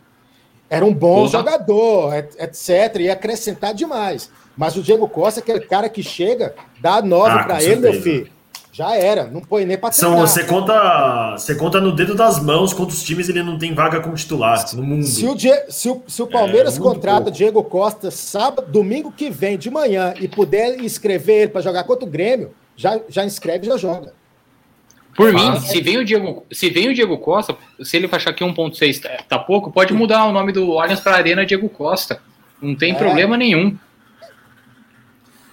Era 0.69 0.85
um 0.85 0.95
bom 0.95 1.27
jogador, 1.29 2.15
et- 2.15 2.37
etc. 2.41 3.01
Ia 3.01 3.13
acrescentar 3.13 3.75
demais. 3.75 4.31
Mas 4.57 4.77
o 4.77 4.83
Diego 4.83 5.09
Costa 5.09 5.41
é 5.41 5.43
aquele 5.43 5.61
cara 5.61 5.89
que 5.89 6.03
chega, 6.03 6.55
dá 6.81 7.03
nove 7.03 7.31
Ah, 7.39 7.45
pra 7.45 7.57
com 7.57 7.61
ele, 7.63 7.77
meu 7.77 7.93
certeza. 7.93 8.03
filho. 8.03 8.33
Já 8.73 8.95
era, 8.95 9.25
não 9.25 9.41
põe 9.41 9.65
nem 9.65 9.77
pra 9.77 9.91
São, 9.91 10.11
treinar. 10.11 10.29
você, 10.29 10.45
conta, 10.45 11.33
você 11.37 11.55
conta 11.57 11.81
no 11.81 11.91
dedo 11.93 12.15
das 12.15 12.41
mãos 12.43 12.73
quantos 12.73 13.03
times 13.03 13.29
ele 13.29 13.43
não 13.43 13.59
tem 13.59 13.75
vaga 13.75 14.01
como 14.01 14.15
titular 14.15 14.65
no 14.77 14.83
mundo. 14.83 15.05
Se 15.05 15.27
o, 15.27 15.35
Die- 15.35 15.65
se 15.69 15.89
o- 15.89 16.03
se 16.07 16.23
o 16.23 16.27
Palmeiras 16.29 16.77
É, 16.77 16.81
contrata 16.81 17.23
pouco. 17.25 17.37
Diego 17.37 17.65
Costa 17.65 18.11
sábado, 18.13 18.71
domingo 18.71 19.11
que 19.11 19.29
vem, 19.29 19.59
de 19.59 19.69
manhã, 19.71 20.15
e 20.21 20.29
puder 20.29 20.79
inscrever 20.81 21.43
ele 21.43 21.51
para 21.51 21.61
jogar 21.61 21.83
contra 21.83 22.05
o 22.07 22.09
Grêmio, 22.11 22.53
já, 22.77 23.01
já 23.09 23.25
inscreve 23.25 23.67
e 23.67 23.71
já 23.71 23.77
joga. 23.77 24.13
Por 25.17 25.33
mim, 25.33 25.59
se 25.61 25.81
vem, 25.81 25.99
o 25.99 26.05
Diego, 26.05 26.47
se 26.53 26.71
vem 26.71 26.89
o 26.89 26.95
Diego 26.95 27.19
Costa, 27.19 27.57
se 27.83 27.97
ele 27.97 28.09
achar 28.11 28.33
que 28.33 28.45
1.6 28.45 29.01
tá, 29.03 29.09
tá 29.29 29.39
pouco, 29.39 29.73
pode 29.73 29.93
mudar 29.93 30.25
o 30.27 30.33
nome 30.33 30.53
do 30.53 30.79
Allianz 30.79 31.01
para 31.01 31.17
Arena 31.17 31.45
Diego 31.45 31.69
Costa. 31.69 32.21
Não 32.63 32.77
tem 32.77 32.93
É. 32.93 32.95
problema 32.95 33.37
nenhum. 33.37 33.77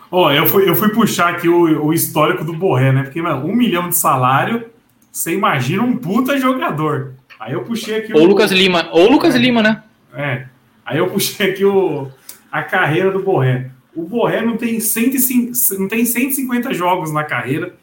Ó, 0.10 0.32
eu 0.32 0.45
fui, 0.45 0.70
eu 0.70 0.76
fui 0.76 0.89
puxar 0.89 1.30
aqui 1.30 1.49
o, 1.49 1.86
o 1.86 1.93
histórico 1.93 2.43
do 2.43 2.53
Borré, 2.53 2.91
né? 2.91 3.03
Porque, 3.03 3.22
mano, 3.22 3.45
um 3.45 3.55
milhão 3.55 3.89
de 3.89 3.97
salário, 3.97 4.66
você 5.12 5.34
imagina 5.34 5.84
um 5.84 5.97
puta 5.97 6.38
jogador. 6.38 7.14
Aí 7.39 7.53
eu 7.53 7.64
puxei 7.64 7.97
aqui 7.97 8.14
Ou 8.14 8.24
o 8.24 8.26
Lucas 8.26 8.51
Lima. 8.51 8.89
Ou 8.91 9.08
o 9.08 9.12
Lucas 9.12 9.36
Lima, 9.36 9.62
né? 9.62 9.84
É. 10.14 10.45
Aí 10.86 10.97
eu 10.97 11.08
puxei 11.10 11.51
aqui 11.51 11.66
o, 11.66 12.08
a 12.51 12.64
carreira 12.64 13.12
do 13.12 13.22
Borré. 13.22 13.70
O 13.95 14.03
Borré 14.03 14.41
não 14.41 14.58
tem, 14.58 14.80
105, 14.80 15.51
não 15.80 15.88
tem 15.88 16.05
150 16.05 16.74
jogos 16.74 17.12
na 17.12 17.24
carreira. 17.24 17.76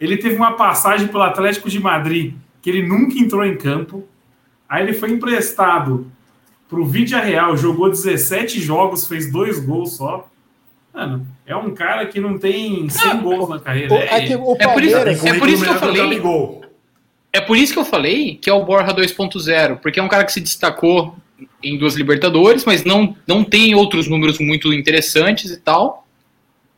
Ele 0.00 0.16
teve 0.16 0.36
uma 0.36 0.52
passagem 0.52 1.08
pelo 1.08 1.22
Atlético 1.22 1.68
de 1.68 1.80
Madrid 1.80 2.34
que 2.62 2.70
ele 2.70 2.86
nunca 2.86 3.18
entrou 3.18 3.44
em 3.44 3.56
campo. 3.56 4.06
Aí 4.68 4.82
ele 4.82 4.92
foi 4.92 5.10
emprestado 5.10 6.10
para 6.68 6.78
o 6.78 6.84
Vídea 6.84 7.18
Real, 7.18 7.56
jogou 7.56 7.88
17 7.88 8.60
jogos, 8.60 9.08
fez 9.08 9.32
dois 9.32 9.58
gols 9.58 9.96
só. 9.96 10.28
Mano, 10.98 11.24
é 11.46 11.54
um 11.54 11.72
cara 11.74 12.06
que 12.06 12.18
não 12.18 12.36
tem 12.36 12.88
100 12.88 13.20
gols 13.20 13.48
na 13.48 13.60
carreira. 13.60 13.94
O- 13.94 13.96
É, 13.98 14.06
é 14.32 14.32
É 14.64 14.68
por 14.68 14.82
isso- 14.82 14.96
É 15.28 15.38
por 15.38 15.48
isso 15.48 15.62
que 15.64 15.70
eu 15.70 15.74
falei. 15.78 16.20
É 17.32 17.40
por 17.40 17.56
isso 17.56 17.72
que 17.72 17.78
eu 17.78 17.84
falei 17.84 18.34
que 18.34 18.50
é 18.50 18.52
o 18.52 18.64
Borja 18.64 18.92
2.0, 18.92 19.76
porque 19.76 20.00
é 20.00 20.02
um 20.02 20.08
cara 20.08 20.24
que 20.24 20.32
se 20.32 20.40
destacou 20.40 21.14
em 21.62 21.78
duas 21.78 21.94
Libertadores, 21.94 22.64
mas 22.64 22.84
não, 22.84 23.14
não 23.28 23.44
tem 23.44 23.74
outros 23.76 24.08
números 24.08 24.40
muito 24.40 24.72
interessantes 24.72 25.52
e 25.52 25.56
tal. 25.58 26.04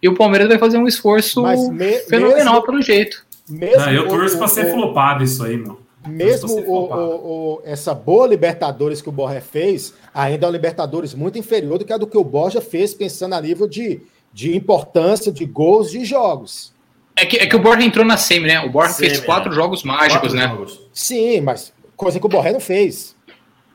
E 0.02 0.08
o 0.08 0.14
Palmeiras 0.14 0.48
vai 0.48 0.58
fazer 0.58 0.76
um 0.76 0.86
esforço 0.86 1.42
me- 1.70 1.98
fenomenal 2.00 2.54
mesmo- 2.54 2.66
pelo 2.66 2.82
jeito. 2.82 3.24
mesmo 3.48 3.80
Ah, 3.82 3.92
eu 3.92 4.06
torço 4.06 4.34
o- 4.36 4.38
para 4.38 4.48
ser 4.48 4.66
o- 4.66 4.70
flopado 4.72 5.24
isso 5.24 5.42
aí, 5.44 5.56
meu. 5.56 5.80
Mesmo 6.06 6.52
o, 6.52 6.72
o, 6.72 7.54
o, 7.56 7.62
essa 7.64 7.94
boa 7.94 8.26
Libertadores 8.26 9.02
que 9.02 9.08
o 9.08 9.12
Borja 9.12 9.40
fez, 9.40 9.94
ainda 10.14 10.46
é 10.46 10.48
uma 10.48 10.52
Libertadores 10.52 11.14
muito 11.14 11.38
inferior 11.38 11.78
do 11.78 11.84
que 11.84 11.92
a 11.92 11.98
do 11.98 12.06
que 12.06 12.16
o 12.16 12.24
Borja 12.24 12.60
fez, 12.60 12.94
pensando 12.94 13.34
a 13.34 13.40
nível 13.40 13.68
de, 13.68 14.00
de 14.32 14.56
importância, 14.56 15.30
de 15.30 15.44
gols, 15.44 15.90
de 15.90 16.04
jogos. 16.04 16.72
É 17.16 17.26
que, 17.26 17.36
é 17.36 17.46
que 17.46 17.54
o 17.54 17.58
Borja 17.58 17.84
entrou 17.84 18.04
na 18.04 18.16
semi, 18.16 18.46
né? 18.46 18.60
O 18.60 18.70
Borja 18.70 18.94
semi, 18.94 19.10
fez 19.10 19.20
quatro 19.20 19.52
é. 19.52 19.54
jogos 19.54 19.82
mágicos, 19.82 20.32
quatro 20.32 20.36
né? 20.36 20.48
Jogos. 20.48 20.88
Sim, 20.92 21.40
mas 21.42 21.72
coisa 21.96 22.18
que 22.18 22.26
o 22.26 22.30
Borja 22.30 22.52
não 22.52 22.60
fez. 22.60 23.14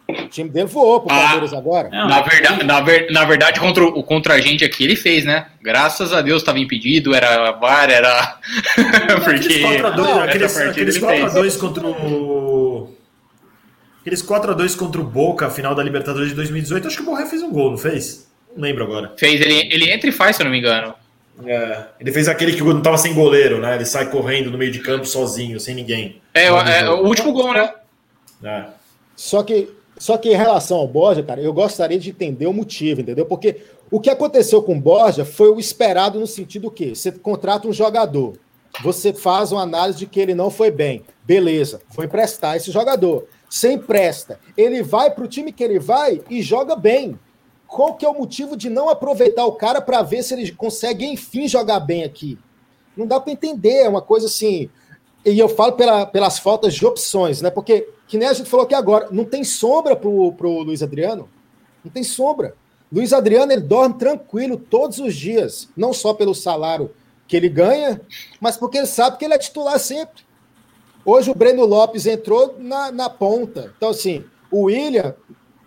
O 0.07 0.27
time 0.27 0.49
dele 0.49 0.67
voou 0.67 1.01
pro 1.01 1.13
ah, 1.13 1.19
Palmeiras 1.19 1.53
ah, 1.53 1.57
agora. 1.57 1.89
Na 1.89 2.21
verdade, 2.21 2.63
na, 2.63 2.81
ver, 2.81 3.11
na 3.11 3.25
verdade 3.25 3.59
contra, 3.59 3.83
o, 3.83 4.03
contra 4.03 4.35
a 4.35 4.39
gente 4.39 4.63
aqui, 4.63 4.83
ele 4.83 4.95
fez, 4.95 5.25
né? 5.25 5.47
Graças 5.61 6.13
a 6.13 6.21
Deus 6.21 6.41
estava 6.41 6.59
impedido, 6.59 7.15
era 7.15 7.51
VAR, 7.53 7.89
era. 7.89 8.37
Porque. 9.23 9.63
Aqueles 10.23 10.99
4x2 10.99 11.59
contra 11.59 11.87
o. 11.87 12.95
Aqueles 14.01 14.23
4x2 14.23 14.77
contra 14.77 15.01
o 15.01 15.03
Boca, 15.03 15.49
final 15.49 15.73
da 15.73 15.81
Libertadores 15.81 16.29
de 16.29 16.35
2018, 16.35 16.87
acho 16.87 16.97
que 16.97 17.01
o 17.01 17.05
Borré 17.05 17.25
fez 17.25 17.41
um 17.41 17.51
gol, 17.51 17.71
não 17.71 17.77
fez? 17.77 18.29
Não 18.55 18.61
lembro 18.61 18.83
agora. 18.83 19.13
Fez, 19.17 19.41
ele, 19.41 19.67
ele 19.73 19.91
entra 19.91 20.07
e 20.07 20.13
faz, 20.13 20.35
se 20.35 20.43
eu 20.43 20.45
não 20.45 20.51
me 20.51 20.59
engano. 20.59 20.93
É, 21.43 21.85
ele 21.99 22.11
fez 22.11 22.27
aquele 22.27 22.53
que 22.53 22.61
não 22.61 22.81
tava 22.81 22.99
sem 22.99 23.15
goleiro, 23.15 23.59
né? 23.59 23.75
Ele 23.75 23.85
sai 23.85 24.09
correndo 24.09 24.51
no 24.51 24.57
meio 24.59 24.71
de 24.71 24.79
campo 24.79 25.05
sozinho, 25.05 25.59
sem 25.59 25.73
ninguém. 25.73 26.21
É, 26.35 26.45
é 26.45 26.89
o 26.89 27.05
último 27.05 27.33
gol, 27.33 27.51
né? 27.51 27.73
É. 28.43 28.65
Só 29.15 29.41
que 29.41 29.69
só 29.97 30.17
que 30.17 30.29
em 30.29 30.35
relação 30.35 30.77
ao 30.77 30.87
Borja, 30.87 31.23
cara, 31.23 31.41
eu 31.41 31.53
gostaria 31.53 31.97
de 31.97 32.09
entender 32.09 32.47
o 32.47 32.53
motivo, 32.53 33.01
entendeu? 33.01 33.25
Porque 33.25 33.61
o 33.89 33.99
que 33.99 34.09
aconteceu 34.09 34.61
com 34.61 34.75
o 34.75 34.81
Borja 34.81 35.23
foi 35.23 35.49
o 35.49 35.59
esperado 35.59 36.19
no 36.19 36.27
sentido 36.27 36.71
que 36.71 36.95
você 36.95 37.11
contrata 37.11 37.67
um 37.67 37.73
jogador, 37.73 38.33
você 38.83 39.13
faz 39.13 39.51
uma 39.51 39.61
análise 39.61 39.99
de 39.99 40.05
que 40.05 40.19
ele 40.19 40.35
não 40.35 40.49
foi 40.49 40.69
bem, 40.69 41.03
beleza, 41.23 41.81
foi 41.89 42.05
emprestar 42.05 42.57
esse 42.57 42.71
jogador. 42.71 43.25
Você 43.49 43.71
empresta, 43.71 44.39
ele 44.57 44.83
vai 44.83 45.11
para 45.11 45.23
o 45.23 45.27
time 45.27 45.51
que 45.51 45.63
ele 45.63 45.79
vai 45.79 46.21
e 46.29 46.41
joga 46.41 46.75
bem. 46.75 47.17
Qual 47.67 47.93
que 47.93 48.05
é 48.05 48.09
o 48.09 48.13
motivo 48.13 48.57
de 48.57 48.69
não 48.69 48.89
aproveitar 48.89 49.45
o 49.45 49.53
cara 49.53 49.81
para 49.81 50.01
ver 50.01 50.23
se 50.23 50.33
ele 50.33 50.51
consegue, 50.51 51.05
enfim, 51.05 51.47
jogar 51.47 51.79
bem 51.79 52.03
aqui? 52.03 52.37
Não 52.97 53.07
dá 53.07 53.19
para 53.19 53.31
entender, 53.31 53.83
é 53.83 53.89
uma 53.89 54.01
coisa 54.01 54.27
assim. 54.27 54.69
E 55.23 55.37
eu 55.37 55.49
falo 55.49 55.73
pela, 55.73 56.05
pelas 56.05 56.37
faltas 56.37 56.73
de 56.73 56.85
opções, 56.85 57.41
né? 57.41 57.49
Porque 57.49 57.87
que 58.07 58.17
nem 58.17 58.27
a 58.27 58.33
gente 58.33 58.49
falou 58.49 58.65
aqui 58.65 58.75
agora, 58.75 59.07
não 59.11 59.25
tem 59.25 59.43
sombra 59.43 59.95
pro, 59.95 60.31
pro 60.33 60.59
Luiz 60.59 60.83
Adriano. 60.83 61.29
Não 61.83 61.91
tem 61.91 62.03
sombra. 62.03 62.55
Luiz 62.91 63.13
Adriano 63.13 63.51
ele 63.51 63.61
dorme 63.61 63.95
tranquilo 63.95 64.57
todos 64.57 64.99
os 64.99 65.15
dias, 65.15 65.69
não 65.75 65.91
só 65.91 66.13
pelo 66.13 66.35
salário 66.35 66.91
que 67.27 67.35
ele 67.35 67.49
ganha, 67.49 67.99
mas 68.39 68.55
porque 68.55 68.77
ele 68.77 68.85
sabe 68.85 69.17
que 69.17 69.25
ele 69.25 69.33
é 69.33 69.39
titular 69.39 69.79
sempre. 69.79 70.23
Hoje 71.03 71.31
o 71.31 71.35
Breno 71.35 71.65
Lopes 71.65 72.05
entrou 72.05 72.55
na, 72.59 72.91
na 72.91 73.09
ponta. 73.09 73.73
Então, 73.75 73.89
assim, 73.89 74.23
o 74.51 74.63
William 74.63 75.15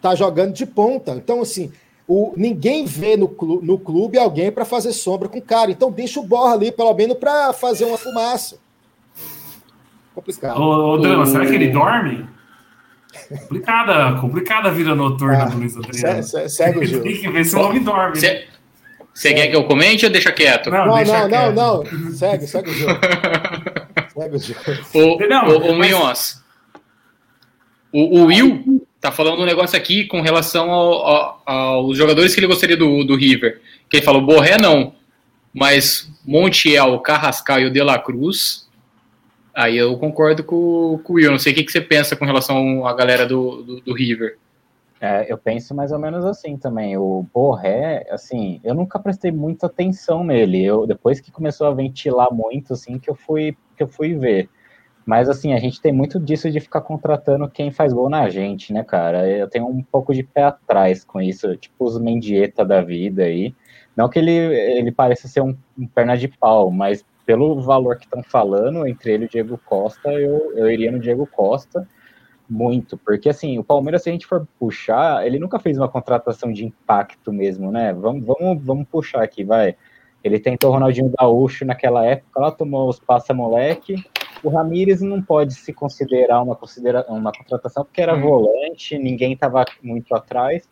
tá 0.01 0.15
jogando 0.15 0.53
de 0.53 0.65
ponta. 0.65 1.13
Então, 1.13 1.41
assim, 1.41 1.73
o, 2.07 2.33
ninguém 2.37 2.85
vê 2.85 3.17
no, 3.17 3.37
no 3.63 3.79
clube 3.79 4.19
alguém 4.19 4.51
para 4.51 4.65
fazer 4.65 4.93
sombra 4.93 5.29
com 5.29 5.39
o 5.39 5.43
cara. 5.43 5.71
Então, 5.71 5.91
deixa 5.91 6.21
o 6.21 6.25
Borra 6.25 6.55
ali, 6.55 6.71
pelo 6.71 6.95
menos, 6.95 7.19
para 7.19 7.53
fazer 7.53 7.85
uma 7.85 7.99
fumaça 7.99 8.59
complicado. 10.19 10.61
Ô, 10.61 10.95
ô 10.95 10.99
Drama, 10.99 11.23
o... 11.23 11.27
será 11.27 11.47
que 11.47 11.55
ele 11.55 11.69
dorme? 11.69 12.27
Complicada, 13.29 14.21
complicada 14.21 14.69
a 14.69 14.73
vida 14.73 14.95
noturna 14.95 15.45
ah, 15.45 15.47
do 15.47 15.59
Luiz 15.59 15.77
Adriano. 15.77 16.23
Segue 16.23 16.79
o 16.81 16.85
jogo. 16.85 17.05
Tem 17.05 17.17
que 17.17 17.29
ver 17.31 17.45
se 17.45 17.57
o 17.57 17.61
homem 17.61 17.83
dorme. 17.83 18.19
Você 19.15 19.35
quer 19.35 19.49
que 19.49 19.57
eu 19.57 19.65
comente 19.65 20.05
ou 20.05 20.13
deixa 20.13 20.31
quieto? 20.31 20.71
Não, 20.71 20.87
não, 20.87 20.95
deixa 20.97 21.29
não, 21.29 21.53
não, 21.53 21.83
não, 21.83 22.13
Segue, 22.13 22.47
segue 22.47 22.71
o 22.71 22.75
jogo. 22.75 23.01
segue 24.15 24.37
o 24.37 24.39
jogo. 24.39 24.61
O, 24.95 25.29
não, 25.29 25.49
o, 25.49 25.73
o 25.73 25.79
mas... 25.79 26.43
o, 27.93 28.21
o 28.21 28.25
Will 28.27 28.87
tá 29.01 29.11
falando 29.11 29.43
um 29.43 29.47
negócio 29.47 29.77
aqui 29.77 30.05
com 30.05 30.21
relação 30.21 30.71
ao, 30.71 31.07
ao, 31.07 31.43
aos 31.47 31.97
jogadores 31.97 32.35
que 32.35 32.41
ele 32.41 32.47
gostaria 32.47 32.77
do, 32.77 33.05
do 33.05 33.17
River. 33.17 33.61
Que 33.89 33.97
ele 33.97 34.05
falou, 34.05 34.23
Borré 34.23 34.57
não, 34.61 34.95
mas 35.53 36.09
Montiel, 36.25 36.99
Carrascal 37.01 37.61
e 37.61 37.67
o 37.67 37.73
De 37.73 37.83
La 37.83 37.99
Cruz 37.99 38.68
Aí 39.59 39.77
eu 39.77 39.99
concordo 39.99 40.45
com, 40.45 41.01
com 41.03 41.13
o 41.13 41.17
Will. 41.17 41.33
Não 41.33 41.39
sei 41.41 41.51
o 41.53 41.57
que, 41.57 41.65
que 41.65 41.73
você 41.73 41.81
pensa 41.81 42.15
com 42.15 42.25
relação 42.25 42.87
à 42.87 42.95
galera 42.95 43.27
do, 43.27 43.61
do, 43.61 43.81
do 43.81 43.93
River. 43.93 44.39
É, 45.01 45.27
eu 45.29 45.37
penso 45.37 45.75
mais 45.75 45.91
ou 45.91 45.99
menos 45.99 46.25
assim 46.25 46.57
também. 46.57 46.97
O 46.97 47.27
Borré, 47.35 48.07
assim, 48.09 48.61
eu 48.63 48.73
nunca 48.73 49.01
prestei 49.01 49.33
muita 49.33 49.67
atenção 49.67 50.23
nele. 50.23 50.65
Eu, 50.65 50.87
depois 50.87 51.19
que 51.19 51.33
começou 51.33 51.67
a 51.67 51.75
ventilar 51.75 52.33
muito, 52.33 52.73
assim, 52.73 53.01
que 53.01 53.11
eu 53.11 53.17
fui, 53.17 53.57
que 53.77 53.83
eu 53.83 53.89
fui 53.89 54.15
ver. 54.15 54.49
Mas, 55.05 55.29
assim, 55.29 55.53
a 55.53 55.59
gente 55.59 55.81
tem 55.81 55.93
muito 55.93 56.21
disso 56.21 56.49
de 56.49 56.61
ficar 56.61 56.83
contratando 56.83 57.51
quem 57.51 57.73
faz 57.73 57.93
gol 57.93 58.09
na 58.09 58.29
gente, 58.29 58.73
né, 58.73 58.85
cara? 58.85 59.29
Eu 59.29 59.49
tenho 59.49 59.67
um 59.67 59.83
pouco 59.83 60.15
de 60.15 60.23
pé 60.23 60.45
atrás 60.45 61.03
com 61.03 61.21
isso, 61.21 61.57
tipo 61.57 61.85
os 61.85 61.99
Mendieta 61.99 62.65
da 62.65 62.81
vida 62.81 63.25
aí. 63.25 63.53
Não 63.97 64.09
que 64.09 64.21
ele, 64.21 64.31
ele 64.31 64.93
pareça 64.93 65.27
ser 65.27 65.41
um, 65.41 65.57
um 65.77 65.89
perna 65.89 66.17
de 66.17 66.29
pau, 66.29 66.71
mas 66.71 67.05
pelo 67.29 67.61
valor 67.61 67.99
que 67.99 68.07
estão 68.07 68.23
falando, 68.23 68.87
entre 68.87 69.13
ele 69.13 69.25
e 69.25 69.27
o 69.27 69.29
Diego 69.29 69.61
Costa, 69.67 70.11
eu, 70.15 70.51
eu 70.57 70.71
iria 70.71 70.91
no 70.91 70.99
Diego 70.99 71.27
Costa 71.27 71.87
muito, 72.49 72.97
porque 72.97 73.29
assim, 73.29 73.59
o 73.59 73.63
Palmeiras, 73.63 74.03
se 74.03 74.09
a 74.09 74.13
gente 74.13 74.27
for 74.27 74.49
puxar, 74.59 75.27
ele 75.27 75.39
nunca 75.39 75.59
fez 75.59 75.77
uma 75.77 75.91
contratação 75.91 76.51
de 76.51 76.65
impacto 76.65 77.31
mesmo, 77.31 77.71
né? 77.71 77.93
Vamos, 77.93 78.25
vamos, 78.25 78.65
vamos 78.65 78.89
puxar 78.89 79.23
aqui, 79.23 79.45
vai. 79.45 79.77
Ele 80.25 80.41
tentou 80.41 80.71
o 80.71 80.73
Ronaldinho 80.73 81.13
Gaúcho 81.19 81.67
naquela 81.67 82.03
época, 82.03 82.41
lá 82.41 82.51
tomou 82.51 82.89
os 82.89 82.99
passa-moleque. 82.99 84.03
O 84.43 84.49
Ramires 84.49 85.03
não 85.03 85.21
pode 85.21 85.53
se 85.53 85.71
considerar 85.71 86.41
uma, 86.41 86.57
considera 86.57 87.05
uma 87.11 87.31
contratação 87.31 87.85
porque 87.85 88.01
era 88.01 88.17
hum. 88.17 88.23
volante, 88.23 88.97
ninguém 88.97 89.35
estava 89.35 89.67
muito 89.83 90.15
atrás. 90.15 90.67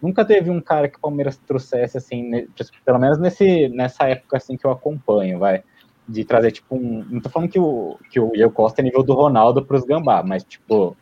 Nunca 0.00 0.24
teve 0.24 0.48
um 0.48 0.62
cara 0.62 0.88
que 0.88 0.96
o 0.96 1.00
Palmeiras 1.00 1.36
trouxesse, 1.36 1.98
assim, 1.98 2.48
pelo 2.86 2.98
menos 2.98 3.18
nesse, 3.18 3.68
nessa 3.68 4.08
época 4.08 4.38
assim 4.38 4.56
que 4.56 4.64
eu 4.64 4.70
acompanho, 4.70 5.38
vai 5.38 5.62
de 6.08 6.24
trazer, 6.24 6.52
tipo, 6.52 6.74
um. 6.74 7.04
Não 7.08 7.20
tô 7.20 7.28
falando 7.28 7.50
que 7.50 7.58
o, 7.58 7.96
que 8.10 8.18
o 8.18 8.32
Diego 8.32 8.52
Costa 8.52 8.80
é 8.80 8.84
nível 8.84 9.02
do 9.02 9.14
Ronaldo 9.14 9.64
pros 9.64 9.84
Gambá, 9.84 10.22
mas, 10.22 10.44
tipo, 10.44 10.96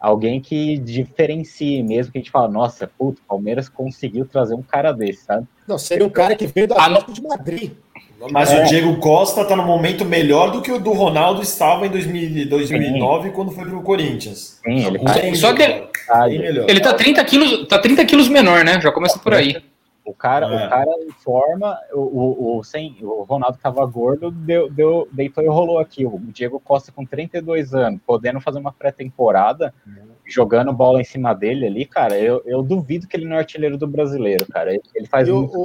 alguém 0.00 0.40
que 0.40 0.76
diferencie 0.78 1.82
mesmo, 1.82 2.12
que 2.12 2.18
a 2.18 2.20
gente 2.20 2.30
fala, 2.30 2.48
nossa, 2.48 2.86
puto, 2.86 3.22
Palmeiras 3.26 3.68
conseguiu 3.68 4.26
trazer 4.26 4.54
um 4.54 4.62
cara 4.62 4.92
desse, 4.92 5.24
sabe? 5.24 5.46
Não, 5.66 5.78
seria 5.78 6.06
um 6.06 6.10
cara 6.10 6.34
que 6.34 6.46
veio 6.46 6.68
do 6.68 6.74
Atlético 6.74 7.12
de 7.12 7.22
Madrid. 7.22 7.72
Mas 8.30 8.50
é. 8.52 8.62
o 8.62 8.66
Diego 8.66 8.96
Costa 8.98 9.44
tá 9.44 9.56
no 9.56 9.64
momento 9.64 10.04
melhor 10.04 10.50
do 10.50 10.62
que 10.62 10.72
o 10.72 10.78
do 10.78 10.92
Ronaldo 10.92 11.42
estava 11.42 11.86
em 11.86 11.90
2000, 11.90 12.48
2009, 12.48 13.28
Sim. 13.28 13.34
quando 13.34 13.52
foi 13.52 13.64
pro 13.64 13.82
Corinthians. 13.82 14.60
Sim, 14.64 14.86
ele 14.86 14.98
tá... 14.98 15.12
Só 15.34 15.52
que 15.52 15.62
ele, 15.62 16.64
ele 16.70 16.80
tá 16.80 16.94
30 16.94 17.24
quilos, 17.24 17.68
tá 17.68 17.78
30 17.78 18.04
quilos 18.04 18.28
menor, 18.28 18.64
né? 18.64 18.80
Já 18.80 18.92
começa 18.92 19.18
por 19.18 19.34
aí. 19.34 19.56
O 20.04 20.12
cara, 20.12 20.46
é. 20.46 20.66
o 20.66 20.68
cara 20.68 20.90
em 21.00 21.10
forma, 21.10 21.78
o, 21.92 22.00
o, 22.00 22.58
o, 22.58 22.64
sem, 22.64 22.98
o 23.00 23.22
Ronaldo 23.22 23.56
tava 23.56 23.84
gordo, 23.86 24.30
deu, 24.30 24.70
deu, 24.70 25.08
deitou 25.10 25.42
e 25.42 25.48
rolou 25.48 25.78
aqui. 25.78 26.04
O 26.04 26.18
Diego 26.18 26.60
Costa 26.60 26.92
com 26.92 27.06
32 27.06 27.74
anos, 27.74 28.00
podendo 28.06 28.38
fazer 28.40 28.58
uma 28.58 28.72
pré-temporada. 28.72 29.72
Jogando 30.26 30.72
bola 30.72 31.00
em 31.00 31.04
cima 31.04 31.34
dele 31.34 31.66
ali, 31.66 31.84
cara, 31.84 32.18
eu, 32.18 32.42
eu 32.46 32.62
duvido 32.62 33.06
que 33.06 33.16
ele 33.16 33.26
não 33.26 33.36
é 33.36 33.38
artilheiro 33.40 33.76
do 33.76 33.86
brasileiro, 33.86 34.46
cara. 34.46 34.72
Ele, 34.72 34.82
ele 34.94 35.06
faz 35.06 35.28
eu, 35.28 35.36
muito... 35.36 35.58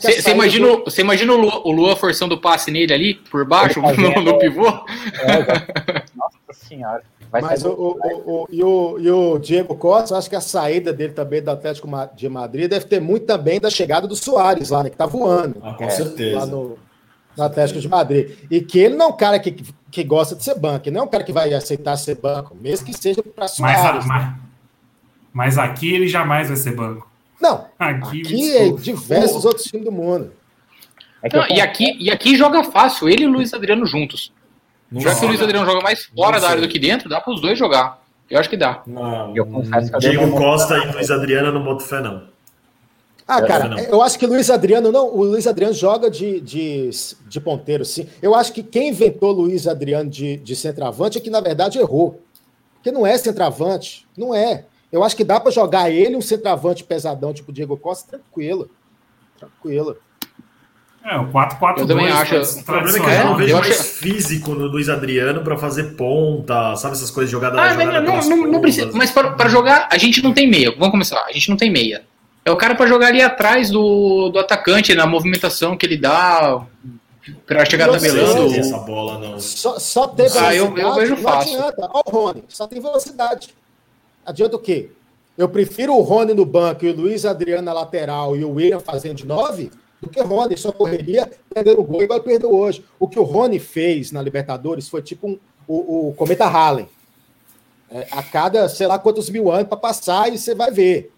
Você 0.00 0.30
imagina, 0.30 0.66
do... 0.68 0.84
Você 0.84 1.02
imagina 1.02 1.32
o 1.32 1.36
Lua, 1.36 1.62
o 1.64 1.70
Lua 1.70 1.96
forçando 1.96 2.34
o 2.34 2.40
passe 2.40 2.70
nele 2.70 2.92
ali, 2.92 3.14
por 3.14 3.44
baixo, 3.46 3.80
no, 3.80 4.22
no 4.22 4.38
pivô? 4.38 4.66
É, 4.66 6.04
Nossa 6.16 6.38
senhora. 6.52 7.02
Vai 7.30 7.42
Mas 7.42 7.64
o, 7.64 7.70
o, 7.70 7.96
o, 8.26 8.46
e, 8.50 8.62
o, 8.62 8.98
e 8.98 9.10
o 9.10 9.38
Diego 9.38 9.76
Costa, 9.76 10.16
acho 10.16 10.28
que 10.28 10.34
a 10.34 10.40
saída 10.40 10.92
dele 10.92 11.12
também 11.12 11.40
do 11.40 11.50
Atlético 11.50 11.88
de 12.16 12.28
Madrid 12.28 12.68
deve 12.68 12.86
ter 12.86 13.00
muito 13.00 13.24
também 13.24 13.60
da 13.60 13.70
chegada 13.70 14.08
do 14.08 14.16
Soares 14.16 14.70
lá, 14.70 14.82
né? 14.82 14.90
Que 14.90 14.96
tá 14.96 15.06
voando. 15.06 15.56
Ah, 15.62 15.74
com 15.74 15.84
é, 15.84 15.90
certeza. 15.90 16.40
Lá 16.40 16.46
no, 16.46 16.76
no 17.36 17.44
Atlético 17.44 17.80
de 17.80 17.88
Madrid. 17.88 18.30
E 18.50 18.60
que 18.60 18.78
ele 18.78 18.96
não 18.96 19.06
é 19.06 19.08
um 19.08 19.16
cara 19.16 19.38
que, 19.38 19.56
que 19.90 20.04
gosta 20.04 20.34
de 20.34 20.44
ser 20.44 20.58
banco, 20.58 20.90
não 20.90 21.00
é 21.00 21.04
um 21.04 21.08
cara 21.08 21.24
que 21.24 21.32
vai 21.32 21.52
aceitar 21.52 21.96
ser 21.96 22.16
banco, 22.16 22.56
mesmo 22.60 22.86
que 22.86 22.92
seja 22.92 23.22
para 23.22 23.48
Soares. 23.48 24.06
Mas, 24.06 24.06
mas, 24.06 24.34
mas, 25.32 25.58
aqui 25.58 25.92
ele 25.92 26.08
jamais 26.08 26.48
vai 26.48 26.56
ser 26.56 26.74
banco. 26.74 27.08
Não. 27.40 27.66
Aqui, 27.78 28.20
aqui 28.20 28.56
é 28.56 28.72
diversos 28.72 29.44
outros 29.44 29.64
times 29.64 29.84
do 29.84 29.92
mundo. 29.92 30.32
É 31.22 31.36
não, 31.36 31.46
e, 31.48 31.60
aqui, 31.60 31.96
e 31.98 32.10
aqui 32.10 32.36
joga 32.36 32.64
fácil, 32.64 33.08
ele 33.08 33.24
e 33.24 33.26
o 33.26 33.30
Luiz 33.30 33.52
Adriano 33.52 33.86
juntos. 33.86 34.32
Não 34.90 35.00
Já 35.00 35.14
que 35.14 35.24
o 35.24 35.28
Luiz 35.28 35.40
Adriano 35.40 35.66
joga 35.66 35.82
mais 35.82 36.06
fora 36.06 36.40
da 36.40 36.48
área 36.48 36.62
do 36.62 36.68
que 36.68 36.78
dentro, 36.78 37.08
dá 37.08 37.20
para 37.20 37.32
os 37.32 37.40
dois 37.40 37.58
jogar. 37.58 38.00
Eu 38.28 38.38
acho 38.38 38.48
que 38.48 38.56
dá. 38.56 38.82
Não, 38.86 39.36
eu 39.36 39.44
confesso 39.44 39.92
que 39.92 39.98
Diego 39.98 40.30
Costa 40.32 40.78
e 40.78 40.92
Luiz 40.92 41.10
Adriano 41.10 41.52
não 41.52 41.64
boto 41.64 41.84
fé, 41.84 42.00
não. 42.00 42.22
Ah, 43.32 43.42
cara, 43.42 43.80
eu 43.88 44.02
acho 44.02 44.18
que 44.18 44.26
Luiz 44.26 44.50
Adriano 44.50 44.90
não. 44.90 45.06
O 45.14 45.22
Luiz 45.24 45.46
Adriano 45.46 45.72
joga 45.74 46.10
de, 46.10 46.40
de, 46.40 46.90
de 47.28 47.40
ponteiro, 47.40 47.84
sim. 47.84 48.06
Eu 48.20 48.34
acho 48.34 48.52
que 48.52 48.62
quem 48.62 48.88
inventou 48.88 49.30
Luiz 49.32 49.66
Adriano 49.68 50.10
de, 50.10 50.36
de 50.38 50.56
centroavante 50.56 51.18
é 51.18 51.20
que, 51.20 51.30
na 51.30 51.40
verdade, 51.40 51.78
errou. 51.78 52.20
Porque 52.74 52.90
não 52.90 53.06
é 53.06 53.16
centroavante. 53.18 54.06
Não 54.16 54.34
é. 54.34 54.64
Eu 54.90 55.04
acho 55.04 55.14
que 55.16 55.22
dá 55.22 55.38
para 55.38 55.52
jogar 55.52 55.90
ele, 55.90 56.16
um 56.16 56.20
centroavante 56.20 56.82
pesadão, 56.82 57.32
tipo 57.32 57.52
Diego 57.52 57.76
Costa, 57.76 58.18
tranquilo. 58.18 58.68
Tranquilo. 59.38 59.96
É, 61.04 61.16
o 61.16 61.28
4-4-2. 61.32 61.78
Eu 61.78 61.86
também 61.86 62.08
acho. 62.10 62.58
O 62.60 62.64
problema 62.64 62.90
é 62.98 63.00
que 63.00 63.06
eu 63.06 63.10
É, 63.10 63.24
não 63.24 63.36
vejo 63.36 63.52
eu 63.54 63.58
mais 63.60 63.70
acho- 63.80 63.88
físico 63.94 64.50
no 64.54 64.66
Luiz 64.66 64.88
Adriano 64.88 65.42
pra 65.42 65.56
fazer 65.56 65.94
ponta, 65.96 66.76
sabe 66.76 66.94
essas 66.94 67.10
coisas 67.10 67.30
jogadas 67.30 67.58
Ah, 67.58 67.68
jogada 67.72 68.02
mas 68.02 68.28
não, 68.28 68.36
não, 68.38 68.46
não 68.52 68.60
precisa. 68.60 68.90
Mas 68.92 69.10
para, 69.10 69.30
para 69.32 69.48
jogar, 69.48 69.88
a 69.90 69.96
gente 69.96 70.22
não 70.22 70.34
tem 70.34 70.46
meia. 70.50 70.70
Vamos 70.72 70.90
começar. 70.90 71.24
A 71.24 71.32
gente 71.32 71.48
não 71.48 71.56
tem 71.56 71.70
meia. 71.70 72.02
É 72.44 72.50
o 72.50 72.56
cara 72.56 72.74
para 72.74 72.86
jogar 72.86 73.08
ali 73.08 73.20
atrás 73.20 73.70
do, 73.70 74.28
do 74.30 74.38
atacante, 74.38 74.94
na 74.94 75.06
movimentação 75.06 75.76
que 75.76 75.84
ele 75.84 75.96
dá 75.98 76.64
para 77.46 77.64
chegar 77.66 77.86
Não 77.86 77.94
tabelando. 77.94 78.48
se 78.48 78.54
tem 78.54 78.60
essa 78.60 78.78
bola, 78.78 79.18
não. 79.18 79.38
Só, 79.38 79.78
só 79.78 80.06
ter 80.08 80.30
Ah, 80.38 80.54
eu- 80.54 80.72
velocidade. 80.72 80.80
eu 80.80 80.94
vejo 80.94 81.14
não 81.16 81.22
fácil. 81.22 81.58
adianta. 81.58 81.90
Ó, 81.92 82.02
o 82.06 82.10
Rony, 82.10 82.44
só 82.48 82.66
tem 82.66 82.80
velocidade. 82.80 83.54
Adianta 84.24 84.56
o 84.56 84.58
quê? 84.58 84.90
Eu 85.36 85.48
prefiro 85.48 85.94
o 85.94 86.00
Rony 86.02 86.34
no 86.34 86.44
banco 86.46 86.84
e 86.84 86.90
o 86.90 86.96
Luiz 86.96 87.24
Adriano 87.24 87.62
na 87.62 87.72
lateral 87.72 88.36
e 88.36 88.44
o 88.44 88.52
William 88.52 88.80
fazendo 88.80 89.16
de 89.16 89.26
nove 89.26 89.70
do 90.00 90.08
que 90.08 90.18
o 90.20 90.24
Rony 90.26 90.56
só 90.56 90.72
correria 90.72 91.30
perdendo 91.52 91.80
o 91.80 91.84
gol 91.84 92.02
igual 92.02 92.18
ele 92.18 92.26
perdeu 92.26 92.54
hoje. 92.54 92.84
O 92.98 93.06
que 93.06 93.18
o 93.18 93.22
Rony 93.22 93.58
fez 93.58 94.12
na 94.12 94.20
Libertadores 94.22 94.88
foi 94.88 95.02
tipo 95.02 95.28
um- 95.28 95.38
o, 95.68 96.08
o 96.08 96.14
Cometa 96.14 96.46
Halley. 96.46 96.88
É, 97.90 98.06
a 98.10 98.22
cada, 98.22 98.68
sei 98.68 98.86
lá 98.86 98.98
quantos 98.98 99.28
mil 99.30 99.50
anos 99.50 99.68
para 99.68 99.76
passar 99.76 100.32
e 100.32 100.38
você 100.38 100.54
vai 100.54 100.70
ver. 100.70 101.12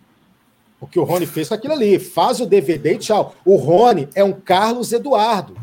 O 0.83 0.87
que 0.89 0.99
o 0.99 1.05
Rony 1.05 1.26
fez 1.26 1.49
com 1.49 1.55
aquilo 1.55 1.74
ali. 1.74 2.01
Faz 2.01 2.41
o 2.41 2.47
DVD 2.47 2.95
e 2.95 2.99
tchau. 2.99 3.37
O 3.45 3.55
Rony 3.55 4.09
é 4.16 4.24
um 4.24 4.33
Carlos 4.33 4.93
Eduardo, 4.93 5.57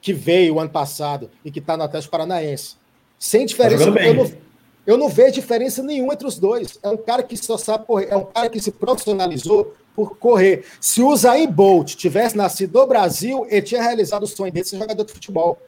que 0.00 0.12
veio 0.12 0.60
ano 0.60 0.70
passado 0.70 1.28
e 1.44 1.50
que 1.50 1.58
está 1.58 1.76
no 1.76 1.82
Atlético 1.82 2.12
Paranaense. 2.12 2.76
Sem 3.18 3.44
diferença. 3.44 3.84
jogando 3.84 3.94
bem. 3.94 4.06
eu, 4.06 4.14
não, 4.14 4.32
eu 4.86 4.96
não 4.96 5.08
vejo 5.08 5.32
diferença 5.32 5.82
nenhuma 5.82 6.12
entre 6.12 6.26
os 6.26 6.38
dois. 6.38 6.78
É 6.84 6.88
um 6.88 6.96
cara 6.96 7.24
que 7.24 7.36
só 7.36 7.58
sabe 7.58 7.84
correr. 7.84 8.08
É 8.10 8.16
um 8.16 8.24
cara 8.24 8.48
que 8.48 8.60
se 8.60 8.70
profissionalizou 8.70 9.74
por 9.92 10.16
correr. 10.16 10.64
Se 10.80 11.02
o 11.02 11.16
Zayn 11.16 11.50
Bolt 11.50 11.96
tivesse 11.96 12.36
nascido 12.36 12.78
no 12.78 12.86
Brasil, 12.86 13.44
ele 13.50 13.62
tinha 13.62 13.82
realizado 13.82 14.22
o 14.22 14.26
sonho 14.28 14.52
dele 14.52 14.62
de 14.62 14.70
ser 14.70 14.78
jogador 14.78 15.04
de 15.04 15.12
futebol. 15.12 15.58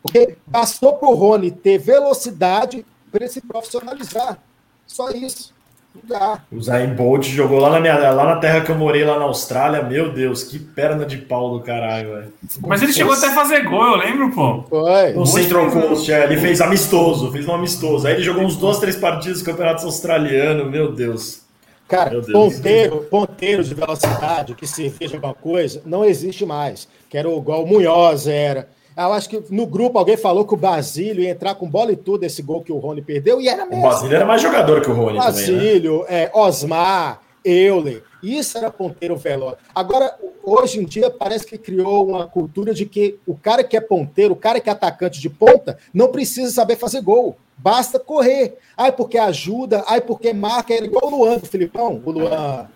Porque 0.00 0.36
bastou 0.46 0.92
para 0.92 1.08
o 1.08 1.14
Rony 1.14 1.50
ter 1.50 1.78
velocidade 1.78 2.86
para 3.10 3.24
ele 3.24 3.32
se 3.32 3.40
profissionalizar. 3.40 4.38
Só 4.86 5.10
isso. 5.10 5.53
Não 5.94 6.02
dá. 6.18 6.40
O 6.50 6.60
Zayn 6.60 6.94
Bolt 6.94 7.24
jogou 7.24 7.60
lá 7.60 7.70
na, 7.70 7.80
minha, 7.80 7.96
lá 8.10 8.24
na 8.24 8.36
terra 8.36 8.60
que 8.62 8.70
eu 8.70 8.74
morei, 8.74 9.04
lá 9.04 9.18
na 9.18 9.24
Austrália. 9.24 9.82
Meu 9.82 10.12
Deus, 10.12 10.42
que 10.42 10.58
perna 10.58 11.06
de 11.06 11.18
pau 11.18 11.50
do 11.56 11.60
caralho, 11.60 12.14
velho. 12.14 12.32
Mas 12.66 12.82
ele 12.82 12.92
chegou 12.92 13.12
até 13.14 13.28
a 13.28 13.34
fazer 13.34 13.62
gol, 13.62 13.84
eu 13.84 13.96
lembro, 13.96 14.30
pô. 14.32 14.64
Foi. 14.68 15.12
No 15.12 15.24
Central 15.26 15.70
Coast, 15.70 16.10
é, 16.12 16.24
ele 16.24 16.36
fez 16.36 16.60
amistoso, 16.60 17.30
fez 17.30 17.46
um 17.46 17.54
amistoso. 17.54 18.06
Aí 18.06 18.14
ele 18.14 18.22
jogou 18.22 18.42
uns 18.42 18.56
dois, 18.56 18.78
três 18.78 18.96
partidos 18.96 19.40
do 19.40 19.44
Campeonato 19.44 19.84
Australiano, 19.84 20.68
meu 20.70 20.92
Deus. 20.92 21.44
Cara, 21.86 22.10
Meu 22.10 22.22
Deus. 22.22 22.32
ponteiro, 22.32 22.96
ponteiro 23.10 23.62
de 23.62 23.74
velocidade 23.74 24.54
que 24.54 24.66
servia 24.66 25.06
de 25.06 25.14
alguma 25.16 25.34
coisa, 25.34 25.82
não 25.84 26.04
existe 26.04 26.44
mais. 26.46 26.88
Que 27.10 27.18
era 27.18 27.28
igual 27.28 27.62
o 27.62 27.66
Munhoz 27.66 28.26
era. 28.26 28.68
Eu 28.96 29.12
acho 29.12 29.28
que 29.28 29.42
no 29.50 29.66
grupo 29.66 29.98
alguém 29.98 30.16
falou 30.16 30.46
que 30.46 30.54
o 30.54 30.56
Basílio 30.56 31.22
ia 31.22 31.30
entrar 31.30 31.54
com 31.56 31.68
bola 31.68 31.92
e 31.92 31.96
tudo 31.96 32.24
esse 32.24 32.42
gol 32.42 32.62
que 32.62 32.72
o 32.72 32.78
Rony 32.78 33.02
perdeu, 33.02 33.40
e 33.40 33.48
era 33.48 33.64
O 33.64 33.68
mesmo. 33.68 33.82
Basílio 33.82 34.14
era 34.14 34.24
mais 34.24 34.40
jogador 34.40 34.80
que 34.80 34.90
o 34.90 34.94
Rony 34.94 35.18
também, 35.18 35.24
né? 35.24 35.30
Basílio, 35.30 36.04
é, 36.08 36.30
Osmar, 36.32 37.20
Euler, 37.44 38.02
isso 38.22 38.56
era 38.56 38.70
ponteiro 38.70 39.16
veloz. 39.16 39.56
Agora, 39.74 40.16
hoje 40.42 40.80
em 40.80 40.84
dia, 40.84 41.10
parece 41.10 41.44
que 41.44 41.58
criou 41.58 42.08
uma 42.08 42.26
cultura 42.26 42.72
de 42.72 42.86
que 42.86 43.18
o 43.26 43.36
cara 43.36 43.62
que 43.62 43.76
é 43.76 43.80
ponteiro, 43.80 44.32
o 44.32 44.36
cara 44.36 44.60
que 44.60 44.68
é 44.70 44.72
atacante 44.72 45.20
de 45.20 45.28
ponta, 45.28 45.76
não 45.92 46.08
precisa 46.08 46.50
saber 46.50 46.76
fazer 46.76 47.02
gol. 47.02 47.36
Basta 47.56 47.98
correr. 47.98 48.56
Ai, 48.76 48.92
porque 48.92 49.18
ajuda, 49.18 49.84
ai, 49.86 50.00
porque 50.00 50.32
marca. 50.32 50.72
Era 50.72 50.86
igual 50.86 51.06
o 51.06 51.16
Luan 51.16 51.38
do 51.38 51.46
Filipão. 51.46 52.00
O 52.04 52.10
Luan, 52.10 52.68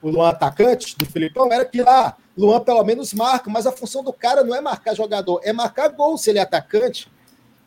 o 0.00 0.10
Luan 0.10 0.28
atacante 0.30 0.96
do 0.96 1.04
Filipão 1.04 1.52
era 1.52 1.64
que 1.64 1.82
lá. 1.82 2.16
Luan 2.36 2.60
pelo 2.60 2.84
menos 2.84 3.14
marca, 3.14 3.48
mas 3.50 3.66
a 3.66 3.72
função 3.72 4.04
do 4.04 4.12
cara 4.12 4.44
não 4.44 4.54
é 4.54 4.60
marcar 4.60 4.94
jogador, 4.94 5.40
é 5.42 5.52
marcar 5.52 5.88
gol 5.88 6.18
se 6.18 6.30
ele 6.30 6.38
é 6.38 6.42
atacante. 6.42 7.08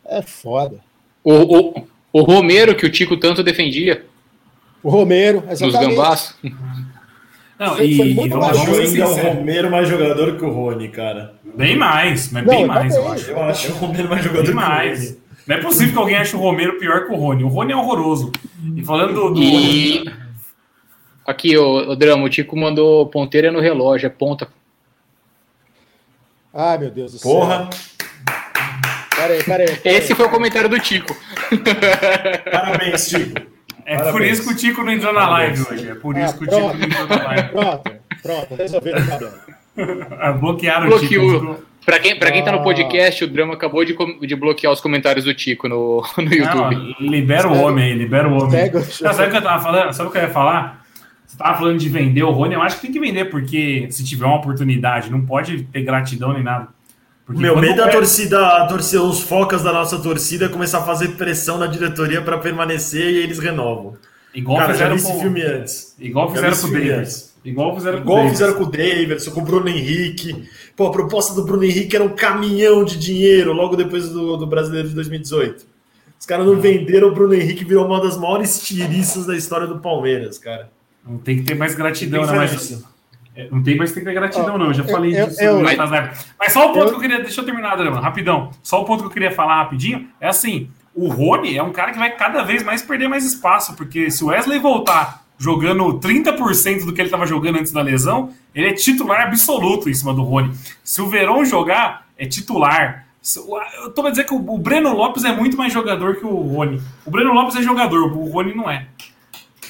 É 0.06 0.22
foda. 0.22 0.78
O, 1.24 1.32
o, 1.34 1.86
o 2.12 2.22
Romero, 2.22 2.74
que 2.74 2.86
o 2.86 2.90
Tico 2.90 3.16
tanto 3.16 3.42
defendia 3.42 4.04
O 4.82 4.88
Romero, 4.88 5.42
nos 5.46 5.60
exatamente. 5.60 5.96
gambás. 5.96 6.34
Não, 7.58 7.76
Foi- 7.76 7.84
e 7.86 7.96
foi 7.96 8.14
muito 8.14 8.34
Eu 8.36 8.42
acho 8.42 8.60
ainda 8.60 8.72
o 8.80 8.86
sinceros, 8.86 9.16
Romero 9.36 9.70
mais 9.70 9.88
jogador 9.88 10.36
que 10.38 10.44
o 10.44 10.50
Rony, 10.50 10.88
cara. 10.88 11.34
Bem 11.56 11.76
mais, 11.76 12.32
mas 12.32 12.46
Não, 12.46 12.54
bem 12.54 12.66
mais, 12.66 12.94
eu 12.96 13.12
acho. 13.12 13.30
Eu 13.30 13.42
acho 13.42 13.72
o 13.72 13.76
Romero 13.76 14.08
mais 14.08 14.24
jogador 14.24 14.42
Bem 14.46 14.52
que 14.52 14.58
o 14.58 14.60
mais. 14.68 15.08
Rony. 15.10 15.20
Não 15.46 15.56
é 15.56 15.60
possível 15.60 15.92
que 15.92 15.98
alguém 15.98 16.16
ache 16.16 16.36
o 16.36 16.38
Romero 16.38 16.78
pior 16.78 17.06
que 17.06 17.12
o 17.12 17.16
Rony. 17.16 17.42
O 17.44 17.48
Rony 17.48 17.72
é 17.72 17.76
horroroso. 17.76 18.30
E 18.76 18.82
falando 18.84 19.12
do. 19.14 19.30
do 19.34 19.42
E 19.42 20.04
aqui, 21.26 21.56
o, 21.58 21.90
o 21.90 21.96
Drama, 21.96 22.24
o 22.24 22.28
Tico 22.30 22.56
mandou 22.56 23.06
ponteira 23.06 23.50
no 23.52 23.60
relógio, 23.60 24.06
é 24.06 24.10
ponta. 24.10 24.48
Ai, 26.52 26.78
meu 26.78 26.90
Deus 26.90 27.12
do 27.12 27.18
céu. 27.18 27.30
Porra, 27.32 27.70
Peraí, 29.16 29.42
peraí. 29.44 29.76
peraí. 29.76 29.98
Esse 29.98 30.14
foi 30.14 30.26
o 30.26 30.30
comentário 30.30 30.68
do 30.68 30.78
Tico. 30.78 31.14
parabéns, 32.50 33.08
Chico. 33.08 33.40
é 33.84 33.96
por 33.96 34.04
Parabéns. 34.04 34.38
isso 34.38 34.48
que 34.48 34.54
o 34.54 34.56
Tico 34.56 34.82
não 34.82 34.92
entrou 34.92 35.12
na 35.12 35.28
live 35.28 35.62
hoje. 35.70 35.88
É 35.90 35.94
por 35.94 36.16
isso 36.16 36.34
Ah, 36.34 36.38
que 36.38 36.44
o 36.44 36.46
Tico 36.46 36.60
pronto. 36.60 36.78
não 36.78 36.86
entrou 36.86 37.06
na 37.08 37.24
live. 37.24 37.48
Pronto, 37.50 37.90
pronto, 38.22 38.54
resolveram 38.54 39.02
o 39.02 39.06
problema. 39.06 39.40
Ah, 40.20 40.32
Bloquearam 40.32 40.86
o 40.86 40.90
Bloqueou. 40.90 41.40
Tico. 41.40 41.70
Pra 41.86 41.98
quem, 41.98 42.18
pra 42.18 42.30
quem 42.30 42.44
tá 42.44 42.50
Ah. 42.50 42.56
no 42.56 42.62
podcast, 42.62 43.24
o 43.24 43.28
Drama 43.28 43.54
acabou 43.54 43.84
de, 43.84 43.96
de 44.26 44.36
bloquear 44.36 44.72
os 44.72 44.80
comentários 44.80 45.24
do 45.24 45.32
Tico 45.32 45.68
no, 45.68 46.02
no 46.18 46.34
YouTube. 46.34 46.74
Não, 47.00 47.06
libera 47.08 47.48
o 47.48 47.58
homem 47.62 47.84
aí, 47.84 47.94
libera 47.94 48.28
o 48.28 48.34
homem. 48.34 48.50
Pega 48.50 48.78
o 48.78 48.80
Não, 48.80 49.12
sabe 49.14 49.28
o 49.28 49.30
que 49.30 49.36
eu 49.36 49.42
tava 49.42 49.62
falando? 49.62 49.92
Sabe 49.92 50.08
o 50.08 50.12
que 50.12 50.18
eu 50.18 50.22
ia 50.22 50.28
falar? 50.30 50.79
Você 51.40 51.44
tava 51.44 51.58
falando 51.58 51.78
de 51.78 51.88
vender 51.88 52.22
o 52.22 52.30
Rony, 52.30 52.52
eu 52.52 52.60
acho 52.60 52.76
que 52.76 52.82
tem 52.82 52.92
que 52.92 53.00
vender, 53.00 53.30
porque 53.30 53.88
se 53.90 54.04
tiver 54.04 54.26
uma 54.26 54.36
oportunidade, 54.36 55.10
não 55.10 55.24
pode 55.24 55.62
ter 55.62 55.80
gratidão 55.80 56.34
nem 56.34 56.42
nada. 56.42 56.68
Porque 57.24 57.40
Meu 57.40 57.54
quando 57.54 57.64
medo 57.64 57.80
é 57.80 57.84
a 57.84 57.88
torcida, 57.88 58.46
a 58.58 58.66
torcida, 58.66 59.02
os 59.02 59.22
focas 59.22 59.62
da 59.62 59.72
nossa 59.72 59.98
torcida 59.98 60.50
começar 60.50 60.80
a 60.80 60.82
fazer 60.82 61.12
pressão 61.12 61.56
na 61.56 61.66
diretoria 61.66 62.20
para 62.20 62.36
permanecer 62.36 63.06
e 63.06 63.16
eles 63.22 63.38
renovam. 63.38 63.96
Igual 64.34 64.58
Cara, 64.58 64.68
já 64.68 64.74
fizeram 64.74 64.96
esse 64.96 65.12
com, 65.12 65.20
filme 65.20 65.42
antes. 65.42 65.96
igual 65.98 66.28
Já 66.28 66.34
fizeram 66.34 66.56
com 66.56 66.66
o 66.66 66.78
esse 66.78 66.90
Davis. 66.90 67.34
Igual 67.42 67.74
fizeram 67.74 67.96
com 67.96 68.02
o 68.02 68.04
Igual 68.04 68.16
Davis. 68.18 68.32
fizeram 68.32 68.54
com 68.54 68.62
o 68.62 68.70
Davidson, 68.70 69.30
com 69.30 69.40
o 69.40 69.44
Bruno 69.44 69.68
Henrique. 69.70 70.48
Pô, 70.76 70.86
a 70.88 70.90
proposta 70.90 71.34
do 71.34 71.42
Bruno 71.46 71.64
Henrique 71.64 71.96
era 71.96 72.04
um 72.04 72.10
caminhão 72.10 72.84
de 72.84 72.98
dinheiro 72.98 73.54
logo 73.54 73.76
depois 73.76 74.10
do, 74.10 74.36
do 74.36 74.46
Brasileiro 74.46 74.90
de 74.90 74.94
2018. 74.94 75.64
Os 76.18 76.26
caras 76.26 76.44
não 76.44 76.60
venderam 76.60 77.08
o 77.08 77.14
Bruno 77.14 77.32
Henrique, 77.32 77.64
virou 77.64 77.86
uma 77.86 77.98
das 77.98 78.18
maiores 78.18 78.60
tiriças 78.60 79.24
da 79.24 79.34
história 79.34 79.66
do 79.66 79.78
Palmeiras, 79.78 80.36
cara. 80.36 80.68
Não 81.06 81.18
tem 81.18 81.36
que 81.38 81.42
ter 81.44 81.54
mais 81.54 81.74
gratidão, 81.74 82.24
né? 82.26 82.36
Mas, 82.36 82.84
é, 83.36 83.48
não 83.50 83.62
tem 83.62 83.76
mais 83.76 83.92
que 83.92 84.00
ter 84.00 84.12
gratidão, 84.12 84.58
não. 84.58 84.66
Eu 84.66 84.74
já 84.74 84.84
falei 84.84 85.18
eu- 85.18 85.26
disso. 85.28 85.42
eu- 85.42 85.60
mas- 85.62 85.76
só 86.52 86.70
o 86.70 86.72
ponto 86.74 86.84
eu- 86.86 86.88
que 86.90 86.94
eu 86.96 87.00
queria. 87.00 87.20
Deixa 87.20 87.40
eu 87.40 87.44
terminar, 87.44 87.76
Drama, 87.76 88.00
rapidão. 88.00 88.50
Só 88.62 88.80
o 88.82 88.84
ponto 88.84 89.00
que 89.00 89.06
eu 89.06 89.10
queria 89.12 89.30
falar 89.30 89.56
rapidinho 89.56 90.08
é 90.20 90.28
assim: 90.28 90.68
o 90.94 91.08
Rony 91.08 91.56
é 91.56 91.62
um 91.62 91.72
cara 91.72 91.92
que 91.92 91.98
vai 91.98 92.10
cada 92.16 92.42
vez 92.42 92.62
mais 92.62 92.82
perder 92.82 93.08
mais 93.08 93.24
espaço, 93.24 93.74
porque 93.74 94.10
se 94.10 94.22
o 94.24 94.28
Wesley 94.28 94.58
voltar 94.58 95.24
jogando 95.38 95.98
30% 95.98 96.84
do 96.84 96.92
que 96.92 97.00
ele 97.00 97.06
estava 97.08 97.24
jogando 97.26 97.58
antes 97.58 97.72
da 97.72 97.80
lesão, 97.80 98.30
ele 98.54 98.68
é 98.68 98.72
titular 98.74 99.22
absoluto 99.22 99.88
em 99.88 99.94
cima 99.94 100.12
do 100.12 100.22
Rony. 100.22 100.52
Se 100.84 101.00
o 101.00 101.08
Verón 101.08 101.44
jogar, 101.46 102.06
é 102.18 102.26
titular. 102.26 103.06
Eu 103.82 103.90
tô 103.90 104.02
pra 104.02 104.10
dizer 104.10 104.24
que 104.24 104.34
o 104.34 104.58
Breno 104.58 104.92
Lopes 104.94 105.24
é 105.24 105.32
muito 105.34 105.56
mais 105.56 105.72
jogador 105.72 106.16
que 106.16 106.26
o 106.26 106.30
Rony. 106.34 106.80
O 107.06 107.10
Breno 107.10 107.32
Lopes 107.32 107.56
é 107.56 107.62
jogador, 107.62 108.12
o 108.16 108.24
Rony 108.30 108.54
não 108.54 108.70
é. 108.70 108.86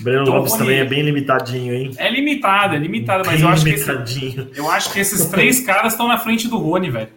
O 0.00 0.04
Breno 0.04 0.22
Então, 0.22 0.34
Lopes 0.36 0.54
também 0.54 0.78
é 0.78 0.84
bem 0.84 1.02
limitadinho, 1.02 1.74
hein? 1.74 1.90
É 1.98 2.10
limitado, 2.10 2.74
é 2.74 2.78
limitado, 2.78 3.22
mas 3.26 3.36
Bem 3.36 3.44
eu 3.44 3.48
acho 3.52 3.64
que 3.64 3.70
esse, 3.70 3.84
limitadinho. 3.90 4.48
eu 4.54 4.70
acho 4.70 4.92
que 4.92 4.98
esses 5.00 5.26
três 5.26 5.60
caras 5.66 5.92
estão 5.92 6.08
na 6.08 6.18
frente 6.18 6.48
do 6.48 6.56
Rony, 6.58 6.90
velho. 6.90 7.08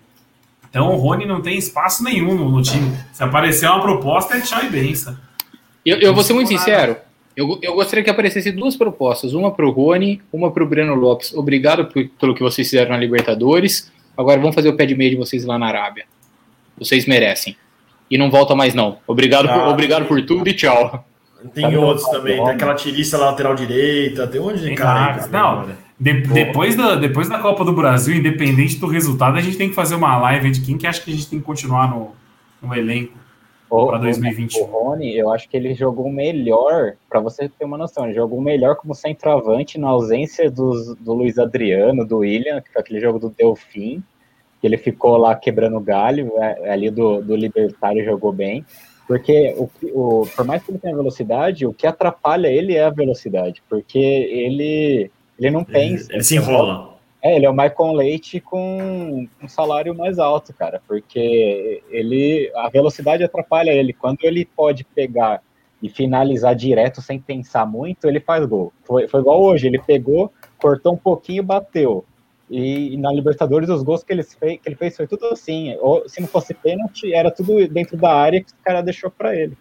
Então 0.70 0.92
o 0.92 0.96
Rony 0.98 1.26
não 1.26 1.42
tem 1.42 1.58
espaço 1.58 2.04
nenhum 2.04 2.34
no, 2.36 2.50
no 2.50 2.62
time. 2.62 2.92
Se 3.14 3.24
aparecer 3.24 3.68
uma 3.70 3.82
proposta, 3.82 4.36
é 4.36 4.42
tchau 4.42 4.64
e 4.64 4.70
benção. 4.70 5.16
Eu, 5.86 5.98
eu 6.00 6.14
vou 6.14 6.24
ser 6.24 6.34
muito 6.34 6.48
sincero. 6.48 6.98
Eu, 7.36 7.58
eu 7.62 7.74
gostaria 7.74 8.04
que 8.04 8.10
aparecesse 8.10 8.52
duas 8.52 8.76
propostas, 8.76 9.34
uma 9.34 9.52
para 9.52 9.66
o 9.66 9.72
Rony, 9.72 10.22
uma 10.32 10.52
para 10.52 10.64
o 10.64 10.68
Breno 10.68 10.94
Lopes. 10.96 11.34
Obrigado 11.34 11.86
por- 11.86 12.08
pelo 12.20 12.36
que 12.36 12.42
vocês 12.44 12.68
fizeram 12.70 12.92
na 12.92 12.98
Libertadores. 12.98 13.92
Agora 14.18 14.40
vamos 14.40 14.54
fazer 14.56 14.70
o 14.70 14.76
pé 14.76 14.86
de 14.86 14.96
meia 14.96 15.10
de 15.12 15.16
vocês 15.16 15.44
lá 15.46 15.58
na 15.58 15.68
Arábia. 15.68 16.06
Vocês 16.78 17.06
merecem. 17.06 17.56
E 18.10 18.18
não 18.18 18.30
volta 18.30 18.54
mais 18.56 18.74
não. 18.76 18.98
Obrigado, 19.08 19.48
por, 19.48 19.60
Ah, 19.60 19.70
obrigado 19.70 20.06
por 20.06 20.22
tudo 20.24 20.48
e 20.48 20.54
tchau. 20.54 21.04
Tem 21.54 21.64
Sabe 21.64 21.78
outros 21.78 22.08
também, 22.10 22.36
tem 22.36 22.50
aquela 22.50 22.76
tiriça 22.76 23.18
na 23.18 23.26
lateral 23.26 23.56
direita, 23.56 24.28
tem 24.28 24.39
um 24.39 24.46
monte 24.46 24.60
de 24.60 24.66
Tem 24.68 24.76
cara. 24.76 25.24
aí 25.24 25.30
Não. 25.32 25.66
De- 26.00 26.22
depois, 26.22 26.76
da, 26.76 26.96
depois 26.96 27.30
da 27.30 27.39
Copa 27.39 27.64
do 27.64 27.72
Brasil, 27.72 28.16
independente 28.16 28.78
do 28.78 28.88
resultado, 28.88 29.38
a 29.38 29.41
gente 29.41 29.58
tem 29.58 29.70
que 29.70 29.76
fazer 29.76 29.96
uma 29.96 30.18
live 30.18 30.52
de 30.52 30.62
quem 30.62 30.78
que 30.78 30.88
acha 30.88 31.02
que 31.02 31.12
a 31.12 31.14
gente 31.14 31.30
tem 31.30 31.39
que 31.39 31.46
continuar 31.46 31.89
no, 31.89 32.12
no 32.62 32.76
elenco 32.76 33.14
para 33.70 33.98
o, 33.98 34.02
2021. 34.02 34.62
o 34.62 34.66
Rony, 34.66 35.18
eu 35.18 35.32
acho 35.32 35.50
que 35.50 35.58
ele 35.58 35.74
jogou 35.74 36.12
melhor, 36.12 36.94
pra 37.10 37.20
você 37.20 37.50
ter 37.50 37.66
uma 37.66 37.78
noção, 37.78 38.06
ele 38.06 38.14
jogou 38.14 38.41
melhor 38.41 38.76
como 38.76 38.94
centroavante 38.94 39.80
na 39.80 39.88
ausência 39.89 40.50
dos, 40.52 40.96
do 40.96 41.14
Luiz 41.14 41.39
Adriano, 41.39 42.06
do 42.06 42.20
William, 42.20 42.62
que 42.62 42.72
foi 42.72 42.82
aquele 42.82 43.00
jogo 43.00 43.18
do 43.18 43.30
Delfim, 43.30 44.04
que 44.62 44.68
ele 44.68 44.78
ficou 44.78 45.18
lá 45.18 45.36
quebrando 45.36 45.80
galho, 45.80 46.34
é, 46.38 46.72
ali 46.72 46.89
do, 46.89 47.22
do 47.22 47.36
Libertário 47.36 48.04
jogou 48.06 48.32
bem, 48.32 48.66
porque 49.08 49.54
o, 49.58 49.70
o, 49.93 50.28
por 50.36 50.45
mais 50.45 50.64
que 50.64 50.72
ele 50.72 50.80
tenha 50.80 50.95
velocidade, 50.95 51.66
o 51.66 51.74
que 51.74 51.86
atrapalha 51.86 52.47
ele 52.47 52.76
é 52.76 52.84
a 52.84 52.89
velocidade, 52.89 53.62
porque 53.70 53.99
ele, 53.99 55.12
ele 55.38 55.51
não 55.51 55.62
Ele, 55.62 55.72
pensa. 55.72 56.14
ele 56.14 56.24
se 56.24 56.36
enrola. 56.36 56.93
É, 57.22 57.36
ele 57.38 57.45
é 57.45 57.49
o 57.49 57.54
Michael 57.54 57.93
Leite 57.93 58.39
com 58.41 59.28
um 59.41 59.47
salário 59.47 59.95
mais 59.95 60.20
alto, 60.20 60.54
cara, 60.54 60.82
porque 60.88 61.82
ele 61.89 62.51
a 62.56 62.70
velocidade 62.70 63.24
atrapalha 63.24 63.72
ele. 63.72 63.93
Quando 63.93 64.18
ele 64.24 64.43
pode 64.45 64.84
pegar 64.84 65.41
e 65.82 65.89
finalizar 65.89 66.54
direto 66.56 67.01
sem 67.01 67.20
pensar 67.20 67.66
muito, 67.66 68.08
ele 68.08 68.20
faz 68.20 68.45
gol. 68.45 68.74
Foi, 68.84 69.08
foi 69.08 69.22
igual 69.22 69.41
hoje, 69.41 69.68
ele 69.68 69.80
pegou, 69.80 70.32
cortou 70.58 70.93
um 70.93 70.97
pouquinho, 70.97 71.43
bateu. 71.43 72.04
E, 72.56 72.97
na 72.97 73.12
Libertadores 73.12 73.68
os 73.68 73.82
gols 73.82 74.04
que 74.04 74.14
ele, 74.14 74.22
fez, 74.22 74.62
que 74.62 74.70
ele 74.70 74.76
fez 74.76 74.95
foi 74.95 75.08
tudo 75.08 75.26
assim. 75.26 75.76
Ou, 75.80 76.08
se 76.08 76.22
não 76.22 76.28
fosse 76.28 76.54
pênalti, 76.54 77.12
era 77.12 77.32
tudo 77.32 77.68
dentro 77.68 77.97
da 77.97 78.14
área 78.14 78.43
que 78.43 78.51
o 78.51 78.64
cara 78.64 78.82
deixou 78.82 79.10
para 79.10 79.36
ele. 79.36 79.58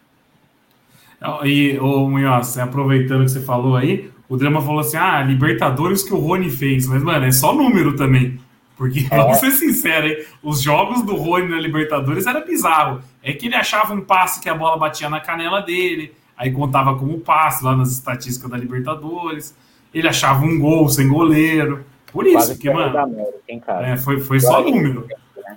E, 1.44 1.78
ô 1.78 2.06
Munhoz, 2.06 2.58
aproveitando 2.58 3.24
que 3.24 3.30
você 3.30 3.40
falou 3.40 3.76
aí, 3.76 4.10
o 4.28 4.36
Drama 4.36 4.60
falou 4.60 4.80
assim: 4.80 4.98
ah, 4.98 5.22
Libertadores 5.22 6.02
que 6.02 6.12
o 6.12 6.18
Rony 6.18 6.50
fez. 6.50 6.86
Mas, 6.86 7.02
mano, 7.02 7.24
é 7.24 7.32
só 7.32 7.54
número 7.54 7.96
também. 7.96 8.38
Porque, 8.76 9.06
é. 9.10 9.16
vamos 9.16 9.38
ser 9.38 9.52
sinceros, 9.52 10.10
hein? 10.10 10.26
os 10.42 10.60
jogos 10.60 11.02
do 11.02 11.16
Rony 11.16 11.48
na 11.48 11.58
Libertadores 11.58 12.26
era 12.26 12.40
bizarro. 12.40 13.00
É 13.22 13.32
que 13.32 13.46
ele 13.46 13.54
achava 13.54 13.94
um 13.94 14.02
passe 14.02 14.38
que 14.38 14.50
a 14.50 14.54
bola 14.54 14.76
batia 14.76 15.08
na 15.08 15.20
canela 15.20 15.62
dele, 15.62 16.12
aí 16.36 16.50
contava 16.50 16.94
como 16.96 17.20
passe 17.20 17.64
lá 17.64 17.74
nas 17.74 17.90
estatísticas 17.90 18.50
da 18.50 18.56
Libertadores. 18.58 19.56
Ele 19.94 20.08
achava 20.08 20.44
um 20.44 20.58
gol 20.58 20.90
sem 20.90 21.08
goleiro. 21.08 21.86
Por 22.12 22.26
isso 22.26 22.36
Quase 22.36 22.58
que, 22.58 22.70
mano. 22.70 22.96
América, 22.96 23.38
hein, 23.48 23.62
é, 23.82 23.96
foi, 23.96 24.20
foi 24.20 24.38
só 24.38 24.62
número. 24.62 25.06
Né? 25.06 25.56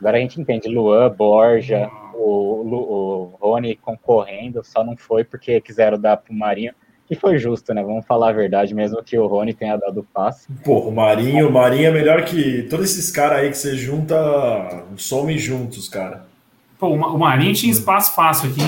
Agora 0.00 0.16
a 0.16 0.20
gente 0.20 0.40
entende 0.40 0.68
Luan, 0.68 1.10
Borja, 1.10 1.90
o, 2.14 2.62
o, 2.62 3.32
o 3.32 3.36
Rony 3.40 3.76
concorrendo, 3.76 4.62
só 4.64 4.84
não 4.84 4.96
foi 4.96 5.24
porque 5.24 5.60
quiseram 5.60 5.98
dar 5.98 6.16
pro 6.16 6.32
Marinho. 6.32 6.72
Que 7.08 7.14
foi 7.14 7.38
justo, 7.38 7.72
né? 7.72 7.84
Vamos 7.84 8.04
falar 8.04 8.30
a 8.30 8.32
verdade, 8.32 8.74
mesmo 8.74 9.00
que 9.00 9.16
o 9.16 9.28
Rony 9.28 9.54
tenha 9.54 9.76
dado 9.76 10.00
o 10.00 10.04
passe. 10.04 10.48
Pô, 10.64 10.80
o 10.80 10.92
Marinho, 10.92 11.48
o 11.48 11.52
Marinho 11.52 11.86
é 11.86 11.90
melhor 11.92 12.24
que 12.24 12.64
todos 12.64 12.90
esses 12.90 13.12
caras 13.12 13.38
aí 13.38 13.48
que 13.48 13.56
você 13.56 13.76
junta, 13.76 14.16
some 14.96 15.38
juntos, 15.38 15.88
cara. 15.88 16.26
Pô, 16.76 16.88
o 16.88 17.18
Marinho 17.18 17.54
tinha 17.54 17.70
espaço 17.70 18.12
fácil 18.12 18.50
aqui. 18.50 18.60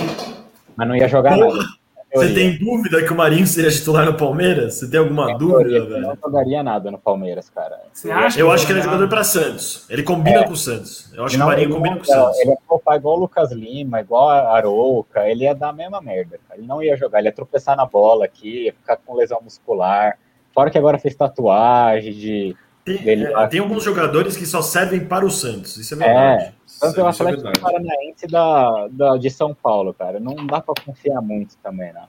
Mas 0.77 0.87
não 0.87 0.95
ia 0.95 1.09
jogar 1.09 1.35
Pô, 1.35 1.53
nada. 1.53 1.67
Você 2.13 2.33
tem 2.33 2.59
dúvida 2.59 3.05
que 3.05 3.13
o 3.13 3.17
Marinho 3.17 3.47
seria 3.47 3.71
titular 3.71 4.07
no 4.07 4.15
Palmeiras? 4.15 4.75
Você 4.75 4.91
tem 4.91 4.99
alguma 4.99 5.37
dúvida, 5.37 5.85
velho? 5.85 6.01
Não 6.01 6.17
jogaria 6.17 6.63
nada 6.63 6.91
no 6.91 6.99
Palmeiras, 6.99 7.51
cara. 7.51 7.79
Você 7.93 8.11
acha 8.11 8.41
eu 8.41 8.51
acho 8.51 8.65
que 8.65 8.73
ele 8.73 8.81
é 8.81 8.83
jogador 8.83 9.09
para 9.09 9.23
Santos. 9.23 9.85
Ele 9.91 10.03
combina 10.03 10.41
é. 10.41 10.45
com 10.45 10.53
o 10.53 10.57
Santos. 10.57 11.13
Eu 11.15 11.25
acho 11.25 11.37
não, 11.37 11.47
que 11.47 11.53
o 11.53 11.55
Marinho 11.55 11.71
combina 11.75 11.97
não, 11.97 12.03
com 12.03 12.11
o 12.11 12.15
Santos. 12.15 12.39
Ele 12.39 12.51
é 12.51 12.97
igual 12.97 13.17
o 13.17 13.21
Lucas 13.21 13.53
Lima, 13.53 14.01
igual 14.01 14.31
a 14.31 14.57
Arouca. 14.57 15.29
Ele 15.29 15.45
ia 15.45 15.55
dar 15.55 15.69
a 15.69 15.73
mesma 15.73 16.01
merda, 16.01 16.41
cara. 16.49 16.59
Ele 16.59 16.67
não 16.67 16.83
ia 16.83 16.97
jogar, 16.97 17.19
ele 17.19 17.29
ia 17.29 17.33
tropeçar 17.33 17.77
na 17.77 17.85
bola 17.85 18.25
aqui, 18.25 18.65
ia 18.65 18.73
ficar 18.73 18.97
com 18.97 19.15
lesão 19.15 19.41
muscular. 19.43 20.19
Fora 20.55 20.71
que 20.71 20.79
agora 20.79 20.99
fez 20.99 21.15
tatuagem 21.15 22.13
de. 22.13 22.57
Tem, 22.85 23.07
é, 23.07 23.47
tem 23.49 23.61
alguns 23.61 23.85
jogadores 23.85 24.35
que 24.35 24.47
só 24.47 24.63
servem 24.63 25.01
para 25.01 25.27
o 25.27 25.31
Santos. 25.31 25.77
Isso 25.77 25.93
é 25.93 25.97
verdade. 25.99 26.45
É. 26.45 26.58
Tanto 26.81 27.01
é 27.01 27.03
o 27.03 27.07
Atlético 27.07 27.49
é 27.49 27.59
Paranaense 27.59 28.27
da, 28.27 28.89
da, 28.91 29.17
de 29.17 29.31
São 29.31 29.55
Paulo, 29.55 29.93
cara. 29.93 30.21
Não 30.21 30.35
dá 30.47 30.61
para 30.61 30.75
confiar 30.85 31.21
muito 31.21 31.57
também, 31.63 31.93
não. 31.93 32.07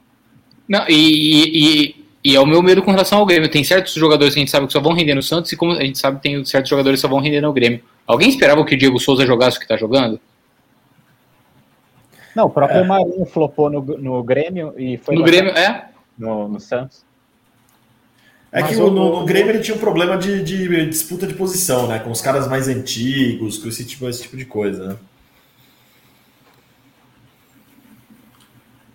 Não, 0.68 0.86
e, 0.88 1.96
e, 1.96 2.06
e, 2.24 2.36
é 2.36 2.40
o 2.40 2.46
meu 2.46 2.62
medo 2.62 2.84
com 2.84 2.92
relação 2.92 3.20
ao 3.20 3.26
Grêmio. 3.26 3.50
Tem 3.50 3.64
certos 3.64 3.94
jogadores 3.94 4.34
que 4.34 4.40
a 4.40 4.42
gente 4.42 4.52
sabe 4.52 4.68
que 4.68 4.74
só 4.74 4.80
vão 4.80 4.94
render 4.94 5.16
no 5.16 5.24
Santos, 5.24 5.52
e 5.52 5.58
como 5.58 5.72
a 5.72 5.84
gente 5.84 5.98
sabe, 5.98 6.22
tem 6.22 6.44
certos 6.46 6.70
jogadores 6.70 7.00
que 7.00 7.02
só 7.02 7.08
vão 7.08 7.20
render 7.20 7.42
no 7.42 7.52
Grêmio. 7.52 7.82
Alguém 8.06 8.30
esperava 8.30 8.64
que 8.64 8.76
o 8.76 8.78
Diego 8.78 9.00
Souza 9.00 9.26
jogasse 9.26 9.58
o 9.58 9.60
que 9.60 9.68
tá 9.68 9.78
jogando? 9.78 10.20
Não, 12.36 12.46
o 12.46 12.50
próprio 12.50 12.82
é. 12.82 12.88
Marinho 12.88 13.26
flopou 13.26 13.70
no, 13.70 13.82
no 13.82 14.24
Grêmio 14.24 14.74
e 14.78 14.98
foi. 14.98 15.16
No 15.16 15.24
Grêmio, 15.24 15.52
é? 15.52 15.90
No, 16.18 16.48
no 16.48 16.60
Santos. 16.60 17.04
É 18.52 18.62
Mas 18.62 18.76
que 18.76 18.82
o, 18.82 18.90
no, 18.90 19.20
no, 19.20 19.26
Grêmio 19.26 19.52
ele 19.52 19.60
tinha 19.60 19.76
um 19.76 19.80
problema 19.80 20.18
de, 20.18 20.44
de, 20.44 20.86
disputa 20.88 21.28
de 21.28 21.36
posição, 21.36 21.88
né? 21.88 22.00
Com 22.00 22.10
os 22.10 22.20
caras 22.20 22.48
mais 22.48 22.68
antigos, 22.68 23.60
com 23.60 23.70
esse 23.70 23.86
tipo, 23.86 24.10
esse 24.10 24.24
tipo 24.24 24.36
de 24.36 24.46
coisa, 24.46 24.88
né? 24.88 24.96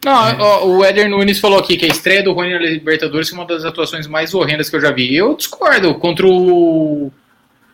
Não, 0.05 0.29
é. 0.29 0.65
o 0.65 0.85
Éder 0.85 1.09
Nunes 1.09 1.39
falou 1.39 1.59
aqui 1.59 1.79
que 1.79 1.87
a 1.87 1.89
estreia 1.89 2.23
do 2.23 2.33
Rony 2.33 2.53
na 2.53 2.59
Libertadores 2.59 3.29
foi 3.29 3.39
uma 3.39 3.47
das 3.47 3.65
atuações 3.65 4.07
mais 4.07 4.35
horrendas 4.35 4.69
que 4.69 4.77
eu 4.77 4.81
já 4.81 4.91
vi. 4.91 5.15
Eu 5.15 5.35
discordo. 5.35 5.95
Contra 5.95 6.27
o, 6.27 7.11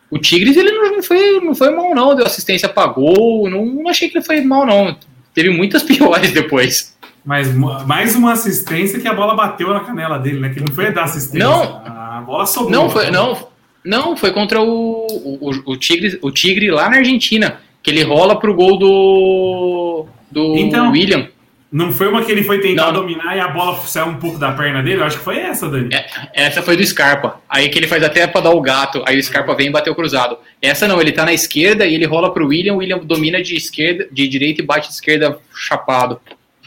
o 0.09 0.17
Tigres, 0.17 0.55
ele 0.55 0.71
não 0.71 1.03
foi, 1.03 1.41
não 1.41 1.53
foi 1.53 1.71
mal, 1.71 1.93
não. 1.93 2.15
Deu 2.15 2.25
assistência 2.25 2.69
pra 2.69 2.87
gol. 2.87 3.49
Não, 3.49 3.65
não 3.65 3.89
achei 3.89 4.07
que 4.07 4.17
ele 4.17 4.23
foi 4.23 4.39
mal, 4.41 4.65
não. 4.65 4.95
Teve 5.33 5.49
muitas 5.49 5.83
piores 5.83 6.31
depois. 6.31 6.90
Mas 7.23 7.53
mais 7.53 8.15
uma 8.15 8.33
assistência 8.33 8.99
que 8.99 9.07
a 9.07 9.13
bola 9.13 9.35
bateu 9.35 9.69
na 9.73 9.81
canela 9.81 10.17
dele, 10.17 10.39
né? 10.39 10.49
Que 10.49 10.59
não 10.59 10.73
foi 10.73 10.91
dar 10.91 11.03
assistência. 11.03 11.47
Não, 11.47 11.61
a 11.85 12.23
bola 12.25 12.45
sobrou. 12.45 12.71
Não, 12.71 12.89
foi, 12.89 13.11
não, 13.11 13.47
não, 13.83 14.17
foi 14.17 14.31
contra 14.31 14.61
o, 14.61 15.05
o, 15.39 15.71
o, 15.71 15.77
Tigre, 15.77 16.17
o 16.21 16.31
Tigre 16.31 16.71
lá 16.71 16.89
na 16.89 16.97
Argentina. 16.97 17.59
Que 17.83 17.89
ele 17.89 18.03
rola 18.03 18.39
pro 18.39 18.53
gol 18.53 18.77
do, 18.77 20.05
do 20.31 20.55
então, 20.55 20.91
William. 20.91 21.27
Não 21.71 21.91
foi 21.91 22.09
uma 22.09 22.21
que 22.21 22.31
ele 22.31 22.43
foi 22.43 22.59
tentar 22.59 22.87
não. 22.87 23.01
dominar 23.01 23.35
e 23.35 23.39
a 23.39 23.47
bola 23.47 23.79
saiu 23.85 24.07
um 24.07 24.17
pouco 24.17 24.37
da 24.37 24.51
perna 24.51 24.83
dele? 24.83 24.99
Eu 24.99 25.05
acho 25.05 25.17
que 25.17 25.23
foi 25.23 25.39
essa, 25.39 25.69
Dani. 25.69 25.95
É, 25.95 26.05
essa 26.33 26.61
foi 26.61 26.75
do 26.75 26.85
Scarpa. 26.85 27.39
Aí 27.49 27.69
que 27.69 27.79
ele 27.79 27.87
faz 27.87 28.03
até 28.03 28.27
para 28.27 28.41
dar 28.41 28.51
o 28.51 28.59
gato. 28.59 29.01
Aí 29.07 29.17
o 29.17 29.23
Scarpa 29.23 29.55
vem 29.55 29.67
e 29.67 29.71
bateu 29.71 29.95
cruzado. 29.95 30.37
Essa 30.61 30.85
não, 30.85 30.99
ele 30.99 31.13
tá 31.13 31.23
na 31.23 31.33
esquerda 31.33 31.85
e 31.85 31.95
ele 31.95 32.05
rola 32.05 32.33
pro 32.33 32.47
William. 32.47 32.73
O 32.73 32.77
William 32.77 32.99
domina 32.99 33.41
de 33.41 33.55
esquerda, 33.55 34.05
de 34.11 34.27
direita 34.27 34.61
e 34.61 34.65
bate 34.65 34.89
de 34.89 34.95
esquerda 34.95 35.39
chapado. 35.55 36.19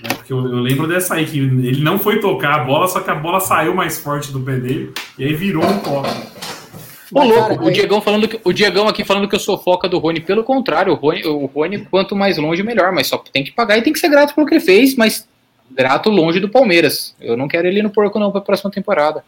É, 0.04 0.14
porque 0.14 0.32
eu, 0.32 0.38
eu, 0.38 0.60
lembro 0.60 0.86
dessa 0.86 1.14
aí, 1.14 1.24
que 1.24 1.38
ele 1.38 1.82
não 1.82 1.98
foi 1.98 2.20
tocar 2.20 2.54
a 2.54 2.64
bola, 2.64 2.86
só 2.86 3.00
que 3.00 3.10
a 3.10 3.14
bola 3.14 3.40
saiu 3.40 3.74
mais 3.74 3.98
forte 3.98 4.30
do 4.30 4.40
pé 4.40 4.56
dele 4.56 4.92
e 5.18 5.24
aí 5.24 5.34
virou 5.34 5.64
um 5.64 5.78
copo. 5.78 6.08
Ô, 7.12 7.22
louco, 7.22 7.64
o, 7.64 7.70
Diegão 7.70 8.00
falando 8.00 8.26
que, 8.28 8.40
o 8.42 8.52
Diegão 8.52 8.88
aqui 8.88 9.04
falando 9.04 9.28
que 9.28 9.34
eu 9.34 9.40
sou 9.40 9.56
foca 9.56 9.88
do 9.88 9.98
Rony. 9.98 10.20
Pelo 10.20 10.42
contrário, 10.42 10.92
o 10.92 10.96
Rony, 10.96 11.24
o 11.24 11.46
Rony, 11.46 11.86
quanto 11.86 12.16
mais 12.16 12.36
longe, 12.36 12.62
melhor. 12.62 12.92
Mas 12.92 13.06
só 13.06 13.16
tem 13.18 13.44
que 13.44 13.52
pagar 13.52 13.78
e 13.78 13.82
tem 13.82 13.92
que 13.92 13.98
ser 13.98 14.08
grato 14.08 14.34
pelo 14.34 14.46
que 14.46 14.54
ele 14.54 14.64
fez, 14.64 14.96
mas 14.96 15.26
grato 15.70 16.10
longe 16.10 16.40
do 16.40 16.48
Palmeiras. 16.48 17.14
Eu 17.20 17.36
não 17.36 17.46
quero 17.46 17.68
ele 17.68 17.82
no 17.82 17.90
porco, 17.90 18.18
não, 18.18 18.30
para 18.30 18.40
a 18.40 18.44
próxima 18.44 18.70
temporada. 18.70 19.24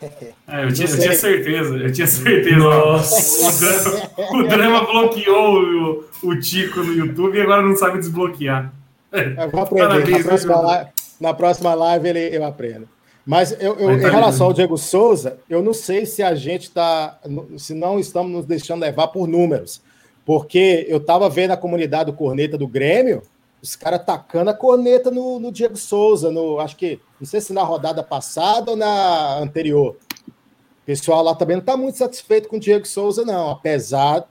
É, 0.46 0.64
eu, 0.64 0.72
tinha, 0.72 0.86
eu, 0.86 0.98
tinha, 0.98 1.14
certeza, 1.14 1.76
eu 1.76 1.90
tinha 1.90 2.06
certeza. 2.06 2.58
Nossa. 2.58 4.10
O, 4.18 4.42
drama, 4.42 4.82
o 4.82 4.86
bloqueou 4.86 5.62
o, 5.62 6.04
o 6.22 6.38
Tico 6.38 6.82
no 6.82 6.92
YouTube 6.92 7.38
e 7.38 7.40
agora 7.40 7.62
não 7.62 7.74
sabe 7.74 7.98
desbloquear. 7.98 8.70
Eu 9.14 9.50
vou 9.50 9.60
aprender. 9.60 10.18
Na 10.18 10.24
próxima, 10.24 10.60
live, 10.60 10.90
na 11.20 11.34
próxima 11.34 11.74
live 11.74 12.08
ele, 12.08 12.36
eu 12.36 12.44
aprendo. 12.44 12.88
Mas 13.24 13.52
eu, 13.52 13.74
eu 13.76 14.00
tá 14.00 14.08
em 14.08 14.10
relação 14.10 14.46
ao 14.48 14.52
Diego 14.52 14.76
Souza, 14.76 15.38
eu 15.48 15.62
não 15.62 15.72
sei 15.72 16.04
se 16.04 16.22
a 16.22 16.34
gente 16.34 16.64
está, 16.64 17.18
se 17.56 17.72
não 17.72 17.98
estamos 17.98 18.30
nos 18.30 18.44
deixando 18.44 18.82
levar 18.82 19.08
por 19.08 19.26
números, 19.26 19.80
porque 20.26 20.84
eu 20.88 20.98
estava 20.98 21.28
vendo 21.30 21.52
a 21.52 21.56
comunidade 21.56 22.10
do 22.10 22.16
corneta 22.16 22.58
do 22.58 22.68
Grêmio, 22.68 23.22
os 23.62 23.74
caras 23.74 24.00
atacando 24.00 24.50
a 24.50 24.54
corneta 24.54 25.10
no, 25.10 25.40
no, 25.40 25.50
Diego 25.50 25.76
Souza, 25.76 26.30
no, 26.30 26.60
acho 26.60 26.76
que, 26.76 27.00
não 27.18 27.26
sei 27.26 27.40
se 27.40 27.54
na 27.54 27.62
rodada 27.62 28.02
passada 28.02 28.72
ou 28.72 28.76
na 28.76 29.38
anterior. 29.38 29.96
O 30.28 30.84
pessoal 30.84 31.22
lá 31.22 31.34
também 31.34 31.56
não 31.56 31.62
está 31.62 31.74
muito 31.78 31.96
satisfeito 31.96 32.46
com 32.46 32.56
o 32.56 32.60
Diego 32.60 32.86
Souza, 32.86 33.24
não, 33.24 33.50
apesar 33.50 34.28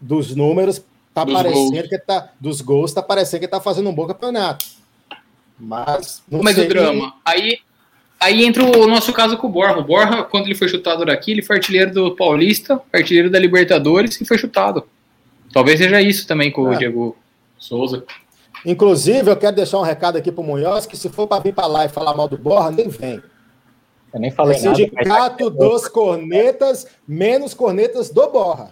dos 0.00 0.34
números, 0.34 0.84
tá 1.14 1.24
dos 1.24 1.34
parecendo 1.34 1.70
gols. 1.70 1.88
que 1.88 1.98
tá, 1.98 2.30
dos 2.40 2.60
gols, 2.60 2.92
tá 2.92 3.02
parecendo 3.02 3.40
que 3.40 3.46
está 3.46 3.60
fazendo 3.60 3.88
um 3.88 3.94
bom 3.94 4.06
campeonato. 4.06 4.66
Mas, 5.58 6.22
Mas 6.28 6.56
sei, 6.56 6.66
o 6.66 6.68
drama, 6.68 7.14
aí 7.24 7.58
Aí 8.24 8.42
entra 8.42 8.64
o 8.64 8.86
nosso 8.86 9.12
caso 9.12 9.36
com 9.36 9.48
o 9.48 9.50
Borja. 9.50 9.76
O 9.76 9.84
Borja, 9.84 10.22
quando 10.22 10.46
ele 10.46 10.54
foi 10.54 10.66
chutado 10.66 11.04
daqui, 11.04 11.30
ele 11.32 11.42
foi 11.42 11.56
artilheiro 11.56 11.92
do 11.92 12.16
Paulista, 12.16 12.80
artilheiro 12.90 13.28
da 13.28 13.38
Libertadores 13.38 14.18
e 14.18 14.24
foi 14.24 14.38
chutado. 14.38 14.84
Talvez 15.52 15.78
seja 15.78 16.00
isso 16.00 16.26
também 16.26 16.50
com 16.50 16.72
é. 16.72 16.74
o 16.74 16.78
Diego 16.78 17.16
Souza. 17.58 18.02
Inclusive, 18.64 19.30
eu 19.30 19.36
quero 19.36 19.54
deixar 19.54 19.78
um 19.78 19.82
recado 19.82 20.16
aqui 20.16 20.32
para 20.32 20.40
o 20.40 20.46
Munhoz, 20.46 20.86
que 20.86 20.96
se 20.96 21.10
for 21.10 21.26
para 21.26 21.42
vir 21.42 21.52
para 21.52 21.66
lá 21.66 21.84
e 21.84 21.88
falar 21.90 22.14
mal 22.14 22.26
do 22.26 22.38
Borja, 22.38 22.70
nem 22.70 22.88
vem. 22.88 23.22
Eu 24.12 24.20
nem 24.20 24.30
falei 24.30 24.56
é 24.56 24.62
nada. 24.62 24.76
Sindicato 24.76 25.50
dos 25.50 25.86
cornetas, 25.86 26.86
menos 27.06 27.52
cornetas 27.52 28.08
do 28.08 28.26
Borja. 28.30 28.68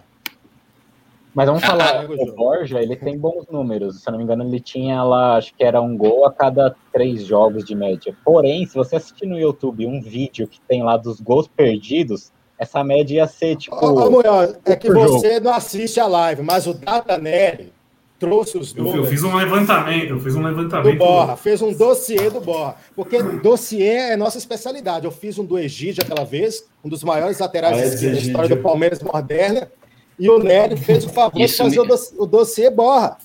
Mas 1.33 1.47
vamos 1.47 1.63
falar, 1.63 2.05
o 2.09 2.35
Borja, 2.35 2.81
ele 2.81 2.95
tem 2.95 3.17
bons 3.17 3.45
números. 3.49 4.01
Se 4.01 4.09
eu 4.09 4.11
não 4.11 4.17
me 4.19 4.23
engano, 4.23 4.43
ele 4.43 4.59
tinha 4.59 5.03
lá, 5.03 5.37
acho 5.37 5.53
que 5.55 5.63
era 5.63 5.81
um 5.81 5.97
gol 5.97 6.25
a 6.25 6.31
cada 6.31 6.75
três 6.91 7.25
jogos 7.25 7.63
de 7.63 7.75
média. 7.75 8.15
Porém, 8.23 8.65
se 8.65 8.75
você 8.75 8.97
assistir 8.97 9.25
no 9.25 9.39
YouTube 9.39 9.85
um 9.85 10.01
vídeo 10.01 10.47
que 10.47 10.61
tem 10.61 10.83
lá 10.83 10.97
dos 10.97 11.19
gols 11.19 11.47
perdidos, 11.47 12.31
essa 12.57 12.83
média 12.83 13.15
ia 13.15 13.27
ser 13.27 13.55
tipo. 13.55 13.75
Ô, 13.75 14.09
Munhoz, 14.09 14.57
é 14.65 14.75
que 14.75 14.91
você 14.91 15.33
jogo. 15.33 15.45
não 15.45 15.53
assiste 15.53 15.99
a 15.99 16.07
live, 16.07 16.43
mas 16.43 16.67
o 16.67 16.73
Data 16.73 17.17
Nery 17.17 17.73
trouxe 18.19 18.57
os 18.57 18.73
números. 18.73 18.99
Eu, 18.99 19.03
eu, 19.03 19.09
fiz 19.09 19.23
um 19.23 19.35
levantamento, 19.35 20.09
eu 20.11 20.19
fiz 20.19 20.35
um 20.35 20.43
levantamento. 20.43 20.93
Do 20.93 20.97
Borra, 20.97 21.35
fez 21.35 21.61
um 21.61 21.73
dossiê 21.73 22.29
do 22.29 22.39
Borra. 22.39 22.77
Porque 22.95 23.21
dossiê 23.21 24.11
é 24.11 24.15
nossa 24.15 24.37
especialidade. 24.37 25.05
Eu 25.05 25.11
fiz 25.11 25.37
um 25.37 25.43
do 25.43 25.59
Egídio 25.59 26.03
aquela 26.03 26.23
vez, 26.23 26.65
um 26.83 26.89
dos 26.89 27.03
maiores 27.03 27.39
laterais 27.39 28.01
ah, 28.01 28.05
da 28.05 28.11
história 28.13 28.55
do 28.55 28.61
Palmeiras 28.61 29.01
moderna. 29.01 29.69
E 30.17 30.29
o 30.29 30.39
Nery 30.39 30.77
fez 30.77 31.05
o 31.05 31.09
favor 31.09 31.39
Isso 31.41 31.63
de 31.63 31.75
fazer 31.75 31.87
me... 31.87 31.97
o 32.17 32.25
dossiê 32.25 32.69
borra. 32.69 33.17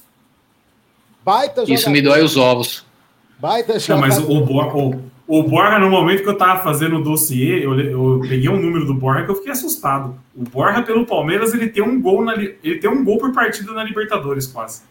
Baita 1.24 1.64
Isso 1.68 1.90
me 1.90 2.00
dói 2.00 2.22
os 2.22 2.36
ovos. 2.36 2.86
Baita 3.38 3.74
Não, 3.88 3.98
mas 3.98 4.18
o, 4.18 4.40
Borra, 4.44 4.76
o, 4.76 5.00
O 5.26 5.42
Borja, 5.42 5.78
no 5.78 5.90
momento 5.90 6.22
que 6.22 6.28
eu 6.28 6.36
tava 6.36 6.62
fazendo 6.62 6.96
o 6.96 7.02
dossiê, 7.02 7.64
eu, 7.64 7.78
eu 7.78 8.20
peguei 8.22 8.48
um 8.48 8.60
número 8.60 8.86
do 8.86 8.94
Borja 8.94 9.24
que 9.24 9.30
eu 9.30 9.36
fiquei 9.36 9.52
assustado. 9.52 10.18
O 10.34 10.42
Borja, 10.42 10.82
pelo 10.82 11.06
Palmeiras, 11.06 11.54
ele 11.54 11.68
tem 11.68 11.82
um 11.82 12.00
gol 12.00 12.24
na, 12.24 12.34
ele 12.34 12.78
tem 12.78 12.90
um 12.90 13.04
gol 13.04 13.18
por 13.18 13.32
partida 13.32 13.72
na 13.72 13.84
Libertadores, 13.84 14.46
quase. 14.46 14.82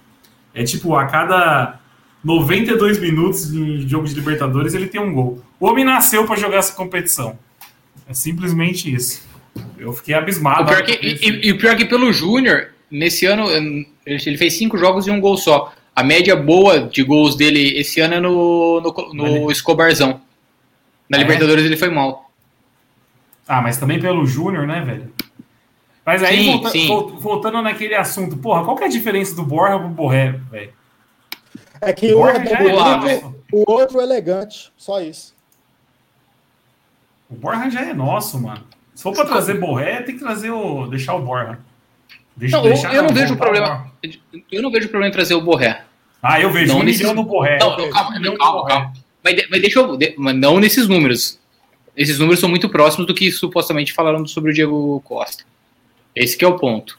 É 0.54 0.64
tipo, 0.64 0.96
a 0.96 1.06
cada 1.08 1.80
92 2.24 3.00
minutos 3.00 3.52
de 3.52 3.88
jogo 3.88 4.08
de 4.08 4.14
Libertadores, 4.14 4.74
ele 4.74 4.88
tem 4.88 5.02
um 5.02 5.14
gol. 5.14 5.42
O 5.60 5.68
homem 5.68 5.84
nasceu 5.84 6.26
para 6.26 6.36
jogar 6.36 6.58
essa 6.58 6.74
competição. 6.74 7.38
É 8.08 8.14
simplesmente 8.14 8.94
isso. 8.94 9.27
Eu 9.78 9.94
fiquei 9.94 10.16
abismado. 10.16 10.64
O 10.64 10.66
pior 10.66 10.84
que, 10.84 10.92
e, 10.94 11.48
e, 11.48 11.52
o 11.52 11.58
pior 11.58 11.76
que 11.76 11.86
pelo 11.86 12.12
Júnior, 12.12 12.70
nesse 12.90 13.26
ano, 13.26 13.48
ele 14.06 14.38
fez 14.38 14.58
cinco 14.58 14.78
jogos 14.78 15.08
e 15.08 15.12
um 15.12 15.20
gol 15.20 15.38
só. 15.38 15.74
A 15.96 16.04
média 16.04 16.36
boa 16.36 16.82
de 16.82 17.04
gols 17.04 17.36
dele 17.36 17.78
esse 17.80 18.00
ano 18.00 18.14
é 18.16 18.20
no, 18.20 18.82
no, 18.82 19.14
no 19.14 19.52
Escobarzão. 19.52 20.22
Na 21.10 21.18
é? 21.18 21.22
Libertadores 21.22 21.66
ele 21.66 21.78
foi 21.78 21.90
mal. 21.90 22.30
Ah, 23.48 23.62
mas 23.62 23.78
também 23.78 24.00
pelo 24.00 24.26
Júnior, 24.26 24.68
né, 24.68 24.82
velho? 24.82 25.12
Mas 26.06 26.24
aí, 26.24 26.38
sim, 26.38 26.52
volta, 26.52 26.70
sim. 26.70 26.88
voltando 27.20 27.62
naquele 27.62 27.96
assunto, 27.96 28.38
porra, 28.38 28.64
qual 28.64 28.78
que 28.78 28.84
é 28.84 28.88
a 28.88 28.90
diferença 28.90 29.36
do 29.36 29.44
Borja 29.44 29.78
pro 29.78 29.90
Borré, 29.90 30.40
velho? 30.50 30.74
É 31.82 31.94
que 31.94 32.14
um 32.16 32.28
é 32.28 32.40
bonito, 32.40 33.08
é 33.08 33.22
o 33.52 33.70
outro 33.70 34.00
é 34.00 34.04
elegante, 34.04 34.72
só 34.78 35.02
isso. 35.02 35.36
O 37.30 37.36
Borja 37.36 37.70
já 37.70 37.82
é 37.82 37.94
nosso, 37.94 38.42
mano. 38.42 38.64
Se 38.98 39.04
for 39.04 39.14
pra 39.14 39.26
trazer 39.26 39.60
Borré, 39.60 40.02
tem 40.02 40.16
que 40.16 40.22
trazer 40.22 40.50
o. 40.50 40.88
deixar 40.88 41.14
o 41.14 41.22
Borja. 41.22 41.60
Deixa, 42.36 42.58
não, 42.58 42.64
deixar 42.64 42.96
eu 42.96 43.04
não 43.04 43.14
vejo 43.14 43.38
problema. 43.38 43.92
Eu 44.52 44.60
não 44.60 44.72
vejo 44.72 44.90
problema 44.90 45.10
em 45.10 45.12
trazer 45.12 45.36
o 45.36 45.42
Borré. 45.42 45.84
Ah, 46.20 46.42
eu 46.42 46.52
vejo 46.52 46.74
não 46.74 46.80
um 46.80 46.84
nesses... 46.84 47.02
milhão 47.02 47.14
no 47.14 47.24
Borré. 47.24 47.60
Não, 47.60 47.78
não, 47.78 47.92
calma, 47.92 48.20
não, 48.20 48.36
calma, 48.36 48.66
calma. 48.66 48.94
Mas, 49.24 49.36
mas 49.52 49.62
deixa 49.62 49.80
eu. 49.80 50.00
Mas 50.18 50.36
não 50.36 50.60
nesses 50.60 50.88
números. 50.88 51.40
Esses 51.96 52.18
números 52.18 52.40
são 52.40 52.50
muito 52.50 52.70
próximos 52.70 53.06
do 53.06 53.14
que 53.14 53.32
supostamente 53.32 53.94
falaram 53.94 54.26
sobre 54.26 54.50
o 54.50 54.54
Diego 54.54 55.00
Costa. 55.02 55.44
Esse 56.16 56.44
é 56.44 56.48
o 56.48 56.58
ponto. 56.58 56.98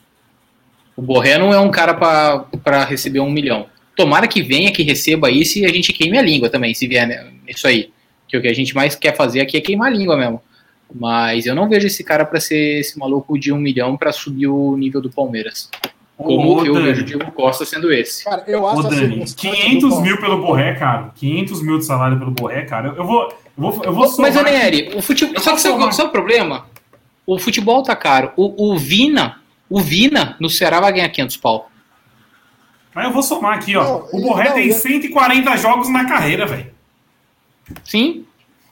O 0.94 1.02
Borré 1.02 1.36
não 1.36 1.52
é 1.52 1.58
um 1.58 1.68
cara 1.68 1.94
para 1.94 2.84
receber 2.84 3.18
um 3.18 3.30
milhão. 3.30 3.66
Tomara 3.96 4.28
que 4.28 4.40
venha, 4.40 4.70
que 4.70 4.84
receba 4.84 5.32
isso 5.32 5.58
e 5.58 5.66
a 5.66 5.68
gente 5.68 5.92
queime 5.92 6.16
a 6.16 6.22
língua 6.22 6.48
também, 6.48 6.72
se 6.74 6.86
vier 6.86 7.08
né, 7.08 7.26
isso 7.48 7.66
aí. 7.66 7.90
Que 8.28 8.36
o 8.36 8.40
que 8.40 8.46
a 8.46 8.54
gente 8.54 8.72
mais 8.72 8.94
quer 8.94 9.16
fazer 9.16 9.40
aqui 9.40 9.56
é 9.56 9.60
queimar 9.60 9.88
a 9.88 9.96
língua 9.96 10.16
mesmo. 10.16 10.40
Mas 10.94 11.46
eu 11.46 11.54
não 11.54 11.68
vejo 11.68 11.86
esse 11.86 12.02
cara 12.02 12.24
para 12.24 12.40
ser 12.40 12.80
esse 12.80 12.98
maluco 12.98 13.38
de 13.38 13.52
um 13.52 13.58
milhão 13.58 13.96
para 13.96 14.12
subir 14.12 14.46
o 14.46 14.76
nível 14.76 15.00
do 15.00 15.10
Palmeiras. 15.10 15.70
Como 16.16 16.56
Ô, 16.56 16.64
eu 16.64 16.74
Dani. 16.74 16.86
vejo 16.86 17.02
o 17.02 17.04
Diego 17.04 17.30
Costa 17.32 17.64
sendo 17.64 17.92
esse. 17.92 18.24
Cara, 18.24 18.42
eu 18.48 18.66
acho 18.66 18.80
Ô, 18.80 18.82
Dani, 18.82 19.24
500 19.24 20.00
mil 20.00 20.18
pelo 20.18 20.42
Borré, 20.42 20.74
cara. 20.74 21.12
500 21.14 21.62
mil 21.62 21.78
de 21.78 21.84
salário 21.84 22.18
pelo 22.18 22.32
Borré, 22.32 22.62
cara. 22.62 22.94
Eu 22.96 23.04
vou. 23.04 23.28
Eu 23.28 23.72
vou, 23.72 23.84
eu 23.84 23.92
vou 23.92 24.16
Mas, 24.18 24.36
Anieri, 24.36 24.90
o 24.96 25.02
futebol. 25.02 25.40
Só 25.40 25.54
que 25.54 25.60
sabe, 25.60 25.94
sabe 25.94 26.08
o 26.08 26.12
problema? 26.12 26.66
O 27.26 27.38
futebol 27.38 27.82
tá 27.82 27.94
caro. 27.94 28.32
O, 28.36 28.72
o 28.72 28.78
Vina, 28.78 29.40
o 29.68 29.80
Vina 29.80 30.36
no 30.40 30.48
Ceará 30.48 30.80
vai 30.80 30.92
ganhar 30.92 31.08
500 31.08 31.36
pau. 31.36 31.70
Mas 32.94 33.04
eu 33.04 33.12
vou 33.12 33.22
somar 33.22 33.58
aqui, 33.58 33.76
ó. 33.76 33.84
Não, 33.84 34.08
o 34.12 34.22
Borré 34.22 34.48
não, 34.48 34.54
tem 34.54 34.72
140 34.72 35.56
jogos 35.56 35.88
na 35.88 36.04
carreira, 36.04 36.46
velho. 36.46 36.70
Sim. 37.84 38.24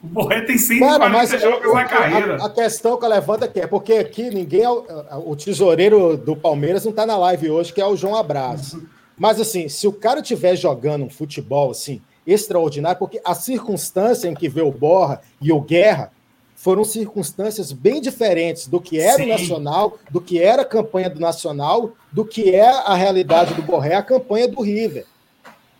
O 0.03 0.07
Borré 0.07 0.41
tem 0.41 0.57
140 0.57 0.99
Cara, 0.99 1.09
mas 1.09 1.41
jogos 1.41 1.73
na 1.73 1.85
carreira. 1.85 2.37
A, 2.41 2.45
a, 2.45 2.49
questão 2.49 2.97
que 2.97 3.05
eu 3.05 3.09
levanto 3.09 3.43
aqui 3.43 3.59
é 3.59 3.67
porque 3.67 3.93
aqui 3.93 4.29
ninguém 4.29 4.61
é 4.61 4.69
o, 4.69 4.85
o 5.25 5.35
tesoureiro 5.35 6.15
do 6.15 6.35
Palmeiras 6.35 6.85
não 6.85 6.91
tá 6.91 7.05
na 7.05 7.17
live 7.17 7.49
hoje, 7.49 7.73
que 7.73 7.81
é 7.81 7.85
o 7.85 7.95
João 7.95 8.15
Abraço. 8.15 8.81
Mas 9.17 9.39
assim, 9.41 9.67
se 9.67 9.87
o 9.87 9.93
cara 9.93 10.19
estiver 10.19 10.55
jogando 10.55 11.03
um 11.05 11.09
futebol 11.09 11.71
assim 11.71 12.01
extraordinário, 12.25 12.99
porque 12.99 13.21
a 13.25 13.33
circunstância 13.33 14.27
em 14.27 14.35
que 14.35 14.49
vê 14.49 14.61
o 14.61 14.71
Borra 14.71 15.21
e 15.41 15.51
o 15.51 15.61
Guerra 15.61 16.11
foram 16.55 16.83
circunstâncias 16.83 17.71
bem 17.71 18.01
diferentes 18.01 18.67
do 18.67 18.81
que 18.81 18.99
era 18.99 19.17
Sim. 19.17 19.25
o 19.25 19.27
Nacional, 19.27 19.97
do 20.11 20.19
que 20.19 20.41
era 20.41 20.63
a 20.63 20.65
campanha 20.65 21.09
do 21.09 21.19
Nacional, 21.19 21.93
do 22.11 22.25
que 22.25 22.53
é 22.53 22.67
a 22.67 22.93
realidade 22.95 23.53
do 23.53 23.61
Borré, 23.61 23.95
a 23.95 24.03
campanha 24.03 24.47
do 24.47 24.61
River. 24.61 25.05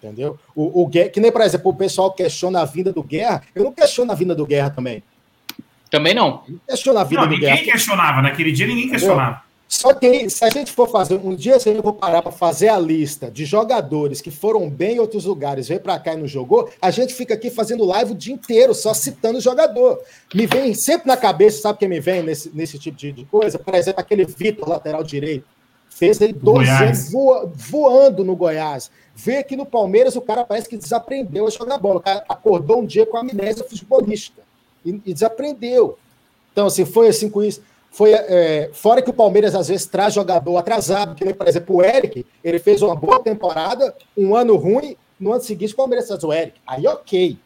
Entendeu? 0.01 0.37
O, 0.55 0.83
o, 0.83 0.89
que 0.89 1.19
nem, 1.19 1.31
por 1.31 1.41
exemplo, 1.41 1.71
o 1.71 1.75
pessoal 1.75 2.11
questiona 2.11 2.61
a 2.61 2.65
vinda 2.65 2.93
do 2.93 3.01
Guerra, 3.01 3.41
eu 3.55 3.63
não 3.63 3.71
questiono 3.71 4.11
a 4.11 4.15
vinda 4.15 4.35
do 4.35 4.45
Guerra 4.45 4.69
também. 4.69 5.03
Também 5.89 6.13
não. 6.13 6.43
Não 6.47 6.59
questiona 6.67 7.01
a 7.01 7.03
vinda 7.03 7.21
não, 7.21 7.27
do 7.27 7.33
ninguém 7.33 7.47
Guerra. 7.47 7.59
Ninguém 7.59 7.73
questionava, 7.73 8.21
naquele 8.21 8.51
dia 8.51 8.67
ninguém 8.67 8.89
questionava. 8.89 9.47
Só 9.67 9.93
que 9.93 10.29
se 10.29 10.45
a 10.45 10.49
gente 10.49 10.71
for 10.71 10.89
fazer, 10.89 11.15
um 11.15 11.35
dia 11.35 11.59
se 11.59 11.69
eu 11.69 11.83
vou 11.83 11.91
parar 11.91 12.21
para 12.21 12.31
fazer 12.31 12.69
a 12.69 12.79
lista 12.79 13.29
de 13.29 13.43
jogadores 13.43 14.21
que 14.21 14.31
foram 14.31 14.69
bem 14.69 14.95
em 14.95 14.99
outros 14.99 15.25
lugares, 15.25 15.67
veio 15.67 15.81
para 15.81 15.99
cá 15.99 16.13
e 16.13 16.17
não 16.17 16.27
jogou, 16.27 16.69
a 16.81 16.89
gente 16.89 17.13
fica 17.13 17.33
aqui 17.33 17.49
fazendo 17.49 17.83
live 17.83 18.13
o 18.13 18.15
dia 18.15 18.33
inteiro, 18.33 18.73
só 18.73 18.93
citando 18.93 19.39
o 19.39 19.41
jogador. 19.41 19.99
Me 20.33 20.47
vem 20.47 20.73
sempre 20.73 21.07
na 21.07 21.17
cabeça, 21.17 21.61
sabe 21.61 21.79
quem 21.79 21.89
me 21.89 21.99
vem 21.99 22.23
nesse, 22.23 22.49
nesse 22.53 22.79
tipo 22.79 22.95
de, 22.95 23.11
de 23.11 23.25
coisa? 23.25 23.59
Por 23.59 23.73
exemplo, 23.75 23.99
aquele 23.99 24.23
Vitor, 24.23 24.69
lateral 24.69 25.03
direito. 25.03 25.45
Fez 25.97 26.21
aí 26.21 26.31
dois 26.31 26.69
anos 26.69 27.11
voa, 27.11 27.51
voando 27.55 28.23
no 28.23 28.35
Goiás. 28.35 28.91
Vê 29.15 29.37
aqui 29.37 29.55
no 29.55 29.65
Palmeiras, 29.65 30.15
o 30.15 30.21
cara 30.21 30.45
parece 30.45 30.69
que 30.69 30.77
desaprendeu 30.77 31.47
a 31.47 31.49
jogar 31.49 31.79
bola. 31.79 31.97
O 31.97 32.03
cara 32.03 32.23
acordou 32.29 32.81
um 32.81 32.85
dia 32.85 33.03
com 33.03 33.17
amnésia 33.17 33.63
futebolística 33.63 34.43
e, 34.85 35.01
e 35.03 35.11
desaprendeu. 35.11 35.97
Então, 36.51 36.67
assim, 36.67 36.85
foi 36.85 37.07
assim 37.07 37.31
com 37.31 37.41
isso. 37.41 37.63
Foi, 37.89 38.11
é, 38.13 38.69
fora 38.73 39.01
que 39.01 39.09
o 39.09 39.13
Palmeiras 39.13 39.55
às 39.55 39.69
vezes 39.69 39.87
traz 39.87 40.13
jogador 40.13 40.55
atrasado, 40.57 41.15
que 41.15 41.25
nem, 41.25 41.33
por 41.33 41.47
exemplo, 41.47 41.77
o 41.77 41.83
Eric, 41.83 42.23
ele 42.43 42.59
fez 42.59 42.83
uma 42.83 42.93
boa 42.93 43.19
temporada, 43.19 43.95
um 44.15 44.35
ano 44.35 44.55
ruim, 44.55 44.95
no 45.19 45.33
ano 45.33 45.41
seguinte 45.41 45.73
o 45.73 45.77
Palmeiras 45.77 46.05
traz 46.05 46.23
o 46.23 46.31
Eric. 46.31 46.59
Aí 46.67 46.85
ok. 46.85 47.39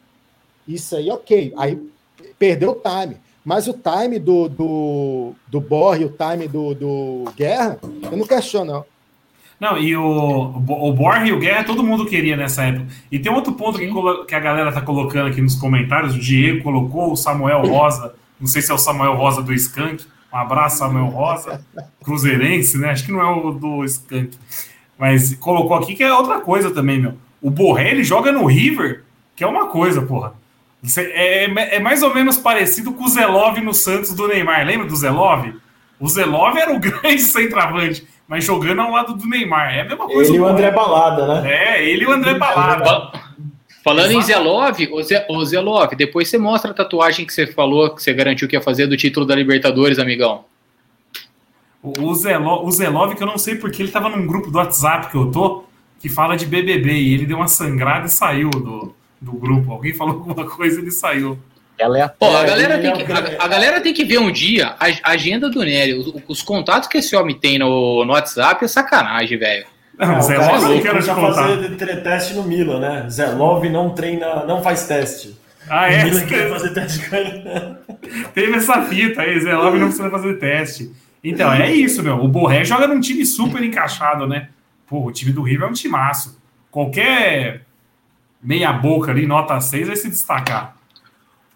Isso 0.68 0.94
aí 0.94 1.10
ok. 1.10 1.54
Aí 1.56 1.90
perdeu 2.38 2.72
o 2.72 2.74
time. 2.74 3.16
Mas 3.44 3.66
o 3.66 3.74
time 3.74 4.18
do, 4.18 4.48
do, 4.48 5.32
do 5.48 5.60
Borre, 5.60 6.04
o 6.04 6.10
time 6.16 6.46
do, 6.46 6.74
do 6.74 7.24
Guerra, 7.36 7.78
eu 7.82 8.16
não 8.16 8.26
questiono, 8.26 8.72
não. 8.72 8.84
Não, 9.58 9.78
e 9.78 9.96
o, 9.96 10.02
o 10.04 10.92
Borre 10.92 11.28
e 11.28 11.32
o 11.32 11.38
Guerra 11.38 11.62
todo 11.62 11.84
mundo 11.84 12.06
queria 12.06 12.36
nessa 12.36 12.64
época. 12.64 12.86
E 13.10 13.18
tem 13.18 13.32
outro 13.32 13.52
ponto 13.52 13.78
que, 13.78 13.88
que 14.26 14.34
a 14.34 14.40
galera 14.40 14.72
tá 14.72 14.80
colocando 14.80 15.28
aqui 15.28 15.40
nos 15.40 15.54
comentários, 15.54 16.16
o 16.16 16.18
Diego 16.18 16.64
colocou, 16.64 17.12
o 17.12 17.16
Samuel 17.16 17.62
Rosa, 17.62 18.14
não 18.40 18.48
sei 18.48 18.60
se 18.60 18.72
é 18.72 18.74
o 18.74 18.78
Samuel 18.78 19.14
Rosa 19.14 19.40
do 19.40 19.52
Skank, 19.52 20.04
um 20.32 20.36
abraço, 20.36 20.78
Samuel 20.78 21.06
Rosa, 21.06 21.64
cruzeirense, 22.02 22.78
né? 22.78 22.90
Acho 22.90 23.04
que 23.04 23.12
não 23.12 23.20
é 23.20 23.30
o 23.30 23.52
do 23.52 23.84
Skank. 23.84 24.36
Mas 24.98 25.34
colocou 25.34 25.76
aqui 25.76 25.94
que 25.94 26.02
é 26.02 26.12
outra 26.12 26.40
coisa 26.40 26.70
também, 26.70 27.00
meu. 27.00 27.14
O 27.40 27.50
Borré, 27.50 27.90
ele 27.90 28.02
joga 28.02 28.32
no 28.32 28.46
River, 28.46 29.04
que 29.36 29.44
é 29.44 29.46
uma 29.46 29.68
coisa, 29.68 30.02
porra. 30.02 30.32
É, 30.96 31.44
é, 31.44 31.76
é 31.76 31.80
mais 31.80 32.02
ou 32.02 32.12
menos 32.12 32.36
parecido 32.36 32.92
com 32.92 33.04
o 33.04 33.08
Zelov 33.08 33.58
no 33.60 33.72
Santos 33.72 34.14
do 34.14 34.26
Neymar. 34.26 34.66
Lembra 34.66 34.86
do 34.86 34.96
Zelov? 34.96 35.52
O 36.00 36.08
Zelov 36.08 36.56
era 36.56 36.72
o 36.72 36.78
grande 36.80 37.20
centroavante, 37.20 38.06
mas 38.26 38.44
jogando 38.44 38.80
ao 38.80 38.90
lado 38.90 39.14
do 39.14 39.26
Neymar. 39.26 39.74
É 39.74 39.82
a 39.82 39.84
mesma 39.84 40.06
coisa. 40.06 40.30
Ele 40.30 40.38
e 40.38 40.40
o 40.40 40.46
André 40.46 40.70
Balada, 40.72 41.42
né? 41.42 41.52
É, 41.52 41.88
ele 41.88 42.02
e 42.02 42.06
o 42.06 42.10
André 42.10 42.34
Balada. 42.34 43.12
Falando 43.84 44.10
Exato. 44.10 44.18
em 44.18 44.22
Zelov, 44.22 44.78
o, 45.28 45.44
Zelov, 45.44 45.94
depois 45.96 46.28
você 46.28 46.38
mostra 46.38 46.70
a 46.70 46.74
tatuagem 46.74 47.26
que 47.26 47.32
você 47.32 47.48
falou, 47.48 47.90
que 47.90 48.02
você 48.02 48.12
garantiu 48.12 48.46
que 48.46 48.54
ia 48.54 48.62
fazer 48.62 48.86
do 48.86 48.96
título 48.96 49.26
da 49.26 49.34
Libertadores, 49.34 49.98
amigão. 49.98 50.44
O, 51.82 52.14
Zelov, 52.14 52.64
o 52.64 52.70
Zelov, 52.70 53.14
que 53.16 53.22
eu 53.22 53.26
não 53.26 53.38
sei 53.38 53.56
porque 53.56 53.82
ele 53.82 53.88
estava 53.88 54.08
num 54.08 54.24
grupo 54.24 54.52
do 54.52 54.58
WhatsApp 54.58 55.10
que 55.10 55.16
eu 55.16 55.32
tô, 55.32 55.64
que 55.98 56.08
fala 56.08 56.36
de 56.36 56.46
BBB, 56.46 56.92
e 56.92 57.14
ele 57.14 57.26
deu 57.26 57.36
uma 57.36 57.48
sangrada 57.48 58.06
e 58.06 58.08
saiu 58.08 58.50
do, 58.50 58.94
do 59.22 59.32
grupo. 59.32 59.72
Alguém 59.72 59.94
falou 59.94 60.14
alguma 60.14 60.48
coisa 60.48 60.80
e 60.80 60.82
ele 60.82 60.90
saiu. 60.90 61.38
Ela 61.78 61.98
é 61.98 62.02
a, 62.02 62.08
Pô, 62.08 62.26
a, 62.26 62.44
galera 62.44 62.78
tem 62.78 62.92
que, 62.92 63.12
a, 63.12 63.44
a, 63.44 63.48
galera 63.48 63.80
tem 63.80 63.94
que 63.94 64.04
ver 64.04 64.18
um 64.18 64.30
dia 64.30 64.76
a, 64.78 65.10
agenda 65.10 65.48
do 65.48 65.60
Nery. 65.60 65.94
Os, 65.94 66.14
os, 66.28 66.42
contatos 66.42 66.88
que 66.88 66.98
esse 66.98 67.16
homem 67.16 67.36
tem 67.38 67.58
no, 67.58 68.04
no 68.04 68.12
WhatsApp 68.12 68.64
é 68.64 68.68
sacanagem, 68.68 69.38
velho. 69.38 69.66
Não, 69.98 70.20
Zé 70.20 70.36
Love 70.36 70.74
não 70.74 70.80
quero 70.82 71.00
já 71.00 71.14
fazer 71.14 72.02
teste 72.02 72.34
no 72.34 72.44
Milan, 72.44 72.80
né? 72.80 73.06
Zé 73.08 73.26
Love 73.26 73.68
não 73.68 73.90
treina, 73.90 74.44
não 74.44 74.62
faz 74.62 74.86
teste. 74.86 75.36
Ah, 75.68 75.90
é? 75.90 76.04
Milan 76.04 76.26
quer 76.26 76.50
fazer 76.50 76.70
teste 76.70 77.08
Teve 78.34 78.56
essa 78.56 78.82
fita 78.82 79.22
aí, 79.22 79.40
Zé 79.40 79.54
Love 79.54 79.78
não 79.78 79.86
precisa 79.86 80.10
fazer 80.10 80.38
teste. 80.38 80.90
Então, 81.22 81.52
é 81.52 81.72
isso, 81.72 82.02
meu. 82.02 82.16
O 82.16 82.28
Borré 82.28 82.64
joga 82.64 82.88
num 82.88 83.00
time 83.00 83.24
super 83.24 83.62
encaixado, 83.62 84.26
né? 84.26 84.48
Pô, 84.86 85.06
o 85.06 85.12
time 85.12 85.32
do 85.32 85.42
River 85.42 85.68
é 85.68 85.70
um 85.70 85.74
timaço. 85.74 86.40
Qualquer 86.70 87.62
meia 88.42 88.72
boca 88.72 89.10
ali, 89.10 89.26
nota 89.26 89.60
6, 89.60 89.86
vai 89.86 89.96
se 89.96 90.08
destacar. 90.08 90.76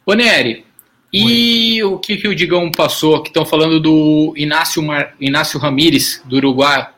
Ô, 0.05 0.15
Nery, 0.15 0.65
e 1.13 1.83
o 1.83 1.99
que, 1.99 2.17
que 2.17 2.29
o 2.29 2.35
Digão 2.35 2.71
passou? 2.71 3.23
Que 3.23 3.29
estão 3.29 3.45
falando 3.45 3.81
do 3.81 4.35
Inácio, 4.37 4.83
Mar... 4.83 5.15
Inácio 5.21 5.59
Ramírez, 5.59 6.23
do 6.25 6.37
Uruguai 6.37 6.89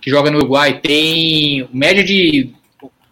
que 0.00 0.10
joga 0.10 0.30
no 0.30 0.38
Uruguai, 0.38 0.80
tem 0.80 1.68
média 1.72 2.02
de, 2.02 2.50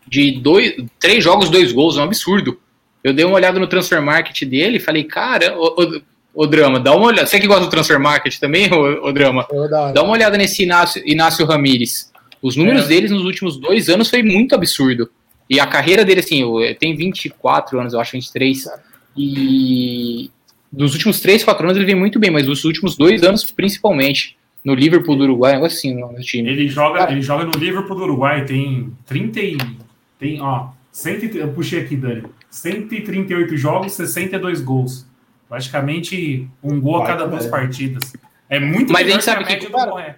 de 0.09 0.33
dois, 0.33 0.75
três 0.99 1.23
jogos, 1.23 1.51
dois 1.51 1.73
gols, 1.73 1.97
é 1.97 2.01
um 2.01 2.05
absurdo. 2.05 2.59
Eu 3.03 3.13
dei 3.13 3.25
uma 3.25 3.35
olhada 3.35 3.59
no 3.59 3.67
transfer 3.67 4.01
market 4.01 4.43
dele 4.45 4.79
e 4.79 4.81
falei, 4.81 5.05
cara, 5.05 5.57
o, 5.59 5.83
o, 5.83 6.01
o, 6.43 6.47
Drama, 6.47 6.81
dá 6.81 6.95
uma 6.95 7.07
olhada. 7.07 7.27
Você 7.27 7.39
que 7.39 7.47
gosta 7.47 7.65
do 7.65 7.71
transfer 7.71 7.99
market 8.01 8.39
também, 8.39 8.73
o, 8.73 9.07
o 9.07 9.13
Drama? 9.13 9.47
Dá 9.93 10.03
uma 10.03 10.13
olhada 10.13 10.37
nesse 10.37 10.63
Inácio, 10.63 11.03
Inácio 11.05 11.45
Ramírez. 11.45 12.11
Os 12.43 12.57
números 12.57 12.85
é. 12.85 12.89
deles 12.89 13.11
nos 13.11 13.25
últimos 13.25 13.57
dois 13.57 13.89
anos 13.89 14.09
foi 14.09 14.23
muito 14.23 14.55
absurdo. 14.55 15.11
E 15.49 15.61
a 15.61 15.67
carreira 15.67 16.05
dele, 16.05 16.21
assim, 16.21 16.43
tem 16.79 16.97
24 16.97 17.79
anos, 17.79 17.93
eu 17.93 18.01
acho, 18.01 18.13
23. 18.13 18.65
E 19.17 20.31
nos 20.73 20.93
últimos 20.93 21.21
3, 21.21 21.45
4 21.45 21.65
anos 21.65 21.77
ele 21.77 21.87
vem 21.87 21.95
muito 21.95 22.19
bem, 22.19 22.31
mas 22.31 22.47
nos 22.47 22.65
últimos 22.65 22.97
dois 22.97 23.23
anos, 23.23 23.51
principalmente, 23.51 24.37
no 24.65 24.75
Liverpool 24.75 25.17
do 25.17 25.25
Uruguai, 25.25 25.53
um 25.53 25.57
negócio 25.57 25.79
assim, 25.79 25.95
no 25.95 26.21
time. 26.21 26.49
Ele 26.49 26.69
joga, 26.69 27.11
ele 27.11 27.23
joga 27.23 27.45
no 27.45 27.53
Liverpool 27.53 27.97
do 27.97 28.03
Uruguai, 28.03 28.45
tem 28.45 28.93
30 29.07 29.41
e, 29.41 29.59
tem, 30.19 30.43
ó, 30.43 30.71
100, 30.91 31.37
eu 31.37 31.53
puxei 31.53 31.81
aqui, 31.81 31.97
Dani, 31.97 32.25
138 32.51 33.57
jogos, 33.57 33.93
62 33.93 34.61
gols. 34.61 35.07
Praticamente 35.49 36.49
um 36.63 36.81
gol 36.81 37.03
a 37.03 37.07
cada 37.07 37.27
duas 37.27 37.47
partidas. 37.47 38.13
É 38.49 38.59
muito 38.59 38.93
Mas 38.93 39.07
a 39.07 39.11
gente 39.11 39.25
sabe 39.25 39.45
que, 39.45 39.71
cara, 39.71 40.17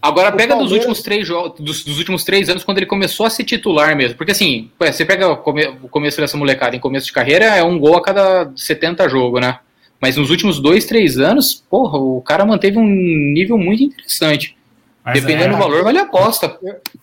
Agora 0.00 0.30
pega 0.30 0.54
Palmeiras... 0.54 0.64
dos 0.64 0.72
últimos 0.72 1.02
três 1.02 1.26
jogos, 1.26 1.60
dos, 1.60 1.84
dos, 1.84 1.98
últimos 1.98 2.24
três 2.24 2.48
anos, 2.48 2.62
quando 2.62 2.78
ele 2.78 2.86
começou 2.86 3.26
a 3.26 3.30
ser 3.30 3.44
titular 3.44 3.96
mesmo. 3.96 4.16
Porque 4.16 4.32
assim, 4.32 4.70
você 4.78 5.04
pega 5.04 5.28
o, 5.28 5.36
come, 5.36 5.66
o 5.82 5.88
começo 5.88 6.20
dessa 6.20 6.36
molecada 6.36 6.76
em 6.76 6.80
começo 6.80 7.06
de 7.06 7.12
carreira, 7.12 7.46
é 7.46 7.62
um 7.62 7.78
gol 7.78 7.96
a 7.96 8.02
cada 8.02 8.50
70 8.54 9.08
jogos, 9.08 9.40
né? 9.40 9.58
Mas 10.00 10.16
nos 10.16 10.30
últimos 10.30 10.60
dois, 10.60 10.84
três 10.84 11.18
anos, 11.18 11.64
porra, 11.68 11.98
o 11.98 12.22
cara 12.22 12.44
manteve 12.44 12.78
um 12.78 12.86
nível 12.86 13.58
muito 13.58 13.82
interessante. 13.82 14.56
Mas 15.04 15.22
Dependendo 15.22 15.54
é, 15.54 15.56
do 15.56 15.56
valor, 15.56 15.82
vale 15.82 15.98
a 15.98 16.02
aposta. 16.02 16.58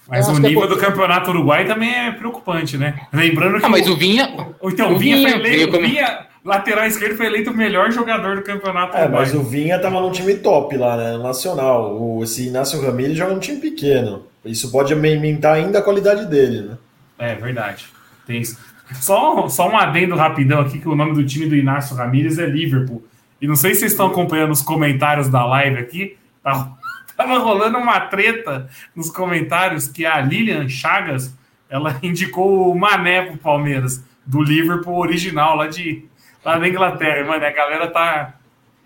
Mas 0.08 0.28
o 0.28 0.40
nível 0.40 0.64
é 0.64 0.68
do 0.68 0.78
campeonato 0.78 1.32
uruguai 1.32 1.66
também 1.66 1.90
é 1.90 2.12
preocupante, 2.12 2.78
né? 2.78 3.08
Lembrando 3.12 3.60
que. 3.60 3.66
Ah, 3.66 3.70
mas 3.70 3.88
o, 3.88 3.94
o 3.94 3.98
Vinha. 3.98 4.32
Então, 4.64 4.94
o 4.94 4.98
Vinha, 4.98 5.18
Vinha 5.18 5.30
foi 5.30 5.40
eleito. 5.40 5.82
Vinha, 5.82 6.26
lateral 6.46 6.86
esquerdo 6.86 7.18
foi 7.18 7.26
eleito 7.26 7.50
o 7.50 7.58
melhor 7.58 7.92
jogador 7.92 8.36
do 8.36 8.44
campeonato. 8.44 8.96
É, 8.96 9.10
mas 9.10 9.34
o 9.34 9.42
Vinha 9.42 9.80
tava 9.80 10.00
num 10.00 10.12
time 10.12 10.36
top 10.36 10.78
lá, 10.78 10.96
né? 10.96 11.18
Nacional. 11.18 12.00
O, 12.00 12.24
esse 12.24 12.48
Inácio 12.48 12.80
Ramírez 12.80 13.18
joga 13.18 13.34
num 13.34 13.40
time 13.40 13.60
pequeno. 13.60 14.28
Isso 14.46 14.72
pode 14.72 14.94
aumentar 14.94 15.54
ainda 15.54 15.80
a 15.80 15.82
qualidade 15.82 16.28
dele, 16.28 16.62
né? 16.62 16.78
É 17.18 17.34
verdade. 17.34 17.88
Tem 18.28 18.40
isso. 18.40 18.58
Só, 18.94 19.50
só 19.50 19.68
um 19.68 19.76
adendo 19.76 20.16
rapidão 20.16 20.62
aqui, 20.62 20.80
que 20.80 20.88
o 20.88 20.96
nome 20.96 21.14
do 21.16 21.26
time 21.26 21.48
do 21.48 21.56
Inácio 21.56 21.96
Ramírez 21.96 22.38
é 22.38 22.46
Liverpool. 22.46 23.04
E 23.42 23.48
não 23.48 23.56
sei 23.56 23.74
se 23.74 23.80
vocês 23.80 23.92
estão 23.94 24.08
acompanhando 24.08 24.52
os 24.52 24.62
comentários 24.62 25.28
da 25.28 25.44
live 25.46 25.80
aqui. 25.80 26.16
Tá, 26.44 26.72
tava 27.18 27.40
rolando 27.40 27.80
uma 27.80 28.00
treta 28.02 28.70
nos 28.96 29.10
comentários 29.10 29.88
que 29.88 30.06
a 30.06 30.22
Lilian 30.22 30.70
Chagas 30.70 31.36
ela 31.68 31.98
indicou 32.04 32.72
o 32.72 32.78
Mané 32.78 33.24
pro 33.24 33.38
Palmeiras, 33.38 34.04
do 34.24 34.42
Liverpool 34.42 35.00
original, 35.00 35.56
lá 35.56 35.68
de 35.68 36.06
lá 36.46 36.60
da 36.60 36.68
Inglaterra, 36.68 37.26
mano. 37.26 37.46
A 37.46 37.50
galera 37.50 37.88
tá. 37.88 38.34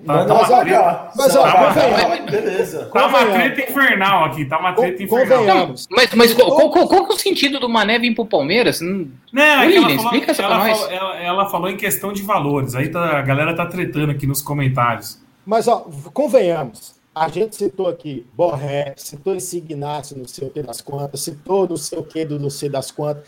Tá, 0.06 0.24
tá 0.24 0.34
uma 0.34 0.62
treta, 0.62 1.12
mas, 1.14 1.36
ó, 1.36 1.44
tá, 1.44 1.88
uma, 1.88 2.32
beleza. 2.32 2.86
tá 2.86 3.08
uma 3.08 3.26
treta 3.26 3.70
infernal 3.70 4.24
aqui, 4.24 4.46
tá 4.46 4.58
uma 4.58 4.72
treta 4.72 5.04
infernal. 5.04 5.76
Mas, 5.92 6.14
mas 6.14 6.34
qual, 6.34 6.56
qual, 6.56 6.70
qual, 6.70 6.88
qual 6.88 7.06
é 7.06 7.10
o 7.10 7.18
sentido 7.18 7.60
do 7.60 7.68
Mané 7.68 8.00
vir 8.00 8.16
pro 8.16 8.26
Palmeiras? 8.26 8.80
Não, 8.80 9.10
é 9.44 9.66
William, 9.66 9.90
ela, 9.90 9.98
falou, 9.98 10.16
explica 10.16 10.42
ela, 10.42 10.56
ela, 10.56 10.76
falou, 10.76 10.92
ela, 10.92 11.20
ela, 11.20 11.50
falou 11.50 11.70
em 11.70 11.76
questão 11.76 12.14
de 12.14 12.22
valores, 12.22 12.76
aí 12.76 12.88
tá, 12.88 13.20
a 13.20 13.22
galera 13.22 13.54
tá 13.54 13.66
tretando 13.66 14.14
aqui 14.14 14.26
nos 14.26 14.42
comentários. 14.42 15.20
Mas, 15.46 15.68
ó, 15.68 15.86
convenhamos, 16.14 16.96
a 17.14 17.28
gente 17.28 17.58
citou 17.58 17.90
aqui 17.90 18.26
Borré, 18.34 18.94
citou 18.96 19.36
esse 19.36 19.58
Ignacio, 19.58 20.18
não 20.18 20.26
sei 20.26 20.48
o 20.48 20.50
que 20.50 20.64
das 20.64 20.80
quantas, 20.80 21.20
citou 21.20 21.68
não 21.68 21.76
sei 21.76 22.00
o 22.00 22.04
que 22.04 22.24
do 22.24 22.40
não 22.40 22.50
sei 22.50 22.70
das 22.70 22.90
quantas. 22.90 23.26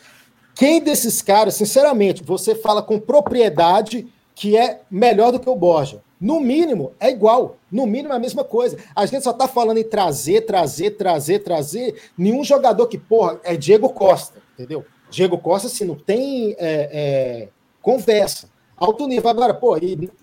Quem 0.56 0.82
desses 0.82 1.22
caras, 1.22 1.56
sinceramente, 1.56 2.24
você 2.24 2.56
fala 2.56 2.82
com 2.82 3.00
propriedade 3.00 4.08
que 4.42 4.58
é 4.58 4.82
melhor 4.90 5.32
do 5.32 5.40
que 5.40 5.48
o 5.48 5.56
Borja. 5.56 6.02
No 6.20 6.40
mínimo, 6.40 6.94
é 7.00 7.12
igual. 7.12 7.58
No 7.72 7.86
mínimo, 7.86 8.12
é 8.12 8.16
a 8.16 8.20
mesma 8.20 8.44
coisa. 8.44 8.76
A 8.96 9.06
gente 9.06 9.24
só 9.24 9.32
tá 9.32 9.48
falando 9.48 9.78
em 9.78 9.84
trazer, 9.84 10.48
trazer, 10.48 10.98
trazer, 10.98 11.44
trazer. 11.44 12.02
Nenhum 12.18 12.44
jogador 12.44 12.88
que, 12.88 12.98
porra, 12.98 13.40
é 13.44 13.56
Diego 13.56 13.90
Costa, 13.90 14.42
entendeu? 14.56 14.84
Diego 15.12 15.38
Costa, 15.38 15.68
assim, 15.68 15.86
não 15.86 15.94
tem 15.94 16.56
é, 16.58 16.90
é, 16.92 17.50
conversa. 17.84 18.50
Alto 18.76 19.06
nível. 19.06 19.30
Agora, 19.30 19.54
pô, 19.54 19.76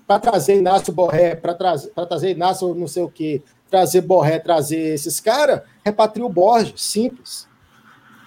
para 0.05 0.19
trazer 0.19 0.57
Inácio 0.57 0.93
Borré, 0.93 1.37
para 1.37 1.55
trazer, 1.55 1.91
trazer 1.91 2.31
Inácio 2.31 2.75
não 2.75 2.89
sei 2.89 3.05
o 3.05 3.09
quê, 3.09 3.41
trazer 3.71 4.01
Borré, 4.01 4.41
trazer 4.41 4.95
esses 4.95 5.21
caras, 5.21 5.63
repatria 5.85 6.27
o 6.27 6.29
Borges. 6.29 6.83
Simples. 6.83 7.47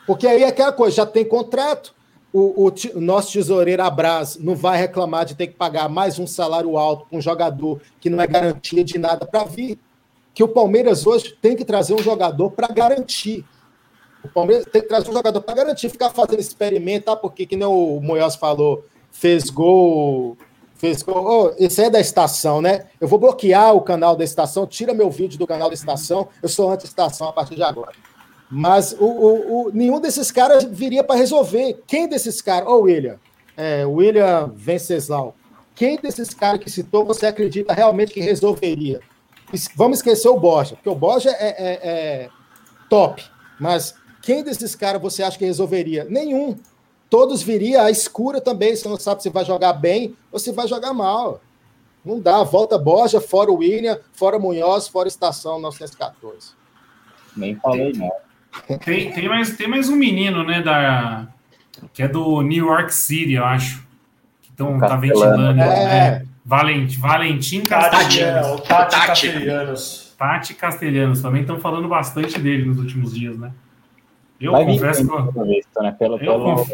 Porque 0.07 0.25
aí 0.25 0.43
é 0.43 0.47
aquela 0.47 0.71
coisa, 0.71 0.95
já 0.95 1.05
tem 1.05 1.25
contrato 1.25 1.93
o, 2.33 2.67
o, 2.67 2.73
o, 2.95 3.01
nosso 3.01 3.33
tesoureiro 3.33 3.83
Abraz 3.83 4.37
não 4.37 4.55
vai 4.55 4.77
reclamar 4.77 5.25
de 5.25 5.35
ter 5.35 5.47
que 5.47 5.53
pagar 5.53 5.89
mais 5.89 6.17
um 6.17 6.25
salário 6.25 6.77
alto 6.77 7.05
para 7.05 7.17
um 7.17 7.21
jogador 7.21 7.81
que 7.99 8.09
não 8.09 8.21
é 8.21 8.27
garantia 8.27 8.83
de 8.83 8.97
nada 8.97 9.25
para 9.25 9.43
vir. 9.43 9.77
Que 10.33 10.43
o 10.43 10.47
Palmeiras 10.47 11.05
hoje 11.05 11.37
tem 11.41 11.57
que 11.57 11.65
trazer 11.65 11.93
um 11.93 12.01
jogador 12.01 12.51
para 12.51 12.67
garantir. 12.67 13.45
O 14.23 14.29
Palmeiras 14.29 14.65
tem 14.71 14.81
que 14.81 14.87
trazer 14.87 15.09
um 15.09 15.13
jogador 15.13 15.41
para 15.41 15.55
garantir, 15.55 15.89
ficar 15.89 16.09
fazendo 16.09 16.39
experimento, 16.39 17.05
tá? 17.05 17.15
porque, 17.15 17.45
que 17.45 17.57
nem 17.57 17.67
o 17.67 17.99
Moyos 17.99 18.35
falou, 18.35 18.85
fez 19.11 19.49
gol. 19.49 20.37
Fez 20.75 21.03
gol. 21.03 21.23
Oh, 21.23 21.63
esse 21.63 21.83
é 21.83 21.89
da 21.89 21.99
estação, 21.99 22.61
né? 22.61 22.87
Eu 22.99 23.07
vou 23.07 23.19
bloquear 23.19 23.75
o 23.75 23.81
canal 23.81 24.15
da 24.15 24.23
estação, 24.23 24.65
tira 24.65 24.93
meu 24.93 25.11
vídeo 25.11 25.37
do 25.37 25.45
canal 25.45 25.67
da 25.67 25.75
estação. 25.75 26.29
Eu 26.41 26.49
sou 26.49 26.71
anti-estação 26.71 27.27
a 27.27 27.33
partir 27.33 27.55
de 27.55 27.63
agora. 27.63 27.91
Mas 28.51 28.91
o, 28.99 29.05
o, 29.05 29.67
o 29.67 29.71
nenhum 29.71 30.01
desses 30.01 30.29
caras 30.29 30.65
viria 30.65 31.03
para 31.03 31.15
resolver. 31.15 31.81
Quem 31.87 32.09
desses 32.09 32.41
caras? 32.41 32.67
Ô, 32.67 32.73
oh, 32.73 32.81
William, 32.81 33.17
é, 33.55 33.85
William 33.85 34.51
Venceslau, 34.53 35.33
quem 35.73 35.97
desses 35.97 36.33
caras 36.33 36.59
que 36.59 36.69
citou 36.69 37.05
você 37.05 37.27
acredita 37.27 37.73
realmente 37.73 38.13
que 38.13 38.19
resolveria? 38.19 38.99
Vamos 39.75 39.99
esquecer 39.99 40.27
o 40.27 40.37
Borja, 40.37 40.75
porque 40.75 40.89
o 40.89 40.95
Borja 40.95 41.29
é, 41.29 41.47
é, 41.47 41.79
é 41.83 42.29
top, 42.89 43.23
mas 43.59 43.95
quem 44.21 44.43
desses 44.43 44.75
caras 44.75 45.01
você 45.01 45.23
acha 45.23 45.37
que 45.37 45.45
resolveria? 45.45 46.05
Nenhum. 46.09 46.57
Todos 47.09 47.41
viria 47.41 47.83
à 47.83 47.91
escura 47.91 48.39
também, 48.39 48.75
você 48.75 48.87
não 48.87 48.97
sabe 48.97 49.23
se 49.23 49.29
vai 49.29 49.43
jogar 49.43 49.73
bem 49.73 50.15
ou 50.31 50.39
se 50.39 50.51
vai 50.51 50.67
jogar 50.67 50.93
mal. 50.93 51.41
Não 52.03 52.19
dá, 52.19 52.43
volta 52.43 52.77
Borja, 52.77 53.21
fora 53.21 53.51
o 53.51 53.57
William, 53.57 53.99
fora 54.13 54.39
Munhoz, 54.39 54.87
fora 54.87 55.07
Estação 55.07 55.59
914. 55.59 56.51
Nem 57.35 57.55
falei 57.55 57.93
não. 57.93 58.11
Tem, 58.83 59.11
tem, 59.11 59.27
mais, 59.27 59.55
tem 59.55 59.67
mais 59.67 59.89
um 59.89 59.95
menino, 59.95 60.43
né, 60.43 60.61
da, 60.61 61.27
que 61.93 62.03
é 62.03 62.07
do 62.07 62.41
New 62.41 62.67
York 62.67 62.93
City, 62.93 63.33
eu 63.33 63.45
acho. 63.45 63.85
Que 64.41 64.51
tão, 64.53 64.79
tá 64.79 64.95
ventilando. 64.95 65.41
É. 65.41 65.53
Né? 65.53 66.25
Valentim, 66.43 66.99
Valentim 66.99 67.65
Castelhanos. 67.65 68.61
Tati, 68.61 68.91
Tati 68.91 69.07
Castelhanos. 69.07 70.15
Tati 70.17 70.53
Castelhanos. 70.53 71.21
Também 71.21 71.41
estão 71.41 71.59
falando 71.59 71.87
bastante 71.87 72.39
dele 72.39 72.65
nos 72.65 72.79
últimos 72.79 73.13
dias, 73.13 73.37
né? 73.37 73.51
Eu 74.39 74.53
Vai 74.53 74.65
confesso 74.65 75.07
que. 75.07 75.13
Eu, 75.13 75.45
visto, 75.45 75.81
né? 75.81 75.95
pelo, 75.97 76.15
eu, 76.15 76.19
pelo, 76.19 76.55
conf... 76.55 76.69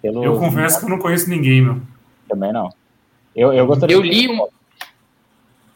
pelo... 0.00 0.24
eu 0.24 0.38
confesso 0.38 0.78
que 0.80 0.86
eu 0.86 0.90
não 0.90 0.98
conheço 0.98 1.28
ninguém, 1.28 1.62
meu. 1.62 1.80
Também 2.28 2.52
não. 2.52 2.70
Eu, 3.34 3.52
eu, 3.52 3.66
gostaria 3.66 3.94
eu 3.94 4.00
li 4.00 4.26
um, 4.28 4.48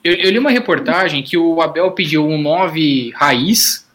eu, 0.03 0.15
eu, 0.15 0.31
li 0.31 0.39
uma 0.39 0.51
reportagem 0.51 1.23
que 1.23 1.37
o 1.37 1.61
Abel 1.61 1.93
pediu 1.93 2.27
um 2.27 2.41
9 2.41 3.13
raiz 3.15 3.87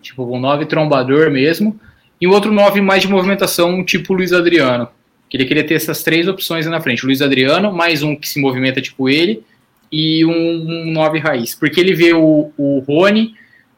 tipo 0.00 0.24
um 0.24 0.40
9 0.40 0.66
trombador 0.66 1.30
mesmo, 1.30 1.78
e 2.20 2.26
um 2.26 2.30
outro 2.30 2.52
9 2.52 2.80
mais 2.80 3.02
de 3.02 3.08
movimentação, 3.08 3.84
tipo 3.84 4.14
Luiz 4.14 4.32
Adriano. 4.32 4.88
Que 5.28 5.36
ele 5.36 5.44
queria 5.44 5.64
ter 5.64 5.74
essas 5.74 6.02
três 6.02 6.26
opções 6.28 6.66
na 6.66 6.80
frente: 6.80 7.06
Luiz 7.06 7.22
Adriano, 7.22 7.72
mais 7.72 8.02
um 8.02 8.16
que 8.16 8.28
se 8.28 8.40
movimenta 8.40 8.80
tipo 8.80 9.08
ele, 9.08 9.42
e 9.90 10.24
um, 10.24 10.88
um 10.88 10.90
9 10.92 11.18
raiz. 11.18 11.54
Porque 11.54 11.80
ele 11.80 11.94
vê 11.94 12.12
o, 12.12 12.52
o 12.56 12.78
Rony 12.80 13.34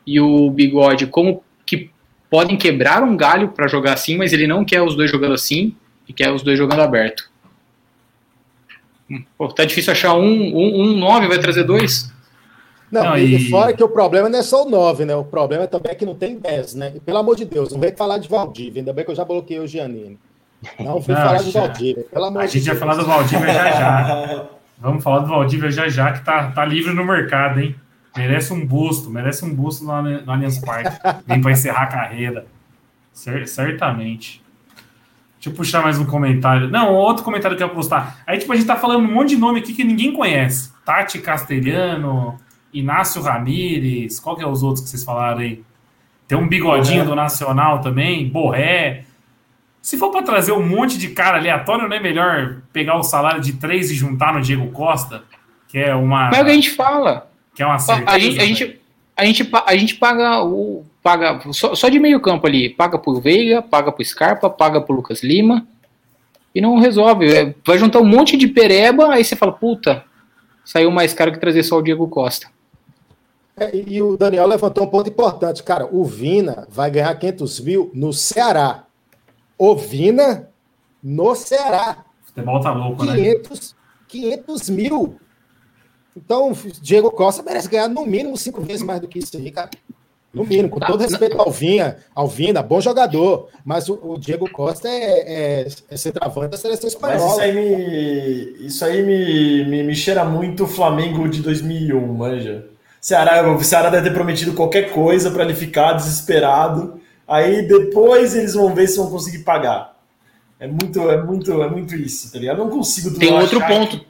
e 0.06 0.20
o 0.20 0.50
Bigode 0.50 1.06
como 1.06 1.42
que 1.64 1.90
podem 2.30 2.56
quebrar 2.56 3.02
um 3.02 3.16
galho 3.16 3.48
para 3.48 3.68
jogar 3.68 3.94
assim, 3.94 4.16
mas 4.16 4.32
ele 4.32 4.46
não 4.46 4.64
quer 4.64 4.82
os 4.82 4.96
dois 4.96 5.10
jogando 5.10 5.34
assim 5.34 5.74
e 6.08 6.12
quer 6.12 6.30
os 6.32 6.42
dois 6.42 6.58
jogando 6.58 6.80
aberto. 6.80 7.30
Hum, 9.10 9.22
pô, 9.36 9.48
tá 9.48 9.64
difícil 9.64 9.92
achar 9.92 10.14
um, 10.14 10.56
um, 10.56 10.82
um 10.82 10.96
9, 10.96 11.28
vai 11.28 11.38
trazer 11.38 11.64
dois? 11.64 12.11
Não, 12.92 13.02
não 13.04 13.16
e... 13.16 13.48
fora 13.48 13.72
que 13.72 13.82
o 13.82 13.88
problema 13.88 14.28
não 14.28 14.38
é 14.38 14.42
só 14.42 14.66
o 14.66 14.70
9, 14.70 15.06
né? 15.06 15.16
O 15.16 15.24
problema 15.24 15.66
também 15.66 15.92
é 15.92 15.94
que 15.94 16.04
não 16.04 16.14
tem 16.14 16.38
10, 16.38 16.74
né? 16.74 16.92
E, 16.94 17.00
pelo 17.00 17.16
amor 17.16 17.34
de 17.34 17.46
Deus, 17.46 17.72
não 17.72 17.80
vem 17.80 17.96
falar 17.96 18.18
de 18.18 18.28
Valdívia, 18.28 18.82
ainda 18.82 18.92
bem 18.92 19.02
que 19.02 19.10
eu 19.10 19.14
já 19.14 19.24
bloqueei 19.24 19.58
o 19.58 19.66
Giannini. 19.66 20.18
Não 20.78 21.00
vem 21.00 21.16
falar 21.16 21.38
já. 21.38 21.44
de 21.44 21.52
Valdívia, 21.52 22.04
pelo 22.12 22.24
amor 22.26 22.42
A 22.42 22.46
gente 22.46 22.66
vai 22.66 22.76
falar 22.76 22.96
do 22.96 23.06
Valdívia 23.06 23.46
já 23.46 23.70
já. 23.70 24.44
Vamos 24.78 25.02
falar 25.02 25.20
do 25.20 25.28
Valdívia 25.28 25.70
já 25.70 25.88
já, 25.88 26.12
que 26.12 26.22
tá, 26.22 26.50
tá 26.50 26.64
livre 26.66 26.92
no 26.92 27.04
mercado, 27.04 27.60
hein? 27.60 27.74
Merece 28.14 28.52
um 28.52 28.66
busto, 28.66 29.08
merece 29.08 29.42
um 29.42 29.54
busto 29.54 29.84
no, 29.84 30.02
no 30.02 30.30
Allianz 30.30 30.58
Parque. 30.58 30.94
Vem 31.26 31.40
para 31.40 31.52
encerrar 31.52 31.84
a 31.84 31.86
carreira. 31.86 32.44
Certamente. 33.14 34.42
Deixa 35.36 35.48
eu 35.48 35.54
puxar 35.54 35.82
mais 35.82 35.98
um 35.98 36.04
comentário. 36.04 36.68
Não, 36.68 36.92
outro 36.92 37.24
comentário 37.24 37.56
que 37.56 37.62
eu 37.62 37.68
ia 37.68 37.74
postar. 37.74 38.22
Aí, 38.26 38.38
tipo, 38.38 38.52
a 38.52 38.56
gente 38.56 38.66
tá 38.66 38.76
falando 38.76 39.00
um 39.08 39.14
monte 39.14 39.30
de 39.30 39.36
nome 39.36 39.60
aqui 39.60 39.72
que 39.72 39.82
ninguém 39.82 40.12
conhece. 40.12 40.72
Tati 40.84 41.18
Castelhano, 41.20 42.38
Inácio 42.72 43.20
Ramírez, 43.22 44.18
qual 44.18 44.36
que 44.36 44.42
é 44.42 44.46
os 44.46 44.62
outros 44.62 44.84
que 44.84 44.90
vocês 44.90 45.04
falaram 45.04 45.40
aí? 45.40 45.62
Tem 46.26 46.38
um 46.38 46.48
bigodinho 46.48 47.00
Borré. 47.00 47.10
do 47.10 47.16
Nacional 47.16 47.80
também, 47.80 48.28
Borré. 48.28 49.04
Se 49.82 49.98
for 49.98 50.10
para 50.10 50.22
trazer 50.22 50.52
um 50.52 50.66
monte 50.66 50.96
de 50.96 51.08
cara 51.08 51.38
aleatório, 51.38 51.88
não 51.88 51.96
é 51.96 52.00
melhor 52.00 52.62
pegar 52.72 52.96
o 52.96 53.02
salário 53.02 53.40
de 53.40 53.54
três 53.54 53.90
e 53.90 53.94
juntar 53.94 54.32
no 54.32 54.40
Diego 54.40 54.70
Costa? 54.70 55.24
Que 55.68 55.78
é 55.78 55.94
uma. 55.94 56.28
Mas 56.30 56.38
é 56.38 56.42
o 56.42 56.44
que 56.44 56.50
a 56.50 56.54
gente 56.54 56.70
fala. 56.70 57.28
Que 57.54 57.62
é 57.62 57.66
uma 57.66 57.78
certeza, 57.78 58.10
a 58.10 58.18
gente, 58.18 58.40
a 58.40 58.44
gente, 58.44 58.80
a 59.16 59.24
gente, 59.24 59.50
a 59.66 59.76
gente 59.76 59.94
paga 59.96 60.42
o. 60.42 60.84
Paga 61.02 61.40
só, 61.52 61.74
só 61.74 61.88
de 61.88 61.98
meio 61.98 62.20
campo 62.20 62.46
ali. 62.46 62.70
Paga 62.70 62.96
pro 62.96 63.20
Veiga, 63.20 63.60
paga 63.60 63.90
pro 63.90 64.04
Scarpa, 64.04 64.48
paga 64.48 64.80
pro 64.80 64.94
Lucas 64.94 65.22
Lima. 65.22 65.66
e 66.54 66.60
não 66.60 66.78
resolve. 66.78 67.32
É, 67.32 67.54
vai 67.66 67.78
juntar 67.78 68.00
um 68.00 68.04
monte 68.04 68.36
de 68.36 68.46
pereba, 68.46 69.12
aí 69.12 69.24
você 69.24 69.34
fala, 69.34 69.52
puta, 69.52 70.04
saiu 70.64 70.90
mais 70.90 71.12
caro 71.12 71.32
que 71.32 71.38
trazer 71.38 71.62
só 71.62 71.78
o 71.78 71.82
Diego 71.82 72.06
Costa. 72.08 72.48
É, 73.56 73.74
e 73.74 74.00
o 74.00 74.16
Daniel 74.16 74.46
levantou 74.46 74.84
um 74.84 74.88
ponto 74.88 75.08
importante. 75.08 75.62
Cara, 75.62 75.86
o 75.90 76.04
Vina 76.04 76.66
vai 76.70 76.90
ganhar 76.90 77.14
500 77.14 77.60
mil 77.60 77.90
no 77.94 78.12
Ceará. 78.12 78.84
O 79.58 79.76
Vina 79.76 80.48
no 81.02 81.34
Ceará. 81.34 82.04
O 82.22 82.26
futebol 82.26 82.60
tá 82.60 82.72
louco, 82.72 83.06
500, 83.06 83.72
né? 83.72 83.78
500 84.08 84.70
mil. 84.70 85.16
Então, 86.16 86.52
Diego 86.80 87.10
Costa 87.10 87.42
merece 87.42 87.68
ganhar 87.68 87.88
no 87.88 88.06
mínimo 88.06 88.36
cinco 88.36 88.60
vezes 88.60 88.82
mais 88.82 89.00
do 89.00 89.08
que 89.08 89.18
isso 89.18 89.36
aí, 89.36 89.50
cara. 89.50 89.70
No 90.32 90.44
mínimo, 90.44 90.70
com 90.70 90.80
todo 90.80 91.02
respeito 91.02 91.38
ao 91.38 91.50
Vinha, 91.50 91.98
ao 92.14 92.26
Vina, 92.26 92.62
bom 92.62 92.80
jogador, 92.80 93.48
mas 93.62 93.90
o, 93.90 93.98
o 94.02 94.18
Diego 94.18 94.50
Costa 94.50 94.88
é, 94.88 95.60
é, 95.60 95.66
é 95.90 95.96
centroavante 95.96 96.52
da 96.52 96.56
seleção 96.56 96.88
espanhola. 96.88 97.22
Mas 97.22 97.32
isso 97.32 97.40
aí 97.42 97.52
me, 97.54 98.66
isso 98.66 98.84
aí 98.84 99.02
me, 99.02 99.64
me, 99.66 99.82
me 99.82 99.94
cheira 99.94 100.24
muito 100.24 100.64
o 100.64 100.66
Flamengo 100.66 101.28
de 101.28 101.42
2001, 101.42 102.14
manja. 102.14 102.71
Ceará, 103.02 103.50
o 103.50 103.64
Ceará 103.64 103.90
deve 103.90 104.08
ter 104.08 104.14
prometido 104.14 104.54
qualquer 104.54 104.92
coisa 104.92 105.28
para 105.32 105.42
ele 105.42 105.54
ficar 105.54 105.94
desesperado. 105.94 107.00
Aí 107.26 107.66
depois 107.66 108.36
eles 108.36 108.54
vão 108.54 108.72
ver 108.72 108.86
se 108.86 108.96
vão 108.96 109.10
conseguir 109.10 109.40
pagar. 109.40 109.96
É 110.60 110.68
muito, 110.68 111.10
é 111.10 111.20
muito, 111.20 111.60
é 111.60 111.68
muito 111.68 111.96
isso, 111.96 112.32
tá 112.32 112.38
ligado? 112.38 112.60
Eu 112.60 112.66
não 112.66 112.70
consigo. 112.70 113.18
Tem 113.18 113.32
outro 113.32 113.60
ponto. 113.66 113.98
Que, 113.98 114.06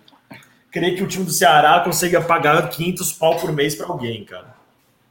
creio 0.71 0.95
que 0.95 1.03
o 1.03 1.07
time 1.07 1.25
do 1.25 1.31
Ceará 1.31 1.81
consiga 1.81 2.21
pagar 2.21 2.69
500 2.69 3.13
pau 3.13 3.37
por 3.39 3.51
mês 3.51 3.75
para 3.75 3.87
alguém, 3.87 4.25
cara. 4.25 4.55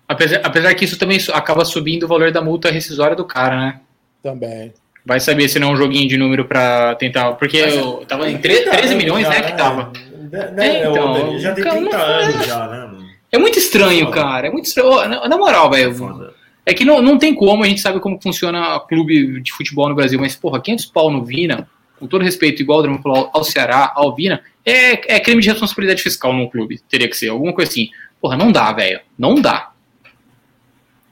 Apesar, 0.07 0.41
apesar 0.43 0.75
que 0.75 0.85
isso 0.85 0.99
também 0.99 1.17
acaba 1.33 1.65
subindo 1.65 2.03
o 2.03 2.07
valor 2.07 2.31
da 2.31 2.41
multa 2.41 2.69
rescisória 2.69 3.15
do 3.15 3.25
cara, 3.25 3.59
né? 3.59 3.79
Também. 4.21 4.73
Vai 5.03 5.19
saber 5.19 5.49
se 5.49 5.57
não 5.57 5.69
é 5.69 5.71
um 5.71 5.77
joguinho 5.77 6.07
de 6.07 6.17
número 6.17 6.45
para 6.45 6.93
tentar. 6.95 7.33
Porque 7.33 7.59
Mas, 7.59 7.75
eu 7.75 8.05
tava 8.07 8.29
em 8.29 8.37
13, 8.37 8.69
13 8.69 8.93
milhões, 8.95 9.25
já, 9.25 9.31
né? 9.31 9.41
Que 9.41 9.57
tava. 9.57 9.91
Né, 10.31 10.53
é, 10.57 10.87
então, 10.87 11.39
já 11.39 11.53
tem 11.53 11.63
30 11.63 11.97
anos 11.97 12.45
já, 12.45 12.67
né? 12.67 13.00
É 13.31 13.37
muito 13.37 13.57
estranho, 13.57 14.11
cara. 14.11 14.47
É 14.47 14.51
muito 14.51 14.65
estranho. 14.65 15.07
Na, 15.07 15.27
na 15.27 15.37
moral, 15.37 15.69
velho. 15.69 16.33
É 16.65 16.73
que 16.73 16.85
não, 16.85 17.01
não 17.01 17.17
tem 17.17 17.33
como, 17.33 17.63
a 17.63 17.67
gente 17.67 17.81
sabe 17.81 17.99
como 17.99 18.21
funciona 18.21 18.79
clube 18.81 19.41
de 19.41 19.51
futebol 19.51 19.89
no 19.89 19.95
Brasil, 19.95 20.19
mas, 20.19 20.35
porra, 20.35 20.61
500 20.61 20.85
pau 20.87 21.09
no 21.09 21.25
Vina, 21.25 21.67
com 21.99 22.05
todo 22.05 22.23
respeito, 22.23 22.61
igual 22.61 22.79
o 22.79 22.81
Drama 22.83 23.01
falou, 23.01 23.29
ao 23.33 23.43
Ceará, 23.43 23.91
ao 23.95 24.13
Vina, 24.13 24.43
é, 24.65 25.15
é 25.15 25.19
crime 25.19 25.41
de 25.41 25.49
responsabilidade 25.49 26.03
fiscal 26.03 26.31
num 26.33 26.47
clube. 26.47 26.79
Teria 26.87 27.09
que 27.09 27.17
ser, 27.17 27.29
alguma 27.29 27.53
coisa 27.53 27.71
assim. 27.71 27.89
Porra, 28.19 28.37
não 28.37 28.51
dá, 28.51 28.71
velho. 28.71 28.99
Não 29.17 29.35
dá. 29.35 29.71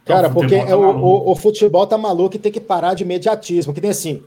Cara, 0.05 0.29
porque 0.29 0.55
é, 0.55 0.75
o, 0.75 0.81
o, 0.81 1.31
o, 1.31 1.35
futebol 1.35 1.85
tá 1.85 1.97
maluco 1.97 2.35
e 2.35 2.39
tem 2.39 2.51
que 2.51 2.59
parar 2.59 2.93
de 2.93 3.03
imediatismo. 3.03 3.73
Que 3.73 3.81
tem 3.81 3.91
assim, 3.91 4.23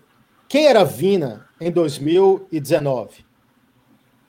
quem 0.48 0.66
era 0.66 0.84
Vina 0.84 1.46
em 1.60 1.70
2019? 1.70 3.24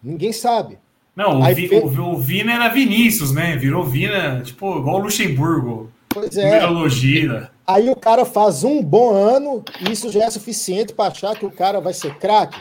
Ninguém 0.02 0.34
sabe. 0.34 0.80
Não, 1.16 1.40
o, 1.40 1.54
Vi, 1.54 1.68
fez... 1.68 1.84
o, 1.84 2.02
o, 2.02 2.18
Vina 2.18 2.54
era 2.54 2.70
Vinícius, 2.70 3.32
né? 3.32 3.56
Virou 3.56 3.84
Vina, 3.84 4.42
tipo, 4.42 4.80
igual 4.80 4.98
o 4.98 5.04
Luxemburgo. 5.04 5.92
Pois 6.10 6.36
é. 6.38 6.60
Aí 7.66 7.90
o 7.90 7.96
cara 7.96 8.26
faz 8.26 8.64
um 8.64 8.82
bom 8.82 9.14
ano, 9.14 9.64
e 9.82 9.92
isso 9.92 10.12
já 10.12 10.26
é 10.26 10.30
suficiente 10.30 10.94
para 10.94 11.12
achar 11.12 11.36
que 11.36 11.46
o 11.46 11.52
cara 11.52 11.80
vai 11.80 11.94
ser 11.94 12.18
craque? 12.18 12.60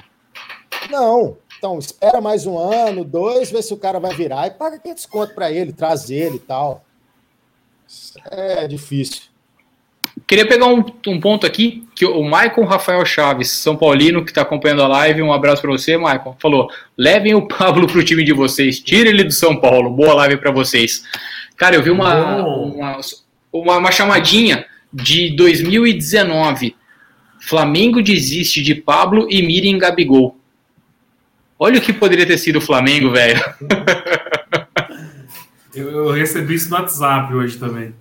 Não. 0.91 1.37
Então, 1.59 1.79
espera 1.79 2.21
mais 2.21 2.47
um 2.47 2.59
ano, 2.59 3.05
dois, 3.05 3.51
vê 3.51 3.63
se 3.63 3.73
o 3.73 3.77
cara 3.77 4.01
vai 4.01 4.15
virar 4.15 4.47
e 4.47 4.51
paga 4.51 4.79
500 4.79 5.07
conto 5.07 5.35
para 5.35 5.51
ele, 5.51 5.73
traz 5.73 6.11
ele 6.11 6.37
e 6.37 6.41
tal. 6.41 6.85
É 8.31 8.67
difícil. 8.67 9.32
Queria 10.27 10.47
pegar 10.47 10.67
um, 10.67 10.85
um, 11.07 11.21
ponto 11.21 11.47
aqui, 11.47 11.85
que 11.95 12.05
o 12.05 12.23
Maicon 12.23 12.65
Rafael 12.65 13.05
Chaves, 13.05 13.51
São 13.51 13.77
Paulino, 13.77 14.25
que 14.25 14.31
está 14.31 14.43
acompanhando 14.43 14.83
a 14.83 14.89
live, 14.89 15.23
um 15.23 15.33
abraço 15.33 15.63
para 15.63 15.71
você, 15.71 15.97
Maicon, 15.97 16.37
falou, 16.41 16.71
levem 16.97 17.35
o 17.35 17.47
Pablo 17.47 17.87
para 17.87 17.99
o 17.99 18.05
time 18.05 18.25
de 18.25 18.33
vocês, 18.33 18.81
tire 18.81 19.09
ele 19.09 19.25
do 19.25 19.33
São 19.33 19.57
Paulo, 19.57 19.91
boa 19.91 20.15
live 20.15 20.37
para 20.37 20.51
vocês. 20.51 21.05
Cara, 21.57 21.77
eu 21.77 21.83
vi 21.83 21.91
uma, 21.91 22.15
uma, 22.45 23.01
uma, 23.53 23.77
uma 23.79 23.93
chamadinha 23.93 24.67
de 24.93 25.31
2019, 25.37 26.77
Flamengo 27.41 28.03
desiste 28.03 28.63
de 28.63 28.75
Pablo 28.75 29.27
e 29.31 29.43
Miriam 29.43 29.79
Gabigol. 29.79 30.37
Olha 31.59 31.79
o 31.79 31.83
que 31.83 31.93
poderia 31.93 32.27
ter 32.27 32.39
sido 32.39 32.57
o 32.57 32.61
Flamengo, 32.61 33.11
velho. 33.11 33.41
Eu, 35.75 35.91
eu, 35.91 36.11
recebi 36.11 36.55
isso 36.55 36.69
no 36.69 36.77
WhatsApp 36.77 37.33
hoje 37.33 37.57
também. 37.57 37.95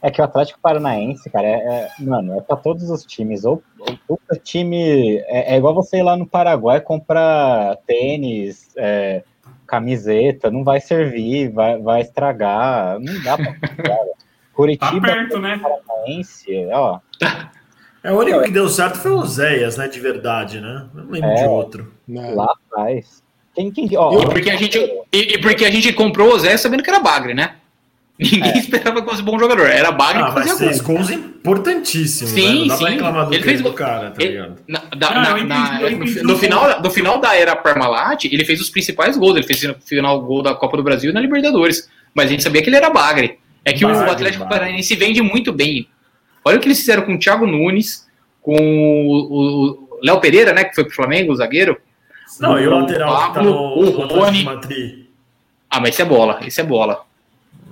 É 0.00 0.10
que 0.10 0.20
o 0.20 0.24
Atlético 0.24 0.60
Paranaense, 0.60 1.28
cara, 1.28 1.46
é, 1.46 1.56
é 1.56 1.90
mano, 1.98 2.38
é 2.38 2.40
para 2.40 2.56
todos 2.56 2.88
os 2.90 3.04
times. 3.04 3.44
Ou 3.44 3.62
o 4.08 4.36
time. 4.36 5.18
É, 5.26 5.54
é, 5.54 5.56
igual 5.56 5.74
você 5.74 5.98
ir 5.98 6.02
lá 6.02 6.16
no 6.16 6.26
Paraguai 6.26 6.80
comprar 6.80 7.76
tênis, 7.86 8.70
é, 8.76 9.22
camiseta, 9.66 10.50
não 10.50 10.62
vai 10.62 10.80
servir, 10.80 11.50
vai, 11.50 11.78
vai 11.80 12.00
estragar. 12.02 12.98
Não 13.00 13.22
dá 13.22 13.36
pra 13.36 13.54
comprar. 13.54 13.98
Curitiba, 14.54 15.06
tá 15.08 15.14
perto, 15.14 15.38
né? 15.38 15.58
Paranaense, 15.58 16.66
ó. 16.72 17.00
É, 18.00 18.12
o 18.12 18.18
único 18.20 18.42
que 18.42 18.52
deu 18.52 18.68
certo 18.68 18.96
foi 18.98 19.10
o 19.10 19.26
Zéias, 19.26 19.76
né? 19.76 19.88
De 19.88 19.98
verdade, 19.98 20.60
né? 20.60 20.86
Não 20.94 21.10
lembro 21.10 21.34
de 21.34 21.42
é, 21.42 21.48
outro. 21.48 21.92
Lá 22.08 22.54
atrás. 22.70 23.24
Quem, 23.54 23.72
quem, 23.72 23.90
ó, 23.96 24.12
e, 24.12 24.24
porque 24.24 24.50
a 24.50 24.56
gente, 24.56 24.78
e, 25.12 25.34
e, 25.34 25.38
porque 25.38 25.64
a 25.64 25.70
gente 25.70 25.92
comprou 25.92 26.32
o 26.32 26.38
Zé 26.38 26.56
sabendo 26.56 26.82
que 26.82 26.90
era 26.90 27.00
Bagre, 27.00 27.34
né? 27.34 27.56
Ninguém 28.18 28.52
é. 28.52 28.58
esperava 28.58 29.00
que 29.00 29.08
fosse 29.08 29.22
bom 29.22 29.38
jogador. 29.38 29.66
Era 29.66 29.92
Bagre 29.92 30.22
ah, 30.22 30.26
que 30.26 30.32
fazia 30.32 30.82
gol. 30.82 30.96
gols 30.96 31.10
importantíssimos. 31.10 32.32
Sim, 32.32 32.46
né? 32.46 32.54
Não 32.54 32.66
dá 32.66 32.76
sim. 32.76 32.82
Pra 32.82 32.90
reclamar 32.90 33.26
do 33.26 33.34
ele 33.34 33.42
fez 33.44 33.62
do 33.62 33.72
cara, 33.72 34.10
tá 34.10 34.24
ligado? 34.24 34.56
Na, 34.66 34.80
da, 34.96 35.08
ah, 35.08 35.14
na, 35.14 35.44
na, 35.44 35.80
no, 35.90 36.24
no, 36.24 36.36
final, 36.36 36.82
no 36.82 36.90
final 36.90 37.20
da 37.20 37.36
era 37.36 37.54
Parmalat, 37.54 38.24
ele 38.24 38.44
fez 38.44 38.60
os 38.60 38.70
principais 38.70 39.16
gols. 39.16 39.36
Ele 39.36 39.46
fez 39.46 39.62
o 39.62 39.76
final 39.86 40.20
gol 40.22 40.42
da 40.42 40.52
Copa 40.52 40.76
do 40.76 40.82
Brasil 40.82 41.10
e 41.10 41.14
na 41.14 41.20
Libertadores. 41.20 41.88
Mas 42.12 42.26
a 42.26 42.28
gente 42.30 42.42
sabia 42.42 42.60
que 42.60 42.68
ele 42.68 42.76
era 42.76 42.90
Bagre. 42.90 43.38
É 43.64 43.72
que 43.72 43.84
Bagre, 43.84 44.08
o 44.08 44.10
Atlético 44.10 44.48
Paranaense 44.48 44.96
vende 44.96 45.22
muito 45.22 45.52
bem. 45.52 45.88
Olha 46.44 46.56
o 46.56 46.60
que 46.60 46.66
eles 46.66 46.80
fizeram 46.80 47.02
com 47.02 47.14
o 47.14 47.18
Thiago 47.18 47.46
Nunes, 47.46 48.08
com 48.42 48.56
o 48.56 50.00
Léo 50.02 50.20
Pereira, 50.20 50.52
né? 50.52 50.64
Que 50.64 50.74
foi 50.74 50.84
pro 50.84 50.94
Flamengo, 50.94 51.32
o 51.32 51.36
zagueiro. 51.36 51.78
Não, 52.40 52.58
e 52.58 52.66
o 52.66 52.70
lateral 52.70 53.32
Pablo, 53.32 53.32
que 53.32 53.38
tá 53.38 53.42
no, 53.42 54.02
o 54.02 54.06
Rony. 54.06 54.44
Madrid. 54.44 55.06
Ah, 55.70 55.80
mas 55.80 55.90
isso 55.90 56.02
é 56.02 56.04
bola, 56.04 56.40
isso 56.44 56.60
é 56.60 56.64
bola. 56.64 57.07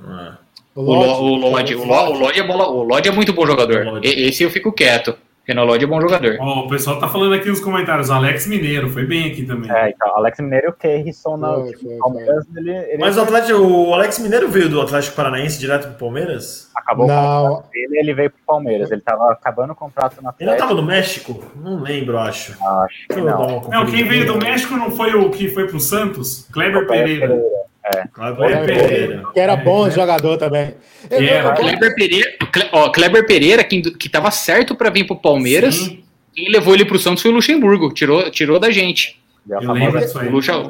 É. 0.06 0.32
O 0.74 0.82
Lodge, 0.82 1.74
o 1.74 1.84
Lodge, 1.84 2.40
é 2.40 2.42
bola, 2.42 2.68
o 2.68 2.82
Lodge 2.82 3.08
é 3.08 3.12
muito 3.12 3.32
bom 3.32 3.46
jogador. 3.46 4.00
Esse 4.02 4.42
eu 4.42 4.50
fico 4.50 4.70
quieto. 4.72 5.16
Renaldo 5.46 5.76
é 5.76 5.86
bom 5.86 6.00
jogador. 6.00 6.36
Oh, 6.40 6.60
o 6.60 6.68
pessoal 6.68 6.98
tá 6.98 7.06
falando 7.06 7.32
aqui 7.32 7.48
nos 7.48 7.60
comentários, 7.60 8.10
Alex 8.10 8.48
Mineiro, 8.48 8.90
foi 8.90 9.06
bem 9.06 9.30
aqui 9.30 9.44
também. 9.44 9.70
É, 9.70 9.90
então, 9.90 10.16
Alex 10.16 10.40
Mineiro 10.40 10.66
e 10.66 10.70
o 10.70 10.72
Keirson 10.72 11.36
na 11.36 11.54
Palmeiras. 12.00 12.44
Ele, 12.56 12.70
ele 12.72 12.98
Mas 12.98 13.16
o, 13.16 13.20
Atlético, 13.20 13.60
o 13.60 13.94
Alex 13.94 14.18
Mineiro 14.18 14.48
veio 14.48 14.68
do 14.68 14.80
Atlético 14.80 15.14
Paranaense 15.14 15.60
direto 15.60 15.86
pro 15.90 16.06
Palmeiras? 16.06 16.68
Acabou 16.74 17.06
não. 17.06 17.58
o 17.58 17.62
dele 17.72 17.96
ele 17.96 18.12
veio 18.12 18.30
pro 18.30 18.40
Palmeiras. 18.44 18.90
Ele 18.90 19.00
tava 19.00 19.30
acabando 19.30 19.72
o 19.72 19.76
contrato 19.76 20.20
na 20.20 20.34
Ele 20.40 20.50
não 20.50 20.58
tava 20.58 20.74
no 20.74 20.82
México? 20.82 21.40
Não 21.54 21.80
lembro, 21.80 22.18
acho. 22.18 22.56
Acho 22.60 23.06
que 23.08 23.20
não. 23.20 23.60
Não, 23.68 23.86
quem 23.86 24.02
veio 24.02 24.26
do 24.26 24.38
México 24.38 24.74
não 24.74 24.90
foi 24.90 25.14
o 25.14 25.30
que 25.30 25.48
foi 25.48 25.68
pro 25.68 25.78
Santos? 25.78 26.48
Kleber 26.52 26.88
Pereira. 26.88 27.28
Pereira. 27.28 27.66
É. 27.94 28.06
Kleber 28.08 28.64
Pereira. 28.64 29.22
Que 29.32 29.40
era 29.40 29.56
bom 29.56 29.86
é. 29.86 29.90
jogador 29.90 30.36
também. 30.36 30.74
Eu, 31.08 31.20
yeah. 31.22 31.50
eu, 31.50 31.54
Kleber 31.54 31.94
Pereira, 31.94 32.36
ó, 32.72 32.90
Kleber 32.90 33.26
Pereira, 33.26 33.62
que, 33.62 33.80
que 33.92 34.08
tava 34.08 34.30
certo 34.30 34.74
para 34.74 34.90
vir 34.90 35.06
pro 35.06 35.16
Palmeiras, 35.16 35.76
Sim. 35.76 36.02
quem 36.34 36.50
levou 36.50 36.74
ele 36.74 36.84
pro 36.84 36.98
Santos 36.98 37.22
foi 37.22 37.30
o 37.30 37.34
Luxemburgo, 37.34 37.92
tirou, 37.92 38.28
tirou 38.30 38.58
da 38.58 38.70
gente. 38.70 39.20
Eu 39.48 39.72
lembro 39.72 40.00
disso 40.00 40.18
aí. 40.18 40.28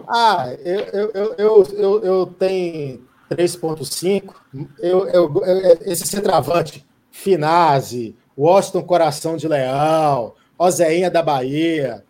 Ah, 0.08 0.54
eu, 0.62 0.80
eu, 0.80 1.12
eu, 1.38 1.66
eu, 1.78 2.04
eu 2.04 2.26
tenho 2.38 3.00
3.5. 3.30 4.34
Eu, 4.78 5.08
eu, 5.08 5.32
eu, 5.34 5.78
esse 5.86 6.06
centroavante, 6.06 6.84
Finazzi, 7.10 8.14
Washington 8.36 8.82
Coração 8.82 9.36
de 9.38 9.48
Leão, 9.48 10.34
Ozeinha 10.58 11.10
da 11.10 11.22
Bahia, 11.22 12.04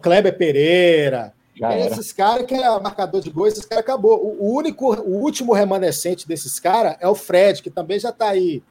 Kleber 0.00 0.36
Pereira, 0.38 1.32
já 1.58 1.78
esses 1.78 2.12
caras 2.12 2.44
que 2.44 2.54
é 2.54 2.80
marcador 2.80 3.20
de 3.22 3.30
gols, 3.30 3.52
esses 3.52 3.64
caras 3.64 3.82
acabou. 3.82 4.36
O, 4.38 4.54
único, 4.54 4.94
o 4.94 5.22
último 5.22 5.54
remanescente 5.54 6.28
desses 6.28 6.60
caras 6.60 6.96
é 7.00 7.08
o 7.08 7.14
Fred, 7.14 7.62
que 7.62 7.70
também 7.70 7.98
já 7.98 8.10
está 8.10 8.28
aí 8.28 8.62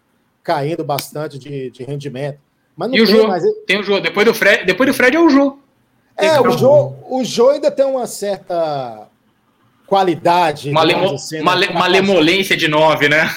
caindo 0.44 0.84
bastante 0.84 1.40
de, 1.40 1.72
de 1.72 1.84
rendimento. 1.84 2.40
Mas 2.78 2.90
não 2.90 2.98
e 2.98 3.02
o 3.02 3.06
Jô? 3.06 3.28
Mais... 3.28 3.44
Tem 3.66 3.80
o 3.80 3.84
Jô. 3.84 4.00
Depois 4.00 4.28
do 4.28 4.34
Fred, 4.34 4.66
depois 4.66 4.88
do 4.88 4.94
Fred 4.94 5.18
é 5.18 5.20
o 5.20 5.30
Jô. 5.30 5.58
É, 6.16 6.40
o 6.40 6.52
Jô, 6.52 6.94
o 7.10 7.24
Jô 7.24 7.50
ainda 7.50 7.72
tem 7.72 7.86
uma 7.86 8.06
certa 8.06 9.08
qualidade. 9.88 10.72
Malemo, 10.72 11.16
assim, 11.16 11.38
né? 11.38 11.44
malemolência 11.44 12.56
de 12.56 12.68
nove, 12.68 13.10
né? 13.10 13.30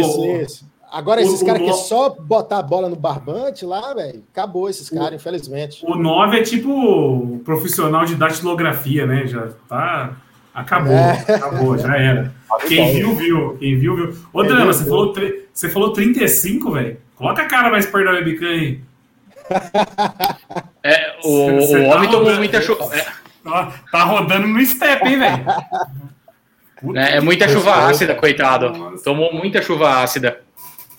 Isso, 0.00 0.24
é, 0.24 0.42
isso. 0.42 0.69
Agora, 0.90 1.22
esses 1.22 1.42
caras 1.42 1.62
que 1.62 1.72
só 1.72 2.10
botar 2.10 2.58
a 2.58 2.62
bola 2.62 2.88
no 2.88 2.96
barbante 2.96 3.64
lá, 3.64 3.94
velho, 3.94 4.24
acabou 4.32 4.68
esses 4.68 4.90
caras, 4.90 5.14
infelizmente. 5.14 5.84
O 5.86 5.94
9 5.94 6.38
é 6.38 6.42
tipo 6.42 7.40
profissional 7.44 8.04
de 8.04 8.16
datilografia, 8.16 9.06
né? 9.06 9.26
Já 9.26 9.48
tá. 9.68 10.16
Acabou, 10.52 10.92
é. 10.92 11.12
acabou, 11.28 11.78
já 11.78 11.96
era. 11.96 12.32
Quem 12.66 12.92
viu, 12.92 13.14
viu. 13.14 13.56
Quem 13.58 13.78
viu, 13.78 13.94
viu. 13.94 14.16
Ô, 14.32 14.42
Drama, 14.42 14.72
você 14.72 14.84
falou, 14.84 15.14
você 15.52 15.68
falou 15.68 15.92
35, 15.92 16.72
velho? 16.72 16.96
Coloca 17.14 17.42
a 17.42 17.46
cara 17.46 17.70
mais 17.70 17.86
perto 17.86 18.06
da 18.06 18.12
webcam 18.12 18.48
aí. 18.48 18.80
É, 20.82 21.16
o, 21.22 21.28
o 21.28 21.84
homem 21.88 22.08
tá 22.08 22.12
tomou 22.12 22.18
rodando, 22.18 22.38
muita 22.38 22.60
chuva. 22.62 22.96
É. 22.96 23.06
Tá 23.92 24.04
rodando 24.04 24.46
no 24.48 24.64
step, 24.64 25.06
hein, 25.06 25.18
velho? 25.18 25.44
É, 26.96 27.16
é, 27.16 27.20
muita 27.20 27.48
chuva 27.48 27.88
ácida, 27.88 28.14
coitado. 28.14 28.70
Nossa. 28.70 29.04
Tomou 29.04 29.32
muita 29.34 29.60
chuva 29.60 30.02
ácida. 30.02 30.40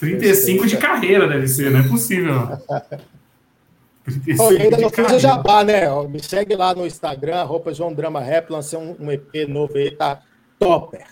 35 0.02 0.66
de 0.66 0.78
carreira 0.78 1.28
deve 1.28 1.48
ser, 1.48 1.70
não 1.70 1.80
é 1.80 1.88
possível. 1.88 2.34
Oh, 4.40 4.48
ainda 4.48 4.78
não 4.78 4.90
fiz 4.90 5.12
o 5.12 5.20
jabá, 5.20 5.64
né? 5.64 5.84
Me 6.10 6.20
segue 6.20 6.56
lá 6.56 6.74
no 6.74 6.88
Instagram, 6.88 7.44
roupa 7.44 7.72
João 7.72 7.94
Drama 7.94 8.20
Rap, 8.20 8.50
lancei 8.50 8.80
um, 8.80 9.12
EP 9.12 9.48
novo 9.48 9.78
aí, 9.78 9.92
tá 9.92 10.20
topper. 10.58 11.06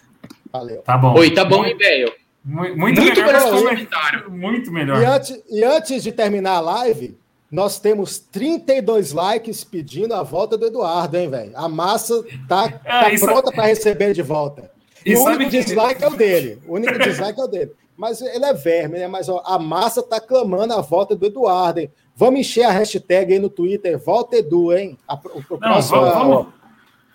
Valeu. 0.52 0.82
Tá 0.82 0.98
bom. 0.98 1.14
Oi, 1.20 1.30
tá 1.30 1.46
bom, 1.46 1.64
hein, 1.64 1.78
velho? 1.78 2.12
Muito, 2.44 2.78
muito, 2.78 3.02
muito 3.02 3.22
melhor, 3.22 3.52
comentário. 3.52 4.32
Muito 4.32 4.72
melhor. 4.72 5.00
E 5.00 5.06
antes, 5.06 5.44
e 5.52 5.64
antes 5.64 6.02
de 6.02 6.12
terminar 6.12 6.56
a 6.56 6.60
live, 6.60 7.16
nós 7.52 7.80
temos 7.80 8.18
32 8.18 9.12
likes 9.12 9.64
pedindo 9.64 10.16
a 10.16 10.24
volta 10.24 10.58
do 10.58 10.66
Eduardo, 10.66 11.16
hein, 11.16 11.30
velho? 11.30 11.52
A 11.56 11.70
massa 11.70 12.24
tá, 12.48 12.82
é, 12.84 13.18
tá 13.18 13.26
pronta 13.26 13.52
para 13.52 13.66
receber 13.66 14.14
de 14.14 14.24
volta. 14.24 14.72
E, 15.06 15.16
o 15.16 15.24
único 15.24 15.50
dislike 15.50 16.04
é 16.04 16.08
o 16.08 16.16
dele. 16.16 16.60
O 16.68 16.76
único 16.76 16.98
dislike 17.00 17.40
é 17.40 17.44
o 17.44 17.48
dele. 17.48 17.72
Mas 17.98 18.22
ele 18.22 18.46
é 18.46 18.54
verme, 18.54 19.00
né? 19.00 19.08
Mas 19.08 19.28
ó, 19.28 19.44
a 19.46 19.60
massa 19.60 20.02
tá 20.02 20.22
clamando 20.22 20.74
a 20.74 20.82
volta 20.82 21.16
do 21.16 21.26
Eduardo, 21.26 21.82
hein? 21.82 21.92
Vamos 22.16 22.40
encher 22.42 22.64
a 22.64 22.72
hashtag 22.72 23.34
aí 23.34 23.40
no 23.40 23.50
Twitter, 23.50 23.98
volta 23.98 24.38
Edu, 24.38 24.74
hein? 24.74 24.98
A, 25.08 25.16
o, 25.16 25.18
o 25.18 25.42
Não, 25.52 25.58
próximo, 25.58 26.02
vamos, 26.02 26.16
vamos, 26.16 26.48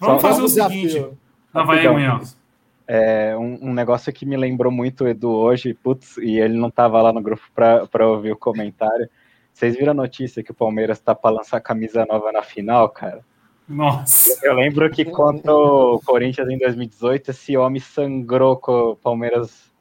vamos 0.01 0.23
fazer 0.23 0.43
o 0.43 0.49
seguinte. 0.49 1.07
Não, 1.53 1.67
vai 1.67 1.81
aí, 1.81 1.87
amanhã. 1.87 2.21
É, 2.87 3.35
um, 3.37 3.69
um, 3.69 3.73
negócio 3.73 4.13
que 4.13 4.27
me 4.27 4.37
lembrou 4.37 4.71
muito 4.71 5.05
o 5.05 5.09
Edu 5.09 5.31
hoje, 5.31 5.73
putz, 5.73 6.19
e 6.19 6.39
ele 6.39 6.59
não 6.59 6.69
estava 6.69 7.01
lá 7.01 7.13
no 7.13 7.23
grupo 7.23 7.43
para 7.55 8.09
ouvir 8.09 8.33
o 8.33 8.37
comentário. 8.37 9.09
Vocês 9.55 9.77
viram 9.77 9.93
a 9.93 9.95
notícia 9.95 10.43
que 10.43 10.51
o 10.51 10.55
Palmeiras 10.55 10.99
está 10.99 11.15
para 11.15 11.37
lançar 11.37 11.61
camisa 11.61 12.05
nova 12.05 12.33
na 12.33 12.43
final, 12.43 12.89
cara? 12.91 13.25
Nossa. 13.69 14.39
Eu 14.43 14.55
lembro 14.55 14.91
que 14.91 15.05
contra 15.05 15.53
o 15.53 16.01
Corinthians 16.05 16.49
em 16.49 16.59
2018, 16.59 17.31
esse 17.31 17.57
homem 17.57 17.81
sangrou 17.81 18.57
com 18.57 18.91
o 18.91 18.97
Palmeiras 18.97 19.73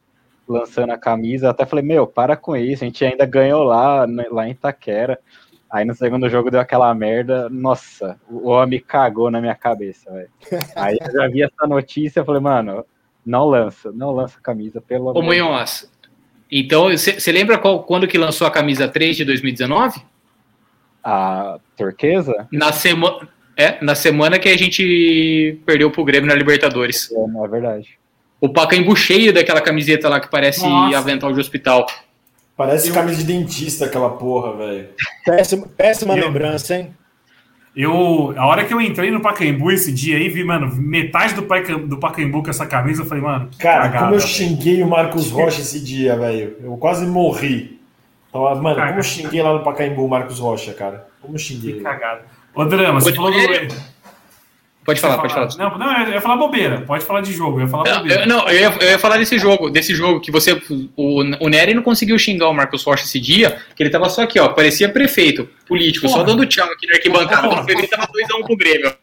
lançando 0.48 0.92
a 0.92 0.98
camisa. 0.98 1.48
Eu 1.48 1.52
até 1.52 1.66
falei, 1.66 1.84
meu, 1.84 2.08
para 2.08 2.36
com 2.36 2.56
isso, 2.56 2.84
a 2.84 2.88
gente 2.88 3.04
ainda 3.04 3.26
ganhou 3.26 3.64
lá, 3.64 4.08
né, 4.08 4.26
lá 4.32 4.48
em 4.48 4.52
Itaquera. 4.52 5.20
Aí 5.70 5.84
no 5.84 5.96
segundo 5.96 6.30
jogo 6.30 6.52
deu 6.52 6.60
aquela 6.60 6.94
merda. 6.94 7.50
Nossa, 7.50 8.20
o 8.30 8.48
homem 8.50 8.80
cagou 8.80 9.32
na 9.32 9.42
minha 9.42 9.56
cabeça, 9.56 10.12
velho. 10.12 10.30
Aí 10.76 10.98
eu 11.02 11.12
já 11.12 11.28
vi 11.28 11.42
essa 11.42 11.68
notícia, 11.68 12.20
eu 12.20 12.26
falei, 12.26 12.42
mano, 12.42 12.86
não 13.26 13.46
lança, 13.46 13.92
não 13.92 14.12
lança 14.12 14.38
a 14.38 14.42
camisa, 14.42 14.80
pelo 14.80 15.10
amor 15.10 15.20
Ô, 15.20 15.26
Munhoz, 15.26 15.92
então, 16.56 16.90
você 16.92 17.32
lembra 17.32 17.58
qual, 17.58 17.84
quando 17.84 18.08
que 18.08 18.16
lançou 18.16 18.46
a 18.46 18.52
camisa 18.52 18.88
3 18.88 19.18
de 19.18 19.26
2019? 19.26 20.04
A 21.04 21.58
turquesa? 21.76 22.48
Na 22.52 22.72
semana. 22.72 23.28
É, 23.56 23.84
na 23.84 23.96
semana 23.96 24.40
que 24.40 24.50
a 24.50 24.58
gente 24.58 25.60
perdeu 25.66 25.92
pro 25.92 26.04
Grêmio 26.04 26.28
na 26.28 26.36
Libertadores. 26.36 27.12
É, 27.12 27.28
não 27.28 27.46
é 27.46 27.48
verdade. 27.48 27.98
O 28.42 28.50
Pacaembu 28.50 28.96
cheio 28.96 29.34
daquela 29.34 29.62
camiseta 29.62 30.10
lá 30.10 30.20
que 30.20 30.30
parece 30.30 30.68
Nossa. 30.68 30.98
avental 30.98 31.32
de 31.32 31.40
hospital. 31.40 31.86
Parece 32.58 32.90
Eu... 32.90 32.94
camisa 32.94 33.18
de 33.18 33.24
dentista 33.24 33.86
aquela 33.86 34.10
porra, 34.12 34.56
velho. 34.58 34.90
Péssima, 35.26 35.68
péssima 35.78 36.14
lembrança, 36.14 36.76
hein? 36.76 36.94
Eu, 37.76 38.34
a 38.38 38.46
hora 38.46 38.66
que 38.66 38.74
eu 38.74 38.80
entrei 38.80 39.10
no 39.10 39.20
Pacaembu 39.20 39.72
esse 39.72 39.92
dia 39.92 40.18
aí, 40.18 40.30
vi, 40.30 40.44
mano, 40.44 40.76
metade 40.76 41.34
do, 41.34 41.44
Pacaembu, 41.44 41.88
do 41.88 41.98
Pacaembu 41.98 42.44
com 42.44 42.50
essa 42.50 42.68
camisa, 42.68 43.02
eu 43.02 43.06
falei, 43.06 43.24
mano. 43.24 43.50
Cara, 43.58 43.84
cagada, 43.86 44.06
como 44.06 44.16
eu 44.16 44.20
xinguei 44.20 44.84
o 44.84 44.88
Marcos 44.88 45.32
Rocha 45.32 45.62
esse 45.62 45.84
dia, 45.84 46.16
velho. 46.16 46.56
Eu 46.62 46.78
quase 46.78 47.04
morri. 47.06 47.80
Então, 48.30 48.44
mano, 48.44 48.76
cagada. 48.76 48.88
como 48.90 49.00
eu 49.00 49.04
xinguei 49.04 49.42
lá 49.42 49.54
no 49.54 49.64
Pacaembu 49.64 50.06
o 50.06 50.10
Marcos 50.10 50.38
Rocha, 50.38 50.74
cara. 50.74 51.08
Como 51.20 51.34
eu 51.34 51.40
xinguei. 51.40 51.74
Que 51.74 51.82
cagada. 51.82 52.22
Ô, 52.56 52.66
Drama, 52.66 53.00
você 53.00 53.14
falou 53.14 53.32
do. 53.32 53.94
Pode 54.86 55.00
falar, 55.00 55.18
pode 55.18 55.34
falar. 55.34 55.50
Não, 55.58 55.78
não, 55.78 56.06
eu 56.06 56.14
ia 56.14 56.22
falar 56.22 56.36
bobeira. 56.36 56.82
Pode 56.82 57.06
falar 57.06 57.22
de 57.22 57.32
jogo. 57.32 57.58
Eu 57.58 57.62
ia 57.62 57.68
falar 57.70 57.84
não, 57.86 58.06
eu, 58.06 58.28
não, 58.28 58.50
eu 58.50 58.54
ia, 58.54 58.78
eu 58.82 58.92
ia, 58.92 59.00
falar 59.00 59.18
desse 59.18 59.40
jogo, 59.40 59.70
desse 59.70 59.96
jogo 59.96 60.20
que 60.20 60.30
você. 60.30 60.62
O, 60.98 61.22
o 61.22 61.50
Nery 61.50 61.74
não 61.74 61.82
conseguiu 61.82 62.20
xingar 62.20 62.50
o 62.50 62.54
Marcos 62.54 62.84
Rocha 62.84 63.06
esse 63.06 63.20
dia, 63.20 63.62
que 63.76 63.82
ele 63.82 63.90
tava 63.90 64.10
só 64.10 64.24
aqui, 64.24 64.40
ó. 64.40 64.50
Parecia 64.50 64.90
prefeito, 64.90 65.48
político, 65.66 66.06
porra. 66.06 66.20
só 66.20 66.24
dando 66.24 66.46
tchau 66.46 66.70
aqui 66.70 66.86
na 66.88 66.96
arquibancada. 66.96 67.48
Quando 67.48 67.70
ele 67.70 67.88
tava 67.88 68.08
2x1 68.08 68.46
pro 68.46 68.58
Grêmio. 68.58 68.94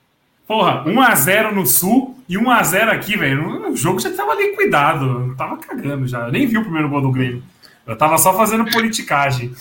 Porra, 0.47 0.85
1x0 0.85 1.53
no 1.53 1.65
Sul 1.65 2.19
e 2.29 2.37
1x0 2.37 2.89
aqui, 2.89 3.17
velho. 3.17 3.71
O 3.71 3.77
jogo 3.77 4.01
já 4.01 4.11
tava 4.11 4.35
liquidado. 4.35 5.29
Eu 5.29 5.37
tava 5.37 5.57
cagando 5.57 6.07
já. 6.07 6.27
Eu 6.27 6.33
nem 6.33 6.47
vi 6.47 6.59
o 6.59 6.63
primeiro 6.63 6.91
gol 6.91 7.01
do 7.01 7.11
Grêmio. 7.11 7.43
Eu 7.87 7.97
tava 7.97 8.19
só 8.19 8.37
fazendo 8.37 8.71
politicagem. 8.71 9.53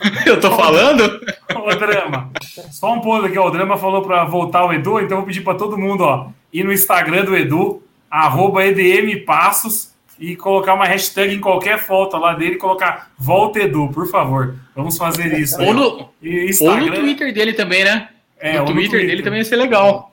Eu 0.26 0.40
tô 0.40 0.50
falando? 0.56 1.20
O 1.54 1.74
Drama. 1.74 2.30
Só 2.70 2.94
um 2.94 3.00
ponto 3.00 3.26
aqui, 3.26 3.38
ó. 3.38 3.46
O 3.46 3.50
Drama 3.50 3.76
falou 3.76 4.02
para 4.02 4.24
voltar 4.24 4.64
o 4.64 4.72
Edu, 4.72 5.00
então 5.00 5.16
eu 5.16 5.16
vou 5.18 5.26
pedir 5.26 5.42
para 5.42 5.58
todo 5.58 5.78
mundo, 5.78 6.02
ó, 6.02 6.28
ir 6.52 6.64
no 6.64 6.72
Instagram 6.72 7.24
do 7.24 7.36
Edu, 7.36 7.82
arroba 8.10 8.64
EDMPassos, 8.64 9.94
e 10.18 10.34
colocar 10.34 10.74
uma 10.74 10.86
hashtag 10.86 11.34
em 11.34 11.40
qualquer 11.40 11.78
foto 11.78 12.16
lá 12.16 12.32
dele 12.34 12.54
e 12.54 12.58
colocar 12.58 13.10
Volta 13.18 13.60
Edu, 13.60 13.90
por 13.92 14.08
favor. 14.08 14.54
Vamos 14.74 14.96
fazer 14.96 15.38
isso. 15.38 15.60
Ou, 15.60 15.74
no, 15.74 16.08
Instagram... 16.22 16.84
ou 16.84 16.90
no 16.90 16.96
Twitter 16.96 17.34
dele 17.34 17.52
também, 17.52 17.84
né? 17.84 18.08
É, 18.38 18.58
no, 18.58 18.66
Twitter, 18.66 18.74
no 18.74 18.90
Twitter 18.90 19.06
dele 19.06 19.22
também 19.22 19.38
ia 19.40 19.44
ser 19.44 19.56
legal. 19.56 20.12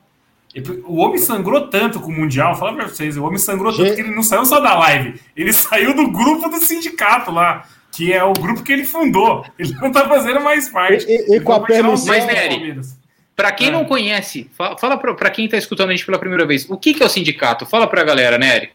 O 0.85 0.97
homem 0.97 1.17
sangrou 1.17 1.67
tanto 1.67 1.99
com 1.99 2.11
o 2.11 2.15
Mundial, 2.15 2.55
fala 2.55 2.73
pra 2.73 2.87
vocês, 2.87 3.17
o 3.17 3.23
homem 3.23 3.39
sangrou 3.39 3.75
tanto 3.75 3.95
que 3.95 4.01
ele 4.01 4.13
não 4.13 4.21
saiu 4.21 4.45
só 4.45 4.59
da 4.59 4.77
live, 4.77 5.19
ele 5.35 5.51
saiu 5.51 5.95
do 5.95 6.11
grupo 6.11 6.47
do 6.47 6.57
sindicato 6.57 7.31
lá 7.31 7.65
que 7.93 8.11
é 8.11 8.23
o 8.23 8.33
grupo 8.33 8.63
que 8.63 8.73
ele 8.73 8.83
fundou. 8.83 9.45
Ele 9.57 9.73
não 9.75 9.87
está 9.87 10.07
fazendo 10.07 10.41
mais 10.41 10.67
parte. 10.67 11.05
E, 11.07 11.35
e 11.35 11.39
com 11.39 11.53
a 11.53 11.59
permissão... 11.61 12.07
Mas, 12.07 12.25
Nery, 12.25 12.81
para 13.35 13.51
quem 13.51 13.67
é. 13.67 13.71
não 13.71 13.85
conhece, 13.85 14.49
fala, 14.53 14.77
fala 14.77 14.97
para 14.97 15.29
quem 15.29 15.45
está 15.45 15.57
escutando 15.57 15.89
a 15.89 15.91
gente 15.91 16.05
pela 16.05 16.19
primeira 16.19 16.45
vez, 16.45 16.69
o 16.69 16.77
que, 16.77 16.93
que 16.93 17.03
é 17.03 17.05
o 17.05 17.09
sindicato? 17.09 17.65
Fala 17.65 17.87
para 17.87 18.01
a 18.01 18.03
galera, 18.03 18.37
Nery. 18.37 18.71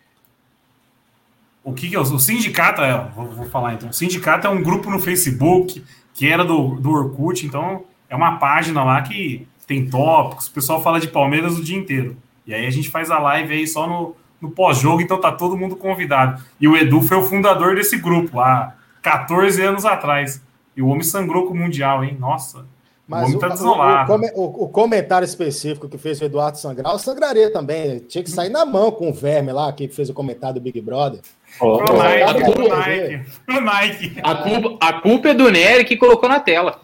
O 1.63 1.73
que, 1.73 1.91
que 1.91 1.97
é 1.97 1.99
o, 1.99 2.03
o 2.03 2.19
sindicato? 2.19 2.81
É, 2.81 3.09
vou, 3.15 3.27
vou, 3.27 3.47
falar 3.47 3.75
então. 3.75 3.91
O 3.91 3.93
sindicato 3.93 4.47
é 4.47 4.51
um 4.51 4.63
grupo 4.63 4.89
no 4.91 4.99
Facebook 5.01 5.85
que 6.15 6.27
era 6.27 6.45
do, 6.45 6.77
do 6.77 6.91
Orkut, 6.91 7.45
então 7.45 7.85
é 8.09 8.17
uma 8.17 8.39
página 8.39 8.83
lá 8.83 9.03
que 9.03 9.47
tem 9.67 9.89
tópicos, 9.89 10.47
o 10.47 10.53
pessoal 10.53 10.83
fala 10.83 10.99
de 10.99 11.09
Palmeiras 11.09 11.59
o 11.59 11.63
dia 11.63 11.77
inteiro. 11.77 12.17
E 12.47 12.55
aí 12.55 12.67
a 12.67 12.71
gente 12.71 12.89
faz 12.89 13.11
a 13.11 13.19
live 13.19 13.53
aí 13.53 13.67
só 13.67 13.87
no, 13.87 14.17
no 14.41 14.51
pós-jogo, 14.51 15.03
então 15.03 15.21
tá 15.21 15.31
todo 15.31 15.57
mundo 15.57 15.77
convidado. 15.77 16.43
E 16.61 16.67
o 16.67 16.77
Edu 16.77 17.03
foi 17.03 17.17
o 17.19 17.23
fundador 17.23 17.75
desse 17.75 17.99
grupo 17.99 18.39
lá 18.39 18.78
14 19.03 19.63
anos 19.63 19.85
atrás. 19.85 20.43
E 20.77 20.83
o 20.83 20.89
homem 20.89 21.03
sangrou 21.03 21.47
com 21.47 21.55
o 21.55 21.57
Mundial, 21.57 22.05
hein? 22.05 22.17
Nossa. 22.19 22.65
Mas 23.09 23.23
o 23.23 23.27
homem 23.27 23.39
tá 23.39 23.49
desolado. 23.49 24.13
O, 24.13 24.41
o, 24.41 24.65
o, 24.65 24.69
comentário 24.69 25.25
específico 25.25 25.89
que 25.89 25.97
fez 25.97 26.21
o 26.21 26.25
Eduardo 26.25 26.59
sangrar, 26.59 26.93
eu 26.93 26.99
sangraria 26.99 27.51
também. 27.51 28.01
Tinha 28.01 28.23
que 28.23 28.31
sair 28.31 28.51
na 28.51 28.67
mão 28.67 28.91
com 28.91 29.09
o 29.09 29.13
verme 29.13 29.51
lá, 29.51 29.73
que 29.73 29.89
fez 29.89 30.11
o 30.11 30.15
comentário 30.15 30.57
do 30.57 30.61
Big 30.61 30.79
Brother. 30.83 31.21
Oh, 31.59 31.79
pro 31.79 31.97
Nike, 31.97 32.53
pro 32.53 32.69
Nike, 32.69 33.31
pro 33.47 33.61
Nike. 33.63 34.17
A 34.23 34.35
culpa, 34.35 34.77
a 34.79 34.93
culpa 35.01 35.29
é 35.31 35.35
do 35.35 35.51
Nery 35.51 35.85
que 35.87 35.97
colocou 35.97 36.29
na 36.29 36.39
tela. 36.39 36.83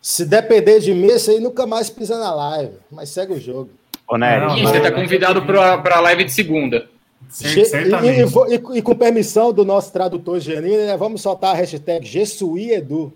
Se 0.00 0.24
depender 0.24 0.80
de 0.80 0.94
mim, 0.94 1.08
esse 1.08 1.30
aí 1.30 1.40
nunca 1.40 1.66
mais 1.66 1.90
pisa 1.90 2.18
na 2.18 2.34
live. 2.34 2.72
Mas 2.90 3.10
segue 3.10 3.34
o 3.34 3.40
jogo. 3.40 3.70
Ô, 4.08 4.16
Nery, 4.16 4.46
não, 4.46 4.58
você 4.58 4.78
está 4.78 4.90
convidado 4.90 5.42
para 5.42 5.96
a 5.96 6.00
live 6.00 6.24
de 6.24 6.32
segunda. 6.32 6.88
Sim, 7.30 7.46
e, 7.46 8.54
e, 8.74 8.78
e, 8.78 8.82
com 8.82 8.94
permissão 8.96 9.52
do 9.52 9.64
nosso 9.64 9.92
tradutor 9.92 10.40
Janine, 10.40 10.86
né, 10.86 10.96
vamos 10.96 11.22
soltar 11.22 11.54
a 11.54 11.58
hashtag 11.58 12.04
GesuíEdu. 12.04 13.12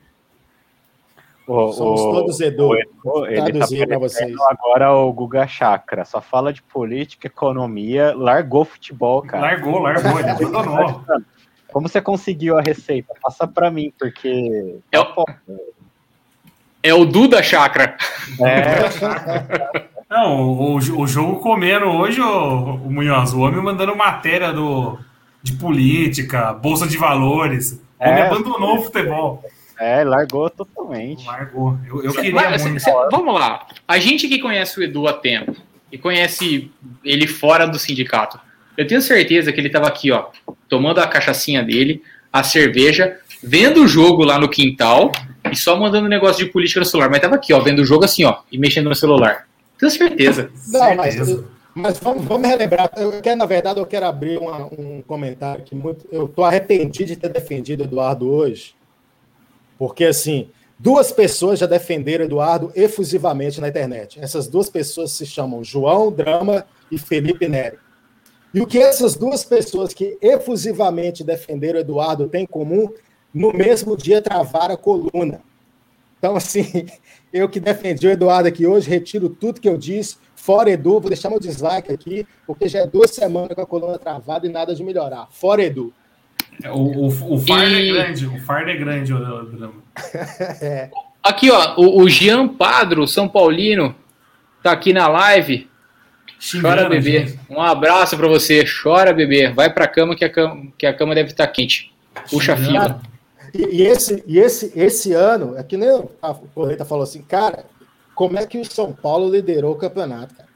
O, 1.47 1.73
Somos 1.73 2.01
o, 2.01 2.13
todos 2.13 2.41
Edu. 2.41 2.71
O 3.05 3.23
tá 3.23 3.87
para 3.87 3.99
vocês. 3.99 4.35
Agora 4.49 4.95
o 4.95 5.13
Guga 5.13 5.47
Chakra 5.47 6.05
só 6.05 6.21
fala 6.21 6.53
de 6.53 6.63
política, 6.63 7.27
economia, 7.27 8.15
largou 8.17 8.65
futebol, 8.65 9.21
cara. 9.21 9.43
Largou, 9.43 9.79
largou, 9.79 10.19
ele 10.21 10.31
abandonou. 10.31 11.05
Como 11.71 11.89
você 11.89 12.01
conseguiu 12.01 12.57
a 12.57 12.63
receita? 12.63 13.13
Passa 13.21 13.49
para 13.49 13.71
mim, 13.71 13.93
porque. 13.99 14.77
É 14.93 15.01
o, 15.01 15.25
é 16.83 16.95
o 16.95 17.05
Duda 17.05 17.43
Chakra. 17.43 17.97
É. 18.41 19.85
Não, 20.15 20.43
o, 20.43 20.77
o 20.77 21.07
jogo 21.09 21.41
comendo 21.41 21.87
hoje, 21.87 22.21
o, 22.21 22.75
o 22.77 22.93
Munhoz, 22.93 23.33
o 23.33 23.41
homem 23.41 23.61
mandando 23.61 23.97
matéria 23.97 24.53
do, 24.53 24.97
de 25.43 25.55
política, 25.55 26.53
bolsa 26.53 26.87
de 26.87 26.97
valores. 26.97 27.83
O 27.99 28.05
homem 28.05 28.23
é, 28.23 28.27
abandonou 28.29 28.79
o 28.79 28.83
futebol. 28.83 29.43
É, 29.77 30.05
largou 30.05 30.49
totalmente. 30.49 31.27
Largou. 31.27 31.77
Eu, 31.85 32.05
eu 32.05 32.13
queria 32.13 32.33
Mas, 32.33 32.65
muito. 32.65 32.81
Cê, 32.81 32.93
vamos 33.11 33.35
lá. 33.35 33.67
A 33.89 33.99
gente 33.99 34.29
que 34.29 34.39
conhece 34.39 34.79
o 34.79 34.85
Edu 34.85 35.09
há 35.09 35.15
tempo 35.15 35.57
e 35.91 35.99
conhece 35.99 36.71
ele 37.03 37.27
fora 37.27 37.67
do 37.67 37.77
sindicato, 37.77 38.39
eu 38.79 38.87
tenho 38.87 39.03
certeza 39.03 39.53
que 39.53 39.61
ele 39.61 39.67
estava 39.67 39.89
aqui, 39.89 40.13
ó, 40.13 40.27
tomando 40.69 41.01
a 41.01 41.09
cachaçinha 41.09 41.61
dele, 41.61 42.01
a 42.33 42.45
cerveja, 42.45 43.19
vendo 43.43 43.83
o 43.83 43.89
jogo 43.89 44.23
lá 44.23 44.39
no 44.39 44.49
quintal 44.49 45.11
e 45.51 45.57
só 45.57 45.77
mandando 45.77 46.09
negócio 46.09 46.45
de 46.45 46.53
política 46.53 46.79
no 46.79 46.87
celular. 46.87 47.09
Mas 47.09 47.17
estava 47.17 47.35
aqui, 47.35 47.53
ó, 47.53 47.59
vendo 47.59 47.81
o 47.81 47.85
jogo 47.85 48.05
assim, 48.05 48.23
ó, 48.23 48.37
e 48.53 48.57
mexendo 48.57 48.89
no 48.89 48.95
celular. 48.95 49.49
Tenho 49.89 50.09
certeza. 50.09 50.51
Não, 50.69 50.81
certeza. 50.81 51.45
mas, 51.75 51.95
mas 51.95 51.99
vamos, 51.99 52.25
vamos 52.25 52.49
relembrar. 52.49 52.91
Eu 52.97 53.21
quero, 53.21 53.37
na 53.37 53.47
verdade, 53.47 53.81
eu 53.81 53.87
quero 53.87 54.07
abrir 54.07 54.39
uma, 54.39 54.67
um 54.67 55.03
comentário 55.07 55.65
que 55.65 55.75
muito. 55.75 56.07
Eu 56.11 56.27
estou 56.27 56.45
arrependido 56.45 57.07
de 57.07 57.17
ter 57.17 57.29
defendido 57.29 57.85
Eduardo 57.85 58.31
hoje. 58.31 58.75
Porque, 59.79 60.05
assim, 60.05 60.49
Duas 60.79 61.13
pessoas 61.13 61.61
já 61.61 61.67
defenderam 61.67 62.25
Eduardo 62.25 62.73
efusivamente 62.75 63.61
na 63.61 63.69
internet. 63.69 64.19
Essas 64.21 64.49
duas 64.49 64.69
pessoas 64.69 65.13
se 65.13 65.25
chamam 65.25 65.63
João 65.63 66.11
Drama 66.11 66.67
e 66.91 66.99
Felipe 66.99 67.49
Neri. 67.49 67.79
E 68.53 68.61
o 68.61 68.67
que 68.67 68.79
essas 68.79 69.15
duas 69.17 69.45
pessoas 69.45 69.95
que 69.95 70.19
efusivamente 70.21 71.25
defenderam 71.25 71.81
Eduardo 71.81 72.29
têm 72.29 72.43
em 72.43 72.47
comum, 72.47 72.93
no 73.33 73.53
mesmo 73.53 73.97
dia 73.97 74.21
travaram 74.21 74.75
a 74.75 74.77
coluna. 74.77 75.41
Então, 76.19 76.37
assim, 76.37 76.87
eu 77.35 77.49
que 77.49 77.59
defendi 77.59 78.07
o 78.07 78.11
Eduardo 78.13 78.49
aqui 78.49 78.65
hoje, 78.65 78.89
retiro 78.89 79.29
tudo 79.29 79.61
que 79.61 79.69
eu 79.69 79.77
disse. 79.77 80.17
Fora 80.37 80.71
Edu, 80.71 81.01
vou 81.01 81.09
deixar 81.09 81.29
meu 81.29 81.41
dislike 81.41 81.93
aqui, 81.93 82.25
porque 82.47 82.69
já 82.69 82.79
é 82.81 82.87
duas 82.87 83.11
semanas 83.11 83.55
com 83.57 83.61
a 83.61 83.67
coluna 83.67 83.99
travada 83.99 84.47
e 84.47 84.51
nada 84.51 84.73
de 84.73 84.85
melhorar. 84.85 85.27
Fora 85.33 85.65
Edu. 85.65 85.93
É, 86.63 86.71
o, 86.71 86.77
o, 86.77 87.35
o 87.35 87.39
fardo 87.41 87.73
e... 87.73 87.91
é 87.91 87.93
grande, 87.93 88.27
o 88.27 88.41
fardo 88.43 88.71
é 88.71 88.77
grande, 88.77 89.13
o, 89.13 89.19
drama. 89.47 89.75
é. 90.63 90.91
Aqui, 91.21 91.51
ó, 91.51 91.75
o, 91.77 92.03
o 92.03 92.09
Jean 92.09 92.47
Padro, 92.47 93.09
São 93.09 93.29
Paulino, 93.29 93.97
tá 94.63 94.71
aqui 94.71 94.93
na 94.93 95.09
live. 95.09 95.69
Xingando, 96.39 96.77
Chora, 96.77 96.89
bebê. 96.89 97.27
Gente. 97.27 97.41
Um 97.51 97.61
abraço 97.61 98.17
para 98.17 98.29
você. 98.29 98.65
Chora, 98.65 99.13
bebê. 99.13 99.51
Vai 99.51 99.73
pra 99.73 99.89
cama 99.89 100.15
que 100.15 100.25
a 100.25 100.31
cama, 100.31 100.69
que 100.79 100.87
a 100.87 100.95
cama 100.95 101.17
deve 101.17 101.31
estar 101.31 101.47
tá 101.47 101.53
quente. 101.53 101.93
Puxa 102.31 102.55
Xingando. 102.57 102.79
a 102.79 102.83
fila. 102.85 103.14
E, 103.55 103.83
e, 103.83 103.83
esse, 103.83 104.25
e 104.27 104.39
esse, 104.39 104.73
esse 104.75 105.13
ano, 105.13 105.57
é 105.57 105.63
que 105.63 105.77
nem 105.77 105.89
a 106.21 106.35
Correta 106.35 106.85
falou 106.85 107.05
assim, 107.05 107.23
cara, 107.23 107.65
como 108.15 108.37
é 108.37 108.45
que 108.47 108.59
o 108.59 108.65
São 108.65 108.93
Paulo 108.93 109.31
liderou 109.31 109.73
o 109.73 109.79
campeonato, 109.79 110.35
cara? 110.35 110.49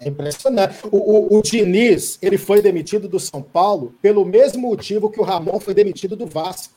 É 0.00 0.08
impressionante. 0.08 0.78
O, 0.90 0.96
o, 0.96 1.38
o, 1.38 1.42
Diniz, 1.42 2.18
ele 2.22 2.38
foi 2.38 2.62
demitido 2.62 3.08
do 3.08 3.18
São 3.18 3.42
Paulo 3.42 3.94
pelo 4.00 4.24
mesmo 4.24 4.60
motivo 4.62 5.10
que 5.10 5.20
o 5.20 5.24
Ramon 5.24 5.58
foi 5.58 5.74
demitido 5.74 6.14
do 6.14 6.26
Vasco. 6.26 6.72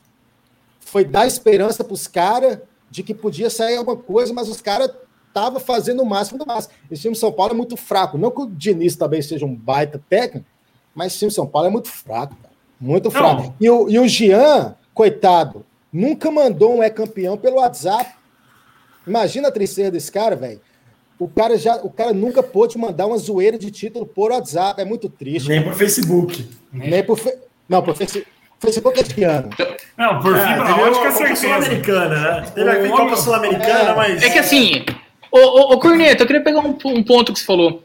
Foi 0.80 1.06
dar 1.06 1.28
esperança 1.28 1.84
para 1.84 1.94
os 1.94 2.07
caras 2.07 2.60
de 2.90 3.03
que 3.03 3.14
podia 3.14 3.49
sair 3.49 3.78
alguma 3.78 3.98
coisa, 3.98 4.34
mas 4.34 4.49
os 4.49 4.60
caras 4.60 4.91
estavam 5.28 5.60
fazendo 5.60 6.02
o 6.02 6.06
máximo 6.06 6.40
do 6.40 6.45
máximo. 6.45 6.73
Esse 6.90 7.03
time 7.03 7.14
de 7.14 7.19
São 7.19 7.32
Paulo 7.32 7.53
é 7.53 7.56
muito 7.56 7.78
fraco. 7.78 8.18
Não 8.18 8.32
que 8.32 8.41
o 8.41 8.48
Diniz 8.48 8.95
também 8.95 9.22
seja 9.22 9.45
um 9.45 9.56
baita 9.56 10.02
técnico, 10.10 10.48
mas 10.94 11.11
esse 11.11 11.19
time 11.19 11.30
de 11.30 11.36
São 11.36 11.48
Paulo 11.48 11.68
é 11.68 11.72
muito 11.72 11.90
fraco, 11.90 12.36
cara. 12.36 12.52
Muito 12.80 13.11
fraco. 13.11 13.53
E 13.61 13.69
o, 13.69 13.88
e 13.88 13.99
o 13.99 14.07
Jean, 14.07 14.76
coitado, 14.93 15.65
nunca 15.91 16.31
mandou 16.31 16.77
um 16.77 16.84
é 16.84 16.89
campeão 16.89 17.38
pelo 17.38 17.57
WhatsApp. 17.57 18.11
Imagina 19.05 19.47
a 19.47 19.51
tristeza 19.51 19.91
desse 19.91 20.11
cara, 20.11 20.35
velho. 20.35 20.61
O 21.18 21.27
cara 21.27 21.57
já, 21.57 21.76
o 21.76 21.89
cara 21.89 22.13
nunca 22.13 22.41
pôde 22.41 22.77
mandar 22.77 23.05
uma 23.05 23.18
zoeira 23.18 23.57
de 23.57 23.69
título 23.69 24.05
por 24.05 24.31
WhatsApp, 24.31 24.81
é 24.81 24.85
muito 24.85 25.07
triste. 25.07 25.49
Nem 25.49 25.63
por 25.63 25.73
Facebook. 25.73 26.49
Nem 26.72 27.03
por 27.03 27.18
fe... 27.18 27.38
Não, 27.69 27.81
por 27.84 27.95
Facebook. 27.95 28.27
Facebook 28.59 28.99
é 28.99 29.03
de 29.03 29.23
ano. 29.23 29.49
Não, 29.97 30.19
por 30.19 30.35
é, 30.35 30.47
fibra 30.47 30.76
ótica 30.76 31.07
é 31.07 31.11
certeza. 31.11 31.41
Sul-Americana, 31.41 32.41
né? 32.41 32.51
Teve 32.53 32.69
a 32.69 32.89
Copa 32.89 33.15
Sul-Americana, 33.15 33.89
é. 33.89 33.95
mas... 33.95 34.23
É 34.23 34.30
que 34.30 34.39
assim, 34.39 34.85
ô, 35.31 35.39
ô, 35.39 35.73
ô 35.73 35.80
Corneto, 35.80 36.23
eu 36.23 36.27
queria 36.27 36.43
pegar 36.43 36.59
um, 36.59 36.77
um 36.85 37.03
ponto 37.03 37.34
que 37.34 37.39
você 37.39 37.45
falou. 37.45 37.84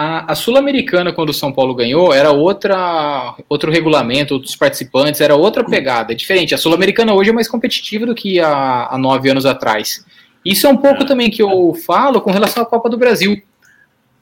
A, 0.00 0.30
a 0.30 0.34
Sul-Americana, 0.36 1.12
quando 1.12 1.30
o 1.30 1.34
São 1.34 1.52
Paulo 1.52 1.74
ganhou, 1.74 2.14
era 2.14 2.30
outra, 2.30 3.34
outro 3.48 3.68
regulamento, 3.72 4.32
outros 4.32 4.54
participantes, 4.54 5.20
era 5.20 5.34
outra 5.34 5.64
pegada, 5.64 6.14
diferente. 6.14 6.54
A 6.54 6.58
Sul-Americana 6.58 7.12
hoje 7.12 7.30
é 7.30 7.32
mais 7.32 7.48
competitiva 7.48 8.06
do 8.06 8.14
que 8.14 8.38
há, 8.38 8.86
há 8.92 8.96
nove 8.96 9.28
anos 9.28 9.44
atrás. 9.44 10.06
Isso 10.44 10.68
é 10.68 10.70
um 10.70 10.76
pouco 10.76 11.04
também 11.04 11.28
que 11.28 11.42
eu 11.42 11.74
falo 11.84 12.20
com 12.20 12.30
relação 12.30 12.62
à 12.62 12.66
Copa 12.66 12.88
do 12.88 12.96
Brasil. 12.96 13.42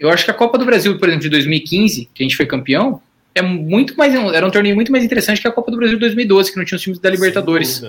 Eu 0.01 0.09
acho 0.09 0.24
que 0.24 0.31
a 0.31 0.35
Copa 0.35 0.57
do 0.57 0.65
Brasil, 0.65 0.98
por 0.98 1.09
exemplo, 1.09 1.24
de 1.24 1.28
2015, 1.28 2.09
que 2.15 2.23
a 2.23 2.24
gente 2.24 2.39
foi 2.39 2.47
campeão, 2.47 3.03
é 3.35 3.43
muito 3.43 3.98
mais 3.98 4.15
era 4.15 4.47
um 4.47 4.51
torneio 4.51 4.74
muito 4.74 4.90
mais 4.90 5.05
interessante 5.05 5.43
que 5.43 5.47
a 5.47 5.53
Copa 5.53 5.70
do 5.70 5.77
Brasil 5.77 5.97
de 5.97 6.01
2012, 6.01 6.53
que 6.53 6.57
não 6.57 6.65
tinha 6.65 6.77
os 6.77 6.82
times 6.82 6.98
da 6.98 7.11
Libertadores. 7.11 7.82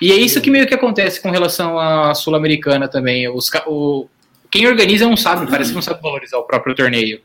E 0.00 0.10
é 0.12 0.16
isso 0.16 0.40
que 0.40 0.50
meio 0.50 0.66
que 0.66 0.72
acontece 0.72 1.20
com 1.20 1.30
relação 1.30 1.78
à 1.78 2.14
Sul-Americana 2.14 2.88
também. 2.88 3.28
Os, 3.28 3.50
o, 3.66 4.06
quem 4.50 4.66
organiza 4.66 5.06
não 5.06 5.16
sabe, 5.16 5.50
parece 5.50 5.70
que 5.70 5.74
não 5.74 5.82
sabe 5.82 6.02
valorizar 6.02 6.38
o 6.38 6.44
próprio 6.44 6.74
torneio. 6.74 7.20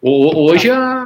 O, 0.00 0.48
hoje 0.48 0.70
a, 0.70 1.04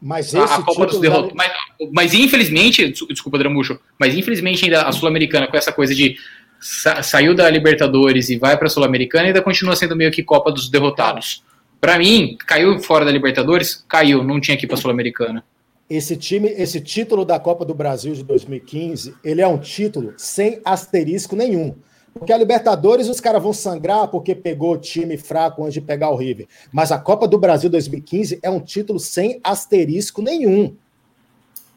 mas 0.00 0.34
a, 0.34 0.44
a 0.44 0.62
Copa 0.62 0.86
dos 0.86 0.98
derrotados. 0.98 1.34
Mas, 1.34 1.52
mas, 1.92 2.14
infelizmente, 2.14 2.92
desculpa, 3.08 3.38
Dramucho, 3.38 3.78
mas 3.98 4.14
infelizmente 4.14 4.64
ainda 4.64 4.82
a 4.82 4.92
Sul-Americana 4.92 5.46
com 5.46 5.56
essa 5.56 5.72
coisa 5.72 5.94
de 5.94 6.16
sa 6.58 7.02
saiu 7.02 7.34
da 7.34 7.48
Libertadores 7.50 8.30
e 8.30 8.38
vai 8.38 8.56
para 8.56 8.66
a 8.66 8.70
Sul-Americana, 8.70 9.26
ainda 9.26 9.42
continua 9.42 9.76
sendo 9.76 9.94
meio 9.94 10.10
que 10.10 10.22
Copa 10.22 10.50
dos 10.50 10.70
Derrotados. 10.70 11.42
Para 11.80 11.98
mim, 11.98 12.36
caiu 12.46 12.78
fora 12.80 13.04
da 13.04 13.10
Libertadores, 13.10 13.84
caiu, 13.88 14.22
não 14.22 14.40
tinha 14.40 14.56
que 14.56 14.64
ir 14.64 14.68
para 14.68 14.76
a 14.76 14.80
Sul-Americana. 14.80 15.44
Esse 15.88 16.16
time, 16.16 16.48
esse 16.48 16.80
título 16.80 17.24
da 17.24 17.40
Copa 17.40 17.64
do 17.64 17.74
Brasil 17.74 18.14
de 18.14 18.22
2015, 18.22 19.14
ele 19.24 19.40
é 19.40 19.46
um 19.46 19.58
título 19.58 20.14
sem 20.16 20.60
asterisco 20.64 21.34
nenhum. 21.34 21.74
Porque 22.12 22.32
a 22.32 22.36
Libertadores 22.36 23.08
os 23.08 23.20
caras 23.20 23.42
vão 23.42 23.52
sangrar 23.52 24.08
porque 24.08 24.34
pegou 24.34 24.76
time 24.76 25.16
fraco 25.16 25.62
antes 25.62 25.74
de 25.74 25.80
pegar 25.80 26.10
o 26.10 26.16
River. 26.16 26.46
Mas 26.72 26.90
a 26.90 26.98
Copa 26.98 27.26
do 27.26 27.38
Brasil 27.38 27.70
2015 27.70 28.40
é 28.42 28.50
um 28.50 28.60
título 28.60 28.98
sem 28.98 29.40
asterisco 29.42 30.20
nenhum. 30.20 30.74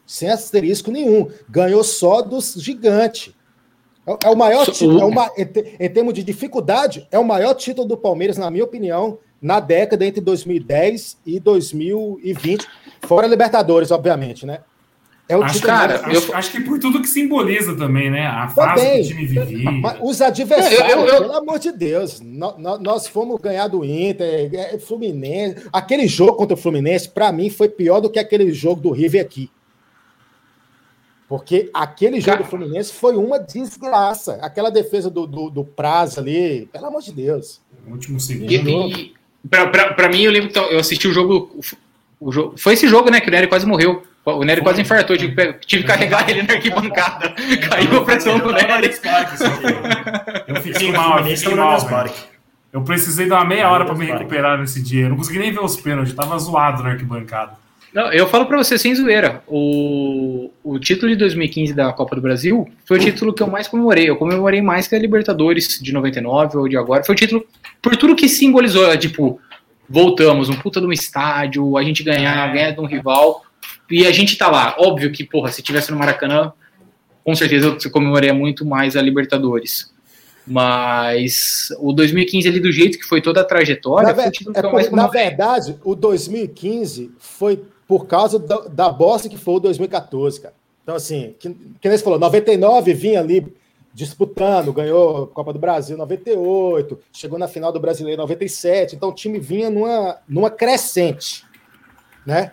Sem 0.06 0.30
asterisco 0.30 0.90
nenhum. 0.90 1.28
Ganhou 1.48 1.82
só 1.84 2.20
dos 2.20 2.54
gigantes. 2.54 3.32
É, 4.06 4.26
é 4.26 4.30
o 4.30 4.36
maior 4.36 4.66
título, 4.66 5.00
é 5.00 5.04
uma, 5.04 5.30
em 5.36 5.88
termos 5.88 6.12
de 6.12 6.22
dificuldade, 6.22 7.08
é 7.10 7.18
o 7.18 7.24
maior 7.24 7.54
título 7.54 7.88
do 7.88 7.96
Palmeiras, 7.96 8.36
na 8.36 8.50
minha 8.50 8.64
opinião, 8.64 9.18
na 9.40 9.60
década 9.60 10.04
entre 10.04 10.20
2010 10.20 11.18
e 11.24 11.40
2020, 11.40 12.66
fora 13.06 13.26
Libertadores, 13.26 13.90
obviamente, 13.90 14.44
né? 14.44 14.60
É 15.26 15.36
o 15.36 15.42
acho, 15.42 15.62
cara, 15.62 16.02
mais... 16.02 16.18
acho, 16.18 16.32
eu... 16.32 16.36
acho, 16.36 16.52
que 16.52 16.60
por 16.60 16.78
tudo 16.78 17.00
que 17.00 17.08
simboliza 17.08 17.74
também, 17.74 18.10
né? 18.10 18.26
A 18.26 18.46
fase 18.48 18.82
também. 18.82 18.96
que 18.96 19.00
o 19.00 19.08
time 19.08 19.26
vivia. 19.26 19.70
Os 20.02 20.20
adversários, 20.20 20.80
eu, 20.80 20.86
eu, 20.86 21.06
eu... 21.06 21.22
pelo 21.22 21.36
amor 21.36 21.58
de 21.58 21.72
Deus, 21.72 22.20
nós, 22.20 22.80
nós 22.80 23.06
fomos 23.08 23.40
ganhar 23.40 23.68
do 23.68 23.82
Inter, 23.84 24.50
é, 24.52 24.78
Fluminense. 24.78 25.66
Aquele 25.72 26.06
jogo 26.06 26.34
contra 26.34 26.54
o 26.54 26.58
Fluminense, 26.58 27.08
para 27.08 27.32
mim, 27.32 27.48
foi 27.48 27.70
pior 27.70 28.00
do 28.00 28.10
que 28.10 28.18
aquele 28.18 28.52
jogo 28.52 28.82
do 28.82 28.90
River 28.90 29.22
aqui. 29.22 29.50
Porque 31.26 31.70
aquele 31.72 32.20
jogo 32.20 32.42
do 32.42 32.44
Fluminense 32.44 32.92
foi 32.92 33.16
uma 33.16 33.38
desgraça. 33.38 34.34
Aquela 34.42 34.70
defesa 34.70 35.08
do, 35.08 35.26
do, 35.26 35.48
do 35.48 35.64
prazo 35.64 36.20
ali, 36.20 36.68
pelo 36.70 36.86
amor 36.86 37.00
de 37.00 37.12
Deus. 37.12 37.62
último 37.88 38.20
segundo. 38.20 38.46
Para 39.48 40.08
mim, 40.10 40.22
eu 40.22 40.30
lembro 40.30 40.50
que 40.50 40.58
eu 40.58 40.78
assisti 40.78 41.08
o 41.08 41.12
jogo, 41.12 41.58
o 42.20 42.30
jogo. 42.30 42.58
Foi 42.58 42.74
esse 42.74 42.86
jogo, 42.86 43.10
né? 43.10 43.22
Que 43.22 43.28
o 43.28 43.30
Nery 43.30 43.48
quase 43.48 43.66
morreu. 43.66 44.02
O 44.24 44.42
Nery 44.42 44.62
quase 44.62 44.80
infartou. 44.80 45.16
Tive, 45.16 45.52
tive 45.66 45.82
que 45.82 45.88
carregar 45.88 46.28
ele 46.28 46.42
na 46.42 46.54
arquibancada. 46.54 47.34
Caiu 47.68 47.98
a 47.98 48.04
pressão 48.04 48.38
do 48.38 48.52
Nery. 48.52 48.90
Eu 50.48 50.56
fiquei 50.62 50.90
mal, 50.90 51.18
eu 51.18 51.36
fiquei 51.36 51.54
mal. 51.54 51.78
Eu 52.72 52.82
precisei 52.82 53.28
dar 53.28 53.36
uma 53.36 53.44
meia 53.44 53.70
hora 53.70 53.84
para 53.84 53.94
me 53.94 54.06
recuperar 54.06 54.58
nesse 54.58 54.82
dia. 54.82 55.04
Eu 55.04 55.10
não 55.10 55.16
consegui 55.16 55.38
nem 55.38 55.52
ver 55.52 55.60
os 55.62 55.76
pênaltis. 55.76 56.14
Tava 56.14 56.38
zoado 56.38 56.82
na 56.82 56.90
arquibancada. 56.90 57.52
Não, 57.94 58.12
eu 58.12 58.26
falo 58.26 58.46
para 58.46 58.56
você 58.56 58.76
sem 58.76 58.92
zoeira. 58.92 59.44
O, 59.46 60.50
o 60.64 60.80
título 60.80 61.12
de 61.12 61.16
2015 61.16 61.72
da 61.72 61.92
Copa 61.92 62.16
do 62.16 62.20
Brasil 62.20 62.68
foi 62.84 62.98
o 62.98 63.00
título 63.00 63.32
que 63.32 63.40
eu 63.40 63.46
mais 63.46 63.68
comemorei. 63.68 64.10
Eu 64.10 64.16
comemorei 64.16 64.60
mais 64.60 64.88
que 64.88 64.96
a 64.96 64.98
Libertadores 64.98 65.78
de 65.80 65.92
99 65.92 66.58
ou 66.58 66.68
de 66.68 66.76
agora. 66.76 67.04
Foi 67.04 67.14
o 67.14 67.16
título 67.16 67.46
por 67.80 67.96
tudo 67.96 68.16
que 68.16 68.28
simbolizou. 68.28 68.96
Tipo, 68.98 69.40
voltamos, 69.88 70.48
um 70.48 70.56
puta 70.56 70.80
de 70.80 70.86
um 70.88 70.92
estádio, 70.92 71.78
a 71.78 71.84
gente 71.84 72.02
ganhar, 72.02 72.52
ganhar 72.52 72.72
de 72.72 72.80
um 72.80 72.86
rival. 72.86 73.44
E 73.90 74.06
a 74.06 74.12
gente 74.12 74.36
tá 74.36 74.50
lá. 74.50 74.76
Óbvio 74.78 75.12
que, 75.12 75.24
porra, 75.24 75.50
se 75.50 75.62
tivesse 75.62 75.90
no 75.90 75.98
Maracanã, 75.98 76.52
com 77.24 77.34
certeza 77.34 77.76
eu 77.82 77.90
comemoraria 77.90 78.34
muito 78.34 78.64
mais 78.64 78.96
a 78.96 79.02
Libertadores. 79.02 79.92
Mas 80.46 81.68
o 81.78 81.92
2015 81.92 82.48
ali 82.48 82.60
do 82.60 82.70
jeito 82.70 82.98
que 82.98 83.04
foi 83.04 83.22
toda 83.22 83.40
a 83.40 83.44
trajetória, 83.44 84.14
na, 84.14 84.24
é, 84.24 84.90
na 84.90 85.06
verdade, 85.06 85.78
o 85.82 85.94
2015 85.94 87.12
foi 87.18 87.64
por 87.88 88.06
causa 88.06 88.38
da, 88.38 88.58
da 88.68 88.88
bosta 88.90 89.28
que 89.28 89.38
foi 89.38 89.54
o 89.54 89.60
2014, 89.60 90.40
cara. 90.40 90.54
Então, 90.82 90.94
assim, 90.94 91.34
que, 91.38 91.48
que 91.80 91.88
nem 91.88 91.96
você 91.96 92.04
falou, 92.04 92.18
99 92.18 92.92
vinha 92.92 93.20
ali 93.20 93.54
disputando, 93.94 94.72
ganhou 94.72 95.24
a 95.24 95.26
Copa 95.28 95.52
do 95.52 95.58
Brasil 95.58 95.96
98, 95.96 96.98
chegou 97.10 97.38
na 97.38 97.48
final 97.48 97.72
do 97.72 97.80
Brasileiro 97.80 98.20
97, 98.20 98.96
então 98.96 99.08
o 99.08 99.14
time 99.14 99.38
vinha 99.38 99.70
numa, 99.70 100.18
numa 100.28 100.50
crescente, 100.50 101.44
né? 102.26 102.52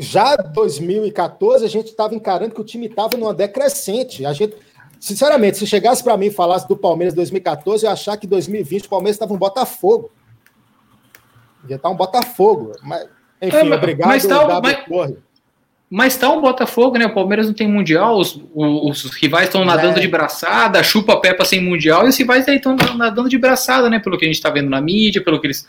Já 0.00 0.34
2014 0.34 1.62
a 1.62 1.68
gente 1.68 1.88
estava 1.88 2.14
encarando 2.14 2.54
que 2.54 2.60
o 2.60 2.64
time 2.64 2.86
estava 2.86 3.18
numa 3.18 3.34
decrescente. 3.34 4.24
A 4.24 4.32
gente, 4.32 4.56
sinceramente, 4.98 5.58
se 5.58 5.66
chegasse 5.66 6.02
para 6.02 6.16
mim 6.16 6.26
e 6.26 6.30
falasse 6.30 6.66
do 6.66 6.74
Palmeiras 6.74 7.12
2014, 7.12 7.84
eu 7.84 7.90
ia 7.90 7.92
achar 7.92 8.16
que 8.16 8.26
2020 8.26 8.86
o 8.86 8.88
Palmeiras 8.88 9.16
estava 9.16 9.34
um 9.34 9.36
Botafogo. 9.36 10.10
Ia 11.68 11.76
estar 11.76 11.90
um 11.90 11.94
Botafogo, 11.94 12.72
mas 12.82 13.06
enfim, 13.42 13.70
é, 13.70 13.74
obrigado, 13.74 14.08
mas 14.08 14.26
tá, 14.26 14.60
mas, 14.62 15.14
mas 15.90 16.16
tá 16.16 16.30
um 16.30 16.40
Botafogo, 16.40 16.96
né? 16.96 17.04
O 17.04 17.12
Palmeiras 17.12 17.46
não 17.46 17.52
tem 17.52 17.68
Mundial, 17.68 18.18
os, 18.18 18.42
os, 18.54 19.04
os 19.04 19.14
rivais 19.16 19.48
estão 19.48 19.66
nadando 19.66 19.98
é. 19.98 20.00
de 20.00 20.08
braçada, 20.08 20.82
chupa 20.82 21.20
Peppa 21.20 21.44
sem 21.44 21.62
Mundial, 21.62 22.06
e 22.06 22.08
os 22.08 22.16
rivais 22.16 22.48
estão 22.48 22.74
nadando 22.96 23.28
de 23.28 23.36
braçada, 23.36 23.90
né? 23.90 23.98
Pelo 23.98 24.16
que 24.16 24.24
a 24.24 24.28
gente 24.28 24.40
tá 24.40 24.48
vendo 24.48 24.70
na 24.70 24.80
mídia, 24.80 25.22
pelo 25.22 25.38
que 25.38 25.46
eles 25.46 25.66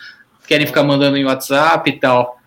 querem 0.47 0.65
ficar 0.65 0.83
mandando 0.83 1.17
em 1.17 1.25
WhatsApp 1.25 1.89
e 1.89 1.99
tal. 1.99 2.39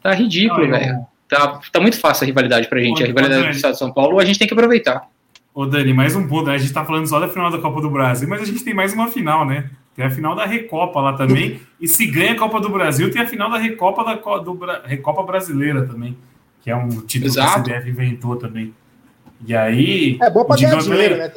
Tá 0.00 0.12
ridículo, 0.12 0.70
velho. 0.70 1.04
Tá, 1.28 1.60
tá 1.72 1.80
muito 1.80 1.98
fácil 1.98 2.24
a 2.24 2.26
rivalidade 2.26 2.68
pra 2.68 2.80
gente. 2.80 3.02
a 3.02 3.06
rivalidade 3.06 3.44
do 3.44 3.50
Estado 3.50 3.72
de 3.72 3.78
São 3.78 3.92
Paulo, 3.92 4.18
a 4.18 4.24
gente 4.24 4.38
tem 4.38 4.46
que 4.46 4.54
aproveitar. 4.54 5.08
Ô, 5.54 5.64
Dani, 5.66 5.92
mais 5.92 6.16
um 6.16 6.26
ponto. 6.26 6.48
Né? 6.48 6.54
A 6.54 6.58
gente 6.58 6.72
tá 6.72 6.84
falando 6.84 7.06
só 7.06 7.20
da 7.20 7.28
final 7.28 7.50
da 7.50 7.58
Copa 7.58 7.80
do 7.80 7.88
Brasil, 7.88 8.28
mas 8.28 8.42
a 8.42 8.44
gente 8.44 8.64
tem 8.64 8.74
mais 8.74 8.92
uma 8.92 9.08
final, 9.08 9.46
né? 9.46 9.70
Tem 9.94 10.04
a 10.04 10.10
final 10.10 10.34
da 10.34 10.44
Recopa 10.44 11.00
lá 11.00 11.12
também. 11.12 11.60
e 11.80 11.86
se 11.86 12.06
ganha 12.06 12.32
a 12.32 12.36
Copa 12.36 12.60
do 12.60 12.68
Brasil, 12.68 13.10
tem 13.10 13.22
a 13.22 13.26
final 13.26 13.48
da 13.48 13.58
Recopa 13.58 14.04
da 14.04 14.14
do, 14.14 14.58
Recopa 14.84 15.22
Brasileira 15.22 15.86
também, 15.86 16.18
que 16.60 16.70
é 16.70 16.76
um 16.76 16.88
título 16.88 17.30
Exato. 17.30 17.62
que 17.62 17.72
a 17.72 17.78
CBF 17.78 17.90
inventou 17.90 18.36
também. 18.36 18.74
E 19.46 19.54
aí. 19.54 20.18
É 20.20 20.28
bom 20.28 20.44
pra 20.44 20.56
ganhar 20.56 20.78
dinheiro, 20.78 21.16
né? 21.16 21.32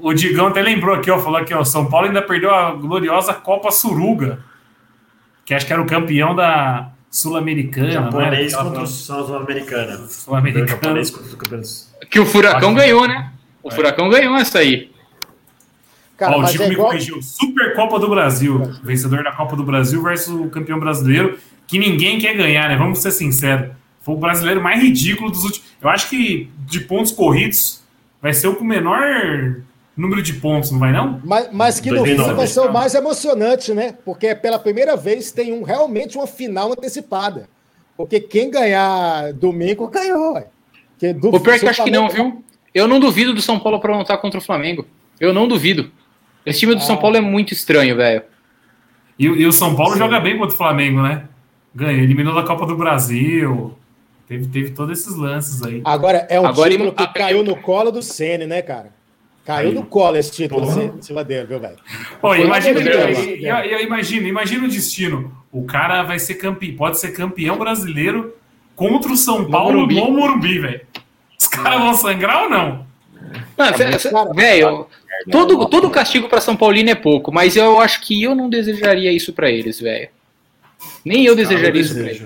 O 0.00 0.14
Digão 0.14 0.46
até 0.46 0.62
lembrou 0.62 0.94
aqui, 0.94 1.10
ó, 1.10 1.18
falou 1.18 1.40
aqui, 1.40 1.52
ó, 1.52 1.64
São 1.64 1.86
Paulo 1.86 2.06
ainda 2.06 2.22
perdeu 2.22 2.54
a 2.54 2.72
gloriosa 2.72 3.34
Copa 3.34 3.72
Suruga, 3.72 4.38
que 5.44 5.52
acho 5.52 5.66
que 5.66 5.72
era 5.72 5.82
o 5.82 5.86
campeão 5.86 6.36
da 6.36 6.92
Sul-Americana. 7.10 7.90
Japonês 7.92 8.54
contra 8.54 8.82
o 8.82 8.86
Sul-Americana. 8.86 9.96
Sul-Americana. 10.08 11.02
Que 12.10 12.20
o 12.20 12.26
Furacão 12.26 12.74
ganhou, 12.74 13.08
né? 13.08 13.32
O 13.62 13.70
Furacão 13.70 14.08
ganhou 14.08 14.36
essa 14.36 14.58
aí. 14.58 14.90
Cara, 16.16 16.36
Ó, 16.36 16.42
o 16.42 16.46
Chico 16.48 16.64
é 16.64 16.68
me 16.68 16.74
igual... 16.74 16.88
corrigiu. 16.88 17.22
Super 17.22 17.74
Copa 17.74 17.98
do 17.98 18.08
Brasil. 18.08 18.72
Vencedor 18.82 19.22
da 19.22 19.32
Copa 19.32 19.54
do 19.54 19.62
Brasil 19.62 20.02
versus 20.02 20.34
o 20.34 20.48
campeão 20.48 20.80
brasileiro, 20.80 21.38
que 21.66 21.78
ninguém 21.78 22.18
quer 22.18 22.34
ganhar, 22.34 22.68
né? 22.68 22.76
Vamos 22.76 22.98
ser 22.98 23.12
sinceros. 23.12 23.70
Foi 24.02 24.14
o 24.14 24.18
brasileiro 24.18 24.60
mais 24.60 24.82
ridículo 24.82 25.30
dos 25.30 25.44
últimos. 25.44 25.68
Eu 25.80 25.88
acho 25.88 26.08
que 26.10 26.50
de 26.66 26.80
pontos 26.80 27.12
corridos 27.12 27.84
vai 28.20 28.32
ser 28.32 28.48
o 28.48 28.56
com 28.56 28.64
menor 28.64 29.62
número 29.98 30.22
de 30.22 30.34
pontos, 30.34 30.70
não 30.70 30.78
vai 30.78 30.92
não? 30.92 31.20
Mas, 31.24 31.48
mas 31.52 31.80
que 31.80 31.90
no 31.90 32.04
fim 32.04 32.14
vai 32.14 32.46
ser 32.46 32.60
o 32.60 32.72
mais 32.72 32.94
emocionante, 32.94 33.74
né? 33.74 33.94
Porque 34.04 34.34
pela 34.34 34.58
primeira 34.58 34.96
vez 34.96 35.32
tem 35.32 35.52
um, 35.52 35.64
realmente 35.64 36.16
uma 36.16 36.26
final 36.26 36.72
antecipada. 36.72 37.48
Porque 37.96 38.20
quem 38.20 38.48
ganhar 38.48 39.32
domingo 39.32 39.88
ganhou. 39.88 40.34
Ué. 40.34 40.46
Do, 41.14 41.34
o 41.34 41.40
pior 41.40 41.54
é 41.54 41.58
que 41.58 41.64
eu 41.64 41.70
acho 41.70 41.82
que 41.82 41.90
não, 41.90 42.08
viu? 42.08 42.44
Eu 42.72 42.86
não 42.86 43.00
duvido 43.00 43.34
do 43.34 43.42
São 43.42 43.58
Paulo 43.58 43.78
aprontar 43.78 44.18
contra 44.18 44.38
o 44.38 44.42
Flamengo. 44.42 44.86
Eu 45.18 45.34
não 45.34 45.48
duvido. 45.48 45.90
Esse 46.46 46.60
time 46.60 46.74
do 46.74 46.78
ah. 46.78 46.84
São 46.84 46.96
Paulo 46.96 47.16
é 47.16 47.20
muito 47.20 47.52
estranho, 47.52 47.96
velho. 47.96 48.22
E, 49.18 49.24
e, 49.26 49.46
o 49.46 49.52
São 49.52 49.74
Paulo 49.74 49.94
Sim. 49.94 49.98
joga 49.98 50.20
bem 50.20 50.38
contra 50.38 50.54
o 50.54 50.56
Flamengo, 50.56 51.02
né? 51.02 51.24
Ganha, 51.74 52.00
eliminou 52.00 52.34
da 52.34 52.44
Copa 52.44 52.66
do 52.66 52.76
Brasil. 52.76 53.76
Teve, 54.28 54.46
teve 54.46 54.70
todos 54.70 55.00
esses 55.00 55.16
lances 55.16 55.62
aí. 55.62 55.82
Agora, 55.84 56.26
é 56.30 56.38
um 56.38 56.46
Agora, 56.46 56.70
título 56.70 56.92
que 56.92 57.06
caiu 57.08 57.42
no 57.42 57.56
colo 57.56 57.90
do 57.90 58.02
Ceni, 58.02 58.46
né, 58.46 58.62
cara? 58.62 58.92
Caiu 59.48 59.72
no 59.72 59.82
colo 59.82 60.18
esse 60.18 60.30
título 60.30 60.68
em 60.70 61.00
cima 61.00 61.24
dele, 61.24 61.46
viu, 61.46 61.58
velho? 61.58 61.78
imagina, 62.44 62.80
eu, 62.80 63.78
eu, 63.78 63.80
imagino, 63.80 64.28
imagina 64.28 64.66
o 64.66 64.68
destino. 64.68 65.32
O 65.50 65.64
cara 65.64 66.02
vai 66.02 66.18
ser 66.18 66.34
campeão, 66.34 66.76
pode 66.76 67.00
ser 67.00 67.12
campeão 67.12 67.56
brasileiro 67.56 68.34
contra 68.76 69.10
o 69.10 69.16
São 69.16 69.50
Paulo 69.50 69.86
no 69.86 70.10
Morumbi, 70.12 70.58
velho. 70.58 70.82
Os 71.40 71.46
caras 71.46 71.80
vão 71.80 71.94
sangrar 71.94 72.42
ou 72.42 72.50
não? 72.50 72.86
Velho, 74.34 74.86
todo, 75.30 75.66
todo 75.70 75.88
castigo 75.88 76.28
para 76.28 76.42
São 76.42 76.54
Paulino 76.54 76.90
é 76.90 76.94
pouco, 76.94 77.32
mas 77.32 77.56
eu 77.56 77.80
acho 77.80 78.02
que 78.02 78.22
eu 78.22 78.34
não 78.34 78.50
desejaria 78.50 79.10
isso 79.10 79.32
para 79.32 79.50
eles, 79.50 79.80
velho. 79.80 80.10
Nem 81.02 81.24
eu 81.24 81.34
desejaria 81.34 81.80
eu 81.80 81.84
isso 81.86 81.94
pra 81.94 82.04
eles. 82.04 82.22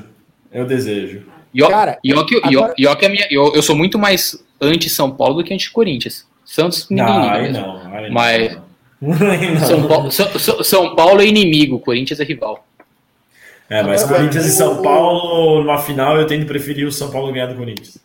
Eu 0.50 0.66
desejo. 0.66 1.22
E 1.54 1.62
ó, 1.62 1.68
Cara, 1.68 2.00
e 2.02 2.12
ó 2.12 2.24
que, 2.24 2.40
agora... 2.42 2.74
e 2.76 2.84
ó, 2.84 2.96
que 2.96 3.06
a 3.06 3.08
minha, 3.08 3.28
eu, 3.30 3.54
eu 3.54 3.62
sou 3.62 3.76
muito 3.76 3.96
mais 3.96 4.44
anti-São 4.60 5.08
Paulo 5.08 5.36
do 5.36 5.44
que 5.44 5.54
anti-Corinthians. 5.54 6.26
Santos 6.44 6.88
ninguém 6.90 7.06
não, 7.06 7.40
liga 7.40 7.60
Não, 7.60 7.84
não, 7.84 8.12
mas 8.12 8.58
não. 9.00 9.66
São, 9.66 9.88
Paulo, 9.88 10.10
São, 10.10 10.64
São 10.64 10.96
Paulo 10.96 11.20
é 11.20 11.26
inimigo, 11.26 11.80
Corinthians 11.80 12.20
é 12.20 12.24
rival. 12.24 12.66
É, 13.68 13.82
mas 13.82 14.04
Corinthians 14.04 14.44
e 14.44 14.50
São 14.50 14.82
Paulo, 14.82 15.62
numa 15.62 15.78
final, 15.78 16.18
eu 16.18 16.26
tendo 16.26 16.44
preferir 16.46 16.86
o 16.86 16.92
São 16.92 17.10
Paulo 17.10 17.32
ganhar 17.32 17.46
do 17.46 17.56
Corinthians. 17.56 17.98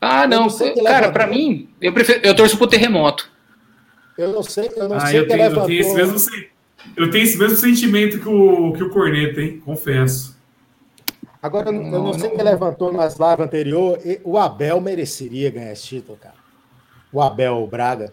Ah, 0.00 0.26
não, 0.26 0.46
não 0.46 0.84
cara, 0.84 1.10
para 1.10 1.26
mim, 1.26 1.68
eu 1.80 1.92
prefiro, 1.92 2.20
eu 2.22 2.34
torço 2.34 2.56
pro 2.56 2.66
terremoto. 2.66 3.28
Eu 4.16 4.32
não 4.32 4.42
sei, 4.42 4.70
eu 4.76 4.88
não 4.88 4.96
ah, 4.96 5.06
sei 5.06 5.18
eu 5.18 5.28
tenho, 5.28 5.42
eu 5.42 5.66
tenho 5.66 5.80
esse 5.80 5.94
mesmo 5.94 6.18
eu 6.96 7.10
tenho 7.10 7.24
esse 7.24 7.36
mesmo 7.36 7.56
sentimento 7.56 8.20
que 8.20 8.28
o, 8.28 8.72
que 8.72 8.82
o 8.82 8.90
Corneta, 8.90 9.40
hein? 9.40 9.60
Confesso. 9.64 10.36
Agora, 11.42 11.68
eu 11.68 11.72
não, 11.72 12.04
não 12.04 12.12
sei 12.12 12.30
quem 12.30 12.42
levantou 12.42 12.92
nas 12.92 13.18
lives 13.18 13.40
anterior. 13.40 13.98
O 14.22 14.38
Abel 14.38 14.80
mereceria 14.80 15.50
ganhar 15.50 15.72
esse 15.72 15.86
título, 15.86 16.18
cara. 16.20 16.35
O 17.16 17.22
Abel 17.22 17.66
Braga. 17.66 18.10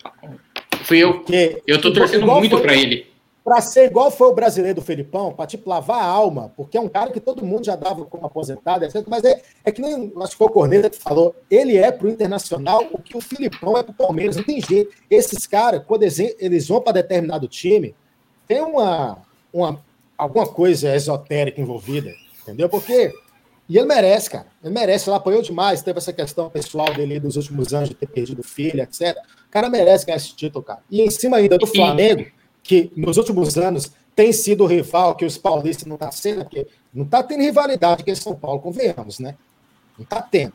Fui 0.85 0.99
eu. 0.99 1.15
Porque, 1.15 1.61
eu 1.67 1.81
tô 1.81 1.91
torcendo 1.91 2.25
muito 2.25 2.57
para 2.61 2.73
ele 2.73 3.11
para 3.43 3.59
ser 3.59 3.87
igual 3.87 4.09
foi 4.09 4.29
o 4.29 4.33
brasileiro 4.33 4.75
do 4.75 4.81
Felipão, 4.81 5.33
para 5.33 5.45
tipo 5.45 5.69
lavar 5.69 6.01
a 6.01 6.05
alma, 6.05 6.53
porque 6.55 6.77
é 6.77 6.79
um 6.79 6.87
cara 6.87 7.11
que 7.11 7.19
todo 7.19 7.45
mundo 7.45 7.65
já 7.65 7.75
dava 7.75 8.05
como 8.05 8.25
aposentado, 8.25 8.85
etc. 8.85 9.03
Mas 9.05 9.25
é, 9.25 9.41
é 9.65 9.69
que 9.69 9.81
nem 9.81 10.13
acho 10.21 10.31
que 10.31 10.37
foi 10.37 10.47
o 10.47 10.49
Corneta 10.49 10.89
que 10.89 10.97
falou, 10.97 11.35
ele 11.51 11.75
é 11.75 11.91
para 11.91 12.07
o 12.07 12.09
Internacional 12.09 12.87
o 12.93 13.01
que 13.01 13.17
o 13.17 13.19
Filipão 13.19 13.77
é 13.77 13.83
para 13.83 13.91
o 13.91 13.95
Palmeiras, 13.95 14.37
não 14.37 14.45
tem 14.45 14.61
jeito. 14.61 14.95
Esses 15.09 15.45
caras, 15.45 15.83
quando 15.85 16.03
eles 16.03 16.69
vão 16.69 16.79
para 16.79 16.93
determinado 16.93 17.45
time, 17.45 17.93
tem 18.47 18.61
uma, 18.61 19.17
uma 19.51 19.83
alguma 20.17 20.47
coisa 20.47 20.95
esotérica 20.95 21.59
envolvida, 21.59 22.13
entendeu? 22.41 22.69
Porque 22.69 23.13
e 23.73 23.77
ele 23.79 23.87
merece, 23.87 24.29
cara. 24.29 24.45
Ele 24.63 24.71
merece, 24.71 25.09
ele 25.09 25.17
apoiou 25.17 25.41
demais, 25.41 25.81
teve 25.81 25.97
essa 25.97 26.13
questão 26.13 26.47
pessoal 26.47 26.93
dele 26.93 27.19
dos 27.19 27.37
últimos 27.37 27.73
anos 27.73 27.89
de 27.89 27.95
ter 27.95 28.05
perdido 28.05 28.43
filho, 28.43 28.79
etc. 28.83 29.17
O 29.47 29.49
cara 29.49 29.67
merece 29.67 30.05
ganhar 30.05 30.17
esse 30.17 30.35
título, 30.35 30.63
cara. 30.63 30.83
E 30.91 31.01
em 31.01 31.09
cima 31.09 31.37
ainda 31.37 31.57
do 31.57 31.65
Flamengo 31.65 32.23
que 32.61 32.91
nos 32.95 33.17
últimos 33.17 33.57
anos 33.57 33.91
tem 34.15 34.31
sido 34.31 34.63
o 34.63 34.67
rival 34.67 35.15
que 35.15 35.25
os 35.25 35.39
paulistas 35.39 35.87
não 35.87 35.97
tá 35.97 36.11
sendo, 36.11 36.43
porque 36.43 36.67
não 36.93 37.03
está 37.03 37.23
tendo 37.23 37.41
rivalidade 37.41 38.03
que 38.03 38.15
São 38.15 38.35
Paulo, 38.35 38.59
convenhamos, 38.59 39.17
né? 39.17 39.35
Não 39.97 40.03
está 40.03 40.21
tendo. 40.21 40.53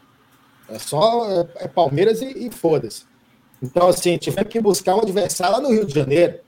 É 0.68 0.78
só 0.78 1.28
é, 1.28 1.64
é 1.64 1.66
Palmeiras 1.66 2.22
e, 2.22 2.46
e 2.46 2.50
foda-se. 2.52 3.02
Então, 3.60 3.88
assim, 3.88 4.16
tivemos 4.16 4.48
que 4.48 4.60
buscar 4.60 4.94
um 4.94 5.00
adversário 5.00 5.56
lá 5.56 5.60
no 5.60 5.72
Rio 5.72 5.84
de 5.84 5.92
Janeiro. 5.92 6.38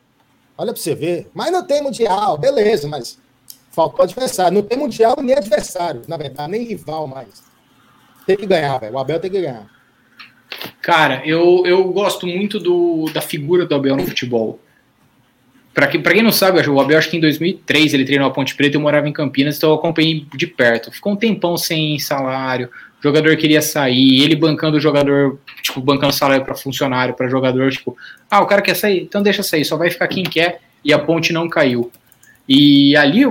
Olha 0.57 0.73
para 0.73 0.81
você 0.81 0.95
ver. 0.95 1.29
Mas 1.35 1.51
não 1.51 1.67
tem 1.67 1.83
Mundial, 1.83 2.39
beleza, 2.39 2.87
mas 2.87 3.19
faltou 3.71 4.03
adversário. 4.03 4.55
Não 4.55 4.63
tem 4.63 4.79
Mundial 4.79 5.17
nem 5.23 5.37
adversário, 5.37 6.03
na 6.07 6.17
verdade, 6.17 6.51
nem 6.51 6.65
rival 6.65 7.07
mais. 7.07 7.43
Tem 8.27 8.37
que 8.37 8.47
ganhar, 8.47 8.79
velho. 8.79 8.95
O 8.95 8.99
Abel 8.99 9.19
tem 9.19 9.31
que 9.31 9.41
ganhar. 9.41 9.67
Cara, 10.83 11.23
eu, 11.25 11.63
eu 11.65 11.85
gosto 11.93 12.27
muito 12.27 12.59
do, 12.59 13.07
da 13.13 13.21
figura 13.21 13.65
do 13.65 13.75
Abel 13.75 13.97
no 13.97 14.07
futebol. 14.07 14.61
Para 15.73 15.87
quem, 15.87 16.03
quem 16.03 16.23
não 16.23 16.33
sabe, 16.33 16.59
o 16.69 16.81
Abel, 16.81 16.99
acho 16.99 17.09
que 17.09 17.17
em 17.17 17.21
2003 17.21 17.95
ele 17.95 18.05
treinou 18.05 18.27
a 18.29 18.31
Ponte 18.31 18.57
Preta, 18.57 18.77
eu 18.77 18.81
morava 18.81 19.09
em 19.09 19.13
Campinas, 19.13 19.57
então 19.57 19.71
eu 19.71 19.77
acompanhei 19.77 20.27
de 20.35 20.47
perto. 20.47 20.91
Ficou 20.91 21.13
um 21.13 21.17
tempão 21.17 21.57
sem 21.57 21.99
salário, 21.99 22.69
o 22.99 23.03
jogador 23.03 23.37
queria 23.37 23.63
sair, 23.63 24.23
ele 24.23 24.35
bancando 24.35 24.77
o 24.77 24.81
jogador, 24.81 25.39
tipo, 25.63 25.81
bancando 25.81 26.13
salário 26.13 26.45
para 26.45 26.55
funcionário, 26.55 27.15
para 27.15 27.29
jogador, 27.29 27.71
tipo, 27.71 27.97
ah, 28.29 28.41
o 28.41 28.47
cara 28.47 28.61
quer 28.61 28.75
sair, 28.75 29.03
então 29.03 29.23
deixa 29.23 29.43
sair, 29.43 29.65
só 29.65 29.77
vai 29.77 29.91
ficar 29.91 30.09
quem 30.09 30.25
quer, 30.25 30.61
e 30.85 30.93
a 30.93 30.99
Ponte 30.99 31.33
não 31.33 31.49
caiu. 31.49 31.91
E 32.49 32.97
ali, 32.97 33.25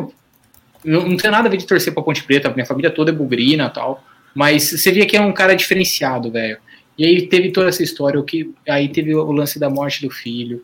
não, 0.84 1.08
não 1.08 1.18
tem 1.18 1.30
nada 1.32 1.48
a 1.48 1.52
ver 1.52 1.58
de 1.58 1.68
torcer 1.68 1.94
pra 1.94 2.04
Ponte 2.04 2.24
Preta, 2.24 2.52
minha 2.52 2.66
família 2.66 2.90
toda 2.90 3.12
é 3.12 3.14
bugrina 3.14 3.66
e 3.66 3.70
tal, 3.70 4.04
mas 4.34 4.72
você 4.72 4.92
via 4.92 5.06
que 5.06 5.18
é 5.18 5.22
um 5.22 5.34
cara 5.34 5.56
diferenciado, 5.56 6.32
velho. 6.32 6.58
E 6.98 7.06
aí 7.06 7.28
teve 7.28 7.52
toda 7.52 7.70
essa 7.70 7.82
história, 7.84 8.20
o 8.20 8.24
que 8.24 8.54
aí 8.68 8.90
teve 8.90 9.16
o 9.16 9.32
lance 9.32 9.58
da 9.60 9.70
morte 9.70 10.02
do 10.02 10.12
filho, 10.12 10.64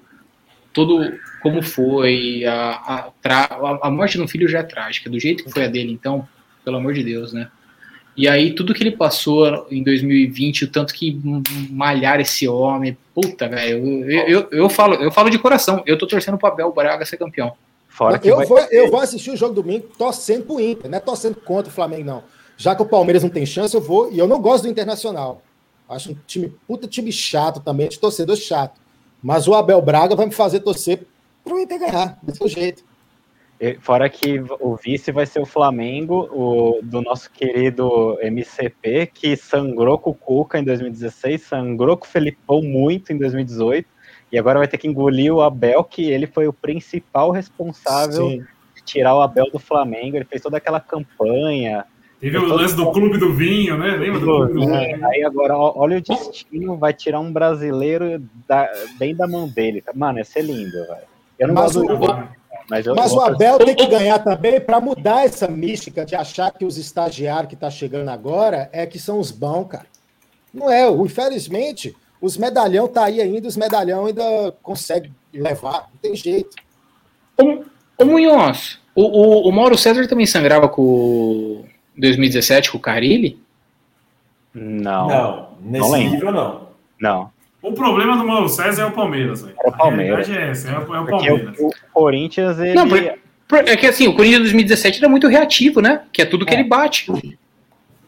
todo 0.73 1.13
como 1.41 1.61
foi, 1.61 2.43
a, 2.45 3.11
a, 3.23 3.87
a 3.87 3.91
morte 3.91 4.17
do 4.17 4.27
filho 4.27 4.47
já 4.47 4.59
é 4.59 4.63
trágica, 4.63 5.09
do 5.09 5.19
jeito 5.19 5.43
que 5.43 5.51
foi 5.51 5.63
a 5.63 5.67
dele, 5.67 5.91
então, 5.91 6.27
pelo 6.63 6.77
amor 6.77 6.93
de 6.93 7.03
Deus, 7.03 7.31
né? 7.31 7.49
E 8.17 8.29
aí, 8.29 8.53
tudo 8.53 8.73
que 8.73 8.81
ele 8.81 8.91
passou 8.91 9.67
em 9.69 9.83
2020, 9.83 10.65
o 10.65 10.67
tanto 10.69 10.93
que 10.93 11.19
malhar 11.69 12.19
esse 12.19 12.47
homem, 12.47 12.97
puta, 13.13 13.47
velho, 13.47 14.09
eu, 14.09 14.27
eu, 14.27 14.47
eu, 14.51 14.69
falo, 14.69 14.95
eu 14.95 15.11
falo 15.11 15.29
de 15.29 15.37
coração, 15.37 15.83
eu 15.85 15.97
tô 15.97 16.07
torcendo 16.07 16.37
pro 16.37 16.47
Abel 16.47 16.73
Braga 16.73 17.05
ser 17.05 17.17
campeão. 17.17 17.53
Fora 17.95 18.19
eu, 18.25 18.35
vai... 18.35 18.45
vou, 18.45 18.59
eu 18.59 18.91
vou 18.91 18.99
assistir 18.99 19.31
o 19.31 19.37
jogo 19.37 19.53
domingo 19.53 19.87
torcendo 19.97 20.45
pro 20.45 20.59
Inter, 20.59 20.91
não 20.91 20.97
é 20.97 20.99
torcendo 20.99 21.35
contra 21.35 21.71
o 21.71 21.73
Flamengo, 21.73 22.03
não. 22.03 22.23
Já 22.57 22.75
que 22.75 22.81
o 22.81 22.85
Palmeiras 22.85 23.23
não 23.23 23.29
tem 23.29 23.45
chance, 23.45 23.73
eu 23.73 23.79
vou, 23.79 24.11
e 24.11 24.19
eu 24.19 24.27
não 24.27 24.41
gosto 24.41 24.63
do 24.63 24.69
Internacional. 24.69 25.41
Acho 25.87 26.11
um 26.11 26.17
time, 26.27 26.53
puta 26.67 26.89
time 26.89 27.09
chato 27.09 27.61
também, 27.61 27.87
de 27.87 27.97
torcedor 27.97 28.35
chato. 28.35 28.81
Mas 29.23 29.47
o 29.47 29.53
Abel 29.53 29.81
Braga 29.81 30.13
vai 30.13 30.25
me 30.25 30.33
fazer 30.33 30.59
torcer 30.59 31.07
para 31.41 31.53
o 31.53 31.59
Inter 31.59 31.79
ganhar, 31.79 32.19
desse 32.21 32.45
jeito. 32.49 32.83
Fora 33.79 34.09
que 34.09 34.43
o 34.59 34.75
vice 34.75 35.13
vai 35.13 35.25
ser 35.25 35.39
o 35.39 35.45
Flamengo, 35.45 36.29
o, 36.33 36.81
do 36.83 37.01
nosso 37.01 37.31
querido 37.31 38.17
MCP, 38.21 39.09
que 39.13 39.37
sangrou 39.37 39.97
com 39.97 40.09
o 40.09 40.13
Cuca 40.13 40.59
em 40.59 40.65
2016, 40.65 41.43
sangrou 41.43 41.95
com 41.95 42.05
o 42.05 42.09
Felipão 42.09 42.61
muito 42.61 43.13
em 43.13 43.17
2018, 43.17 43.87
e 44.35 44.37
agora 44.37 44.59
vai 44.59 44.67
ter 44.67 44.77
que 44.77 44.85
engolir 44.85 45.33
o 45.33 45.41
Abel, 45.41 45.81
que 45.81 46.11
ele 46.11 46.27
foi 46.27 46.45
o 46.45 46.51
principal 46.51 47.31
responsável 47.31 48.31
Sim. 48.31 48.43
de 48.75 48.83
tirar 48.83 49.15
o 49.15 49.21
Abel 49.21 49.45
do 49.49 49.57
Flamengo. 49.57 50.17
Ele 50.17 50.25
fez 50.25 50.41
toda 50.41 50.57
aquela 50.57 50.81
campanha, 50.81 51.85
Teve 52.19 52.37
o 52.37 52.45
lance 52.45 52.75
do 52.75 52.91
Clube 52.91 53.17
do 53.17 53.31
Vinho, 53.33 53.77
né? 53.77 53.95
Lembra 53.95 54.19
do 54.19 54.25
Clube 54.25 54.53
do 54.53 54.59
Vinho? 54.59 55.07
Aí 55.07 55.23
agora, 55.23 55.55
olha 55.55 55.99
o 55.99 56.01
destino, 56.01 56.75
vai 56.75 56.91
tirar 56.91 57.21
um 57.21 57.31
brasileiro 57.31 58.21
da, 58.45 58.69
bem 58.97 59.15
da 59.15 59.25
mão 59.25 59.47
dele. 59.47 59.81
Mano, 59.93 60.17
ia 60.17 60.25
ser 60.25 60.41
lindo, 60.41 60.71
velho. 60.71 61.53
Mas, 61.53 61.75
o, 61.77 61.85
mas, 62.69 62.85
mas 62.87 63.13
o 63.13 63.21
Abel 63.21 63.57
tem 63.59 63.75
que 63.75 63.87
ganhar 63.87 64.19
também 64.19 64.59
para 64.59 64.81
mudar 64.81 65.23
essa 65.23 65.47
mística 65.47 66.05
de 66.05 66.13
achar 66.13 66.51
que 66.51 66.65
os 66.65 66.77
estagiários 66.77 67.49
que 67.49 67.55
tá 67.55 67.69
chegando 67.69 68.09
agora 68.09 68.69
é 68.73 68.85
que 68.85 68.99
são 68.99 69.17
os 69.17 69.31
bons, 69.31 69.67
cara. 69.67 69.85
Não 70.53 70.69
é. 70.69 70.89
Infelizmente, 70.89 71.95
Os 72.21 72.37
medalhão 72.37 72.87
tá 72.87 73.05
aí 73.05 73.21
ainda, 73.21 73.47
os 73.47 73.57
medalhão 73.57 74.05
ainda 74.05 74.53
consegue 74.63 75.11
levar, 75.33 75.89
não 75.91 75.97
tem 76.01 76.15
jeito. 76.15 76.55
Ô, 77.37 77.63
ô 78.01 78.05
Munhoz, 78.05 78.79
o, 78.95 79.03
o, 79.03 79.49
o, 79.49 79.51
Mauro 79.51 79.77
César 79.77 80.07
também 80.07 80.25
sangrava 80.25 80.67
com 80.69 81.65
2017 81.97 82.71
com 82.71 82.77
o 82.77 82.81
Carilli? 82.81 83.39
Não. 84.53 85.07
Não, 85.07 85.49
nesse 85.61 85.91
não 85.91 85.97
nível 85.97 86.31
não. 86.31 86.67
Não. 86.99 87.31
O 87.61 87.73
problema 87.73 88.15
do 88.15 88.25
Mauro 88.25 88.47
César 88.47 88.83
é 88.83 88.85
o 88.85 88.91
Palmeiras. 88.91 89.41
Véio. 89.41 89.55
É 89.63 89.67
o 89.67 89.71
Palmeiras. 89.71 90.29
É 90.29 90.49
essa, 90.51 90.69
é 90.69 90.77
o, 90.79 90.95
é 90.95 90.99
o 91.01 91.05
Palmeiras. 91.05 91.59
o, 91.59 91.67
o 91.67 91.71
Corinthians, 91.91 92.59
ele... 92.59 92.73
Não, 92.73 92.87
por- 92.87 93.17
por- 93.47 93.67
é 93.67 93.75
que 93.75 93.87
assim, 93.87 94.07
o 94.07 94.15
Corinthians 94.15 94.41
2017 94.43 94.99
era 94.99 95.09
muito 95.09 95.27
reativo, 95.27 95.81
né? 95.81 96.03
Que 96.13 96.21
é 96.21 96.25
tudo 96.25 96.45
que 96.45 96.53
É. 96.53 96.59
ele 96.59 96.69
bate. 96.69 97.11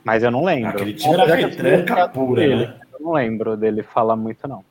Mas 0.03 0.23
eu 0.23 0.31
não 0.31 0.45
lembro. 0.45 0.69
Aquele 0.69 0.93
time 0.93 1.13
era 1.13 1.35
retranca 1.35 2.07
pura, 2.07 2.47
né? 2.47 2.73
Eu 2.99 3.05
não 3.05 3.13
lembro 3.13 3.55
dele 3.57 3.83
falar 3.83 4.15
muito, 4.15 4.47
não. 4.47 4.63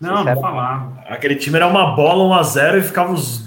Não, 0.00 0.24
não 0.24 0.40
falava. 0.40 1.02
Aquele 1.06 1.36
time 1.36 1.56
era 1.56 1.66
uma 1.66 1.94
bola 1.94 2.24
1x0 2.42 2.78
e 2.78 2.82
ficava 2.82 3.12
os, 3.12 3.42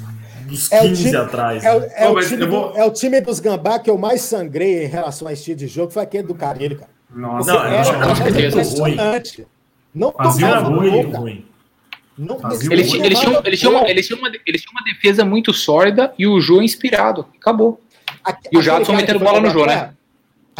os 0.49 0.71
É 0.71 0.79
o 0.79 0.83
15 0.89 1.03
time- 1.03 1.15
atrás. 1.17 1.63
É, 1.63 1.75
o- 1.75 1.79
né? 1.81 1.89
é 1.95 2.07
Pô, 2.07 2.13
o 2.17 2.21
time 2.21 2.41
eu 2.41 2.47
do- 2.47 2.51
vou- 2.51 2.73
é 2.75 2.85
o 2.85 2.91
time 2.91 3.21
dos 3.21 3.39
gambá 3.39 3.79
que 3.79 3.89
eu 3.89 3.97
mais 3.97 4.21
sangrei 4.21 4.85
em 4.85 4.87
relação 4.87 5.27
a 5.27 5.33
estilo 5.33 5.57
de 5.57 5.67
jogo, 5.67 5.91
foi 5.91 6.01
aquele 6.03 6.23
do 6.27 6.33
Carilho, 6.35 6.77
cara. 6.77 6.91
Nossa, 7.13 7.53
Não, 7.53 7.63
Era- 7.63 7.75
era 7.75 8.39
é 8.43 8.47
impressionante. 8.49 9.47
Não 9.93 10.11
Fazia 10.13 10.59
um 10.61 10.63
gol, 10.63 10.79
ruim, 10.79 11.11
ruim. 11.11 11.45
Não- 12.17 12.39
Fazia 12.39 12.71
Eles, 12.73 12.87
um 12.87 12.91
tinham, 12.91 13.05
eles, 13.05 13.19
tinham 13.19 13.33
uma, 13.33 13.47
eles, 13.47 13.59
tinham 14.07 14.19
uma, 14.21 14.31
eles 14.45 14.61
tinham 14.61 14.71
uma 14.73 14.83
defesa 14.83 15.25
muito 15.25 15.53
sólida 15.53 16.13
e 16.17 16.25
o 16.25 16.39
Jô 16.39 16.61
inspirado. 16.61 17.25
Acabou. 17.39 17.81
Aque- 18.23 18.47
E 18.51 18.55
o 18.57 18.59
aquele 18.59 18.63
Jadson 18.63 18.93
metendo 18.93 19.19
bola 19.19 19.39
no 19.41 19.49
Jô, 19.49 19.65
né? 19.65 19.93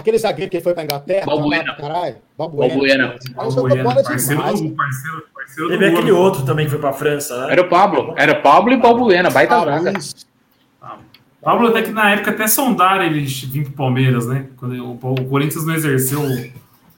Aquele 0.02 0.18
zagueiro 0.18 0.52
que 0.52 0.60
foi 0.60 0.74
pra 0.74 0.84
Inglaterra. 0.84 1.26
Balbuena. 1.26 1.76
Caralho. 1.76 2.16
Balbuena. 2.38 2.74
Balbuena. 2.74 3.16
Balbuena, 3.36 3.84
bola 3.84 4.04
parceiro 4.04 4.42
do, 4.42 4.72
parceiro, 4.76 5.24
parceiro 5.34 5.70
do 5.70 5.78
Teve 5.78 5.86
aquele 5.88 6.12
Lula. 6.12 6.24
outro 6.24 6.44
também 6.46 6.66
que 6.66 6.72
foi 6.72 6.80
pra 6.80 6.92
França, 6.92 7.46
né? 7.46 7.54
Era 7.54 7.62
o 7.62 7.70
Pablo. 7.70 8.14
Era 8.18 8.34
o 8.40 8.42
Pablo 8.42 8.74
e 8.74 8.78
Balbuena. 8.78 9.30
Baita 9.30 9.56
Ah, 9.56 9.80
zaga. 9.80 9.94
Pablo 11.42 11.68
até 11.70 11.82
que 11.82 11.92
na 11.92 12.12
época 12.12 12.32
até 12.32 12.48
sondaram 12.48 13.04
ele 13.04 13.22
vir 13.22 13.64
pro 13.64 13.74
Palmeiras, 13.74 14.28
né? 14.28 14.48
Quando 14.58 14.74
o, 14.76 14.92
o 14.94 15.26
Corinthians 15.26 15.66
não 15.66 15.74
exerceu 15.74 16.22
o 16.22 16.52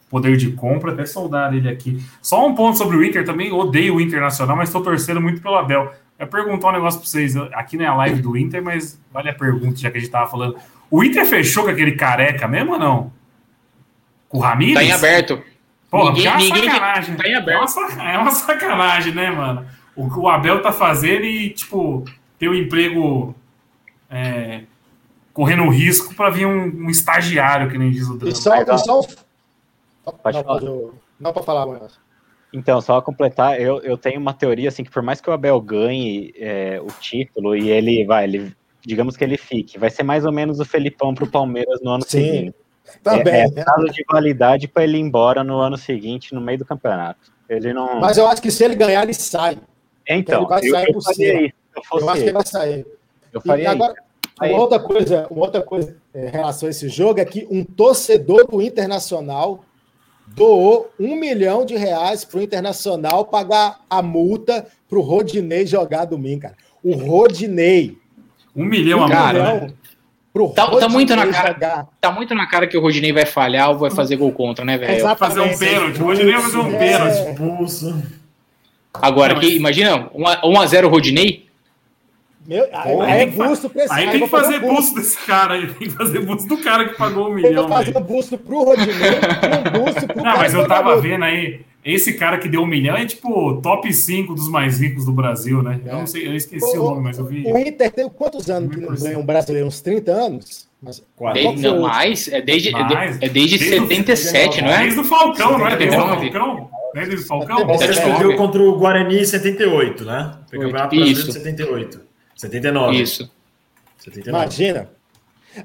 poder 0.10 0.36
de 0.38 0.52
compra, 0.52 0.92
até 0.92 1.06
soldaram 1.06 1.56
ele 1.56 1.70
aqui. 1.70 2.04
Só 2.22 2.46
um 2.46 2.54
ponto 2.54 2.78
sobre 2.78 2.98
o 2.98 3.04
Inter 3.04 3.26
também, 3.26 3.52
odeio 3.52 3.96
o 3.96 4.02
Internacional, 4.02 4.56
mas 4.58 4.70
estou 4.70 4.84
torcendo 4.84 5.22
muito 5.22 5.42
pelo 5.42 5.56
Abel. 5.56 5.94
Eu 6.20 6.28
perguntar 6.28 6.70
um 6.70 6.74
negócio 6.74 7.00
pra 7.00 7.10
vocês, 7.10 7.36
aqui 7.54 7.78
não 7.78 7.86
é 7.86 7.88
a 7.88 7.96
live 7.96 8.22
do 8.22 8.38
Inter, 8.38 8.62
mas 8.64 9.00
vale 9.12 9.30
a 9.30 9.34
pergunta, 9.34 9.78
já 9.78 9.90
que 9.90 9.98
a 9.98 10.00
gente 10.00 10.12
tava 10.12 10.30
falando. 10.30 10.56
O 10.95 11.03
Inter 11.03 11.26
fechou 11.26 11.64
com 11.64 11.70
aquele 11.72 11.94
careca 11.94 12.48
mesmo 12.48 12.74
ou 12.74 12.80
não? 12.80 13.11
Com 14.30 14.38
o 14.38 14.41
Ramires? 14.41 14.76
Tá 14.76 14.84
em 14.84 14.91
aberto. 14.91 15.41
Porra, 15.90 16.11
Ninguém- 16.11 16.26
é 16.28 16.30
uma 16.30 16.38
ninguém- 16.40 16.64
sacanagem. 16.70 17.15
tá 17.15 17.28
em 17.28 17.32
é, 17.32 17.36
aberto. 17.38 17.60
uma, 17.61 17.68
saca- 17.68 18.03
é 18.11 18.18
uma 18.20 18.32
sacanagem, 18.32 19.14
né, 19.15 19.32
mano? 19.32 19.65
O 19.95 20.07
que 20.10 20.20
o 20.20 20.28
Abel 20.28 20.61
tá 20.61 20.72
fazendo 20.72 21.24
e, 21.26 21.49
tipo, 21.49 22.03
ter 22.38 22.48
o 22.48 22.56
emprego 22.56 23.34
é, 24.10 24.61
correndo 25.34 25.64
um 25.64 25.70
risco 25.70 26.14
pra 26.14 26.30
vir 26.30 26.45
um, 26.45 26.86
um 26.86 26.90
estagiário, 26.90 27.70
que 27.72 27.78
nem 27.78 27.90
diz 27.90 28.07
o 28.07 28.15
E 28.15 28.18
Drama. 28.20 28.36
só, 28.36 28.56
e 28.56 28.78
só... 28.78 29.02
Pode 30.22 30.38
não, 30.38 30.44
falar. 30.44 30.61
não 31.20 31.34
pra 31.34 31.44
falar, 31.44 31.65
Manoel. 31.65 31.88
Então, 32.53 32.80
só 32.82 33.02
completar, 33.02 33.60
eu, 33.60 33.80
eu 33.82 33.98
tenho 33.98 34.20
uma 34.20 34.34
teoria 34.34 34.70
assim 34.70 34.84
que 34.84 34.91
por 34.91 35.02
mais 35.02 35.20
que 35.20 35.28
o 35.30 35.34
Abel 35.34 35.60
ganhe 35.60 36.32
é, 36.38 36.80
o 36.82 36.88
título 36.99 37.56
e 37.56 37.70
ele 37.72 38.06
vai, 38.06 38.26
ele, 38.26 38.56
digamos 38.86 39.16
que 39.16 39.24
ele 39.24 39.38
fique, 39.38 39.80
vai 39.80 39.90
ser 39.90 40.04
mais 40.04 40.26
ou 40.26 40.32
menos 40.32 40.60
o 40.60 40.66
Felipão 40.66 41.14
pro 41.14 41.28
Palmeiras 41.30 41.80
no 41.82 41.92
ano 41.92 42.04
Sim, 42.04 42.10
seguinte. 42.10 42.56
Também. 43.02 43.34
é, 43.34 43.48
né? 43.48 43.54
é 43.56 43.64
prazo 43.64 43.88
de 43.88 44.04
validade 44.10 44.68
para 44.68 44.84
ele 44.84 44.98
ir 44.98 45.02
embora 45.02 45.44
no 45.44 45.60
ano 45.60 45.78
seguinte, 45.78 46.34
no 46.34 46.42
meio 46.42 46.58
do 46.60 46.66
campeonato. 46.66 47.32
Ele 47.50 47.74
não. 47.74 48.00
Mas 48.00 48.18
eu 48.18 48.28
acho 48.28 48.42
que 48.42 48.52
se 48.52 48.64
ele 48.64 48.76
ganhar, 48.76 49.04
ele 49.04 49.14
sai. 49.14 49.58
então, 50.08 50.42
ele 50.42 50.50
vai 50.50 50.62
eu, 50.62 50.72
sair 50.72 50.94
eu 50.94 51.02
faria 51.02 51.46
isso. 51.46 51.54
Eu 51.76 52.00
Eu 52.00 52.10
acho 52.10 52.22
que 52.22 52.26
ele 52.28 52.34
vai 52.34 52.46
sair. 52.46 52.86
eu 53.32 53.42
E 53.44 53.48
faria 53.48 53.72
agora, 53.72 53.94
isso. 53.94 54.54
uma 54.54 54.62
outra 54.62 54.80
coisa, 54.80 55.28
uma 55.30 55.46
outra 55.46 55.62
coisa 55.62 55.96
é, 56.14 56.28
em 56.28 56.30
relação 56.30 56.68
a 56.68 56.70
esse 56.70 56.90
jogo 56.90 57.20
é 57.20 57.26
que 57.26 57.48
um 57.50 57.64
torcedor 57.64 58.48
do 58.48 58.62
Internacional 58.62 59.64
doou 60.28 60.92
um 61.00 61.16
milhão 61.16 61.66
de 61.66 61.76
reais 61.76 62.24
para 62.26 62.40
o 62.40 62.44
Internacional 62.44 63.26
pagar 63.26 63.82
a 63.90 64.02
multa 64.02 64.68
para 64.90 64.98
o 64.98 65.02
Rodinei 65.02 65.66
jogar 65.66 66.06
domingo, 66.06 66.42
cara. 66.42 66.56
O 66.84 66.94
Rodinei. 66.96 67.98
Um 68.56 68.66
milhão 68.66 69.04
a 69.04 69.10
Cara, 69.10 69.40
multa, 69.40 69.52
milhão 69.54 69.68
né? 69.68 69.74
Tá- 70.56 70.80
tá 70.80 70.90
muito 70.90 71.16
na 71.16 71.24
Rodinei 71.24 71.42
cara. 71.42 71.54
jogar. 71.54 71.88
Tá 72.02 72.12
muito 72.12 72.36
na 72.36 72.48
cara 72.48 72.68
que 72.68 72.78
o 72.78 72.82
Rodinei 72.82 73.12
vai 73.14 73.26
falhar 73.26 73.70
ou 73.70 73.78
vai 73.78 73.92
fazer 73.92 74.16
gol 74.16 74.32
contra, 74.32 74.66
né, 74.66 74.78
velho? 74.78 74.96
Exato. 74.96 75.20
Fazer 75.20 75.42
um 75.42 75.58
pênalti. 75.58 76.02
Hoje 76.02 76.24
nem 76.24 76.34
vai 76.34 76.42
fazer 76.42 76.58
um 76.58 76.74
É. 76.76 76.78
pênalti. 76.78 77.30
Expulso. 77.30 78.04
Agora, 78.94 79.34
Não, 79.34 79.42
que, 79.42 79.56
imagina, 79.56 80.10
1x0 80.44 80.88
Rodinei. 80.88 81.48
Meu, 82.46 82.68
aí, 82.74 82.92
Pô, 82.94 83.02
aí 83.02 83.12
aí 83.12 83.22
é 83.22 83.26
tem 83.26 83.32
que 83.32 83.38
busto 83.38 83.70
pra 83.70 83.84
esse 83.86 83.94
Aí 83.94 84.04
aí 84.06 84.12
tem 84.12 84.20
que 84.22 84.28
fazer 84.28 84.60
busto 84.60 84.96
desse 84.96 85.18
cara 85.26 85.54
aí. 85.54 85.68
Tem 85.74 85.88
que 85.88 85.94
fazer 85.94 86.20
busto 86.20 86.48
do 86.48 86.58
cara 86.58 86.90
que 86.90 86.96
pagou 86.98 87.30
um 87.30 87.34
milhão. 87.34 87.68
vou 87.68 87.78
fazer 87.78 87.92
velho. 87.94 88.04
um 88.06 88.08
busto 88.08 88.38
pro 88.38 88.64
Rodinei 88.64 88.96
e 88.96 89.80
um 89.80 89.84
busto 89.84 90.08
pro 90.08 90.18
Não, 90.18 90.24
cara 90.24 90.38
mas 90.38 90.54
eu 90.54 90.68
tava 90.68 91.00
vendo 91.00 91.24
aí. 91.24 91.62
Esse 91.86 92.14
cara 92.14 92.38
que 92.38 92.48
deu 92.48 92.62
um 92.62 92.66
milhão 92.66 92.96
é 92.96 93.06
tipo 93.06 93.60
top 93.62 93.92
5 93.94 94.34
dos 94.34 94.48
mais 94.50 94.80
ricos 94.80 95.06
do 95.06 95.12
Brasil, 95.12 95.62
né? 95.62 95.82
Eu 95.86 95.98
não 95.98 96.08
sei, 96.08 96.28
eu 96.28 96.36
esqueci 96.36 96.78
o, 96.78 96.82
O- 96.82 96.90
nome, 96.92 97.02
mas 97.04 97.18
eu 97.18 97.26
vi. 97.26 97.44
O 97.46 97.58
Inter 97.58 97.92
tem 97.92 98.08
quantos 98.10 98.50
anos 98.50 98.74
que 98.74 98.80
não 98.82 98.96
ganha 98.96 99.20
um 99.20 99.26
brasileiro? 99.26 99.68
Uns 99.68 99.82
30 99.82 100.12
anos? 100.12 100.70
Mas, 100.82 101.04
Quatro. 101.16 101.42
Desde, 101.42 101.48
qual 101.48 101.56
que 101.56 101.62
foi 101.62 101.70
o 101.72 101.76
não, 101.76 101.82
mais, 101.90 102.28
é 102.28 102.42
desde, 102.42 102.70
é 102.70 102.72
de- 102.88 102.94
Mais. 102.94 103.16
é 103.22 103.30
desde 103.30 103.58
Desde 103.58 103.76
o- 103.80 103.88
77, 103.88 104.62
não 104.62 104.70
é? 104.70 104.78
Desde 104.84 105.00
o 105.00 105.04
Falcão, 105.04 105.58
não 105.58 105.68
é? 105.68 105.76
Desde 105.78 105.96
o 105.96 106.00
79. 106.02 106.32
Falcão? 106.32 106.70
Não 106.94 107.02
é 107.02 107.06
desde 107.06 107.24
o 107.24 107.28
Falcão? 107.28 107.58
É, 107.60 107.64
O 107.64 107.68
Palmeiras 107.68 108.00
perdeu 108.00 108.36
contra 108.38 108.62
o 108.62 108.78
Guarani 108.78 109.20
em 109.20 109.26
78, 109.26 110.06
né? 110.06 110.32
Foi 110.50 110.60
campeonato 110.60 110.96
brasileiro 110.96 111.20
Isso. 111.20 111.26
de 111.28 111.34
78. 111.34 112.02
79. 112.36 113.02
Isso. 113.02 113.32
79. 113.98 114.30
Imagina. 114.44 114.90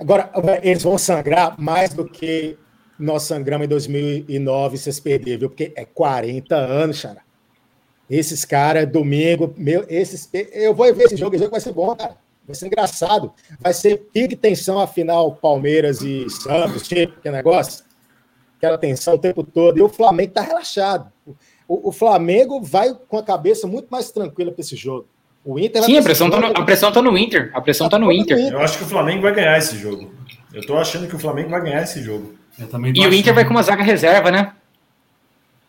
Agora, 0.00 0.30
eles 0.62 0.82
vão 0.82 0.98
sangrar 0.98 1.54
mais 1.60 1.92
do 1.92 2.04
que 2.04 2.56
nós 2.98 3.22
sangramos 3.22 3.66
em 3.66 3.68
2009, 3.68 4.76
vocês 4.76 4.98
perderam, 4.98 5.40
viu? 5.40 5.48
Porque 5.50 5.72
é 5.76 5.84
40 5.84 6.56
anos, 6.56 7.02
cara. 7.02 7.22
Esses 8.10 8.44
caras, 8.44 8.90
domingo, 8.90 9.54
meu, 9.56 9.84
esses, 9.88 10.28
eu 10.52 10.74
vou 10.74 10.92
ver 10.94 11.04
esse 11.04 11.16
jogo, 11.16 11.34
esse 11.34 11.44
jogo 11.44 11.52
vai 11.52 11.60
ser 11.60 11.72
bom, 11.72 11.94
cara. 11.94 12.16
Vai 12.46 12.54
ser 12.54 12.66
engraçado. 12.66 13.30
Vai 13.60 13.74
ser 13.74 13.98
pique 14.12 14.34
tensão, 14.34 14.80
afinal, 14.80 15.32
Palmeiras 15.32 16.00
e 16.00 16.28
Santos, 16.30 16.88
tipo, 16.88 17.20
que 17.20 17.30
negócio. 17.30 17.84
Aquela 18.56 18.78
tensão 18.78 19.14
o 19.14 19.18
tempo 19.18 19.44
todo. 19.44 19.78
E 19.78 19.82
o 19.82 19.88
Flamengo 19.88 20.32
tá 20.32 20.40
relaxado. 20.40 21.12
O, 21.68 21.90
o 21.90 21.92
Flamengo 21.92 22.62
vai 22.62 22.94
com 23.06 23.18
a 23.18 23.22
cabeça 23.22 23.66
muito 23.66 23.88
mais 23.90 24.10
tranquila 24.10 24.50
para 24.50 24.62
esse 24.62 24.74
jogo. 24.74 25.06
O 25.44 25.58
Inter 25.58 25.82
vai 25.82 25.90
Sim, 25.90 25.98
a 25.98 26.02
pressão, 26.02 26.30
tá 26.30 26.40
no, 26.40 26.46
a 26.46 26.64
pressão 26.64 26.90
tá 26.90 27.02
no 27.02 27.16
Inter. 27.16 27.50
A 27.54 27.60
pressão 27.60 27.88
tá 27.88 27.98
no 27.98 28.10
Inter. 28.10 28.38
Eu 28.50 28.60
acho 28.60 28.78
que 28.78 28.84
o 28.84 28.86
Flamengo 28.86 29.22
vai 29.22 29.34
ganhar 29.34 29.58
esse 29.58 29.76
jogo. 29.76 30.10
Eu 30.52 30.66
tô 30.66 30.76
achando 30.78 31.06
que 31.06 31.14
o 31.14 31.18
Flamengo 31.18 31.50
vai 31.50 31.60
ganhar 31.60 31.82
esse 31.82 32.02
jogo. 32.02 32.37
E 32.94 33.06
o 33.06 33.14
Inter 33.14 33.34
vai 33.34 33.44
com 33.44 33.50
uma 33.50 33.62
zaga 33.62 33.82
reserva, 33.82 34.30
né? 34.30 34.52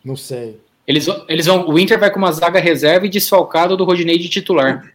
Não 0.04 0.16
sei. 0.16 0.60
Eles, 0.88 1.06
vão- 1.06 1.26
eles 1.28 1.46
vão, 1.46 1.70
o 1.70 1.78
Inter 1.78 2.00
vai 2.00 2.10
com 2.10 2.18
uma 2.18 2.32
zaga 2.32 2.60
reserva 2.60 3.06
e 3.06 3.10
desfalcado 3.10 3.78
do 3.78 3.84
Rodinei 3.84 4.18
de 4.18 4.28
titular. 4.30 4.92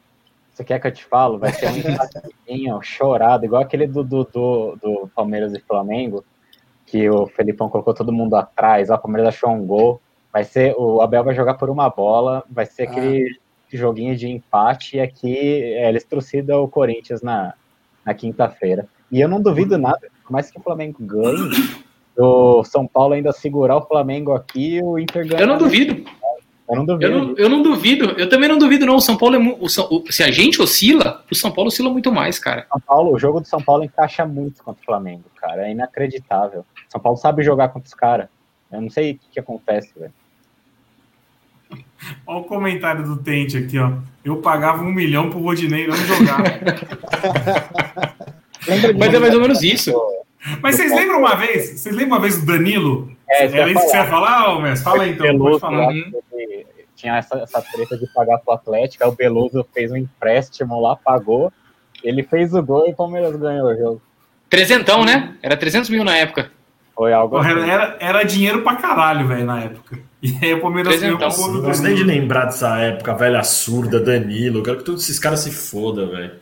Você 0.53 0.65
quer 0.65 0.81
que 0.81 0.87
eu 0.87 0.93
te 0.93 1.05
falo? 1.05 1.39
Vai 1.39 1.53
ser 1.53 1.69
um 1.69 1.77
empatezinho 1.77 2.81
chorado, 2.83 3.45
igual 3.45 3.62
aquele 3.62 3.87
do, 3.87 4.03
do, 4.03 4.25
do, 4.25 4.79
do 4.83 5.11
Palmeiras 5.15 5.53
e 5.53 5.61
Flamengo, 5.61 6.25
que 6.87 7.09
o 7.09 7.27
Felipão 7.27 7.69
colocou 7.69 7.95
todo 7.95 8.12
mundo 8.12 8.35
atrás, 8.35 8.91
ó, 8.91 8.95
o 8.95 8.99
Palmeiras 8.99 9.35
achou 9.35 9.51
um 9.51 9.65
gol. 9.66 10.01
Vai 10.33 10.43
ser, 10.45 10.75
o 10.77 11.01
Abel 11.01 11.23
vai 11.23 11.35
jogar 11.35 11.55
por 11.55 11.71
uma 11.71 11.89
bola, 11.89 12.43
vai 12.51 12.66
ser 12.66 12.85
aquele 12.89 13.39
joguinho 13.73 14.16
de 14.16 14.29
empate, 14.29 14.97
e 14.97 15.01
aqui 15.01 15.37
é, 15.37 15.89
eles 15.89 16.05
trucidam 16.05 16.62
o 16.62 16.69
Corinthians 16.69 17.23
na, 17.23 17.55
na 18.05 18.15
quinta-feira. 18.15 18.87
E 19.11 19.21
eu 19.21 19.29
não 19.29 19.41
duvido 19.41 19.79
nada, 19.79 20.09
por 20.25 20.33
mais 20.33 20.51
que 20.51 20.59
o 20.59 20.63
Flamengo 20.63 20.97
ganhe, 21.01 21.51
o 22.17 22.65
São 22.65 22.87
Paulo 22.87 23.15
ainda 23.15 23.33
segurar 23.33 23.77
o 23.77 23.87
Flamengo 23.87 24.33
aqui, 24.33 24.81
o 24.83 24.99
Inter 24.99 25.27
ganha. 25.29 25.43
Eu 25.43 25.47
não 25.47 25.59
duvido. 25.59 26.05
Eu 26.67 26.77
não 26.77 26.87
duvido. 26.87 27.13
Eu 27.13 27.19
não, 27.27 27.35
eu 27.37 27.49
não 27.51 27.63
duvido. 27.63 28.05
Eu 28.19 28.27
também 28.29 28.49
não 28.49 28.57
duvido, 28.57 28.87
não. 28.87 28.97
O 28.97 29.01
São 29.01 29.19
Paulo 29.19 29.37
é 29.37 29.57
o 29.61 29.69
São- 29.69 29.87
o- 29.91 30.03
Se 30.11 30.23
a 30.23 30.31
gente 30.31 30.63
oscila, 30.63 31.23
o 31.31 31.35
São 31.35 31.51
Paulo 31.53 31.69
oscila 31.69 31.91
muito 31.91 32.11
mais, 32.11 32.39
cara. 32.39 32.67
São 32.73 32.81
Paulo, 32.81 33.15
o 33.15 33.19
jogo 33.19 33.41
do 33.41 33.47
São 33.47 33.61
Paulo 33.63 33.85
encaixa 33.85 34.25
muito 34.25 34.63
contra 34.63 34.81
o 34.81 34.85
Flamengo, 34.85 35.25
cara. 35.37 35.69
É 35.69 35.73
inacreditável. 35.73 36.65
São 36.89 37.01
Paulo 37.01 37.19
sabe 37.19 37.43
jogar 37.43 37.69
contra 37.69 37.87
os 37.87 37.95
caras. 37.95 38.29
Eu 38.73 38.81
não 38.81 38.89
sei 38.89 39.13
o 39.13 39.19
que, 39.19 39.29
que 39.33 39.41
acontece, 39.41 39.93
velho. 39.99 40.13
Olha 42.27 42.39
o 42.39 42.45
comentário 42.45 43.05
do 43.05 43.19
Tente 43.19 43.59
aqui, 43.59 43.79
ó. 43.79 43.93
Eu 44.25 44.39
pagava 44.39 44.83
um 44.83 44.93
milhão 44.93 45.29
pro 45.29 45.41
Rodinei 45.41 45.87
não 45.87 45.97
jogar. 45.97 46.43
Mas 48.99 49.15
é 49.15 49.19
mais 49.19 49.35
ou 49.35 49.41
menos 49.41 49.62
isso. 49.62 49.93
Mas 50.62 50.77
vocês 50.77 50.93
lembram 50.93 51.19
uma 51.19 51.35
vez? 51.35 51.81
Vocês 51.81 51.95
lembram 51.95 52.16
uma 52.16 52.20
vez 52.20 52.39
do 52.39 52.47
Danilo? 52.47 53.11
É, 53.28 53.47
isso 53.47 53.57
Era 53.57 53.65
que 53.65 53.70
eu 53.70 53.74
isso 53.74 53.85
que 53.86 53.91
você 53.91 53.97
ia 53.97 54.07
falar, 54.07 54.55
ô 54.55 54.61
Mestre? 54.61 54.85
Fala 54.85 55.03
aí, 55.05 55.11
então, 55.11 55.27
pode 55.27 55.39
Beloso, 55.39 55.61
falar. 55.61 55.86
lá, 55.86 55.93
ele 55.93 56.66
tinha 56.95 57.16
essa, 57.16 57.36
essa 57.39 57.62
treta 57.62 57.97
de 57.97 58.07
pagar 58.12 58.39
pro 58.39 58.55
Atlético, 58.55 59.05
aí 59.05 59.11
o 59.11 59.15
Beloso 59.15 59.66
fez 59.73 59.91
um 59.91 59.97
empréstimo 59.97 60.81
lá, 60.81 60.97
pagou, 60.97 61.53
ele 62.03 62.23
fez 62.23 62.55
o 62.55 62.62
gol 62.62 62.86
e 62.86 62.91
o 62.91 62.95
Palmeiras 62.95 63.35
ganhou 63.36 63.69
o 63.69 63.77
jogo. 63.77 64.03
Trezentão, 64.51 65.05
né? 65.05 65.35
Era 65.43 65.57
300 65.57 65.89
mil 65.89 66.05
na 66.05 66.16
época. 66.16 66.51
Foi 66.95 67.12
algo 67.12 67.39
assim. 67.39 67.69
Era, 67.69 67.97
era 67.99 68.23
dinheiro 68.23 68.62
pra 68.62 68.77
caralho, 68.77 69.27
velho, 69.27 69.45
na 69.45 69.62
época. 69.62 69.99
E 70.23 70.39
aí 70.41 70.55
o 70.55 70.61
Palmeiras 70.61 71.01
ganhou 71.01 71.19
com 71.19 71.27
o 71.27 71.31
gol 71.31 71.53
Não 71.55 71.70
do 71.70 71.82
nem 71.82 71.95
de 71.95 72.05
lembrar 72.05 72.45
dessa 72.47 72.78
época, 72.78 73.15
velha 73.15 73.43
surda, 73.43 73.99
Danilo. 74.01 74.59
Eu 74.59 74.62
quero 74.62 74.78
que 74.78 74.85
todos 74.85 75.03
esses 75.03 75.19
caras 75.19 75.41
se 75.41 75.51
fodam, 75.51 76.09
velho. 76.09 76.32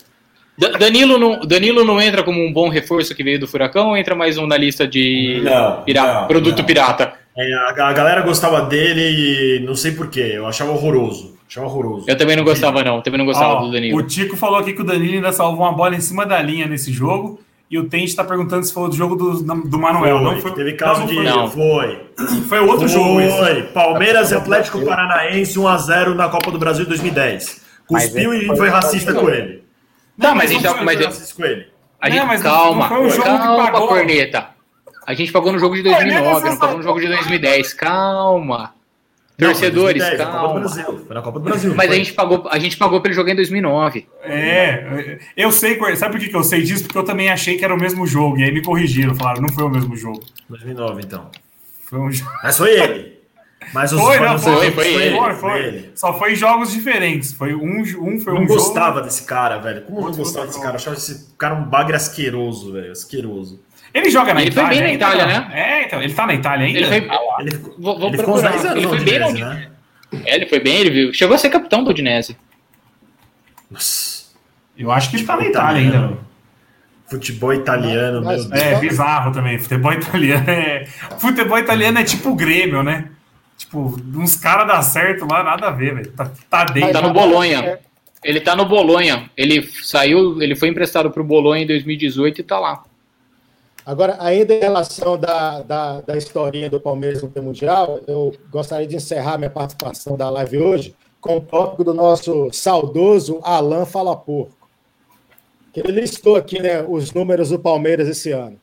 Da- 0.58 0.68
Danilo 0.78 1.18
não, 1.18 1.40
Danilo 1.40 1.84
não 1.84 2.00
entra 2.00 2.22
como 2.22 2.40
um 2.44 2.52
bom 2.52 2.68
reforço 2.68 3.14
que 3.14 3.22
veio 3.24 3.40
do 3.40 3.46
Furacão 3.48 3.88
ou 3.88 3.96
entra 3.96 4.14
mais 4.14 4.36
um 4.36 4.46
na 4.46 4.56
lista 4.56 4.86
de 4.86 5.40
Não, 5.42 5.82
pira- 5.82 6.20
não, 6.20 6.26
produto 6.28 6.58
não. 6.58 6.64
pirata? 6.66 7.14
É, 7.36 7.54
a, 7.54 7.88
a 7.88 7.92
galera 7.94 8.20
gostava 8.20 8.60
dele 8.62 9.00
e 9.00 9.60
não 9.64 9.74
sei 9.74 9.92
porquê. 9.92 10.32
Eu 10.34 10.46
achava 10.46 10.70
horroroso. 10.72 11.34
Achava 11.48 11.66
horroroso. 11.66 12.04
Eu 12.08 12.16
também 12.16 12.36
não 12.36 12.44
gostava, 12.44 12.82
não. 12.84 13.00
Também 13.00 13.18
não 13.18 13.24
gostava 13.24 13.54
Ó, 13.54 13.60
do 13.64 13.72
Danilo. 13.72 13.98
o 13.98 14.02
Tico 14.02 14.36
falou 14.36 14.58
aqui 14.58 14.72
que 14.74 14.82
o 14.82 14.84
Danilo 14.84 15.14
ainda 15.14 15.32
salvou 15.32 15.64
uma 15.64 15.72
bola 15.72 15.94
em 15.94 16.00
cima 16.00 16.26
da 16.26 16.40
linha 16.42 16.66
nesse 16.66 16.92
jogo. 16.92 17.40
E 17.70 17.78
o 17.78 17.88
Tente 17.88 18.14
tá 18.14 18.22
perguntando 18.22 18.64
se 18.66 18.72
foi 18.74 18.86
o 18.86 18.92
jogo 18.92 19.16
do, 19.16 19.42
do 19.42 19.78
Manuel. 19.78 20.18
Foi, 20.18 20.24
não 20.34 20.40
foi, 20.42 20.50
teve 20.52 20.72
caso 20.74 21.00
não, 21.00 21.06
de. 21.06 21.14
Foi, 21.14 21.24
Não. 21.24 21.48
Foi. 21.50 22.00
foi 22.46 22.58
outro 22.60 22.86
jogo 22.86 23.18
esse. 23.18 23.34
Foi. 23.38 23.62
Palmeiras 23.62 24.30
e 24.30 24.34
Atlético 24.34 24.84
Paranaense 24.84 25.58
1x0 25.58 26.14
na 26.14 26.28
Copa 26.28 26.50
do 26.50 26.58
Brasil 26.58 26.84
2010. 26.84 27.62
Cuspiu 27.86 28.34
e 28.34 28.44
foi- 28.46 28.56
foi 28.58 28.68
racista 28.68 29.14
com 29.14 29.26
ele. 29.30 29.61
Não, 30.16 30.34
mas 30.34 30.50
a 30.50 30.52
gente 30.54 30.62
tá- 30.62 30.74
foi- 30.74 30.84
mas 30.84 30.94
Foi 30.94 31.02
eu- 31.04 31.08
racista 31.08 31.34
com 31.34 31.44
ele. 31.44 31.66
A 32.00 32.08
Não, 32.08 32.16
gente, 32.16 32.26
mas 32.26 32.42
não- 32.42 32.50
calma, 32.50 32.80
não 32.88 32.88
foi 32.96 33.06
o 33.06 33.10
jogo 33.10 33.22
que 33.22 33.28
calma, 33.38 33.70
pagou. 33.72 33.88
corneta. 33.88 34.46
A 35.06 35.14
gente 35.14 35.32
pagou 35.32 35.52
no 35.52 35.58
jogo 35.58 35.74
de 35.76 35.82
2009, 35.82 36.48
não 36.50 36.58
pagou 36.58 36.76
no 36.78 36.82
jogo 36.82 37.00
de 37.00 37.08
2010. 37.08 37.72
Calma. 37.74 38.74
Torcedores, 39.38 40.00
Não, 40.02 40.08
foi 40.08 40.16
2010, 40.16 40.16
Foi 40.16 40.24
na 40.24 40.30
Copa 40.30 40.36
do 40.36 40.42
calma. 40.44 40.60
Brasil. 40.60 41.04
Foi 41.06 41.14
na 41.16 41.22
Copa 41.22 41.38
do 41.40 41.44
Brasil. 41.44 41.74
Mas 41.74 41.90
a 41.90 41.94
gente 41.94 42.12
pagou, 42.12 42.48
a 42.48 42.58
gente 42.58 42.76
pagou 42.76 43.00
pra 43.00 43.08
ele 43.08 43.16
jogar 43.16 43.32
em 43.32 43.34
2009. 43.36 44.06
É, 44.22 45.18
eu 45.36 45.50
sei, 45.50 45.78
sabe 45.96 46.12
por 46.12 46.20
que 46.20 46.28
que 46.28 46.36
eu 46.36 46.44
sei 46.44 46.62
disso? 46.62 46.84
Porque 46.84 46.98
eu 46.98 47.04
também 47.04 47.28
achei 47.30 47.56
que 47.56 47.64
era 47.64 47.74
o 47.74 47.78
mesmo 47.80 48.06
jogo. 48.06 48.38
E 48.38 48.44
aí 48.44 48.52
me 48.52 48.62
corrigiram, 48.62 49.14
falaram, 49.16 49.42
não 49.42 49.48
foi 49.48 49.64
o 49.64 49.70
mesmo 49.70 49.96
jogo. 49.96 50.20
2009, 50.48 51.02
então. 51.04 51.28
Foi 51.88 51.98
um 51.98 52.12
jogo. 52.12 52.30
Mas 52.42 52.56
foi 52.56 52.70
ele. 52.78 53.21
Mas 53.72 53.92
os 53.92 54.00
Foi, 54.00 54.18
não, 54.20 54.38
foi, 54.38 54.70
foi 54.70 54.86
ele, 54.94 55.16
Foi, 55.16 55.34
foi. 55.34 55.90
Só 55.94 56.18
foi 56.18 56.34
jogos 56.34 56.72
diferentes. 56.72 57.32
Foi 57.32 57.54
um, 57.54 57.80
um 57.80 58.20
foi 58.20 58.32
Eu 58.32 58.36
não 58.36 58.42
um 58.42 58.46
gostava 58.46 58.94
jogo. 58.96 59.06
desse 59.06 59.24
cara, 59.24 59.58
velho. 59.58 59.82
Como 59.82 59.98
eu 60.00 60.04
não 60.10 60.12
gostava 60.12 60.46
desse 60.46 60.58
cara? 60.60 60.72
Eu 60.72 60.76
achava 60.76 60.96
esse 60.96 61.28
cara 61.38 61.54
um 61.54 61.64
bagre 61.64 61.96
asqueroso, 61.96 62.72
velho. 62.72 62.92
Asqueroso. 62.92 63.60
Ele 63.94 64.10
joga 64.10 64.32
na 64.34 64.40
Ele 64.42 64.50
foi 64.50 64.62
Itália. 64.62 64.78
bem 64.80 64.88
na 64.88 64.94
Itália, 64.94 65.26
né? 65.26 65.50
É, 65.54 65.84
então. 65.86 66.02
Ele 66.02 66.12
tá 66.14 66.26
na 66.26 66.34
Itália 66.34 66.66
ainda? 66.66 66.78
Ele 66.78 66.86
foi, 66.88 67.18
Ele 67.40 67.50
ficou, 67.50 67.74
vou, 67.78 67.98
vou 67.98 68.08
ele 68.08 68.18
ficou 68.18 68.34
uns 68.34 68.40
procurar. 68.40 68.62
10 68.62 68.64
anos 68.64 68.76
Ele 68.84 68.88
foi 68.88 69.00
bem 69.04 69.18
na 69.18 69.26
Udinese, 69.28 69.54
né? 69.54 69.68
É, 70.26 70.34
ele 70.36 70.46
foi 70.46 70.60
bem, 70.60 70.76
ele 70.76 70.90
viu. 70.90 71.14
Chegou 71.14 71.34
a 71.34 71.38
ser 71.38 71.50
capitão 71.50 71.82
do 71.84 71.90
Udinese. 71.90 72.36
Nossa. 73.70 74.22
Eu 74.76 74.90
acho 74.90 75.10
que 75.10 75.16
ele 75.16 75.24
tá 75.24 75.36
na 75.36 75.46
Itália 75.46 75.82
ainda. 75.82 76.18
Futebol 77.08 77.52
italiano, 77.52 78.22
Mas- 78.24 78.46
meu 78.46 78.50
Deus. 78.50 78.62
É, 78.62 78.78
bizarro 78.80 79.32
também. 79.32 79.58
Futebol 79.58 79.92
italiano 79.92 80.48
é. 80.50 80.86
Futebol 81.18 81.58
italiano 81.58 81.98
é 81.98 82.04
tipo 82.04 82.30
o 82.30 82.34
Grêmio, 82.34 82.82
né? 82.82 83.06
Tipo, 83.62 83.94
uns 84.16 84.34
caras 84.34 84.66
dá 84.66 84.82
certo 84.82 85.24
lá, 85.24 85.44
nada 85.44 85.68
a 85.68 85.70
ver, 85.70 85.94
velho. 85.94 86.12
Tá, 86.12 86.30
tá 86.50 86.64
dentro. 86.64 86.92
Tá 86.92 87.00
no 87.00 87.12
Bolonha. 87.12 87.78
Ele 88.24 88.40
tá 88.40 88.56
no 88.56 88.64
Bolonha. 88.64 89.30
Ele 89.36 89.62
saiu, 89.84 90.42
ele 90.42 90.56
foi 90.56 90.68
emprestado 90.68 91.12
pro 91.12 91.22
Bolonha 91.22 91.62
em 91.62 91.66
2018 91.66 92.40
e 92.40 92.44
tá 92.44 92.58
lá. 92.58 92.82
Agora, 93.86 94.16
ainda 94.18 94.52
em 94.52 94.58
relação 94.58 95.16
da, 95.16 95.62
da, 95.62 96.00
da 96.00 96.16
historinha 96.16 96.68
do 96.68 96.80
Palmeiras 96.80 97.22
no 97.22 97.42
Mundial, 97.42 98.00
eu 98.08 98.34
gostaria 98.50 98.86
de 98.86 98.96
encerrar 98.96 99.38
minha 99.38 99.50
participação 99.50 100.16
da 100.16 100.28
live 100.28 100.58
hoje 100.58 100.96
com 101.20 101.36
o 101.36 101.40
tópico 101.40 101.84
do 101.84 101.94
nosso 101.94 102.50
saudoso 102.52 103.38
Alan 103.44 103.84
Fala 103.84 104.16
Porco. 104.16 104.68
Que 105.72 105.80
ele 105.80 106.00
listou 106.00 106.34
aqui 106.34 106.60
né, 106.60 106.82
os 106.82 107.12
números 107.12 107.50
do 107.50 107.60
Palmeiras 107.60 108.08
esse 108.08 108.32
ano. 108.32 108.60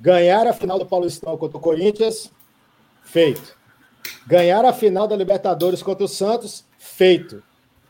Ganhar 0.00 0.48
a 0.48 0.52
final 0.52 0.80
do 0.80 0.84
Paulistão 0.84 1.36
contra 1.36 1.56
o 1.56 1.60
Corinthians, 1.60 2.30
feito. 3.04 3.55
Ganhar 4.26 4.64
a 4.64 4.72
final 4.72 5.06
da 5.06 5.16
Libertadores 5.16 5.82
contra 5.82 6.04
o 6.04 6.08
Santos, 6.08 6.64
feito. 6.78 7.42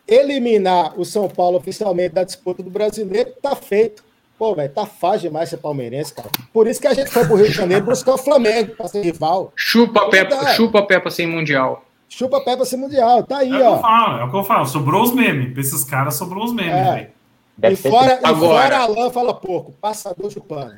Eliminar 0.07 0.99
o 0.99 1.05
São 1.05 1.29
Paulo 1.29 1.57
oficialmente 1.59 2.15
da 2.15 2.23
disputa 2.25 2.63
do 2.63 2.71
brasileiro, 2.71 3.33
tá 3.43 3.57
feito. 3.57 4.05
Pô, 4.39 4.55
velho, 4.55 4.73
tá 4.73 4.85
fácil 4.87 5.29
demais 5.31 5.49
ser 5.49 5.57
palmeirense, 5.57 6.13
cara. 6.13 6.29
Por 6.53 6.67
isso 6.67 6.81
que 6.81 6.87
a 6.87 6.93
gente 6.95 7.11
foi 7.11 7.25
pro 7.27 7.37
Rio 7.37 7.47
de 7.47 7.53
Janeiro 7.53 7.85
buscar 7.87 8.15
o 8.15 8.19
Flamengo, 8.19 8.77
pra 8.77 8.87
ser 8.87 9.03
rival. 9.03 9.51
Chupa 9.57 10.09
Peppa, 10.11 10.35
Verdade. 10.37 10.57
chupa 10.57 10.83
Peppa 10.83 11.11
sem 11.11 11.27
mundial. 11.27 11.83
Chupa 12.09 12.41
pé 12.45 12.55
pra 12.55 12.65
ser 12.65 12.77
mundial. 12.77 13.25
Tá 13.25 13.39
aí, 13.39 13.51
É 13.51 13.55
o 13.55 13.57
que 13.59 13.63
eu 13.65 13.71
ó. 13.73 13.79
falo, 13.79 14.19
é 14.21 14.25
o 14.25 14.31
que 14.31 14.37
eu 14.37 14.45
falo. 14.45 14.65
Sobrou 14.67 15.03
os 15.03 15.13
memes. 15.13 15.53
Pra 15.53 15.61
esses 15.61 15.83
caras 15.83 16.15
sobrou 16.15 16.45
os 16.45 16.53
memes, 16.55 16.73
É. 16.73 16.95
velho. 16.95 17.73
E 17.73 17.77
fora, 17.77 18.21
e 18.23 18.27
Agora. 18.27 18.63
fora 18.63 18.79
Alain 18.79 19.11
fala 19.11 19.35
pouco. 19.35 19.73
Passador 19.81 20.31
chupando. 20.31 20.75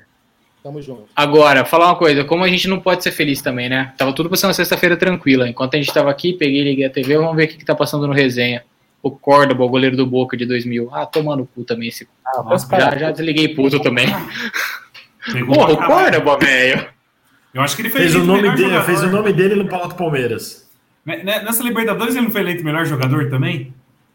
Tamo 0.62 0.82
junto. 0.82 1.04
Agora, 1.14 1.64
falar 1.64 1.86
uma 1.86 1.96
coisa, 1.96 2.24
como 2.24 2.42
a 2.44 2.48
gente 2.48 2.66
não 2.68 2.80
pode 2.80 3.02
ser 3.02 3.12
feliz 3.12 3.40
também, 3.40 3.68
né? 3.68 3.92
Tava 3.96 4.12
tudo 4.12 4.28
passando 4.28 4.52
sexta-feira 4.52 4.96
tranquila. 4.96 5.48
Enquanto 5.48 5.74
a 5.74 5.78
gente 5.78 5.92
tava 5.94 6.10
aqui, 6.10 6.32
peguei, 6.32 6.62
liguei 6.64 6.84
a 6.84 6.90
TV, 6.90 7.16
vamos 7.16 7.36
ver 7.36 7.44
o 7.44 7.48
que, 7.48 7.56
que 7.58 7.64
tá 7.64 7.74
passando 7.74 8.06
no 8.06 8.12
resenha. 8.12 8.64
O 9.00 9.10
Córdoba, 9.10 9.64
o 9.64 9.68
goleiro 9.68 9.96
do 9.96 10.04
Boca 10.04 10.36
de 10.36 10.44
2000. 10.44 10.90
Ah, 10.92 11.06
tomando 11.06 11.48
cu 11.54 11.62
também 11.64 11.88
esse. 11.88 12.08
Ah, 12.26 12.42
Nossa, 12.42 12.68
Já, 12.76 12.98
já 12.98 13.10
desliguei 13.12 13.48
puto 13.54 13.78
também. 13.80 14.08
Porra, 15.46 15.72
o. 15.72 15.76
Córdoba, 15.76 16.36
velho. 16.38 16.86
Eu 17.54 17.62
acho 17.62 17.76
que 17.76 17.82
ele 17.82 17.90
fez, 17.90 18.12
Fez 18.12 18.16
o 18.22 18.26
nome 18.26 18.42
dele, 18.50 18.56
jogador. 18.64 18.84
fez 18.84 19.02
o 19.02 19.10
nome 19.10 19.32
dele 19.32 19.54
no 19.54 19.68
Palácio 19.68 19.96
Palmeiras. 19.96 20.68
Né- 21.04 21.22
né- 21.22 21.42
Nessa 21.42 21.62
Libertadores 21.62 22.14
ele 22.14 22.24
não 22.26 22.30
foi 22.30 22.40
eleito 22.42 22.64
melhor 22.64 22.84
jogador 22.84 23.30
também? 23.30 23.72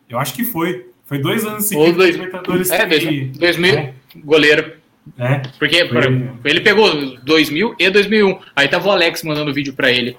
Eu 0.10 0.20
acho 0.20 0.34
que 0.34 0.44
foi. 0.44 0.88
Foi 1.06 1.18
dois 1.18 1.44
anos 1.46 1.64
Ou 1.64 1.68
seguidos. 1.70 1.96
dois, 1.96 2.16
que 2.16 2.22
Libertadores 2.22 2.70
é, 2.72 2.86
teve- 2.86 3.26
2000, 3.38 3.94
goleiro. 4.24 4.74
É. 5.18 5.40
Porque 5.60 5.88
Foi. 5.88 6.02
pra- 6.02 6.50
ele 6.50 6.62
pegou 6.62 7.18
2000 7.24 7.76
e 7.78 7.90
2001. 7.90 8.40
Aí 8.56 8.68
tava 8.68 8.88
o 8.88 8.92
Alex 8.92 9.24
mandando 9.24 9.54
vídeo 9.54 9.74
pra 9.74 9.92
ele. 9.92 10.18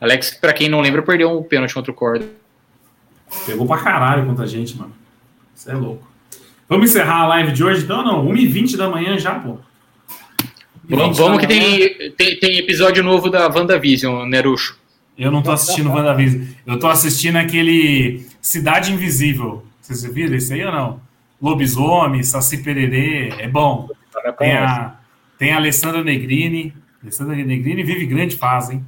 Alex, 0.00 0.30
pra 0.40 0.52
quem 0.52 0.68
não 0.68 0.80
lembra, 0.80 1.02
perdeu 1.02 1.38
um 1.38 1.42
pênalti 1.42 1.72
contra 1.74 1.90
o 1.90 1.94
Córdoba. 1.94 2.30
Pegou 3.46 3.66
pra 3.66 3.78
caralho 3.78 4.26
contra 4.26 4.44
a 4.44 4.46
gente, 4.48 4.76
mano. 4.76 4.92
Isso 5.54 5.70
é 5.70 5.74
louco. 5.74 6.06
Vamos 6.68 6.90
encerrar 6.90 7.22
a 7.22 7.26
live 7.28 7.52
de 7.52 7.64
hoje, 7.64 7.84
então? 7.84 8.04
Não, 8.04 8.26
1h20 8.26 8.76
da 8.76 8.88
manhã 8.88 9.18
já, 9.18 9.36
pô. 9.36 9.58
1h20 10.88 10.96
Vamos, 10.96 11.18
vamos 11.18 11.38
que 11.40 11.46
tem, 11.46 12.10
tem, 12.12 12.38
tem 12.38 12.58
episódio 12.58 13.02
novo 13.02 13.30
da 13.30 13.48
WandaVision, 13.48 14.28
Nerucho. 14.28 14.78
Eu 15.18 15.30
não 15.30 15.42
tô 15.42 15.50
assistindo 15.50 15.90
WandaVision. 15.90 16.44
Eu 16.66 16.78
tô 16.78 16.88
assistindo 16.88 17.36
aquele 17.36 18.26
Cidade 18.40 18.92
Invisível. 18.92 19.64
Vocês 19.80 20.04
viram 20.12 20.36
esse 20.36 20.52
aí 20.52 20.64
ou 20.64 20.72
não? 20.72 21.00
Lobisomem, 21.40 22.22
Saci 22.22 22.58
Pererê. 22.58 23.32
É 23.38 23.48
bom. 23.48 23.88
Tem 24.32 24.56
a, 24.56 24.94
tem 25.38 25.52
a 25.52 25.56
Alessandra 25.56 26.02
Negrini. 26.02 26.74
Alessandra 27.02 27.36
Negrini 27.36 27.82
vive 27.82 28.06
grande 28.06 28.36
fase, 28.36 28.74
hein? 28.74 28.84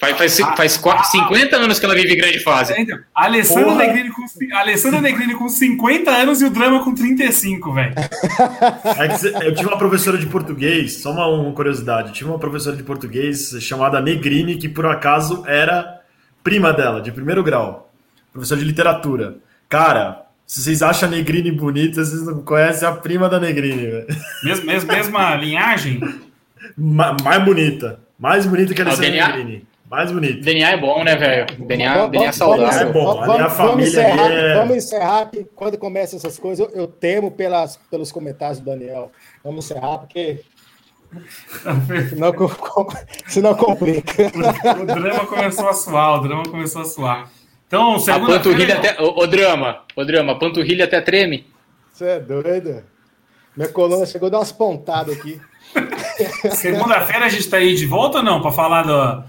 Faz, 0.00 0.16
faz, 0.16 0.38
faz 0.56 0.76
qua- 0.76 1.04
50 1.04 1.56
anos 1.56 1.78
que 1.78 1.84
ela 1.84 1.94
vive 1.94 2.16
grande 2.16 2.40
fase. 2.40 2.72
É, 2.72 2.80
então, 2.80 2.98
a 3.14 3.24
Alessandra 3.24 3.64
Porra. 3.64 3.86
Negrini, 3.86 4.10
com, 4.10 4.24
Alessandra 4.56 5.00
Negrini 5.00 5.34
com 5.34 5.48
50 5.48 6.10
anos 6.10 6.42
e 6.42 6.44
o 6.46 6.50
drama 6.50 6.82
com 6.84 6.94
35, 6.94 7.72
velho. 7.72 7.94
É 7.96 9.46
eu 9.46 9.54
tive 9.54 9.68
uma 9.68 9.78
professora 9.78 10.18
de 10.18 10.26
português, 10.26 10.94
só 10.94 11.12
uma, 11.12 11.26
uma 11.26 11.52
curiosidade. 11.52 12.08
Eu 12.08 12.14
tive 12.14 12.30
uma 12.30 12.38
professora 12.38 12.76
de 12.76 12.82
português 12.82 13.56
chamada 13.60 14.00
Negrini, 14.00 14.56
que 14.56 14.68
por 14.68 14.86
acaso 14.86 15.44
era 15.46 16.00
prima 16.42 16.72
dela, 16.72 17.00
de 17.00 17.12
primeiro 17.12 17.42
grau. 17.42 17.92
Professora 18.32 18.60
de 18.60 18.66
literatura. 18.66 19.36
Cara, 19.68 20.22
se 20.48 20.62
vocês 20.62 20.80
acham 20.82 21.08
a 21.08 21.12
Negrini 21.12 21.52
bonita, 21.52 22.02
vocês 22.04 22.24
não 22.24 22.42
conhecem 22.42 22.88
a 22.88 22.92
prima 22.92 23.28
da 23.28 23.38
Negrini, 23.38 23.86
velho. 23.86 24.06
Mesmo, 24.42 24.64
mesmo, 24.66 24.90
mesma 24.90 25.34
linhagem. 25.36 26.00
Ma- 26.76 27.14
mais 27.22 27.44
bonita. 27.44 28.00
Mais 28.18 28.46
bonita 28.46 28.72
que 28.74 28.80
a 28.80 28.84
Ah, 28.86 28.88
o 28.88 28.90
Alessandra 28.92 29.10
DNA? 29.12 29.36
Negrini. 29.36 29.68
Mais 29.90 30.10
bonita. 30.10 30.40
DNA 30.40 30.70
é 30.70 30.76
bom, 30.78 31.04
né, 31.04 31.16
velho? 31.16 31.46
DNA, 31.66 31.94
Vamos- 31.94 32.10
DNA 32.10 32.28
é 32.28 32.32
vamos- 32.32 32.36
saudável. 32.36 32.88
É 32.88 32.92
bom, 32.92 33.04
Vamos, 33.04 33.22
ali 33.28 33.42
a 33.42 33.46
vamos 33.46 33.52
família 33.56 33.88
encerrar, 33.88 34.30
é- 34.32 34.54
vamos 34.54 34.76
encerrar, 34.76 35.26
que 35.30 35.44
quando 35.54 35.78
começam 35.78 36.16
essas 36.18 36.38
coisas, 36.38 36.66
eu, 36.66 36.74
eu 36.80 36.86
temo 36.86 37.30
pelas, 37.30 37.76
pelos 37.90 38.10
comentários 38.10 38.58
do 38.58 38.64
Daniel. 38.64 39.12
Vamos 39.44 39.64
encerrar, 39.66 39.98
porque 39.98 40.40
senão, 42.10 42.32
senão 43.28 43.54
complica. 43.54 44.24
O 44.82 44.84
drama 44.86 45.26
começou 45.26 45.68
a 45.68 45.72
suar, 45.74 46.20
o 46.20 46.22
drama 46.22 46.42
começou 46.44 46.82
a 46.82 46.84
suar. 46.84 47.30
Então, 47.68 47.96
A 47.96 48.18
panturrilha 48.18 48.76
até. 48.76 49.00
Ô, 49.00 49.20
ô, 49.20 49.26
drama, 49.26 49.82
ô, 49.94 50.02
drama, 50.02 50.32
a 50.32 50.34
panturrilha 50.34 50.86
até 50.86 51.00
treme. 51.02 51.46
Você 51.92 52.06
é 52.06 52.18
doido? 52.20 52.82
Minha 53.54 53.68
coluna 53.68 54.06
chegou 54.06 54.28
a 54.28 54.30
dar 54.30 54.38
umas 54.38 54.52
pontadas 54.52 55.16
aqui. 55.16 55.40
Segunda-feira 56.56 57.26
a 57.26 57.28
gente 57.28 57.48
tá 57.48 57.58
aí 57.58 57.74
de 57.74 57.84
volta 57.84 58.18
ou 58.18 58.24
não? 58.24 58.40
Pra 58.40 58.50
falar 58.50 58.84
do, 58.84 59.24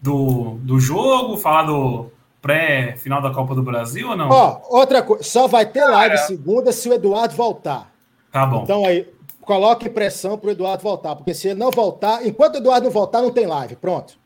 do, 0.00 0.58
do 0.60 0.78
jogo, 0.78 1.36
falar 1.36 1.64
do 1.64 2.12
pré-final 2.40 3.20
da 3.20 3.30
Copa 3.30 3.54
do 3.56 3.62
Brasil 3.62 4.10
ou 4.10 4.16
não? 4.16 4.28
Ó, 4.28 4.60
outra 4.68 5.02
coisa, 5.02 5.24
só 5.24 5.48
vai 5.48 5.66
ter 5.66 5.84
live 5.84 6.18
segunda 6.18 6.70
se 6.70 6.88
o 6.88 6.92
Eduardo 6.92 7.34
voltar. 7.34 7.90
tá 8.30 8.46
bom. 8.46 8.62
Então 8.62 8.84
aí, 8.84 9.08
coloque 9.40 9.90
pressão 9.90 10.38
pro 10.38 10.50
Eduardo 10.50 10.82
voltar, 10.82 11.16
porque 11.16 11.34
se 11.34 11.48
ele 11.48 11.58
não 11.58 11.70
voltar, 11.72 12.24
enquanto 12.24 12.54
o 12.54 12.58
Eduardo 12.58 12.84
não 12.84 12.92
voltar, 12.92 13.20
não 13.20 13.30
tem 13.30 13.46
live. 13.46 13.74
Pronto. 13.76 14.21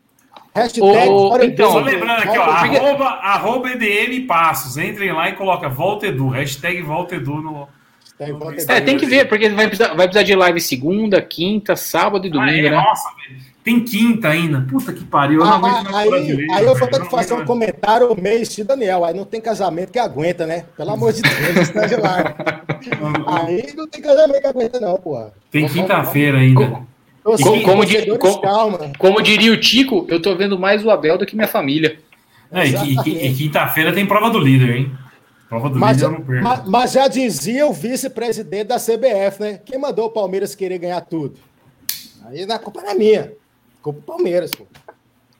Hashtag. 0.53 1.07
Bora 1.07 1.45
então, 1.45 1.71
Só 1.71 1.79
lembrando 1.79 2.23
aqui, 2.23 2.37
ó, 2.37 2.43
arroba, 2.43 3.05
arroba 3.05 3.69
EDM 3.71 4.25
Passos. 4.25 4.77
Entrem 4.77 5.11
lá 5.11 5.29
e 5.29 5.33
coloca 5.33 5.69
Volta 5.69 6.07
Edu, 6.07 6.29
hashtag 6.29 6.81
Volta 6.81 7.15
Edu 7.15 7.41
no, 7.41 7.67
se 8.57 8.71
É, 8.71 8.81
tem 8.81 8.97
que 8.97 9.05
ver, 9.05 9.29
porque 9.29 9.47
vai 9.49 9.67
precisar, 9.67 9.93
vai 9.93 10.07
precisar 10.07 10.23
de 10.23 10.35
live 10.35 10.59
segunda, 10.59 11.21
quinta, 11.21 11.75
sábado 11.75 12.25
e 12.25 12.29
domingo, 12.31 12.51
Ah, 12.51 12.57
é, 12.57 12.69
né? 12.71 12.71
Nossa, 12.71 13.09
velho. 13.15 13.47
Tem 13.63 13.83
quinta 13.83 14.29
ainda. 14.29 14.61
Puta 14.61 14.93
que 14.93 15.03
pariu. 15.03 15.41
Eu 15.41 15.45
não 15.45 15.65
Ah, 15.65 15.83
aí, 15.93 16.09
brasileiro, 16.09 16.53
aí 16.53 16.65
eu 16.65 16.73
vou 16.73 16.87
ter 16.87 17.01
que 17.01 17.11
fazer 17.11 17.33
um 17.33 17.45
comentário 17.45 18.15
meio 18.15 18.41
estilo 18.41 18.69
Daniel. 18.69 19.03
Aí 19.03 19.13
não 19.13 19.25
tem 19.25 19.41
casamento 19.41 19.91
que 19.91 19.99
aguenta, 19.99 20.47
né? 20.47 20.63
Pelo 20.75 20.91
amor 20.91 21.11
de 21.11 21.21
Deus, 21.21 21.57
está 21.57 21.85
de 21.85 21.97
lá. 21.97 22.33
Aí 23.27 23.73
não 23.75 23.85
tem 23.87 24.01
casamento 24.01 24.39
que 24.41 24.47
aguenta, 24.47 24.79
não, 24.79 24.95
porra. 24.97 25.33
Tem 25.51 25.67
quinta-feira 25.67 26.37
ainda. 26.37 26.81
Então, 27.33 27.37
Como- 27.51 27.61
como 27.63 27.85
como- 28.17 28.41
calma. 28.41 28.91
Como 28.97 29.21
diria 29.21 29.51
o 29.51 29.59
Tico, 29.59 30.05
eu 30.07 30.21
tô 30.21 30.35
vendo 30.35 30.57
mais 30.57 30.83
o 30.85 30.89
Abel 30.89 31.17
do 31.17 31.25
que 31.25 31.35
minha 31.35 31.47
família. 31.47 31.99
É, 32.49 32.65
e, 32.65 32.73
e- 32.73 32.97
e- 33.05 33.27
e 33.27 33.35
quinta-feira 33.35 33.91
tem 33.93 34.05
prova 34.05 34.29
do 34.29 34.39
líder, 34.39 34.75
hein? 34.77 34.91
Prova 35.49 35.69
do 35.69 35.77
Mas, 35.79 35.97
líder 35.97 36.05
eu 36.07 36.11
não 36.11 36.21
perco. 36.25 36.43
mas- 36.43 36.65
mas 36.69 36.91
já 36.93 37.07
dizia 37.07 37.65
o 37.67 37.73
vice-presidente 37.73 38.67
da 38.67 38.79
CBF, 38.79 39.41
né? 39.41 39.59
Quem 39.65 39.77
mandou 39.77 40.05
o 40.05 40.09
Palmeiras 40.09 40.55
querer 40.55 40.77
ganhar 40.77 41.01
tudo? 41.01 41.35
Aí 42.25 42.43
a 42.49 42.59
culpa 42.59 42.81
não 42.81 42.89
é 42.91 42.93
minha. 42.95 43.33
Culpa 43.81 43.99
do 43.99 44.05
Palmeiras, 44.05 44.51
pô. 44.51 44.65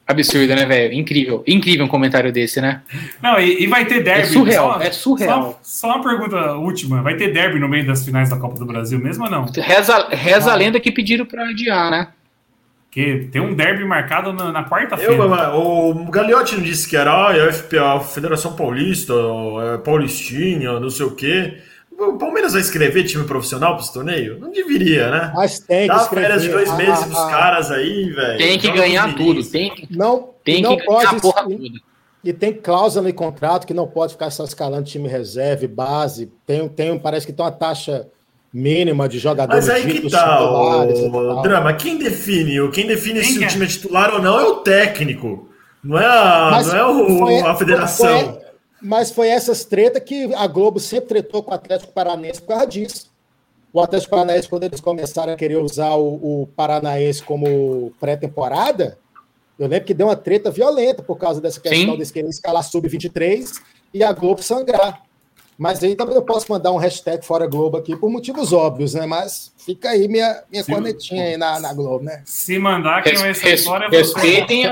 Absurdo, 0.08 0.56
né, 0.56 0.66
velho? 0.66 0.94
Incrível. 0.94 1.44
Incrível 1.46 1.86
um 1.86 1.90
comentário 1.90 2.32
desse, 2.32 2.62
né? 2.62 2.82
Não, 3.22 3.38
e, 3.38 3.64
e 3.64 3.68
vai 3.68 3.86
ter 3.86 4.02
derby. 4.02 4.22
É 4.22 4.26
surreal, 4.26 4.74
Só- 4.74 4.82
é 4.82 4.92
surreal. 4.92 5.60
Só, 5.62 5.90
só 5.90 5.96
uma 5.96 6.04
pergunta 6.04 6.54
última. 6.54 7.02
Vai 7.02 7.16
ter 7.16 7.34
derby 7.34 7.60
no 7.60 7.68
meio 7.68 7.86
das 7.86 8.06
finais 8.06 8.30
da 8.30 8.38
Copa 8.38 8.58
do 8.58 8.66
Brasil 8.66 8.98
mesmo 9.00 9.26
ou 9.26 9.30
não? 9.30 9.46
Reza, 9.54 10.08
reza 10.12 10.52
a 10.52 10.56
lenda 10.56 10.80
que 10.80 10.92
pediram 10.94 11.26
pra 11.26 11.50
adiar, 11.50 11.92
né? 11.92 12.08
Porque 12.86 13.28
tem 13.32 13.42
um 13.42 13.54
derby 13.54 13.84
marcado 13.84 14.32
na, 14.32 14.52
na 14.52 14.64
quarta-feira. 14.68 15.54
o 15.56 16.10
Gagliotti 16.10 16.56
não 16.56 16.64
disse 16.64 16.90
que 16.90 16.96
era 16.96 17.12
ah, 17.12 17.32
a 17.32 17.52
FPA, 17.54 17.96
a 17.96 18.00
Federação 18.00 18.56
Paulista, 18.56 19.14
é, 19.14 19.78
Paulistinha, 19.78 20.80
não 20.80 20.90
sei 20.90 21.06
o 21.06 21.12
quê. 21.14 21.58
O 21.98 22.14
Palmeiras 22.18 22.53
vai 22.53 22.61
escrever 22.61 23.03
time 23.06 23.24
profissional 23.26 23.74
para 23.74 23.84
esse 23.84 23.91
torneio? 23.94 24.38
Não 24.40 24.52
deveria, 24.52 25.10
né? 25.10 25.32
Mas 25.36 25.60
tem 25.60 25.88
que 25.90 25.95
Dá 25.95 26.02
escrever. 26.03 26.26
férias 26.28 26.44
de 26.44 26.49
dois 26.49 26.69
Ah, 26.69 26.76
meses 26.76 27.03
ah, 27.03 27.07
dos 27.07 27.18
ah, 27.18 27.30
caras 27.30 27.72
aí, 27.72 28.10
velho. 28.11 28.38
Tem 28.38 28.60
que 28.60 28.72
ganhar 28.72 29.15
tudo. 29.15 29.44
Tem, 29.44 29.74
que- 29.74 29.88
Não, 29.98 30.30
tem 30.44 30.61
não 30.61 30.78
que 30.78 30.86
ganhar 30.86 30.86
pode, 31.06 31.15
a 31.15 31.19
porra 31.19 31.44
toda. 31.44 31.57
E 32.24 32.34
tem 32.34 32.53
cláusula 32.53 33.10
em 33.10 33.14
contrato 33.14 33.65
que 33.65 33.74
não 33.74 33.88
pode 33.88 34.14
ficar 34.14 34.30
só 34.30 34.44
escalando 34.44 34.84
time 34.84 35.07
reserva, 35.07 35.68
base. 35.68 36.32
Tem, 36.45 36.68
tem, 36.69 36.99
parece 36.99 37.26
que 37.26 37.34
tem 37.34 37.44
uma 37.44 37.52
taxa 37.52 38.07
mínima 38.53 39.07
de 39.10 39.18
jogadores 39.18 39.65
Mas 39.68 39.76
aí 39.76 39.91
que 40.02 40.10
tá, 40.10 40.40
e 40.40 41.07
o 41.07 41.11
tal. 41.11 41.41
Drama. 41.41 41.74
Quem 41.74 41.98
define, 41.98 42.69
quem 42.72 42.86
define 42.88 43.22
Quem 43.22 43.32
se 43.32 43.38
que 43.40 43.44
é? 43.44 43.48
o 43.48 43.49
time 43.49 43.65
é 43.65 43.68
titular 43.68 44.14
ou 44.14 44.22
não 44.22 44.40
é 44.40 44.44
o 44.44 44.56
técnico. 44.57 45.49
Não 45.84 45.98
é 45.98 46.06
a, 46.06 46.49
Mas 46.52 46.68
não 46.68 46.76
é 46.78 46.86
o- 46.86 47.18
foi- 47.18 47.40
a 47.40 47.56
federação. 47.56 48.07
foi- 48.07 48.47
mas 48.88 49.11
foi 49.11 49.27
essas 49.27 49.65
tretas 49.65 50.01
que 50.01 50.34
a 50.34 50.47
Globo 50.47 50.80
sempre 50.80 51.09
tretou 51.09 51.43
com 51.43 51.51
o 51.51 51.53
Atlético 51.53 51.91
Paranaense 51.91 52.41
por 52.41 52.47
causa 52.47 52.68
disso. 52.68 53.11
O 53.73 53.81
Atlético 53.81 54.11
Paranaense, 54.11 54.47
quando 54.47 54.64
eles 54.64 54.80
começaram 54.80 55.34
a 55.34 55.35
querer 55.35 55.57
usar 55.57 55.95
o, 55.95 56.43
o 56.43 56.49
Paranaense 56.55 57.22
como 57.22 57.91
pré-temporada, 57.99 58.97
eu 59.59 59.68
lembro 59.68 59.85
que 59.85 59.93
deu 59.93 60.07
uma 60.07 60.15
treta 60.15 60.49
violenta 60.49 61.03
por 61.03 61.18
causa 61.18 61.41
dessa 61.41 61.59
questão 61.59 61.81
Sim. 61.81 61.91
deles 61.91 62.11
quererem 62.11 62.30
escalar 62.30 62.64
sub-23 62.64 63.59
e 63.93 64.01
a 64.01 64.14
Globo 64.14 64.41
sangrar. 64.41 65.01
Mas 65.57 65.84
aí 65.84 65.93
também 65.93 66.15
eu 66.15 66.22
posso 66.22 66.49
mandar 66.49 66.72
um 66.72 66.77
hashtag 66.77 67.26
fora 67.26 67.45
Globo 67.45 67.76
aqui 67.76 67.93
por 67.93 68.09
motivos 68.09 68.53
óbvios, 68.53 68.93
né? 68.93 69.05
Mas 69.05 69.51
fica 69.57 69.89
aí 69.89 70.07
minha, 70.07 70.43
minha 70.49 70.64
cornetinha 70.64 71.23
aí 71.23 71.35
na, 71.35 71.59
na 71.59 71.73
Globo, 71.73 72.05
né? 72.05 72.22
Se 72.23 72.57
mandar, 72.57 73.01
quem 73.01 73.15
vai 73.15 73.31
é 73.31 73.34
você. 73.34 73.49
respeitem, 73.91 74.64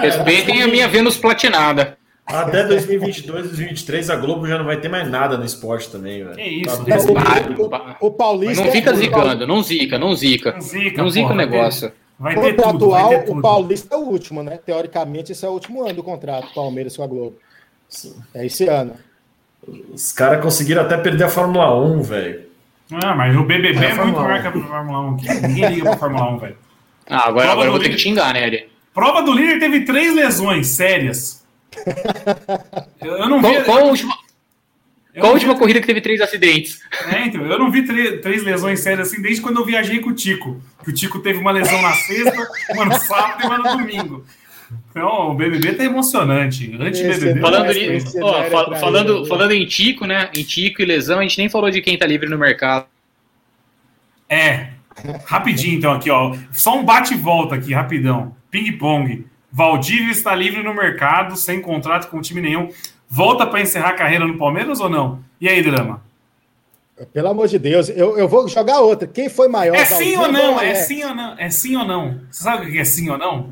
respeitem 0.00 0.62
a 0.62 0.68
minha 0.68 0.88
Vênus 0.88 1.18
platinada. 1.18 1.99
Até 2.32 2.64
2022, 2.64 3.42
2023, 3.48 4.10
a 4.10 4.16
Globo 4.16 4.46
já 4.46 4.56
não 4.58 4.64
vai 4.64 4.78
ter 4.80 4.88
mais 4.88 5.08
nada 5.10 5.36
no 5.36 5.44
esporte 5.44 5.90
também, 5.90 6.22
velho. 6.24 6.36
Que 6.36 6.42
isso, 6.42 6.84
Tá 6.84 6.94
respeita. 6.94 7.22
doido. 7.40 7.70
O, 8.00 8.06
o 8.06 8.10
Paulista. 8.10 8.64
Não 8.64 8.72
fica 8.72 8.92
o 8.92 8.96
zicando, 8.96 9.46
não 9.46 9.62
zica, 9.62 9.98
não 9.98 10.14
zica. 10.14 10.52
Não 10.52 10.60
zica, 10.60 11.02
Não 11.02 11.10
zica 11.10 11.26
o 11.26 11.28
porra, 11.30 11.46
negócio. 11.46 11.92
Vai 12.18 12.34
ter 12.34 12.40
tudo, 12.54 12.62
Contratual, 12.62 13.08
vai 13.08 13.18
ter 13.18 13.24
tudo. 13.24 13.38
o 13.38 13.42
Paulista 13.42 13.94
é 13.94 13.98
o 13.98 14.02
último, 14.02 14.42
né? 14.42 14.58
Teoricamente, 14.64 15.32
esse 15.32 15.44
é 15.44 15.48
o 15.48 15.52
último 15.52 15.82
ano 15.84 15.94
do 15.94 16.02
contrato, 16.02 16.48
Palmeiras 16.54 16.96
com 16.96 17.02
a 17.02 17.06
Globo. 17.06 17.36
É 18.34 18.44
esse 18.46 18.68
ano. 18.68 18.92
Os 19.92 20.12
caras 20.12 20.42
conseguiram 20.42 20.82
até 20.82 20.96
perder 20.96 21.24
a 21.24 21.28
Fórmula 21.28 21.74
1, 21.82 22.02
velho. 22.02 22.42
Ah, 22.92 23.14
mas 23.14 23.36
o 23.36 23.44
BBB 23.44 23.84
É 23.84 23.90
é, 23.90 23.94
muito 23.94 24.18
maior 24.20 24.40
que 24.40 24.48
a 24.48 24.52
Fórmula 24.52 25.00
1. 25.00 25.14
aqui. 25.14 25.28
Ninguém 25.46 25.68
liga 25.70 25.82
pra 25.90 25.96
Fórmula 25.98 26.30
1, 26.34 26.38
velho. 26.38 26.56
Ah, 27.08 27.16
agora, 27.28 27.32
Prova 27.32 27.52
agora 27.52 27.66
eu 27.68 27.72
vou 27.72 27.80
ter 27.80 27.88
que 27.90 27.98
xingar, 27.98 28.34
né, 28.34 28.44
Ari? 28.44 28.68
Prova 28.92 29.22
do 29.22 29.32
líder 29.32 29.58
teve 29.58 29.84
três 29.84 30.14
lesões 30.14 30.66
sérias. 30.68 31.39
Eu, 33.00 33.12
eu 33.16 33.28
não 33.28 33.40
vi. 33.40 33.48
Qual, 33.48 33.64
qual 33.64 33.78
a 33.78 33.84
última, 33.84 34.14
eu 35.14 35.20
qual 35.20 35.30
a 35.30 35.34
última 35.34 35.54
vi- 35.54 35.58
corrida 35.58 35.80
que 35.80 35.86
teve 35.86 36.00
três 36.00 36.20
acidentes? 36.20 36.80
É, 37.12 37.26
então, 37.26 37.44
eu 37.46 37.58
não 37.58 37.70
vi 37.70 37.84
tre- 37.84 38.18
três 38.18 38.42
lesões 38.42 38.80
sérias 38.80 39.08
assim 39.08 39.22
desde 39.22 39.40
quando 39.40 39.58
eu 39.60 39.64
viajei 39.64 40.00
com 40.00 40.10
o 40.10 40.14
Tico. 40.14 40.60
Que 40.84 40.90
o 40.90 40.94
Tico 40.94 41.18
teve 41.20 41.38
uma 41.38 41.50
lesão 41.50 41.80
na 41.80 41.92
sexta, 41.92 42.46
uma 42.70 42.84
no 42.84 42.98
sábado 42.98 43.42
e 43.42 43.46
uma 43.46 43.58
no 43.58 43.64
domingo. 43.78 44.24
Então, 44.90 45.30
o 45.30 45.34
BBB 45.34 45.72
tá 45.74 45.84
emocionante. 45.84 46.76
Antes-BBB. 46.78 47.30
Esse- 47.30 47.40
Falando, 47.40 47.70
Esse- 47.70 47.80
ni- 47.80 47.86
esse 47.96 48.22
ó, 48.22 48.44
fal- 48.50 48.76
falando, 48.76 49.16
ele. 49.18 49.26
falando 49.26 49.52
em 49.52 49.66
Tico, 49.66 50.06
né? 50.06 50.30
Em 50.36 50.42
Tico 50.44 50.82
e 50.82 50.84
lesão, 50.84 51.18
a 51.18 51.22
gente 51.22 51.38
nem 51.38 51.48
falou 51.48 51.70
de 51.70 51.80
quem 51.80 51.96
tá 51.98 52.06
livre 52.06 52.28
no 52.28 52.38
mercado. 52.38 52.86
É. 54.28 54.68
Rapidinho, 55.24 55.78
então, 55.78 55.92
aqui, 55.92 56.10
ó. 56.10 56.36
Só 56.52 56.78
um 56.78 56.84
bate 56.84 57.14
e 57.14 57.16
volta 57.16 57.54
aqui, 57.54 57.72
rapidão. 57.72 58.36
Ping-pong. 58.50 59.24
Valdívia 59.52 60.12
está 60.12 60.34
livre 60.34 60.62
no 60.62 60.74
mercado, 60.74 61.36
sem 61.36 61.60
contrato 61.60 62.08
com 62.08 62.20
time 62.20 62.40
nenhum. 62.40 62.68
Volta 63.08 63.46
para 63.46 63.60
encerrar 63.60 63.90
a 63.90 63.94
carreira 63.94 64.26
no 64.26 64.38
Palmeiras 64.38 64.80
ou 64.80 64.88
não? 64.88 65.20
E 65.40 65.48
aí, 65.48 65.62
Drama? 65.62 66.02
Pelo 67.12 67.28
amor 67.28 67.48
de 67.48 67.58
Deus, 67.58 67.88
eu, 67.88 68.18
eu 68.18 68.28
vou 68.28 68.46
jogar 68.46 68.80
outra. 68.80 69.08
Quem 69.08 69.28
foi 69.30 69.48
maior? 69.48 69.74
É 69.74 69.84
sim 69.86 70.16
ou 70.16 70.30
não? 70.30 70.60
É 70.60 70.70
Alex? 70.70 70.78
sim 70.86 71.02
ou 71.04 71.14
não? 71.14 71.34
É 71.38 71.50
sim 71.50 71.76
ou 71.76 71.84
não? 71.84 72.20
Você 72.30 72.44
sabe 72.44 72.66
o 72.66 72.70
que 72.70 72.78
é 72.78 72.84
sim 72.84 73.08
ou 73.08 73.16
não? 73.18 73.50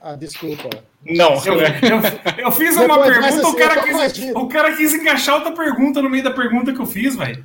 Ah, 0.00 0.14
desculpa. 0.14 0.68
Não, 1.04 1.34
Eu, 1.44 1.54
eu- 1.60 2.44
eu 2.44 2.52
fiz 2.52 2.76
uma 2.76 2.86
Depois 2.86 3.08
pergunta, 3.08 3.36
dessa, 3.36 3.48
o 3.48 3.56
cara, 3.56 3.80
assim, 4.04 4.20
quis, 4.22 4.34
o 4.36 4.46
cara 4.46 4.76
quis 4.76 4.94
encaixar 4.94 5.34
outra 5.36 5.52
pergunta 5.52 6.02
no 6.02 6.10
meio 6.10 6.22
da 6.22 6.30
pergunta 6.30 6.72
que 6.72 6.80
eu 6.80 6.86
fiz, 6.86 7.16
velho. 7.16 7.44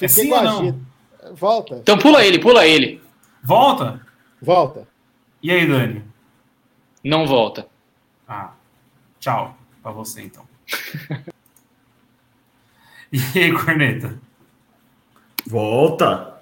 É 0.00 0.08
sim 0.08 0.32
ou 0.32 0.42
não? 0.42 0.80
Volta, 1.32 1.76
Então 1.82 1.98
pula 1.98 2.24
ele, 2.24 2.38
pula 2.38 2.66
ele. 2.66 3.02
Volta? 3.42 4.00
volta. 4.40 4.86
E 5.42 5.50
aí, 5.50 5.66
Dani? 5.66 6.02
Não 7.04 7.26
volta. 7.26 7.66
Ah, 8.26 8.52
tchau 9.20 9.56
pra 9.82 9.92
você, 9.92 10.22
então. 10.22 10.42
e 13.12 13.20
aí, 13.38 13.52
Corneta? 13.52 14.18
Volta. 15.46 16.34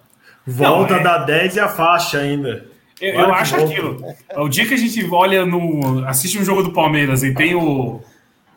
Volta 0.46 0.94
Não, 0.94 1.00
é- 1.00 1.02
da 1.02 1.18
10 1.18 1.56
e 1.56 1.60
a 1.60 1.68
faixa 1.68 2.18
ainda. 2.18 2.70
Eu, 3.00 3.14
eu 3.14 3.26
que 3.26 3.32
acho 3.32 3.56
volta. 3.56 3.72
aquilo. 3.72 4.14
O 4.36 4.48
dia 4.48 4.66
que 4.66 4.74
a 4.74 4.76
gente 4.76 5.04
olha 5.10 5.44
no. 5.44 6.06
assiste 6.06 6.38
um 6.38 6.44
jogo 6.44 6.62
do 6.62 6.72
Palmeiras 6.72 7.24
e 7.24 7.34
tem 7.34 7.54
o 7.54 8.00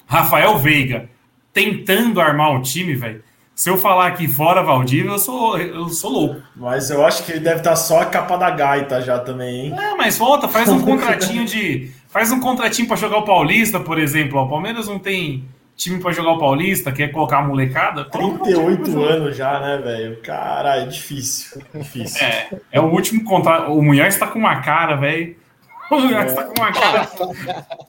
Rafael 0.06 0.58
Veiga 0.60 1.10
tentando 1.52 2.22
armar 2.22 2.52
um 2.52 2.62
time, 2.62 2.94
velho. 2.96 3.24
Se 3.56 3.70
eu 3.70 3.78
falar 3.78 4.08
aqui 4.08 4.28
fora 4.28 4.62
Valdívia, 4.62 5.12
eu 5.12 5.18
sou, 5.18 5.58
eu 5.58 5.88
sou 5.88 6.12
louco. 6.12 6.42
Mas 6.56 6.90
eu 6.90 7.06
acho 7.06 7.24
que 7.24 7.32
ele 7.32 7.40
deve 7.40 7.60
estar 7.60 7.76
só 7.78 8.02
a 8.02 8.06
capa 8.06 8.36
da 8.36 8.52
gaita 8.52 9.02
já 9.02 9.18
também, 9.18 9.68
hein? 9.68 9.76
É, 9.80 9.96
mas 9.96 10.18
volta, 10.18 10.48
faz 10.50 10.68
um 10.68 10.82
contratinho 10.84 11.46
de. 11.46 11.90
Faz 12.10 12.32
um 12.34 12.40
contratinho 12.42 12.86
pra 12.88 12.98
jogar 12.98 13.18
o 13.18 13.24
Paulista, 13.24 13.80
por 13.80 13.98
exemplo. 13.98 14.42
O 14.42 14.50
Palmeiras 14.50 14.90
não 14.90 15.00
tem 15.00 15.46
time 15.76 16.02
pra 16.02 16.12
jogar 16.12 16.32
o 16.34 16.38
Paulista, 16.40 16.92
quer 16.92 17.14
colocar 17.14 17.40
a 17.40 17.44
molecada. 17.44 18.04
Coloca 18.06 18.44
um 18.44 18.44
time 18.44 18.56
pra 18.56 18.66
38 18.86 18.92
jogar. 18.92 19.12
anos 19.14 19.38
já, 19.38 19.60
né, 19.62 19.78
velho? 19.78 20.22
Caralho, 20.22 20.82
é 20.84 20.86
difícil. 20.88 21.62
Difícil. 21.74 22.26
É, 22.26 22.50
é 22.74 22.82
o 22.82 22.86
último 22.92 23.24
contrato. 23.24 23.72
O 23.72 23.82
Munhoz 23.82 24.18
tá 24.18 24.28
com 24.28 24.40
uma 24.40 24.58
cara, 24.62 24.96
velho. 24.98 25.36
O 25.90 26.00
Munhoz 26.00 26.34
tá 26.34 26.44
com 26.44 26.62
uma 26.62 26.72
cara. 26.74 27.10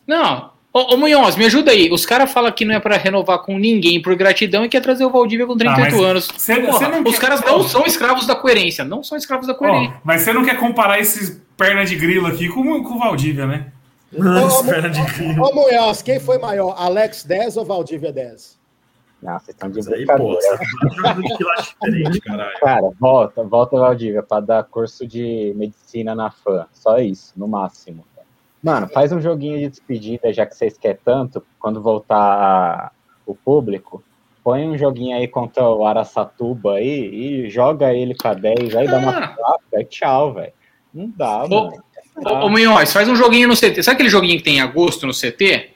Não. 0.07 0.56
Ô, 0.79 0.95
ô 0.95 0.97
Munhoz, 0.99 1.37
me 1.37 1.47
ajuda 1.47 1.71
aí. 1.71 1.91
Os 1.91 2.05
caras 2.05 2.31
falam 2.31 2.53
que 2.53 2.65
não 2.65 2.75
é 2.75 2.81
pra 2.81 2.97
renovar 2.99 3.39
com 3.39 3.57
ninguém 3.59 4.03
por 4.03 4.15
gratidão 4.15 4.63
e 4.65 4.69
quer 4.69 4.81
trazer 4.83 5.05
o 5.07 5.11
Valdívia 5.11 5.47
com 5.47 5.57
38 5.57 6.05
Ah, 6.05 6.09
anos. 6.09 6.29
cê- 6.37 6.57
Porra, 6.61 6.79
cê 6.79 6.85
os 7.09 7.15
quer- 7.15 7.21
caras 7.21 7.41
não 7.45 7.63
são 7.63 7.87
escravos 7.87 8.27
da 8.27 8.35
coerência. 8.37 8.85
Não 8.85 9.03
são 9.03 9.17
escravos 9.17 9.47
da 9.47 9.55
coerência. 9.55 9.95
mas 10.05 10.21
você 10.23 10.33
não 10.35 10.45
quer 10.45 10.59
comparar 10.61 10.99
esses 11.01 11.41
perna 11.57 11.85
de 11.87 11.97
grilo 11.97 12.27
aqui 12.27 12.49
com, 12.51 12.83
com 12.85 12.95
o 12.95 12.99
Valdívia, 12.99 13.47
né? 13.47 13.69
Espera 14.13 14.91
de 14.91 15.01
grilo. 15.03 15.43
Ô, 15.43 15.55
Munhoz, 15.55 16.03
quem 16.03 16.21
foi 16.21 16.39
maior? 16.39 16.75
Alex 16.79 17.25
10 17.25 17.57
ou 17.57 17.65
Valdívia 17.65 18.13
10? 18.13 18.57
Não, 19.23 19.33
vocês 19.39 19.49
estão 19.49 19.71
de 19.71 19.77
Mas 19.77 19.89
aí, 19.89 20.05
pô, 20.05 20.13
brincadeira. 20.13 20.41
você 20.41 20.57
tá 20.59 20.95
jogando 20.95 21.23
de 21.23 21.37
quilate 21.39 21.75
diferente, 21.81 22.21
caralho. 22.21 22.59
Cara, 22.61 22.91
volta, 23.01 23.43
volta, 23.45 23.79
Valdívia, 23.79 24.23
pra 24.23 24.41
dar 24.41 24.63
curso 24.65 25.07
de 25.07 25.55
medicina 25.57 26.15
na 26.15 26.31
FAM. 26.31 26.67
Só 26.73 26.99
isso, 26.99 27.33
no 27.35 27.49
máximo. 27.49 28.05
Mano, 28.67 28.89
faz 28.93 29.13
um 29.13 29.21
joguinho 29.21 29.59
de 29.61 29.69
despedida, 29.69 30.33
já 30.33 30.45
que 30.45 30.57
vocês 30.57 30.77
querem 30.77 30.99
tanto, 31.05 31.41
quando 31.61 31.81
voltar 31.81 32.91
o 33.25 33.33
público. 33.33 34.03
Põe 34.43 34.67
um 34.69 34.77
joguinho 34.77 35.17
aí 35.17 35.29
contra 35.29 35.63
o 35.69 35.87
Araçatuba 35.87 36.75
aí 36.75 37.45
e 37.45 37.49
joga 37.49 37.95
ele 37.95 38.13
pra 38.17 38.35
10, 38.35 38.75
aí 38.75 38.89
dá 38.89 38.99
uma 38.99 39.13
Ah. 39.17 39.29
troca 39.29 39.61
e 39.81 39.85
tchau, 39.85 40.35
velho. 40.35 40.53
Não 40.93 41.13
dá, 41.17 41.45
Ô, 41.45 41.49
mano. 41.49 41.83
Ô, 42.17 42.29
ô 42.47 42.49
Munhoz, 42.49 42.93
faz 42.93 43.09
um 43.09 43.15
joguinho 43.15 43.47
no 43.47 43.55
CT. 43.55 43.85
Sabe 43.85 43.95
aquele 43.95 44.09
joguinho 44.09 44.37
que 44.39 44.43
tem 44.43 44.57
em 44.57 44.61
agosto 44.61 45.07
no 45.07 45.13
CT? 45.15 45.71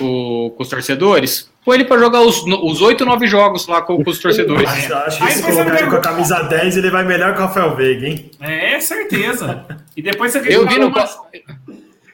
O- 0.00 0.50
com 0.56 0.62
os 0.62 0.68
torcedores? 0.70 1.50
Põe 1.62 1.76
ele 1.76 1.84
pra 1.84 1.98
jogar 1.98 2.22
os, 2.22 2.42
os 2.42 2.80
8, 2.80 3.04
9 3.04 3.26
jogos 3.26 3.66
lá 3.66 3.82
com, 3.82 4.02
com 4.02 4.10
os 4.10 4.18
torcedores. 4.18 4.66
Acho, 4.66 4.94
acho 4.94 5.18
que 5.18 5.24
Aí 5.24 5.32
se 5.32 5.42
colocar 5.42 5.78
ele 5.78 5.90
com 5.90 5.96
a 5.96 6.00
camisa 6.00 6.42
10, 6.44 6.76
ele 6.78 6.90
vai 6.90 7.04
melhor 7.04 7.34
que 7.34 7.38
o 7.40 7.42
Rafael 7.44 7.76
Veiga, 7.76 8.06
hein? 8.06 8.30
É, 8.40 8.80
certeza. 8.80 9.66
E 9.94 10.00
depois 10.00 10.32
você 10.32 10.38
Eu 10.54 10.66
vi 10.66 10.78
no, 10.78 10.86
uma- 10.86 11.06
Co- 11.06 11.26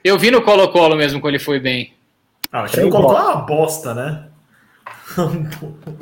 eu 0.06 0.18
vi 0.18 0.30
no 0.30 0.42
Colo-Colo 0.42 0.96
mesmo 0.96 1.20
quando 1.20 1.34
ele 1.34 1.42
foi 1.42 1.58
bem. 1.60 1.94
Ah, 2.52 2.64
o 2.64 2.66
time 2.68 2.90
colocou 2.90 3.16
uma 3.16 3.36
bosta, 3.36 3.92
né? 3.94 4.28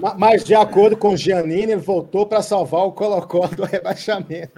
Ma- 0.00 0.14
Mas, 0.16 0.44
de 0.44 0.54
acordo 0.54 0.96
com 0.96 1.10
o 1.10 1.16
Giannini, 1.16 1.72
ele 1.72 1.76
voltou 1.76 2.26
para 2.26 2.42
salvar 2.42 2.82
o 2.84 2.92
Colo-Colo 2.92 3.48
do 3.54 3.64
rebaixamento. 3.64 4.52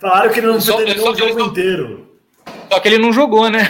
Falaram 0.00 0.32
que 0.32 0.40
ele 0.40 0.46
não 0.48 0.60
Só- 0.60 0.76
terminou 0.76 1.06
só- 1.06 1.12
o 1.12 1.16
jogo 1.16 1.40
só- 1.40 1.46
inteiro. 1.46 2.10
Só 2.70 2.80
que 2.80 2.88
ele 2.88 2.98
não 2.98 3.12
jogou, 3.12 3.48
né? 3.50 3.60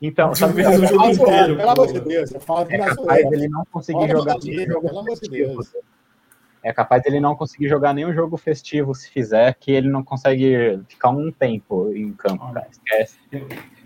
Então, 0.00 0.34
sabe, 0.34 0.62
Fez 0.62 0.80
o 0.80 0.86
jogo 0.86 1.06
inteiro. 1.10 1.56
Pelo 1.56 1.70
amor 1.70 1.92
de 1.92 2.00
Deus, 2.00 2.30
eu 2.32 2.40
falo 2.40 2.64
de 2.66 2.74
é 2.74 2.78
capaz 2.78 3.28
dele 3.30 3.48
não 3.48 3.64
conseguir 3.70 3.98
Olha, 3.98 4.10
jogar 4.16 4.38
pelo 4.38 4.44
nenhum 4.56 4.78
amor 4.78 4.92
jogo 4.92 5.20
de 5.20 5.28
Deus. 5.28 5.56
festivo. 5.56 5.84
É 6.62 6.72
capaz 6.72 7.02
dele 7.02 7.20
não 7.20 7.34
conseguir 7.36 7.68
jogar 7.68 7.92
nenhum 7.94 8.12
jogo 8.12 8.36
festivo 8.36 8.94
se 8.94 9.10
fizer, 9.10 9.54
que 9.58 9.72
ele 9.72 9.88
não 9.88 10.02
consegue 10.04 10.80
ficar 10.88 11.10
um 11.10 11.30
tempo 11.32 11.90
em 11.94 12.12
campo, 12.12 12.52
cara. 12.52 12.66
Esquece. 12.70 13.16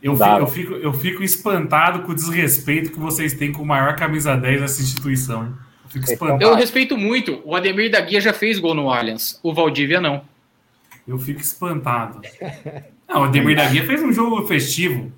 Eu 0.03 0.16
fico, 0.16 0.27
eu, 0.41 0.47
fico, 0.49 0.73
eu 0.74 0.93
fico 0.93 1.23
espantado 1.23 2.01
com 2.03 2.11
o 2.12 2.15
desrespeito 2.15 2.91
que 2.91 2.99
vocês 2.99 3.35
têm 3.35 3.53
com 3.53 3.62
o 3.62 3.66
maior 3.66 3.95
camisa 3.95 4.37
10 4.37 4.61
dessa 4.61 4.83
instituição. 4.83 5.45
hein? 5.45 5.53
Eu 5.85 5.91
fico 5.91 6.05
espantado. 6.12 6.43
Eu 6.43 6.55
respeito 6.57 6.97
muito. 6.99 7.41
O 7.45 7.55
Ademir 7.55 7.91
da 7.91 8.01
Guia 8.01 8.20
já 8.20 8.33
fez 8.33 8.59
gol 8.59 8.74
no 8.74 8.91
Allianz. 8.91 9.39
O 9.43 9.55
Valdívia 9.55 10.01
não. 10.01 10.24
Eu 11.07 11.19
fico 11.19 11.41
espantado. 11.41 12.20
Não, 13.09 13.20
o 13.20 13.24
Ademir 13.24 13.57
da 13.57 13.69
Guia 13.69 13.85
fez 13.85 14.03
um 14.03 14.12
jogo 14.12 14.47
festivo. 14.47 15.12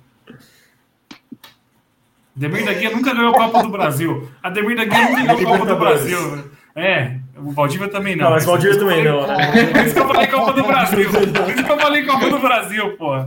Ademir 2.35 2.65
da 2.65 2.73
Guia 2.73 2.91
nunca 2.91 3.13
ganhou 3.13 3.31
a 3.31 3.37
Copa 3.37 3.63
do 3.63 3.69
Brasil. 3.69 4.29
Ademir 4.43 4.75
da 4.75 4.85
Guia 4.85 5.09
nunca 5.09 5.23
ganhou 5.35 5.53
a 5.53 5.57
Copa 5.57 5.73
do 5.73 5.79
Brasil. 5.79 6.35
né? 6.35 6.43
É, 6.75 7.19
o 7.45 7.51
Valdívia 7.51 7.87
também 7.87 8.15
não. 8.15 8.25
Não, 8.25 8.31
mas 8.31 8.43
o 8.43 8.47
Valdívia 8.47 8.77
também 8.79 9.03
não, 9.03 9.25
né? 9.27 9.51
Por 9.71 9.81
isso 9.85 9.93
que 9.95 9.99
eu 10.01 10.07
falei 10.07 10.27
Copa 10.27 10.53
do 10.53 10.63
Brasil. 10.63 11.09
Por 11.11 11.49
isso 11.49 11.63
que 11.63 11.71
eu 11.71 11.79
falei 11.79 12.05
Copa 12.05 12.29
do 12.29 12.39
Brasil, 12.39 12.97
pô. 12.97 13.25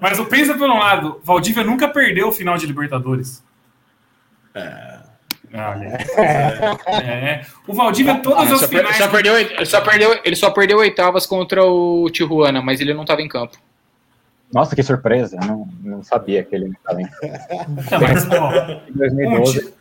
Mas 0.00 0.18
o 0.18 0.26
pensa 0.26 0.54
pelo 0.54 0.78
lado, 0.78 1.20
Valdívia 1.24 1.64
nunca 1.64 1.88
perdeu 1.88 2.28
o 2.28 2.32
final 2.32 2.56
de 2.56 2.66
Libertadores. 2.66 3.42
É. 4.54 5.00
É. 5.52 7.44
O 7.66 7.74
Valdívia, 7.74 8.16
todas 8.22 8.50
Ah, 8.50 8.54
as 8.54 8.60
per- 8.66 8.78
finais. 8.80 8.96
só 8.96 9.08
perdeu, 9.08 9.38
ele, 9.38 9.64
só 9.66 9.80
perdeu, 9.80 10.20
ele 10.24 10.36
só 10.36 10.50
perdeu 10.50 10.78
oitavas 10.78 11.26
contra 11.26 11.64
o 11.64 12.08
Tijuana, 12.10 12.62
mas 12.62 12.80
ele 12.80 12.94
não 12.94 13.02
estava 13.02 13.20
em 13.22 13.28
campo. 13.28 13.56
Nossa, 14.52 14.74
que 14.74 14.82
surpresa. 14.82 15.36
eu 15.40 15.46
Não, 15.48 15.68
não 15.82 16.02
sabia 16.02 16.42
que 16.42 16.54
ele 16.54 16.66
não 16.66 16.72
estava 16.74 17.00
em 17.00 17.06
Tá, 17.88 17.98
mas, 18.00 18.28
ó, 18.30 18.52
Em 18.88 18.92
2012. 18.92 19.66
Um 19.66 19.79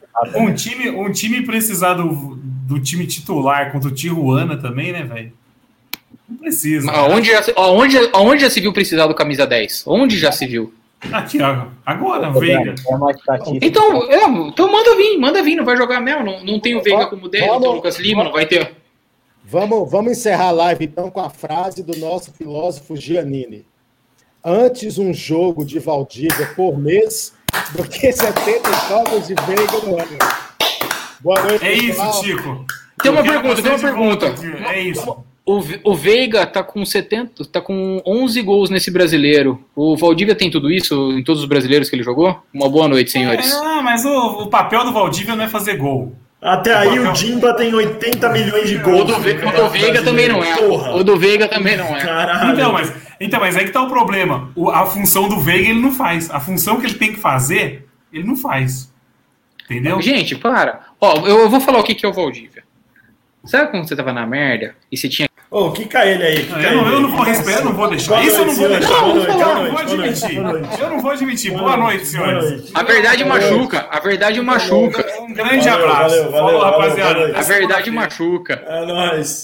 time, 0.54 0.90
um 0.90 1.12
time 1.12 1.42
precisar 1.46 1.94
do, 1.96 2.36
do 2.68 2.80
time 2.80 3.06
titular 3.08 3.72
contra 3.72 3.90
o 3.90 3.94
Tijuana 3.94 4.58
também, 4.58 4.92
né, 4.92 5.04
velho? 5.04 5.32
Não 6.28 6.38
precisa. 6.38 6.92
Aonde 6.92 7.30
já, 7.32 7.42
se- 7.44 7.54
aonde, 7.56 7.98
aonde 8.14 8.42
já 8.44 8.50
se 8.50 8.60
viu 8.62 8.72
precisar 8.74 9.08
do 9.08 9.16
camisa 9.16 9.48
10? 9.48 9.84
Onde 9.88 10.18
já 10.18 10.32
se 10.32 10.46
viu? 10.46 10.74
Aqui, 11.12 11.42
ó. 11.42 11.68
Agora, 11.86 12.30
Veiga. 12.32 12.76
É 12.88 12.96
uma 12.96 13.12
estatística. 13.12 13.66
Então, 13.66 14.04
é, 14.12 14.26
então 14.48 14.72
manda 14.72 14.96
vir, 14.96 15.18
manda 15.18 15.42
vir, 15.42 15.56
não 15.56 15.64
vai 15.66 15.78
jogar 15.78 16.02
mesmo. 16.02 16.24
Não, 16.26 16.44
não 16.44 16.60
tem 16.60 16.76
o 16.76 16.84
Veiga 16.84 17.08
como 17.08 17.30
10, 17.30 17.48
não 17.48 17.60
tem 17.62 17.70
o 17.70 17.74
Lucas 17.74 17.98
Lima, 17.98 18.24
não 18.24 18.32
vai 18.34 18.46
ter. 18.46 18.76
Vamos, 19.46 19.90
vamos 19.90 20.12
encerrar 20.12 20.50
a 20.50 20.52
live 20.52 20.86
então 20.86 21.10
com 21.10 21.22
a 21.22 21.30
frase 21.30 21.82
do 21.82 21.98
nosso 21.98 22.32
filósofo 22.34 22.96
Giannini. 22.96 23.66
Antes 24.44 24.98
um 24.98 25.14
jogo 25.14 25.66
de 25.66 25.80
Valdívia 25.80 26.48
por 26.56 26.78
mês 26.78 27.34
do 27.76 27.84
que 27.88 28.12
70 28.12 28.70
jogos 28.90 29.28
de 29.28 29.36
Veiga 29.46 29.78
no 29.86 30.00
ano. 30.00 30.18
Boa 31.22 31.42
noite, 31.44 31.66
É 31.66 31.76
pessoal. 31.76 32.10
isso, 32.12 32.24
Chico. 32.24 32.66
Tem 33.02 33.12
uma 33.12 33.24
pergunta, 33.24 33.62
tem 33.62 33.72
uma 33.72 33.80
pergunta. 33.80 34.36
É 34.72 34.82
isso. 34.82 35.18
O, 35.46 35.64
o 35.84 35.96
Veiga 35.96 36.46
tá 36.46 36.62
com 36.62 36.86
70, 36.86 37.44
tá 37.46 37.60
com 37.60 38.02
11 38.06 38.42
gols 38.44 38.70
nesse 38.70 38.92
brasileiro. 38.92 39.60
O 39.76 39.98
Valdívia 39.98 40.36
tem 40.36 40.52
tudo 40.52 40.70
isso 40.72 41.12
em 41.14 41.24
todos 41.24 41.42
os 41.42 41.48
brasileiros 41.50 41.90
que 41.90 41.96
ele 41.96 42.04
jogou? 42.04 42.40
Uma 42.54 42.70
boa 42.70 42.88
noite, 42.88 43.10
senhores. 43.10 43.52
É, 43.52 43.82
mas 43.82 44.06
o, 44.06 44.44
o 44.44 44.48
papel 44.48 44.84
do 44.86 44.94
Valdívia 44.94 45.36
não 45.36 45.44
é 45.46 45.48
fazer 45.48 45.78
gol. 45.78 46.14
Até 46.42 46.74
aí 46.74 47.00
o 47.00 47.12
Dimba 47.12 47.54
tem 47.54 47.74
80 47.74 48.30
milhões 48.30 48.70
de 48.70 48.78
gols. 48.78 49.02
O 49.02 49.04
do, 49.06 49.16
Ve- 49.20 49.40
o 49.44 49.52
do 49.64 49.70
Veiga 49.70 50.02
também 50.04 50.28
não 50.30 50.42
é. 50.44 50.56
Porra. 50.56 50.96
O 50.96 51.04
do 51.04 51.18
Veiga 51.18 51.48
também 51.50 51.76
não 51.76 51.98
é. 51.98 52.00
Caralho. 52.00 52.54
Então, 52.54 52.72
mas, 52.72 52.94
então, 53.20 53.40
mas 53.40 53.56
aí 53.58 53.66
que 53.66 53.72
tá 53.72 53.82
o 53.82 53.90
problema. 53.90 54.52
O- 54.56 54.70
a 54.70 54.86
função 54.86 55.28
do 55.28 55.40
Veiga 55.40 55.70
ele 55.70 55.82
não 55.82 55.92
faz. 55.92 56.30
A 56.32 56.40
função 56.40 56.80
que 56.80 56.86
ele 56.88 56.96
tem 56.96 57.14
que 57.14 57.20
fazer, 57.20 57.88
ele 58.14 58.24
não 58.26 58.36
faz. 58.36 58.92
Entendeu? 59.66 60.02
Gente, 60.02 60.36
para. 60.36 60.82
Ó, 61.00 61.18
eu, 61.28 61.40
eu 61.40 61.50
vou 61.50 61.60
falar 61.62 61.80
o 61.80 61.84
que, 61.84 61.94
que 61.96 62.06
é 62.06 62.10
o 62.10 62.14
Valdívia. 62.14 62.64
Sabe 63.46 63.72
quando 63.72 63.88
você 63.88 63.96
tava 63.96 64.12
na 64.12 64.26
merda 64.26 64.76
e 64.92 64.98
você 64.98 65.08
tinha. 65.08 65.28
Ô, 65.52 65.72
quica 65.72 66.06
ele 66.06 66.22
aí. 66.24 66.44
quica 66.46 66.60
Eu 66.62 66.76
não, 66.78 66.86
ele 66.88 66.96
eu 66.96 67.02
não 67.02 67.10
vou 67.12 67.22
respeitar, 67.24 67.62
eu 67.62 67.66
não 67.66 67.74
vou 67.74 67.90
deixar. 67.90 68.12
Boa 68.16 68.24
Isso 68.24 68.38
eu 68.38 68.46
não 68.46 68.54
vou 68.54 68.70
noite, 68.70 68.80
deixar. 68.80 69.00
Boa 69.02 69.08
não 69.08 69.16
noite, 69.16 69.32
vou 69.32 69.40
boa 69.44 69.56
noite, 69.56 69.82
admitir. 69.94 70.36
boa 70.42 70.52
noite. 70.54 70.82
Eu 70.82 70.90
não 70.90 71.00
vou 71.00 71.12
admitir. 71.12 71.52
Boa 71.52 71.78
noite, 71.78 72.06
senhores. 72.06 72.72
A 72.76 72.84
verdade 72.84 73.26
machuca. 73.26 73.88
A 73.90 74.00
verdade 74.00 74.42
machuca. 74.42 75.06
Um 75.22 75.34
grande 75.34 75.68
Valeu, 75.70 75.86
abraço. 75.90 76.16
valeu, 76.16 76.24
valeu, 76.24 76.32
Falou, 76.32 76.60
valeu, 76.62 76.78
rapaziada. 76.80 77.20
valeu. 77.20 77.38
A 77.38 77.42
verdade 77.42 77.92
machuca. 77.92 78.64
É 78.68 78.86
nóis. 78.86 79.38